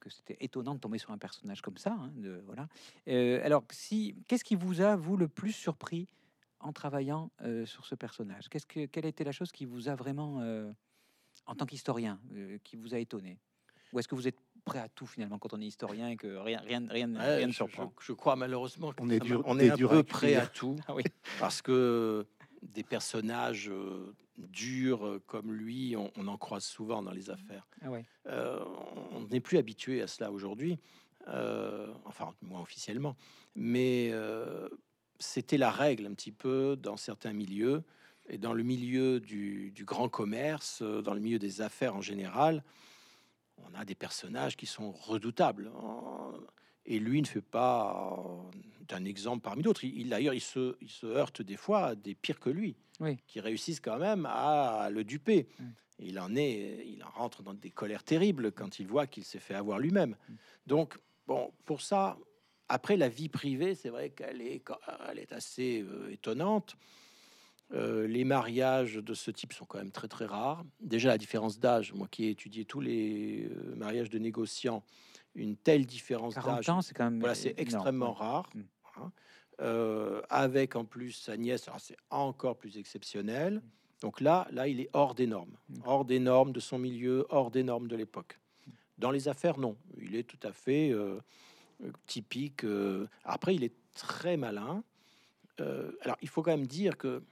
que 0.09 0.11
c'était 0.15 0.37
étonnant 0.41 0.75
de 0.75 0.81
tomber 0.81 0.99
sur 0.99 1.11
un 1.11 1.19
personnage 1.19 1.61
comme 1.63 1.77
ça. 1.77 1.93
hein, 1.93 2.13
de, 2.17 2.41
voilà. 2.47 2.69
Euh, 3.09 3.41
alors, 3.45 3.65
si, 3.71 4.17
qu'est-ce 4.29 4.45
qui 4.45 4.55
vous 4.55 4.81
a, 4.81 4.97
vous, 4.97 5.17
le 5.17 5.29
plus 5.29 5.53
surpris 5.53 6.09
en 6.61 6.73
travaillant 6.73 7.31
euh, 7.43 7.67
sur 7.67 7.87
ce 7.87 7.95
personnage? 7.95 8.49
Qu'est-ce 8.49 8.67
que, 8.67 8.87
Quelle 8.87 9.05
a 9.07 9.09
été 9.09 9.25
la 9.25 9.33
chose 9.33 9.53
qui 9.53 9.65
vous 9.65 9.89
a 9.89 9.95
vraiment, 9.95 10.41
euh, 10.41 10.73
en 11.47 11.55
tant 11.55 11.67
qu'historien, 11.67 12.21
euh, 12.33 12.59
qui 12.65 12.77
vous 12.77 12.95
a 12.95 12.99
étonné? 12.99 13.39
Ou 13.93 13.99
est-ce 13.99 14.09
que 14.09 14.15
vous 14.15 14.29
êtes 14.29 14.39
prêt 14.65 14.79
à 14.81 14.89
tout 14.89 15.07
finalement 15.07 15.39
quand 15.39 15.53
on 15.55 15.61
est 15.61 15.67
historien 15.67 16.09
et 16.09 16.17
que 16.17 16.27
rien, 16.37 16.61
rien, 16.61 16.85
rien, 16.89 17.13
Ouais, 17.15 17.37
rien 17.37 17.47
ne 17.47 17.53
surprend? 17.53 17.93
je- 18.01 18.07
je 18.07 18.13
crois 18.13 18.35
malheureusement 18.37 18.93
qu'on 18.93 19.07
On 19.07 19.11
est 19.11 19.21
dur- 19.21 19.43
on 19.47 19.59
t'es 19.59 19.67
est 19.67 19.71
un 19.71 19.77
dur 19.77 19.91
peu 19.91 20.03
prêt 20.03 20.35
à 20.35 20.47
tout 20.47 20.77
Ah 20.89 20.95
oui. 20.95 21.03
parce 21.39 21.63
que 21.63 22.27
des 22.63 22.83
personnages 22.83 23.71
durs 24.39 25.07
euh, 25.07 25.23
comme 25.27 25.53
lui, 25.53 25.97
on, 25.97 26.11
on 26.17 26.29
en 26.29 26.37
croise 26.37 26.65
souvent 26.65 27.03
dans 27.03 27.13
les 27.13 27.31
affaires. 27.31 27.67
Ah 27.83 27.91
ouais. 27.91 28.05
Euh, 28.27 28.65
on 29.13 29.23
n'est 29.31 29.41
plus 29.41 29.59
habitué 29.59 30.03
à 30.03 30.07
cela 30.07 30.31
aujourd'hui, 30.31 30.79
euh, 31.29 31.93
enfin 32.05 32.35
moi 32.43 32.61
officiellement, 32.61 33.17
mais 33.55 34.11
euh, 34.13 34.69
c'était 35.19 35.59
la 35.59 35.71
règle 35.71 36.07
un 36.07 36.15
petit 36.15 36.33
peu 36.33 36.77
dans 36.77 36.97
certains 36.97 37.33
milieux 37.33 37.83
et 38.29 38.39
dans 38.39 38.53
le 38.53 38.63
milieu 38.63 39.21
du, 39.21 39.71
du 39.71 39.85
grand 39.85 40.09
commerce, 40.09 40.83
dans 40.83 41.15
le 41.15 41.21
milieu 41.21 41.39
des 41.39 41.61
affaires 41.61 41.95
en 41.95 42.03
général. 42.03 42.63
On 43.59 43.75
a 43.75 43.85
des 43.85 43.95
personnages 43.95 44.57
qui 44.57 44.67
sont 44.67 44.93
redoutables. 44.93 45.71
Et 46.87 46.99
lui 46.99 47.21
ne 47.21 47.27
fait 47.27 47.41
pas 47.41 48.17
euh, 48.19 48.59
d'un 48.89 49.05
exemple 49.05 49.43
parmi 49.43 49.63
d'autres. 49.63 49.85
Il, 49.85 49.99
il- 49.99 50.09
d'ailleurs, 50.09 50.35
il 50.35 50.41
se, 50.41 50.77
il 50.81 50.89
se 50.89 51.07
heurte 51.07 51.43
des 51.43 51.57
fois 51.57 51.87
à 51.87 51.95
des 51.95 52.15
pires 52.15 52.39
que 52.41 52.51
lui, 52.51 52.77
Oui. 53.01 53.19
qui 53.27 53.41
réussissent 53.41 53.81
quand 53.81 53.99
même 53.99 54.27
à 54.27 54.89
le 54.91 55.03
duper. 55.05 55.49
Mm. 55.59 55.65
Il 55.99 56.21
en 56.21 56.37
est, 56.37 56.85
il 56.87 57.03
en 57.03 57.11
rentre 57.11 57.43
dans 57.43 57.55
des 57.55 57.71
colères 57.71 58.05
terribles 58.05 58.53
quand 58.53 58.79
il 58.79 58.87
voit 58.87 59.07
qu'il 59.07 59.25
s'est 59.25 59.39
fait 59.41 59.55
avoir 59.55 59.79
lui-même. 59.79 60.17
Mm. 60.29 60.35
Donc, 60.67 60.99
bon, 61.27 61.53
pour 61.65 61.81
ça, 61.81 62.19
après 62.69 62.97
la 62.97 63.09
vie 63.09 63.29
privée, 63.29 63.75
c'est 63.75 63.89
vrai 63.91 64.11
qu'elle 64.11 64.41
est, 64.41 64.63
elle 65.09 65.19
est 65.19 65.33
assez 65.33 65.83
euh, 65.83 66.11
étonnante. 66.13 66.77
Euh, 67.73 68.07
les 68.07 68.25
mariages 68.25 68.95
de 68.95 69.13
ce 69.15 69.33
type 69.33 69.53
sont 69.53 69.65
quand 69.65 69.79
même 69.79 69.91
très 69.91 70.07
très 70.07 70.25
rares. 70.27 70.65
Déjà 70.81 71.09
la 71.09 71.19
différence 71.19 71.59
d'âge, 71.59 71.93
moi 71.93 72.07
qui 72.09 72.27
ai 72.27 72.31
étudié 72.31 72.65
tous 72.65 72.81
les 72.81 73.51
mariages 73.75 74.09
de 74.09 74.19
négociants, 74.21 74.85
une 75.37 75.57
telle 75.57 75.87
différence 75.87 76.35
40 76.35 76.65
d'âge, 76.65 76.85
c'est 76.85 76.95
quand 76.95 77.05
même 77.05 77.21
voilà, 77.21 77.35
c'est 77.35 77.55
extrêmement 77.59 78.13
rare. 78.13 78.51
Mm. 78.55 78.61
hein. 78.97 79.13
Euh, 79.61 80.21
avec 80.29 80.77
en 80.77 80.85
plus 80.85 81.13
sa 81.13 81.37
nièce, 81.37 81.69
c'est 81.79 81.97
encore 82.11 82.57
plus 82.57 82.77
exceptionnel. 82.77 83.63
Donc 84.03 84.21
là, 84.21 84.47
là, 84.51 84.69
il 84.69 84.81
est 84.81 84.91
hors 84.93 85.15
des 85.15 85.27
normes, 85.27 85.57
Mm. 85.69 85.75
hors 85.85 86.05
des 86.05 86.19
normes 86.19 86.53
de 86.53 86.61
son 86.61 86.79
milieu, 86.79 87.27
hors 87.31 87.51
des 87.51 87.63
normes 87.63 87.89
de 87.89 87.97
l'époque. 87.97 88.39
Dans 88.99 89.11
les 89.11 89.29
affaires, 89.29 89.59
non, 89.59 89.77
il 89.99 90.17
est 90.17 90.25
tout 90.25 90.41
à 90.43 90.53
fait 90.53 90.91
euh, 90.91 91.21
typique. 92.07 92.65
euh. 92.65 93.07
Après, 93.25 93.55
il 93.55 93.63
est 93.65 93.75
très 93.95 94.37
malin 94.37 94.83
alors 96.03 96.19
il 96.21 96.29
faut 96.29 96.43
quand 96.43 96.51
même 96.51 96.67
dire 96.67 96.99
que 96.99 97.23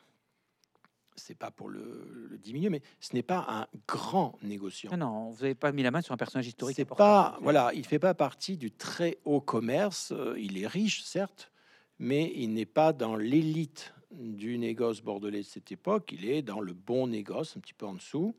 c'est 1.17 1.37
pas 1.37 1.51
pour 1.51 1.69
le, 1.69 2.27
le 2.31 2.39
diminuer, 2.39 2.71
mais 2.71 2.83
ce 3.01 3.15
n'est 3.15 3.23
pas 3.23 3.45
un 3.49 3.67
grand 3.87 4.39
négociant. 4.43 4.91
Non, 4.93 4.97
non, 5.07 5.31
vous 5.31 5.43
n'avez 5.43 5.55
pas 5.55 5.73
mis 5.73 5.83
la 5.83 5.91
main 5.91 6.01
sur 6.01 6.12
un 6.12 6.17
personnage 6.17 6.47
historique. 6.47 6.77
C'est 6.77 6.85
pas, 6.85 7.39
voilà, 7.43 7.73
il 7.75 7.85
fait 7.87 7.99
pas 7.99 8.15
partie 8.15 8.57
du 8.57 8.71
très 8.71 9.19
haut 9.25 9.41
commerce. 9.41 10.12
euh, 10.12 10.35
Il 10.39 10.59
est 10.59 10.67
riche, 10.67 11.03
certes, 11.05 11.53
mais 11.99 12.33
il 12.35 12.53
n'est 12.55 12.67
pas 12.67 12.93
dans 12.93 13.17
l'élite 13.17 13.95
du 14.11 14.59
négoce 14.59 15.01
bordelais 15.03 15.39
de 15.41 15.47
cette 15.47 15.73
époque. 15.73 16.11
Il 16.12 16.25
est 16.29 16.43
dans 16.43 16.61
le 16.61 16.73
bon 16.73 17.07
négoce, 17.09 17.57
un 17.57 17.61
petit 17.61 17.75
peu 17.75 17.87
en 17.87 17.95
dessous. 17.95 18.35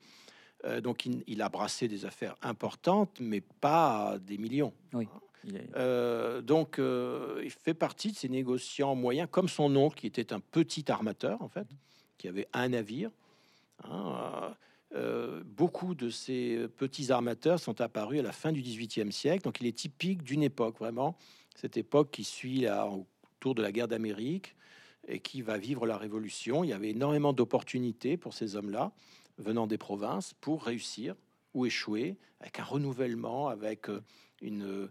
Euh, 0.63 0.81
donc, 0.81 1.05
il, 1.05 1.23
il 1.27 1.41
a 1.41 1.49
brassé 1.49 1.87
des 1.87 2.05
affaires 2.05 2.35
importantes, 2.41 3.17
mais 3.19 3.41
pas 3.41 4.17
des 4.19 4.37
millions. 4.37 4.73
Il 5.47 5.55
est- 5.57 5.75
Euh, 5.75 6.41
donc, 6.41 6.79
euh, 6.79 7.39
il 7.43 7.51
fait 7.51 7.75
partie 7.75 8.11
de 8.11 8.17
ces 8.17 8.29
négociants 8.29 8.95
moyens, 8.95 9.27
comme 9.29 9.47
son 9.47 9.75
oncle, 9.75 9.99
qui 9.99 10.07
était 10.07 10.33
un 10.33 10.39
petit 10.39 10.89
armateur, 10.91 11.39
en 11.43 11.49
fait, 11.49 11.67
qui 12.17 12.27
avait 12.27 12.47
un 12.53 12.69
navire. 12.69 13.11
hein, 13.83 14.15
euh, 14.17 14.53
euh, 14.93 15.43
beaucoup 15.45 15.95
de 15.95 16.09
ces 16.09 16.67
petits 16.77 17.11
armateurs 17.11 17.59
sont 17.59 17.81
apparus 17.81 18.19
à 18.19 18.23
la 18.23 18.31
fin 18.31 18.51
du 18.51 18.61
XVIIIe 18.61 19.11
siècle. 19.11 19.43
Donc, 19.43 19.59
il 19.59 19.67
est 19.67 19.77
typique 19.77 20.23
d'une 20.23 20.43
époque, 20.43 20.77
vraiment, 20.79 21.17
cette 21.55 21.75
époque 21.75 22.11
qui 22.11 22.23
suit 22.23 22.61
là, 22.61 22.87
autour 22.87 23.55
de 23.55 23.61
la 23.61 23.71
guerre 23.71 23.87
d'Amérique 23.87 24.55
et 25.07 25.19
qui 25.19 25.41
va 25.41 25.57
vivre 25.57 25.85
la 25.85 25.97
Révolution. 25.97 26.63
Il 26.63 26.69
y 26.69 26.73
avait 26.73 26.91
énormément 26.91 27.33
d'opportunités 27.33 28.15
pour 28.15 28.33
ces 28.33 28.55
hommes-là, 28.55 28.91
venant 29.37 29.67
des 29.67 29.77
provinces, 29.77 30.33
pour 30.39 30.63
réussir 30.63 31.15
ou 31.53 31.65
échouer, 31.65 32.17
avec 32.39 32.59
un 32.59 32.63
renouvellement, 32.63 33.49
avec 33.49 33.89
euh, 33.89 34.01
une 34.41 34.89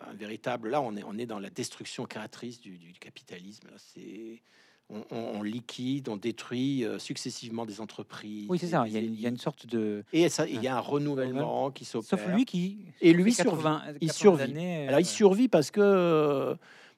un 0.00 0.14
véritable. 0.14 0.70
Là, 0.70 0.80
on 0.80 0.96
est, 0.96 1.04
on 1.04 1.18
est 1.18 1.26
dans 1.26 1.38
la 1.38 1.50
destruction 1.50 2.06
créatrice 2.06 2.60
du, 2.60 2.78
du 2.78 2.92
capitalisme. 2.94 3.68
C'est 3.76 4.42
on, 4.90 5.02
on- 5.10 5.38
on 5.38 5.42
liquide, 5.42 6.08
on 6.08 6.16
détruit 6.16 6.84
euh, 6.84 6.98
successivement 6.98 7.64
des 7.66 7.80
entreprises. 7.80 8.46
Oui, 8.48 8.58
c'est 8.58 8.68
ça. 8.68 8.84
Il 8.86 8.92
y, 8.92 8.96
a, 8.96 9.00
une- 9.00 9.14
il 9.14 9.20
y 9.20 9.24
a 9.24 9.28
une 9.28 9.34
élites. 9.34 9.42
sorte 9.42 9.66
de. 9.66 10.04
Et 10.12 10.28
ça, 10.28 10.46
il 10.46 10.62
y 10.62 10.68
a 10.68 10.76
un 10.76 10.80
renouvellement 10.80 11.70
qui 11.70 11.84
s'opère. 11.84 12.18
Sauf 12.18 12.26
lui 12.28 12.44
qui. 12.44 12.78
Et 13.00 13.12
lui 13.12 13.32
fait 13.32 13.42
survit. 13.42 13.62
80, 13.62 13.82
Il 14.00 14.08
80 14.08 14.12
survit. 14.12 14.42
années, 14.42 14.88
Alors, 14.88 15.00
il 15.00 15.04
euh, 15.06 15.06
survit 15.06 15.48
parce 15.48 15.70
que, 15.70 15.80
euh, 15.80 16.54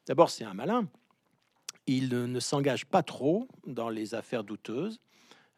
d'abord, 0.07 0.30
c'est 0.30 0.45
un 0.45 0.55
malin. 0.55 0.89
Il 1.87 2.09
ne, 2.09 2.41
s'engage 2.41 2.87
pas 2.87 3.03
trop 3.03 3.47
dans 3.66 3.91
les 3.91 4.14
affaires 4.14 4.43
douteuses. 4.43 5.01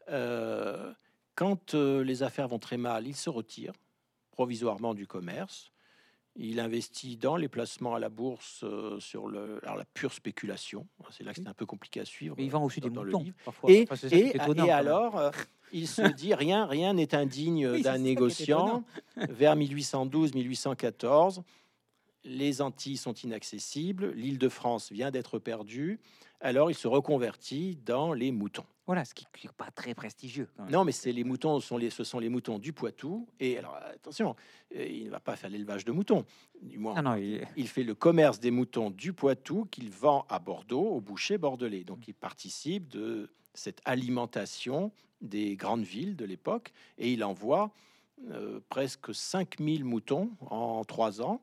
Euh, 0.09 0.93
quand 1.35 1.73
les 1.73 2.23
affaires 2.23 2.47
vont 2.47 2.59
très 2.59 2.77
mal, 2.77 3.07
il 3.07 3.15
se 3.15 3.29
retire 3.29 3.71
provisoirement 4.31 4.93
du 4.93 5.07
commerce. 5.07 5.71
Il 6.39 6.59
investit 6.59 7.17
dans 7.17 7.35
les 7.35 7.47
placements 7.47 7.95
à 7.95 7.99
la 7.99 8.09
bourse 8.09 8.61
euh, 8.63 8.99
sur 8.99 9.27
le, 9.27 9.59
alors 9.63 9.75
la 9.75 9.85
pure 9.85 10.13
spéculation. 10.13 10.85
C'est 11.09 11.23
là 11.23 11.33
que 11.33 11.41
c'est 11.41 11.47
un 11.47 11.53
peu 11.53 11.65
compliqué 11.65 11.99
à 11.99 12.05
suivre. 12.05 12.35
mais 12.37 12.43
il 12.45 12.51
vend 12.51 12.63
aussi 12.63 12.79
dans- 12.79 12.89
des 12.89 12.93
dans 12.93 13.03
moutons. 13.05 13.25
parfois. 13.43 13.71
Et, 13.71 13.87
Enfin, 13.89 14.07
et, 14.09 14.35
étonnant, 14.35 14.65
et 14.65 14.69
alors, 14.71 15.17
euh, 15.17 15.31
il 15.73 15.87
se 15.87 16.03
dit 16.13 16.33
rien, 16.35 16.65
rien 16.67 16.93
n'est 16.93 17.15
indigne 17.15 17.67
Oui, 17.73 17.81
d'un 17.81 17.97
négociant. 17.97 18.83
Vers 19.15 19.55
1812-1814, 19.55 21.41
les 22.27 22.61
Antilles 22.61 22.97
sont 22.97 23.13
inaccessibles, 23.13 24.11
l'île 24.13 24.37
de 24.37 24.49
France 24.49 24.91
vient 24.91 25.11
d'être 25.11 25.39
perdue. 25.39 25.99
Alors, 26.39 26.69
il 26.69 26.75
se 26.75 26.87
reconvertit 26.87 27.77
dans 27.85 28.13
les 28.13 28.31
moutons. 28.31 28.65
Voilà, 28.85 29.03
ce 29.05 29.13
qui 29.13 29.25
n'est 29.43 29.49
pas 29.57 29.71
très 29.71 29.95
prestigieux. 29.95 30.47
Non, 30.69 30.83
mais 30.85 30.91
c'est 30.91 31.11
les 31.11 31.23
moutons, 31.23 31.59
sont 31.59 31.77
les, 31.77 31.89
ce 31.89 32.03
sont 32.03 32.19
les 32.19 32.29
moutons 32.29 32.59
du 32.59 32.73
Poitou. 32.73 33.27
Et 33.39 33.57
alors, 33.57 33.75
attention, 33.75 34.35
euh, 34.75 34.85
il 34.85 35.05
ne 35.05 35.09
va 35.09 35.19
pas 35.19 35.35
faire 35.35 35.49
l'élevage 35.49 35.83
de 35.83 35.91
moutons, 35.91 36.25
du 36.61 36.77
moins. 36.77 36.93
Ah 36.95 37.01
non, 37.01 37.15
il- 37.15 37.45
Il 37.57 37.67
fait 37.67 37.83
le 37.83 37.95
commerce 37.95 38.39
des 38.39 38.51
moutons 38.51 38.91
du 38.91 39.13
Poitou 39.13 39.65
qu'il 39.71 39.89
vend 39.89 40.25
à 40.29 40.39
Bordeaux 40.39 40.85
au 40.89 41.01
boucher 41.01 41.37
bordelais. 41.37 41.83
Donc 41.83 42.07
il 42.07 42.13
participe 42.13 42.87
de 42.87 43.29
cette 43.53 43.81
alimentation 43.85 44.91
des 45.21 45.55
grandes 45.55 45.83
villes 45.83 46.15
de 46.15 46.25
l'époque 46.25 46.71
et 46.97 47.11
il 47.11 47.23
envoie 47.23 47.71
euh, 48.31 48.59
presque 48.69 49.13
5000 49.13 49.83
moutons 49.85 50.31
en 50.49 50.83
trois 50.85 51.21
ans 51.21 51.41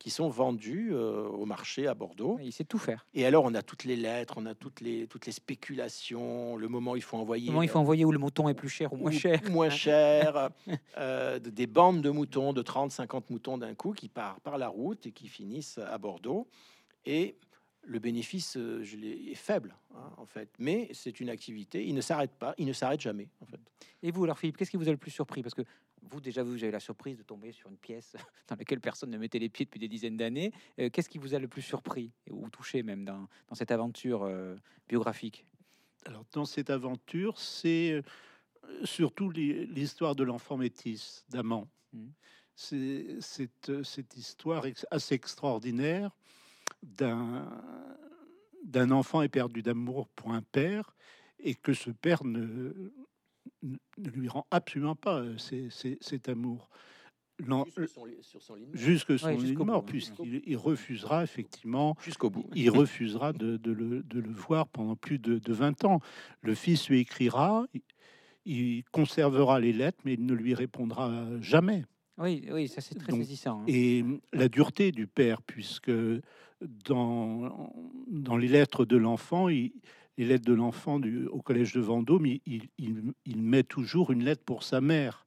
qui 0.00 0.08
sont 0.10 0.28
vendus 0.30 0.88
euh, 0.92 1.28
au 1.28 1.44
marché 1.44 1.86
à 1.86 1.94
Bordeaux. 1.94 2.38
il 2.42 2.52
sait 2.52 2.64
tout 2.64 2.78
faire. 2.78 3.06
Et 3.14 3.24
alors 3.26 3.44
on 3.44 3.54
a 3.54 3.62
toutes 3.62 3.84
les 3.84 3.94
lettres, 3.96 4.34
on 4.38 4.46
a 4.46 4.54
toutes 4.54 4.80
les, 4.80 5.06
toutes 5.06 5.26
les 5.26 5.32
spéculations, 5.32 6.56
le 6.56 6.68
moment 6.68 6.92
où 6.92 6.96
il 6.96 7.02
faut 7.02 7.18
envoyer 7.18 7.46
Comment 7.48 7.62
il 7.62 7.68
faut 7.68 7.78
envoyer 7.78 8.04
où 8.04 8.10
le 8.10 8.18
mouton 8.18 8.48
est 8.48 8.54
plus 8.54 8.68
cher 8.70 8.92
ou 8.92 8.96
moins 8.96 9.10
cher 9.10 9.40
moins 9.50 9.70
cher, 9.70 10.48
euh, 10.98 11.38
de- 11.38 11.50
des 11.50 11.66
bandes 11.66 12.00
de 12.00 12.10
moutons, 12.10 12.52
de 12.52 12.62
30-50 12.62 13.24
moutons 13.30 13.58
d'un 13.58 13.74
coup 13.74 13.92
qui 13.92 14.08
partent 14.08 14.40
par 14.42 14.58
la 14.58 14.68
route 14.68 15.06
et 15.06 15.12
qui 15.12 15.28
finissent 15.28 15.78
à 15.78 15.98
Bordeaux. 15.98 16.48
Et 17.06 17.36
le 17.82 17.98
bénéfice 17.98 18.56
euh, 18.56 18.82
je 18.82 18.96
est 18.96 19.34
faible, 19.34 19.74
hein, 19.94 20.12
en 20.16 20.26
fait. 20.26 20.50
Mais 20.58 20.88
c'est 20.92 21.20
une 21.20 21.28
activité, 21.28 21.86
il 21.86 21.94
ne 21.94 22.00
s'arrête 22.00 22.32
pas, 22.32 22.54
il 22.58 22.66
ne 22.66 22.72
s'arrête 22.72 23.00
jamais, 23.00 23.28
en 23.40 23.46
fait. 23.46 23.60
Et 24.02 24.10
vous, 24.10 24.24
alors 24.24 24.38
Philippe, 24.38 24.56
qu'est-ce 24.56 24.70
qui 24.70 24.76
vous 24.76 24.88
a 24.88 24.92
le 24.92 24.96
plus 24.98 25.10
surpris? 25.10 25.42
Parce 25.42 25.54
que 25.54 25.62
vous, 26.02 26.20
déjà, 26.20 26.42
vous 26.42 26.62
avez 26.62 26.72
la 26.72 26.80
surprise 26.80 27.16
de 27.16 27.22
tomber 27.22 27.52
sur 27.52 27.68
une 27.70 27.76
pièce 27.76 28.14
dans 28.48 28.56
laquelle 28.56 28.80
personne 28.80 29.10
ne 29.10 29.18
mettait 29.18 29.38
les 29.38 29.48
pieds 29.48 29.64
depuis 29.64 29.80
des 29.80 29.88
dizaines 29.88 30.16
d'années. 30.16 30.52
Euh, 30.78 30.90
qu'est-ce 30.90 31.08
qui 31.08 31.18
vous 31.18 31.34
a 31.34 31.38
le 31.38 31.48
plus 31.48 31.62
surpris 31.62 32.12
ou 32.30 32.48
touché 32.50 32.82
même 32.82 33.04
dans, 33.04 33.28
dans 33.48 33.54
cette 33.54 33.70
aventure 33.70 34.22
euh, 34.24 34.56
biographique? 34.88 35.44
Alors, 36.06 36.24
dans 36.32 36.46
cette 36.46 36.70
aventure, 36.70 37.38
c'est 37.38 38.02
surtout 38.84 39.30
l'hi- 39.30 39.66
l'histoire 39.66 40.14
de 40.14 40.24
l'enfant 40.24 40.56
métis 40.56 41.24
d'Amand. 41.28 41.68
Mhm. 41.92 42.12
C'est 42.54 43.20
cette, 43.20 43.82
cette 43.84 44.16
histoire 44.16 44.64
assez 44.90 45.14
extraordinaire 45.14 46.10
d'un 46.82 47.48
d'un 48.64 48.90
enfant 48.90 49.22
éperdu 49.22 49.62
d'amour 49.62 50.08
pour 50.08 50.32
un 50.32 50.42
père 50.42 50.94
et 51.38 51.54
que 51.54 51.72
ce 51.72 51.90
père 51.90 52.24
ne, 52.24 52.92
lui 53.96 54.28
rend 54.28 54.46
absolument 54.50 54.94
pas 54.96 55.20
euh, 55.20 55.36
cet 56.00 56.28
amour. 56.28 56.68
L'en- 57.46 57.64
Jusque 57.64 57.88
son 57.88 58.06
sur 58.20 58.42
son 58.42 58.54
lit 58.54 58.66
de 58.66 58.68
mort. 58.68 58.76
Jusque 58.78 59.18
son 59.18 59.26
Ouais, 59.28 59.82
puisqu'il 59.86 60.42
il 60.44 60.56
refusera 60.58 61.24
effectivement 61.24 61.96
Jusqu'au 62.02 62.28
bout. 62.28 62.44
il 62.54 62.68
refusera 62.70 63.32
de, 63.32 63.56
de 63.56 63.72
le, 63.72 64.02
de 64.02 64.20
le 64.20 64.30
voir 64.30 64.68
pendant 64.68 64.94
plus 64.94 65.18
de, 65.18 65.38
de 65.38 65.52
20 65.54 65.84
ans. 65.86 66.00
Le 66.42 66.54
fils 66.54 66.88
lui 66.90 67.00
écrira, 67.00 67.64
il, 67.72 67.80
il 68.44 68.84
conservera 68.92 69.58
les 69.58 69.72
lettres, 69.72 69.98
mais 70.04 70.14
il 70.14 70.26
ne 70.26 70.34
lui 70.34 70.52
répondra 70.54 71.24
jamais. 71.40 71.84
Oui, 72.18 72.46
oui, 72.52 72.68
ça 72.68 72.82
c'est 72.82 72.94
très 72.96 73.10
Donc, 73.12 73.22
saisissant. 73.22 73.60
hein. 73.62 73.64
Et 73.66 74.04
la 74.34 74.48
dureté 74.48 74.92
du 74.92 75.06
père, 75.06 75.40
puisque 75.40 75.90
dans, 76.84 78.36
les 78.36 78.48
lettres 78.48 78.84
de 78.84 78.96
l'enfant, 78.96 79.48
les 79.48 79.72
lettres 80.18 80.44
de 80.44 80.52
l'enfant 80.54 81.00
au 81.30 81.42
collège 81.42 81.72
de 81.74 81.80
Vendôme, 81.80 82.26
il, 82.26 82.68
il- 82.78 83.42
met 83.42 83.62
toujours 83.62 84.10
une 84.10 84.24
lettre 84.24 84.44
pour 84.44 84.62
sa 84.62 84.80
mère. 84.80 85.26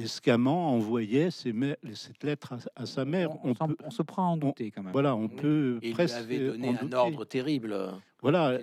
Et 0.00 0.06
Scamand 0.06 0.74
envoyait 0.74 1.32
ces 1.32 1.52
mè- 1.52 1.76
cette 1.94 2.22
lettre 2.22 2.52
à, 2.76 2.82
à 2.82 2.86
sa 2.86 3.04
mère. 3.04 3.32
on, 3.44 3.50
On 3.50 3.66
peut, 3.66 3.76
on 3.82 3.90
se 3.90 4.02
prend 4.02 4.22
à 4.22 4.26
en 4.26 4.36
douter 4.36 4.70
quand 4.70 4.84
même. 4.84 4.92
voilà, 4.92 5.16
on 5.16 5.22
Oui. 5.26 5.34
peut 5.36 5.78
Et 5.82 5.86
il 5.86 5.88
lui 5.88 5.94
presque 5.94 6.16
avait 6.16 6.38
donné 6.38 6.68
un 6.68 6.72
douter. 6.74 6.94
ordre 6.94 7.24
terrible. 7.24 7.76
Voilà, 8.22 8.58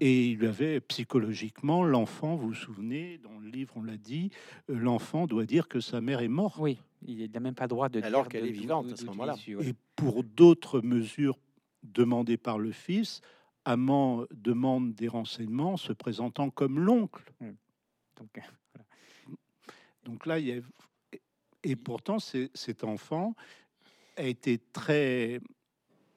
et 0.00 0.26
il 0.30 0.38
lui 0.38 0.46
avait 0.46 0.80
psychologiquement, 0.80 1.84
l'enfant, 1.84 2.36
vous 2.36 2.48
vous 2.48 2.54
souvenez, 2.54 3.18
dans 3.18 3.38
le 3.38 3.48
livre 3.48 3.72
on 3.76 3.82
l'a 3.82 3.96
dit, 3.96 4.30
euh, 4.70 4.74
l'enfant 4.78 5.26
doit 5.26 5.44
dire 5.46 5.68
que 5.68 5.80
sa 5.80 6.00
mère 6.02 6.20
est 6.20 6.28
morte. 6.28 6.58
Oui, 6.58 6.78
il 7.06 7.30
n'a 7.30 7.40
même 7.40 7.54
pas 7.54 7.64
le 7.64 7.68
droit 7.68 7.88
de 7.88 8.02
Alors 8.02 8.22
dire 8.24 8.28
qu'elle 8.30 8.46
est 8.46 8.52
vivante 8.52 8.92
à 8.92 8.96
ce 8.96 9.06
moment-là. 9.06 9.36
ouais. 9.48 9.68
Et 9.68 9.74
pour 9.96 10.22
d'autres 10.22 10.80
mesures 10.82 11.38
demandées 11.82 12.36
par 12.38 12.58
le 12.58 12.72
fils, 12.72 13.20
Amand 13.66 14.24
demande 14.34 14.92
des 14.94 15.08
renseignements 15.08 15.78
se 15.78 15.94
présentant 15.94 16.50
comme 16.50 16.78
l'oncle. 16.78 17.24
Donc, 17.40 18.28
euh, 18.36 18.40
Donc 20.04 20.26
là, 20.26 20.38
il 20.38 20.46
y 20.46 20.52
a... 20.52 20.60
Et 21.62 21.76
pourtant, 21.76 22.18
cet 22.18 22.84
enfant 22.84 23.34
a 24.16 24.24
été 24.24 24.58
très 24.58 25.40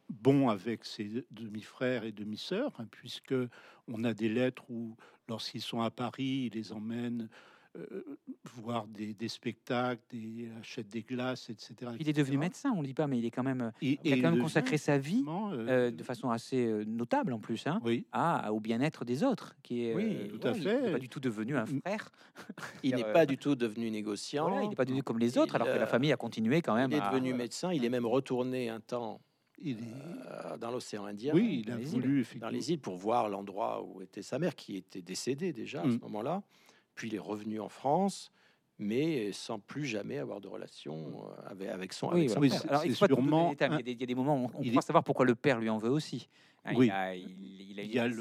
bon 0.09 0.49
avec 0.49 0.85
ses 0.85 1.25
demi-frères 1.31 2.03
et 2.03 2.11
demi-sœurs, 2.11 2.73
hein, 2.79 2.87
puisque 2.91 3.35
on 3.87 4.03
a 4.03 4.13
des 4.13 4.29
lettres 4.29 4.69
où, 4.69 4.95
lorsqu'ils 5.27 5.61
sont 5.61 5.81
à 5.81 5.89
Paris, 5.89 6.49
il 6.51 6.53
les 6.53 6.71
emmène 6.73 7.23
euh, 7.23 7.35
voir 8.55 8.87
des, 8.87 9.13
des 9.13 9.27
spectacles, 9.27 10.01
des, 10.09 10.49
achète 10.59 10.87
des 10.87 11.01
glaces, 11.03 11.49
etc. 11.49 11.91
il 11.99 12.09
est 12.09 12.13
devenu 12.13 12.37
médecin, 12.37 12.71
on 12.75 12.81
ne 12.81 12.87
dit 12.87 12.93
pas, 12.93 13.07
mais 13.07 13.17
il 13.19 13.25
est 13.25 13.31
quand 13.31 13.43
même, 13.43 13.71
Et- 13.81 13.99
il 14.03 14.13
a 14.13 14.15
quand 14.17 14.21
même 14.23 14.31
devient, 14.33 14.43
consacré 14.43 14.77
sa 14.77 14.97
vie 14.97 15.23
euh, 15.27 15.67
euh, 15.67 15.91
de 15.91 16.03
façon 16.03 16.29
assez 16.29 16.65
euh, 16.65 16.83
notable 16.85 17.33
en 17.33 17.39
plus, 17.39 17.65
hein, 17.67 17.79
Oui, 17.83 18.05
à, 18.11 18.51
au 18.53 18.59
bien-être 18.59 19.05
des 19.05 19.23
autres, 19.23 19.55
qui 19.63 19.85
est 19.85 19.95
Oui, 19.95 20.15
euh, 20.15 20.27
tout 20.37 20.47
à 20.47 20.51
il 20.51 20.63
fait. 20.63 20.81
n'est 20.81 20.91
pas 20.91 20.99
du 20.99 21.09
tout 21.09 21.19
devenu 21.19 21.55
un 21.57 21.65
frère. 21.65 22.11
Il 22.83 22.95
n'est 22.95 23.05
Euh, 23.05 23.13
pas 23.13 23.25
du 23.25 23.37
tout 23.37 23.55
devenu 23.55 23.91
négociant. 23.91 24.47
Voilà, 24.49 24.63
il 24.63 24.69
n'est 24.69 24.75
pas 24.75 24.85
devenu 24.85 25.03
comme 25.03 25.19
les 25.19 25.37
autres, 25.37 25.53
Il, 25.53 25.61
alors 25.61 25.67
que 25.67 25.79
la 25.79 25.83
euh, 25.83 25.87
famille 25.87 26.11
a 26.11 26.17
continué 26.17 26.61
quand 26.61 26.75
même. 26.75 26.91
Il 26.91 26.97
est 26.97 27.01
à- 27.01 27.09
devenu 27.11 27.33
médecin. 27.33 27.71
Il 27.73 27.83
est 27.85 27.89
même 27.89 28.05
retourné 28.05 28.69
un 28.69 28.79
temps 28.79 29.21
il 29.59 29.79
est- 29.79 29.81
euh, 30.27 30.57
dans 30.57 30.69
l'océan 30.69 31.05
Indien. 31.05 31.33
oui, 31.33 31.63
il 31.65 31.71
a 31.71 31.73
dans 31.73 31.79
les 31.79 31.83
îles. 31.85 31.89
voulu 31.89 32.13
dans 32.15 32.21
effectivement. 32.21 32.49
les 32.49 32.71
îles 32.71 32.79
pour 32.79 32.95
voir 32.95 33.27
l'endroit 33.27 33.83
où 33.83 34.01
était 34.03 34.21
sa 34.21 34.37
mère, 34.37 34.55
qui 34.55 34.75
était 34.77 35.01
décédée 35.01 35.51
déjà 35.51 35.81
à 35.81 35.85
Mm. 35.85 35.93
ce 35.93 35.97
moment-là. 35.99 36.43
Puis 36.97 37.07
il 37.09 37.15
est 37.15 37.19
revenu 37.19 37.59
en 37.61 37.69
France, 37.69 38.31
mais 38.79 39.31
sans 39.31 39.59
plus 39.59 39.85
jamais 39.85 40.17
avoir 40.17 40.41
de 40.41 40.47
relation 40.47 40.95
euh, 40.95 41.49
avec, 41.49 41.69
avec 41.69 41.93
son, 41.93 42.07
Oui, 42.09 42.13
avec 42.21 42.29
son 42.31 42.39
voilà. 42.39 42.41
Oui, 42.41 42.49
père. 42.49 42.61
c'est- 42.61 42.67
Alors, 42.69 42.81
c'est 42.81 42.87
il 42.87 42.91
y 43.77 43.79
a 43.79 43.83
des- 43.83 43.91
il 43.93 44.01
y 44.01 44.03
a 44.03 44.07
des 44.07 44.15
moments 44.15 44.35
où 44.35 44.45
on, 44.45 44.57
on 44.59 44.61
il 44.63 44.71
croit 44.71 44.81
est- 44.81 44.85
savoir 44.85 45.03
pourquoi 45.03 45.25
le 45.25 45.35
père 45.35 45.59
lui 45.59 45.69
en 45.69 45.77
veut 45.77 45.91
aussi. 45.91 46.27
Hein, 46.67 46.73
Oui. 46.75 46.85
Il 46.87 46.91
a, 46.91 47.15
il, 47.15 47.27
il 47.71 47.79
a 47.79 47.83
une 47.83 47.89
Il 47.89 47.95
y 47.95 47.99
a 47.99 48.07
le, 48.07 48.13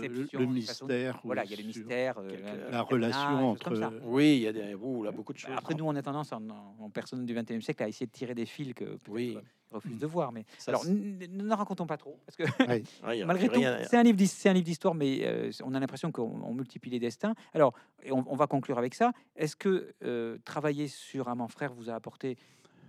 façon- 0.66 0.86
mystère. 0.86 1.20
Voilà, 1.24 1.44
il 1.44 1.51
y 1.51 1.55
a 1.55 1.57
le 1.57 1.62
mystère, 1.64 2.18
euh, 2.18 2.70
La 2.70 2.82
relation 2.82 3.51
entre. 3.51 3.92
Oui, 4.05 4.36
il 4.36 4.42
y 4.42 4.49
a 4.49 4.53
des, 4.53 4.74
ouh, 4.74 5.03
là, 5.03 5.11
beaucoup 5.12 5.32
de 5.32 5.38
choses. 5.38 5.51
Après, 5.57 5.74
nous, 5.74 5.84
on 5.86 5.94
a 5.97 6.03
tendance, 6.03 6.32
en, 6.32 6.90
personne 6.90 7.24
du 7.24 7.34
21e 7.34 7.61
siècle, 7.61 7.82
à 7.82 7.88
essayer 7.88 8.07
de 8.07 8.12
tirer 8.12 8.34
des 8.34 8.47
fils 8.47 8.74
que 8.74 8.99
Oui. 9.09 9.36
ils 9.70 9.74
refusent 9.74 9.99
de 9.99 10.07
voir. 10.07 10.30
Mais 10.32 10.44
Ça, 10.59 10.70
alors, 10.72 10.84
ne 10.86 11.51
en 11.53 11.57
racontons 11.57 11.86
pas 11.86 11.97
trop, 11.97 12.18
parce 12.26 12.36
que 12.36 12.44
malgré 13.26 13.49
tout, 13.49 13.61
c'est 13.88 13.97
un 13.97 14.03
livre, 14.03 14.16
d'his- 14.16 14.26
c'est 14.28 14.49
un 14.49 14.53
livre 14.53 14.64
d'histoire, 14.66 14.94
mais 14.94 15.20
euh, 15.24 15.51
on 15.64 15.74
a 15.74 15.80
l'impression 15.80 16.12
qu'on 16.12 16.40
on 16.42 16.55
multiplie 16.55 16.90
les 16.90 16.99
destins. 17.01 17.34
Alors, 17.55 17.72
et 18.03 18.12
on, 18.12 18.24
on 18.30 18.36
va 18.36 18.47
conclure 18.47 18.78
avec 18.78 18.94
ça. 18.94 19.12
Est-ce 19.36 19.57
que 19.57 19.94
euh, 20.05 20.38
travailler 20.44 20.86
sur 20.88 21.28
Amant 21.28 21.49
Frère 21.49 21.72
vous 21.74 21.90
a 21.90 21.94
apporté, 21.94 22.36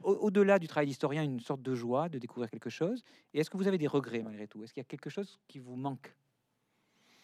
au- 0.08 0.16
au-delà 0.28 0.58
du 0.60 0.68
travail 0.68 0.88
d'historien, 0.88 1.22
une 1.24 1.40
sorte 1.40 1.62
de 1.62 1.76
joie 1.76 2.08
de 2.10 2.18
découvrir 2.18 2.50
quelque 2.50 2.70
chose? 2.70 3.04
Et 3.34 3.40
est-ce 3.40 3.50
que 3.50 3.58
vous 3.58 3.68
avez 3.68 3.78
des 3.78 3.88
regrets 3.88 4.24
malgré 4.24 4.48
tout? 4.48 4.64
Est-ce 4.64 4.74
qu'il 4.74 4.82
y 4.82 4.86
a 4.86 4.92
quelque 4.96 5.10
chose 5.10 5.40
qui 5.48 5.60
vous 5.60 5.76
manque 5.76 6.16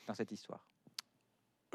dans 0.07 0.13
cette 0.13 0.31
histoire? 0.31 0.65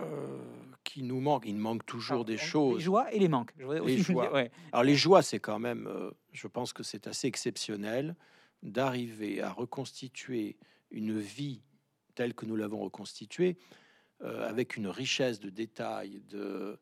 Euh, 0.01 0.39
qui 0.85 1.03
nous 1.03 1.21
manque? 1.21 1.45
Il 1.47 1.57
manque 1.57 1.85
toujours 1.85 2.15
Alors, 2.17 2.25
des 2.27 2.35
on- 2.35 2.37
Les 2.37 2.47
choses. 2.47 2.81
joies 2.83 3.13
et 3.13 3.19
les 3.19 3.29
manques. 3.29 3.53
Les 3.59 3.99
joies. 3.99 4.33
ouais. 4.33 4.51
Alors 4.73 4.85
les 4.85 4.95
joies, 4.95 5.23
c'est 5.23 5.41
quand 5.41 5.59
même, 5.59 5.87
euh, 5.89 6.11
je 6.33 6.47
pense 6.47 6.73
que 6.73 6.83
c'est 6.83 7.07
assez 7.07 7.27
exceptionnel 7.27 8.15
d'arriver 8.63 9.41
à 9.41 9.51
reconstituer 9.51 10.57
une 10.91 11.19
vie 11.19 11.63
telle 12.15 12.35
que 12.35 12.47
nous 12.47 12.57
l'avons 12.57 12.79
reconstituée, 12.81 13.57
euh, 14.23 14.49
avec 14.49 14.77
une 14.77 14.89
richesse 14.89 15.39
de 15.41 15.51
détails 15.51 16.21
de, 16.29 16.79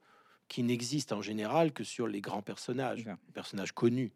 qui 0.48 0.62
n'existe 0.62 1.12
en 1.12 1.22
général 1.22 1.72
que 1.72 1.84
sur 1.84 2.06
les 2.06 2.20
grands 2.20 2.42
personnages, 2.42 3.06
personnages 3.34 3.72
connus. 3.72 4.12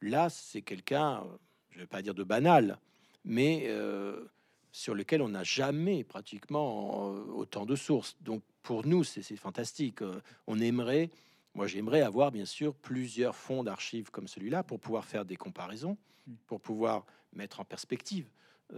Là, 0.00 0.30
c'est 0.30 0.62
quelqu'un, 0.62 1.22
euh, 1.22 1.36
je 1.70 1.76
ne 1.76 1.82
vais 1.82 1.86
pas 1.86 2.02
dire 2.02 2.14
de 2.14 2.22
banal, 2.22 2.78
mais 3.24 3.64
euh, 3.66 4.24
sur 4.70 4.94
lequel 4.94 5.22
on 5.22 5.28
n'a 5.28 5.44
jamais 5.44 6.04
pratiquement 6.04 7.12
euh, 7.12 7.24
autant 7.32 7.66
de 7.66 7.74
sources. 7.74 8.16
Donc 8.20 8.42
pour 8.62 8.86
nous, 8.86 9.02
c'est 9.02 9.22
fantastique. 9.36 10.00
On 10.46 10.60
aimerait 10.60 11.10
moi, 11.54 11.66
j'aimerais 11.66 12.02
avoir 12.02 12.30
bien 12.30 12.44
sûr 12.44 12.72
plusieurs 12.72 13.34
fonds 13.34 13.64
d'archives 13.64 14.10
comme 14.12 14.28
celui-là 14.28 14.62
pour 14.62 14.78
pouvoir 14.78 15.04
faire 15.04 15.24
des 15.24 15.34
comparaisons, 15.34 15.96
Mm. 16.28 16.34
pour 16.46 16.60
pouvoir 16.60 17.04
mettre 17.32 17.58
en 17.60 17.64
perspective 17.64 18.28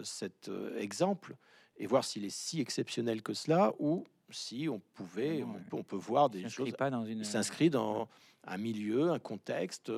cet 0.03 0.51
exemple 0.79 1.37
et 1.77 1.87
voir 1.87 2.05
s'il 2.05 2.25
est 2.25 2.35
si 2.35 2.61
exceptionnel 2.61 3.23
que 3.23 3.35
cela 3.35 3.73
ou 3.79 4.05
si 4.33 4.69
on 4.69 4.81
pouvait, 4.95 5.39
Non, 5.41 5.55
on, 5.57 5.61
peut- 5.71 5.77
on 5.79 5.83
peut 5.83 5.97
voir 5.97 6.31
des 6.31 6.49
choses. 6.49 6.73
pas 6.73 6.91
dans 6.91 7.05
une. 7.05 7.19
Il 7.21 7.25
s'inscrit 7.27 7.71
dans 7.71 8.09
un 8.45 8.57
milieu, 8.57 9.11
un 9.11 9.19
contexte. 9.19 9.93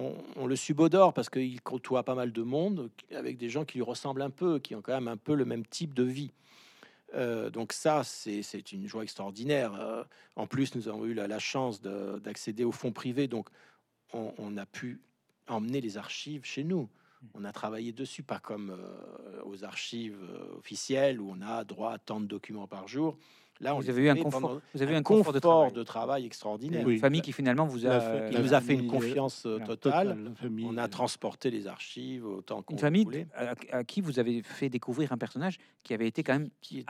On, 0.00 0.14
on 0.36 0.46
le 0.46 0.54
subodore 0.56 1.12
parce 1.12 1.28
qu'il 1.28 1.60
côtoie 1.60 2.04
pas 2.04 2.14
mal 2.14 2.32
de 2.32 2.42
monde 2.42 2.90
avec 3.10 3.36
des 3.36 3.48
gens 3.48 3.64
qui 3.64 3.78
lui 3.78 3.82
ressemblent 3.84 4.22
un 4.22 4.30
peu, 4.30 4.58
qui 4.60 4.74
ont 4.74 4.82
quand 4.82 4.94
même 4.94 5.08
un 5.08 5.16
peu 5.16 5.34
le 5.34 5.44
même 5.44 5.66
type 5.66 5.92
de 5.94 6.04
vie. 6.04 6.30
Euh, 7.14 7.48
donc 7.50 7.72
ça, 7.72 8.04
c'est 8.04 8.72
une 8.72 8.86
joie 8.86 9.02
extraordinaire. 9.02 9.74
Euh, 9.74 10.04
en 10.36 10.46
plus, 10.46 10.74
nous 10.74 10.88
avons 10.88 11.04
eu 11.06 11.14
la, 11.14 11.26
la 11.26 11.38
chance 11.38 11.80
de- 11.80 12.18
d'accéder 12.22 12.64
au 12.64 12.72
fonds 12.72 12.92
privé, 12.92 13.26
donc 13.28 13.48
on, 14.12 14.32
on 14.38 14.56
a 14.56 14.66
pu 14.66 15.00
emmener 15.48 15.80
les 15.80 15.96
archives 15.96 16.44
chez 16.44 16.64
nous. 16.64 16.88
On 17.34 17.44
a 17.44 17.50
travaillé 17.52 17.90
dessus, 17.92 18.22
pas 18.22 18.38
comme 18.38 18.70
euh, 18.70 19.42
aux 19.44 19.64
archives 19.64 20.18
euh, 20.22 20.58
officielles 20.58 21.20
où 21.20 21.28
on 21.34 21.40
a 21.40 21.64
droit 21.64 21.92
à 21.94 21.98
tant 21.98 22.20
de 22.20 22.26
documents 22.26 22.68
par 22.68 22.86
jour. 22.86 23.18
Là, 23.60 23.74
on 23.74 23.80
Vous 23.80 23.90
avez 23.90 24.02
eu 24.02 24.08
un 24.08 24.14
confort. 24.16 24.60
Vous 24.74 24.82
avez 24.82 24.92
eu 24.92 24.94
un 24.94 24.98
un 24.98 25.02
confort 25.02 25.32
de 25.32 25.38
travail. 25.40 25.72
de 25.72 25.82
travail 25.82 26.26
extraordinaire. 26.26 26.84
Oui. 26.86 26.94
Une 26.94 27.00
famille 27.00 27.22
qui 27.22 27.32
finalement 27.32 27.66
vous 27.66 27.86
a. 27.86 27.88
La 27.88 28.02
euh, 28.02 28.30
La 28.30 28.40
nous 28.40 28.54
a 28.54 28.60
fait 28.60 28.74
une 28.74 28.78
famille, 28.88 28.90
confiance 28.92 29.46
euh, 29.46 29.58
totale. 29.58 30.16
On 30.64 30.76
a 30.76 30.86
transporté 30.88 31.50
les 31.50 31.66
archives 31.66 32.24
autant 32.26 32.62
qu'on 32.62 32.74
Une 32.74 32.78
famille 32.78 33.04
voulait. 33.04 33.26
à, 33.34 33.54
à 33.72 33.84
qui 33.84 34.00
vous 34.00 34.18
avez 34.20 34.42
fait 34.42 34.68
découvrir 34.68 35.12
un 35.12 35.18
personnage 35.18 35.56
qui 35.82 35.92
avait 35.94 36.06
été 36.06 36.22
quand 36.22 36.34
même, 36.34 36.50
Qui 36.60 36.80
est 36.80 36.84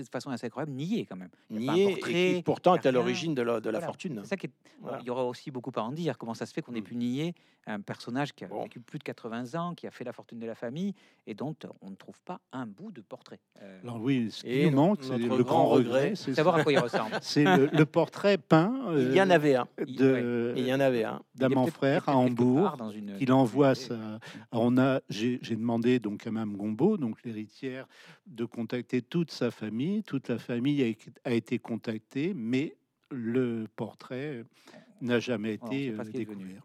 de 0.00 0.04
façon 0.08 0.30
assez 0.30 0.46
incroyable, 0.46 0.72
nié 0.72 1.04
quand 1.06 1.16
même. 1.16 1.30
Nié 1.50 1.82
et 1.84 1.90
portrait, 1.94 2.12
qui 2.36 2.42
pourtant 2.44 2.74
est 2.76 2.86
à 2.86 2.92
l'origine 2.92 3.34
de 3.34 3.42
la, 3.42 3.60
de 3.60 3.70
la 3.70 3.78
Voilà. 3.78 3.86
fortune. 3.86 4.22
Ça 4.24 4.36
qui 4.36 4.46
est- 4.46 4.50
Voilà. 4.80 4.98
Il 5.00 5.06
y 5.06 5.10
aura 5.10 5.24
aussi 5.24 5.50
beaucoup 5.50 5.72
à 5.76 5.80
en 5.82 5.92
dire. 5.92 6.18
Comment 6.18 6.34
ça 6.34 6.46
se 6.46 6.52
fait 6.52 6.62
qu'on 6.62 6.74
ait 6.74 6.80
Mm. 6.80 6.84
pu 6.84 6.94
nier 6.96 7.34
un 7.66 7.80
personnage 7.80 8.34
qui 8.34 8.44
a 8.44 8.48
Bon. 8.48 8.62
vécu 8.62 8.78
plus 8.78 8.98
de 8.98 9.04
80 9.04 9.54
ans, 9.58 9.74
qui 9.74 9.86
a 9.86 9.90
fait 9.90 10.04
la 10.04 10.12
fortune 10.12 10.38
de 10.38 10.46
la 10.46 10.54
famille 10.54 10.92
et 11.26 11.32
dont 11.34 11.56
on 11.80 11.88
ne 11.90 11.94
trouve 11.96 12.20
pas 12.22 12.40
un 12.52 12.66
bout 12.66 12.90
de 12.92 13.00
portrait. 13.00 13.40
Euh, 13.62 13.80
Alors 13.82 14.00
oui, 14.02 14.30
ce 14.30 14.42
qui 14.42 14.50
Et 14.50 14.70
nous 14.70 14.76
manque, 14.76 14.98
c'est 15.02 15.16
le 15.16 15.42
grand 15.42 15.66
regret, 15.68 16.03
c'est 16.14 16.34
savoir 16.34 16.56
à 16.56 16.62
quoi 16.62 16.72
il 16.72 16.78
ressemble. 16.78 17.10
c'est 17.22 17.44
le, 17.44 17.66
le 17.72 17.86
portrait 17.86 18.38
peint 18.38 18.72
Il 18.96 19.12
y 19.14 19.20
en 19.20 19.30
euh, 19.30 19.34
avait 19.34 19.54
un. 19.54 19.66
Il- 19.86 19.96
de 19.96 20.52
Il 20.56 20.66
y 20.66 20.72
en 20.74 20.80
avait 20.80 21.04
un. 21.04 21.20
Il 21.40 21.46
il 21.50 21.52
est 21.52 21.70
Frère 21.70 22.08
à 22.08 22.16
Hambourg. 22.16 22.76
une- 22.94 23.16
qu'il 23.16 23.32
envoie. 23.32 23.72
Alors, 23.90 24.18
on 24.52 24.76
a, 24.78 25.00
j'ai 25.08 25.38
j'ai 25.42 25.56
demandé 25.56 25.98
donc 25.98 26.26
à 26.26 26.30
Mme 26.30 26.56
Gombeau, 26.56 26.96
donc 26.96 27.22
l'héritière, 27.24 27.86
de 28.26 28.44
contacter 28.44 29.02
toute 29.02 29.30
sa 29.30 29.50
famille. 29.50 30.02
Toute 30.02 30.28
la 30.28 30.38
famille 30.38 30.82
a, 30.82 30.86
été- 30.86 31.12
a 31.24 31.32
été 31.32 31.58
contactée, 31.58 32.32
mais 32.34 32.76
le 33.10 33.66
portrait 33.76 34.44
n'a 35.00 35.18
jamais 35.20 35.54
été 35.54 35.90
pas 35.92 36.02
euh, 36.02 36.06
est 36.08 36.12
découvert. 36.12 36.62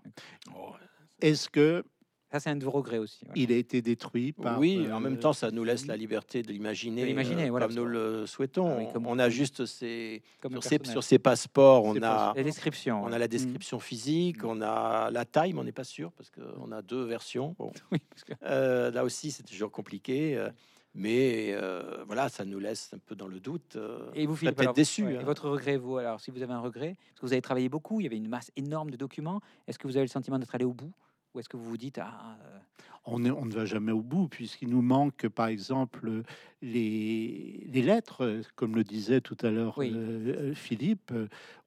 Est-ce 1.21 1.49
que 1.49 1.83
Ça, 2.31 2.39
c'est 2.39 2.49
un 2.51 2.55
de 2.55 2.63
vos 2.63 2.71
regrets 2.71 2.99
aussi. 2.99 3.19
voilà. 3.25 3.41
il 3.41 3.51
a 3.51 3.55
été 3.55 3.81
détruit 3.81 4.33
par 4.33 4.59
oui, 4.59 4.85
euh, 4.85 4.93
en 4.95 4.99
même 4.99 5.17
temps, 5.17 5.33
ça 5.33 5.49
nous 5.49 5.63
laisse 5.63 5.87
la 5.87 5.97
liberté 5.97 6.43
de 6.43 6.51
l'imaginer, 6.51 7.01
euh, 7.11 7.49
voilà, 7.49 7.65
comme 7.67 7.75
nous 7.75 7.85
le 7.85 8.25
souhaitons. 8.27 8.69
Ah 8.69 8.75
oui, 8.77 8.85
comme- 8.93 9.07
on 9.07 9.17
a 9.17 9.29
juste 9.29 9.65
ces, 9.65 10.21
sur, 10.51 10.63
ces, 10.63 10.79
sur 10.85 11.03
ces 11.03 11.17
passeports, 11.17 11.85
on 11.85 11.95
a, 12.03 12.33
La 12.35 12.43
description. 12.43 13.01
on 13.03 13.11
a 13.11 13.17
la 13.17 13.27
description 13.27 13.79
physique, 13.79 14.43
on 14.43 14.61
a 14.61 15.09
la 15.11 15.25
taille, 15.25 15.53
mais 15.53 15.59
on 15.59 15.63
n'est 15.63 15.71
pas 15.71 15.83
sûr 15.83 16.11
parce 16.11 16.29
qu'on 16.29 16.71
a 16.71 16.81
deux 16.83 17.03
versions. 17.03 17.55
Bon. 17.57 17.71
Oui, 17.91 17.99
parce 18.09 18.23
que- 18.23 18.33
Euh, 18.43 18.91
là 18.91 19.03
aussi, 19.03 19.31
c'est 19.31 19.43
toujours 19.43 19.71
compliqué. 19.71 20.37
euh, 20.37 20.49
mais 20.95 21.51
euh, 21.53 22.03
voilà, 22.07 22.29
ça 22.29 22.45
nous 22.45 22.59
laisse 22.59 22.91
un 22.93 22.97
peu 22.99 23.15
dans 23.15 23.27
le 23.27 23.39
doute. 23.39 23.75
euh, 23.75 24.09
Et 24.15 24.25
vous, 24.25 24.35
Philippe, 24.35 24.55
peut-être 24.57 24.73
déçu. 24.73 25.05
ouais, 25.05 25.13
et 25.13 25.17
hein. 25.17 25.21
votre 25.23 25.47
regret, 25.49 25.77
vous, 25.77 25.97
alors, 25.97 26.19
si 26.19 26.31
vous 26.31 26.41
avez 26.41 26.53
un 26.53 26.59
regret, 26.59 26.95
parce 27.11 27.21
que 27.21 27.25
vous 27.27 27.33
avez 27.33 27.41
travaillé 27.41 27.69
beaucoup, 27.69 27.99
il 27.99 28.03
y 28.03 28.07
avait 28.07 28.17
une 28.17 28.27
masse 28.27 28.51
énorme 28.55 28.89
de 28.91 28.97
documents, 28.97 29.39
est-ce 29.67 29.77
que 29.79 29.87
vous 29.87 29.97
avez 29.97 30.05
le 30.05 30.09
sentiment 30.11 30.39
d'être 30.39 30.53
allé 30.55 30.65
au 30.65 30.73
bout? 30.73 30.91
Ou 31.39 31.41
est-ce 31.41 31.47
que 31.47 31.55
vous 31.55 31.63
vous 31.69 31.77
dites, 31.77 31.99
ah, 31.99 32.35
euh, 32.43 32.59
on, 33.05 33.23
est- 33.23 33.31
on 33.31 33.45
ne 33.45 33.53
va 33.53 33.63
jamais 33.63 33.93
au 33.93 34.01
bout, 34.01 34.27
puisqu'il 34.27 34.67
nous 34.67 34.81
manque, 34.81 35.25
par 35.29 35.47
exemple, 35.47 36.23
les, 36.61 37.63
les 37.71 37.81
lettres, 37.81 38.41
comme 38.57 38.75
le 38.75 38.83
disait 38.83 39.21
tout 39.21 39.37
à 39.41 39.49
l'heure 39.49 39.77
Oui. 39.77 39.93
euh, 39.95 40.53
Philippe. 40.53 41.13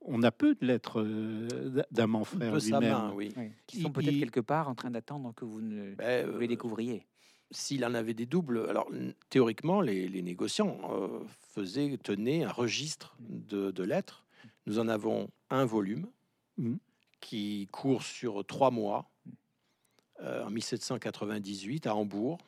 On 0.02 0.22
a 0.24 0.30
peu 0.30 0.54
de 0.56 0.66
lettres 0.66 1.00
euh, 1.00 1.82
d'Amant 1.90 2.20
Un 2.20 2.24
Frère 2.24 2.54
lui-même. 2.58 3.12
oui. 3.14 3.32
oui, 3.38 3.50
qui 3.66 3.80
sont 3.80 3.90
peut-être 3.90 4.12
il- 4.12 4.20
quelque 4.20 4.40
part 4.40 4.68
en 4.68 4.74
train 4.74 4.90
d'attendre 4.90 5.32
que 5.34 5.46
vous, 5.46 5.62
ne, 5.62 5.94
Ben, 5.94 6.28
vous 6.28 6.38
les 6.38 6.48
découvriez 6.48 7.06
s'il 7.50 7.82
en 7.86 7.92
avait 7.94 8.14
des 8.14 8.24
doubles, 8.26 8.66
alors 8.68 8.90
théoriquement, 9.30 9.80
les, 9.82 10.08
les 10.08 10.20
négociants 10.22 10.78
euh, 10.90 11.08
faisaient, 11.54 11.96
tenaient 12.02 12.44
un 12.44 12.50
registre 12.50 13.14
de, 13.20 13.70
de 13.70 13.82
lettres. 13.84 14.24
Nous 14.66 14.78
en 14.78 14.88
avons 14.88 15.28
un 15.48 15.64
volume 15.64 16.06
Mhm. 16.58 16.78
qui 17.20 17.68
court 17.72 18.02
sur 18.02 18.44
trois 18.46 18.70
mois, 18.70 19.10
en 20.20 20.50
1798 20.50 21.86
à 21.86 21.94
Hambourg, 21.94 22.38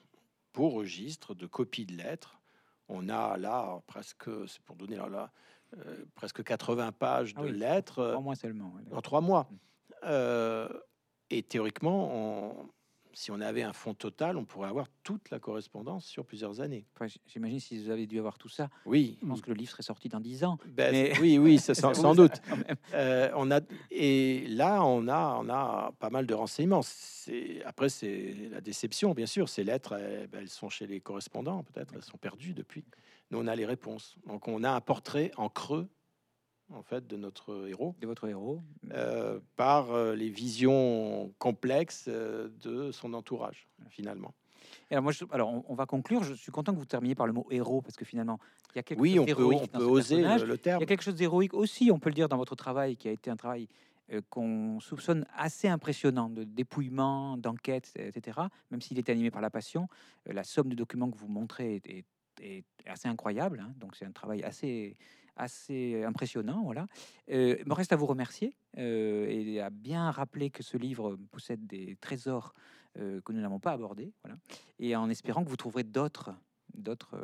beau 0.55 0.69
registre 0.71 1.35
de 1.35 1.47
copies 1.47 1.87
de 1.87 1.97
lettres. 1.97 2.41
On 2.89 3.09
a 3.09 3.37
là 3.37 3.81
presque, 3.87 4.29
c'est 4.47 4.61
pour 4.63 4.77
donner 4.77 4.97
là, 4.97 5.09
là, 5.09 5.31
euh, 5.79 6.05
presque 6.15 6.43
80 6.45 6.93
pages 6.93 7.35
de 7.35 7.41
Ah 7.41 7.45
oui. 7.45 7.53
lettres 7.53 7.99
euh, 8.01 8.11
Trois 8.13 8.23
mois 8.23 8.35
seulement. 8.37 8.73
ouais, 8.75 8.97
en 8.97 9.01
trois 9.01 9.21
mois. 9.21 9.49
Euh, 10.05 10.69
et 11.31 11.43
théoriquement, 11.43 12.11
on- 12.15 12.69
si 13.15 13.31
on 13.31 13.41
avait 13.41 13.63
un 13.63 13.73
fonds 13.73 13.95
total, 13.95 14.37
on 14.37 14.45
pourrait 14.45 14.69
avoir 14.69 14.87
toute 15.03 15.31
la 15.31 15.39
correspondance 15.39 16.05
sur 16.05 16.25
plusieurs 16.27 16.61
années. 16.61 16.85
Enfin, 16.95 17.07
J'imagine 17.27 17.61
si 17.61 17.83
vous 17.83 17.91
avez 17.91 18.07
dû 18.07 18.19
avoir 18.19 18.37
tout 18.39 18.49
ça, 18.49 18.69
Oui, 18.85 19.17
je 19.23 19.27
pense 19.27 19.41
que 19.41 19.51
le 19.51 19.57
livre 19.57 19.71
serait 19.71 19.83
sorti 19.83 20.09
dans 20.09 20.21
10 20.21 20.45
ans. 20.45 20.59
Ben, 20.67 20.93
Mais- 20.93 21.19
oui, 21.21 21.39
oui, 21.39 21.59
c'est 21.59 21.75
sans, 21.75 21.95
sans 21.95 22.15
ça, 22.15 22.15
doute. 22.15 22.43
Euh, 22.95 23.31
on 23.37 23.51
a 23.51 23.61
et 23.91 24.47
là, 24.49 24.85
on 24.85 25.09
a, 25.09 25.39
on 25.41 25.49
a 25.49 25.93
pas 25.99 26.11
mal 26.11 26.27
de 26.27 26.35
renseignements. 26.35 26.83
Après, 27.65 27.89
c'est 27.89 28.35
la 28.51 28.61
déception, 28.61 29.13
bien 29.15 29.27
sûr. 29.27 29.49
Ces 29.49 29.65
lettres, 29.65 29.95
elles, 29.95 30.29
ben, 30.29 30.41
elles 30.41 30.49
sont 30.49 30.69
chez 30.69 30.87
les 30.87 31.01
correspondants, 31.01 31.63
peut-être, 31.65 31.95
elles 31.95 32.03
sont 32.03 32.19
perdues 32.19 32.53
depuis. 32.55 32.85
Nous, 33.31 33.39
on 33.39 33.47
a 33.47 33.57
les 33.57 33.67
réponses. 33.67 34.17
Donc, 34.27 34.49
on 34.49 34.63
a 34.65 34.71
un 34.71 34.81
portrait 34.81 35.31
en 35.37 35.49
creux, 35.49 35.89
en 36.71 36.83
fait, 36.83 37.07
de 37.07 37.17
notre 37.17 37.69
héros. 37.69 37.95
De 38.01 38.07
votre 38.07 38.27
héros. 38.29 38.63
euh, 38.93 39.41
par 39.57 39.91
euh, 39.93 40.15
les 40.15 40.31
visions 40.31 41.33
complexes 41.39 42.07
euh, 42.09 42.49
de 42.63 42.91
son 42.93 43.15
entourage, 43.15 43.69
finalement. 43.91 44.35
Et 44.91 44.95
alors, 44.95 45.03
moi, 45.05 45.13
je- 45.13 45.25
alors 45.31 45.51
on, 45.53 45.65
on 45.69 45.75
va 45.75 45.87
conclure. 45.87 46.23
Je 46.25 46.35
suis 46.35 46.51
content 46.53 46.73
que 46.73 46.79
vous 46.79 46.85
terminiez 46.87 47.15
par 47.15 47.27
le 47.27 47.33
mot 47.33 47.47
héros, 47.51 47.83
parce 47.83 47.97
que 47.97 48.05
finalement, 48.05 48.39
il 48.75 48.77
y 48.77 48.79
a 48.79 48.83
quelque 48.83 49.01
Oui, 49.01 49.11
chose 49.13 49.21
on 49.21 49.25
peut, 49.25 49.27
d'héroïque 49.35 49.61
on 49.63 49.67
dans 49.67 49.79
peut 49.79 49.85
oser 49.85 50.23
le, 50.23 50.45
le 50.45 50.55
Il 50.55 50.59
terme. 50.59 50.81
y 50.81 50.85
a 50.85 50.87
quelque 50.87 51.03
chose 51.03 51.15
d'héroïque 51.17 51.55
aussi, 51.55 51.91
on 51.93 51.99
peut 51.99 52.09
le 52.11 52.15
dire, 52.15 52.29
dans 52.29 52.37
votre 52.39 52.57
travail, 52.57 52.97
qui 52.97 53.09
a 53.09 53.13
été 53.13 53.31
un 53.31 53.37
travail 53.37 53.69
qu'on 54.29 54.81
soupçonne 54.81 55.25
assez 55.35 55.67
impressionnant, 55.67 56.29
de 56.29 56.45
dépouillement, 56.45 57.39
d'enquête, 57.39 57.91
etc. 57.97 58.39
Même 58.71 58.83
s'il 58.83 58.99
est 58.99 59.09
animé 59.09 59.31
par 59.31 59.41
la 59.41 59.49
passion, 59.49 59.89
la 60.27 60.45
somme 60.45 60.69
de 60.69 60.75
documents 60.75 61.11
que 61.11 61.17
vous 61.17 61.27
montrez 61.29 61.77
est, 61.77 61.87
est- 61.89 62.05
est 62.43 62.65
assez 62.87 63.09
incroyable. 63.09 63.61
hein. 63.61 63.73
donc 63.79 63.97
c'est 63.97 64.05
un 64.05 64.13
travail 64.13 64.43
assez, 64.43 64.97
assez 65.37 66.03
impressionnant. 66.05 66.63
Voilà. 66.65 66.87
Euh, 67.31 67.57
il 67.59 67.67
me 67.69 67.75
reste 67.75 67.93
à 67.93 67.97
vous 67.97 68.07
remercier 68.07 68.55
euh, 68.79 69.27
et 69.29 69.61
à 69.61 69.71
bien 69.71 70.11
rappeler 70.11 70.51
que 70.51 70.63
ce 70.63 70.77
livre 70.77 71.17
possède 71.31 71.67
des 71.67 71.97
trésors 72.01 72.55
euh, 72.99 73.21
que 73.23 73.33
nous 73.33 73.41
n'avons 73.41 73.59
pas 73.61 73.73
abordés. 73.73 74.13
Voilà. 74.23 74.39
Et 74.79 74.95
en 74.97 75.09
espérant 75.11 75.45
que 75.45 75.49
vous 75.49 75.57
trouverez 75.57 75.85
d'autres 75.85 76.35
d'autres 76.75 77.17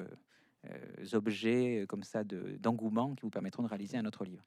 euh, 0.70 1.04
objets 1.14 1.86
comme 1.88 2.02
ça 2.02 2.22
de- 2.22 2.56
d'engouement 2.58 3.14
qui 3.14 3.22
vous 3.22 3.30
permettront 3.30 3.62
de 3.62 3.68
réaliser 3.68 3.96
un 3.96 4.04
autre 4.04 4.24
livre. 4.24 4.44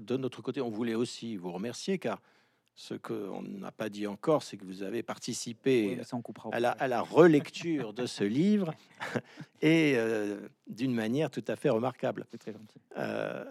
De 0.00 0.16
notre 0.16 0.42
côté, 0.42 0.60
on 0.60 0.70
voulait 0.70 0.94
aussi 0.94 1.36
vous 1.36 1.52
remercier 1.52 1.98
car 1.98 2.20
ce 2.74 2.94
qu'on 2.94 3.42
n'a 3.42 3.70
pas 3.70 3.88
dit 3.88 4.06
encore, 4.06 4.42
c'est 4.42 4.56
que 4.56 4.64
vous 4.64 4.82
avez 4.82 5.02
participé 5.02 5.88
Oui, 5.88 5.92
à 6.52 6.60
la, 6.60 6.70
montage. 6.70 6.82
à 6.82 6.88
la 6.88 7.00
relecture 7.02 7.92
de 7.92 8.06
ce 8.06 8.24
livre 8.24 8.72
et 9.62 9.94
euh, 9.96 10.48
d'une 10.66 10.94
manière 10.94 11.30
tout 11.30 11.44
à 11.48 11.56
fait 11.56 11.68
remarquable. 11.70 12.24
C'est 12.30 12.38
très 12.38 12.52
gentil. 12.52 12.80
Euh, 12.96 13.44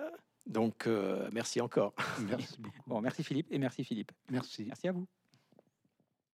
donc, 0.47 0.87
euh, 0.87 1.29
merci 1.31 1.61
encore. 1.61 1.93
Merci 2.27 2.59
beaucoup. 2.59 2.81
Bon, 2.87 3.01
merci 3.01 3.23
Philippe 3.23 3.47
et 3.51 3.59
merci 3.59 3.83
Philippe. 3.83 4.11
Merci. 4.29 4.65
Merci 4.65 4.87
à 4.87 4.91
vous. 4.91 5.07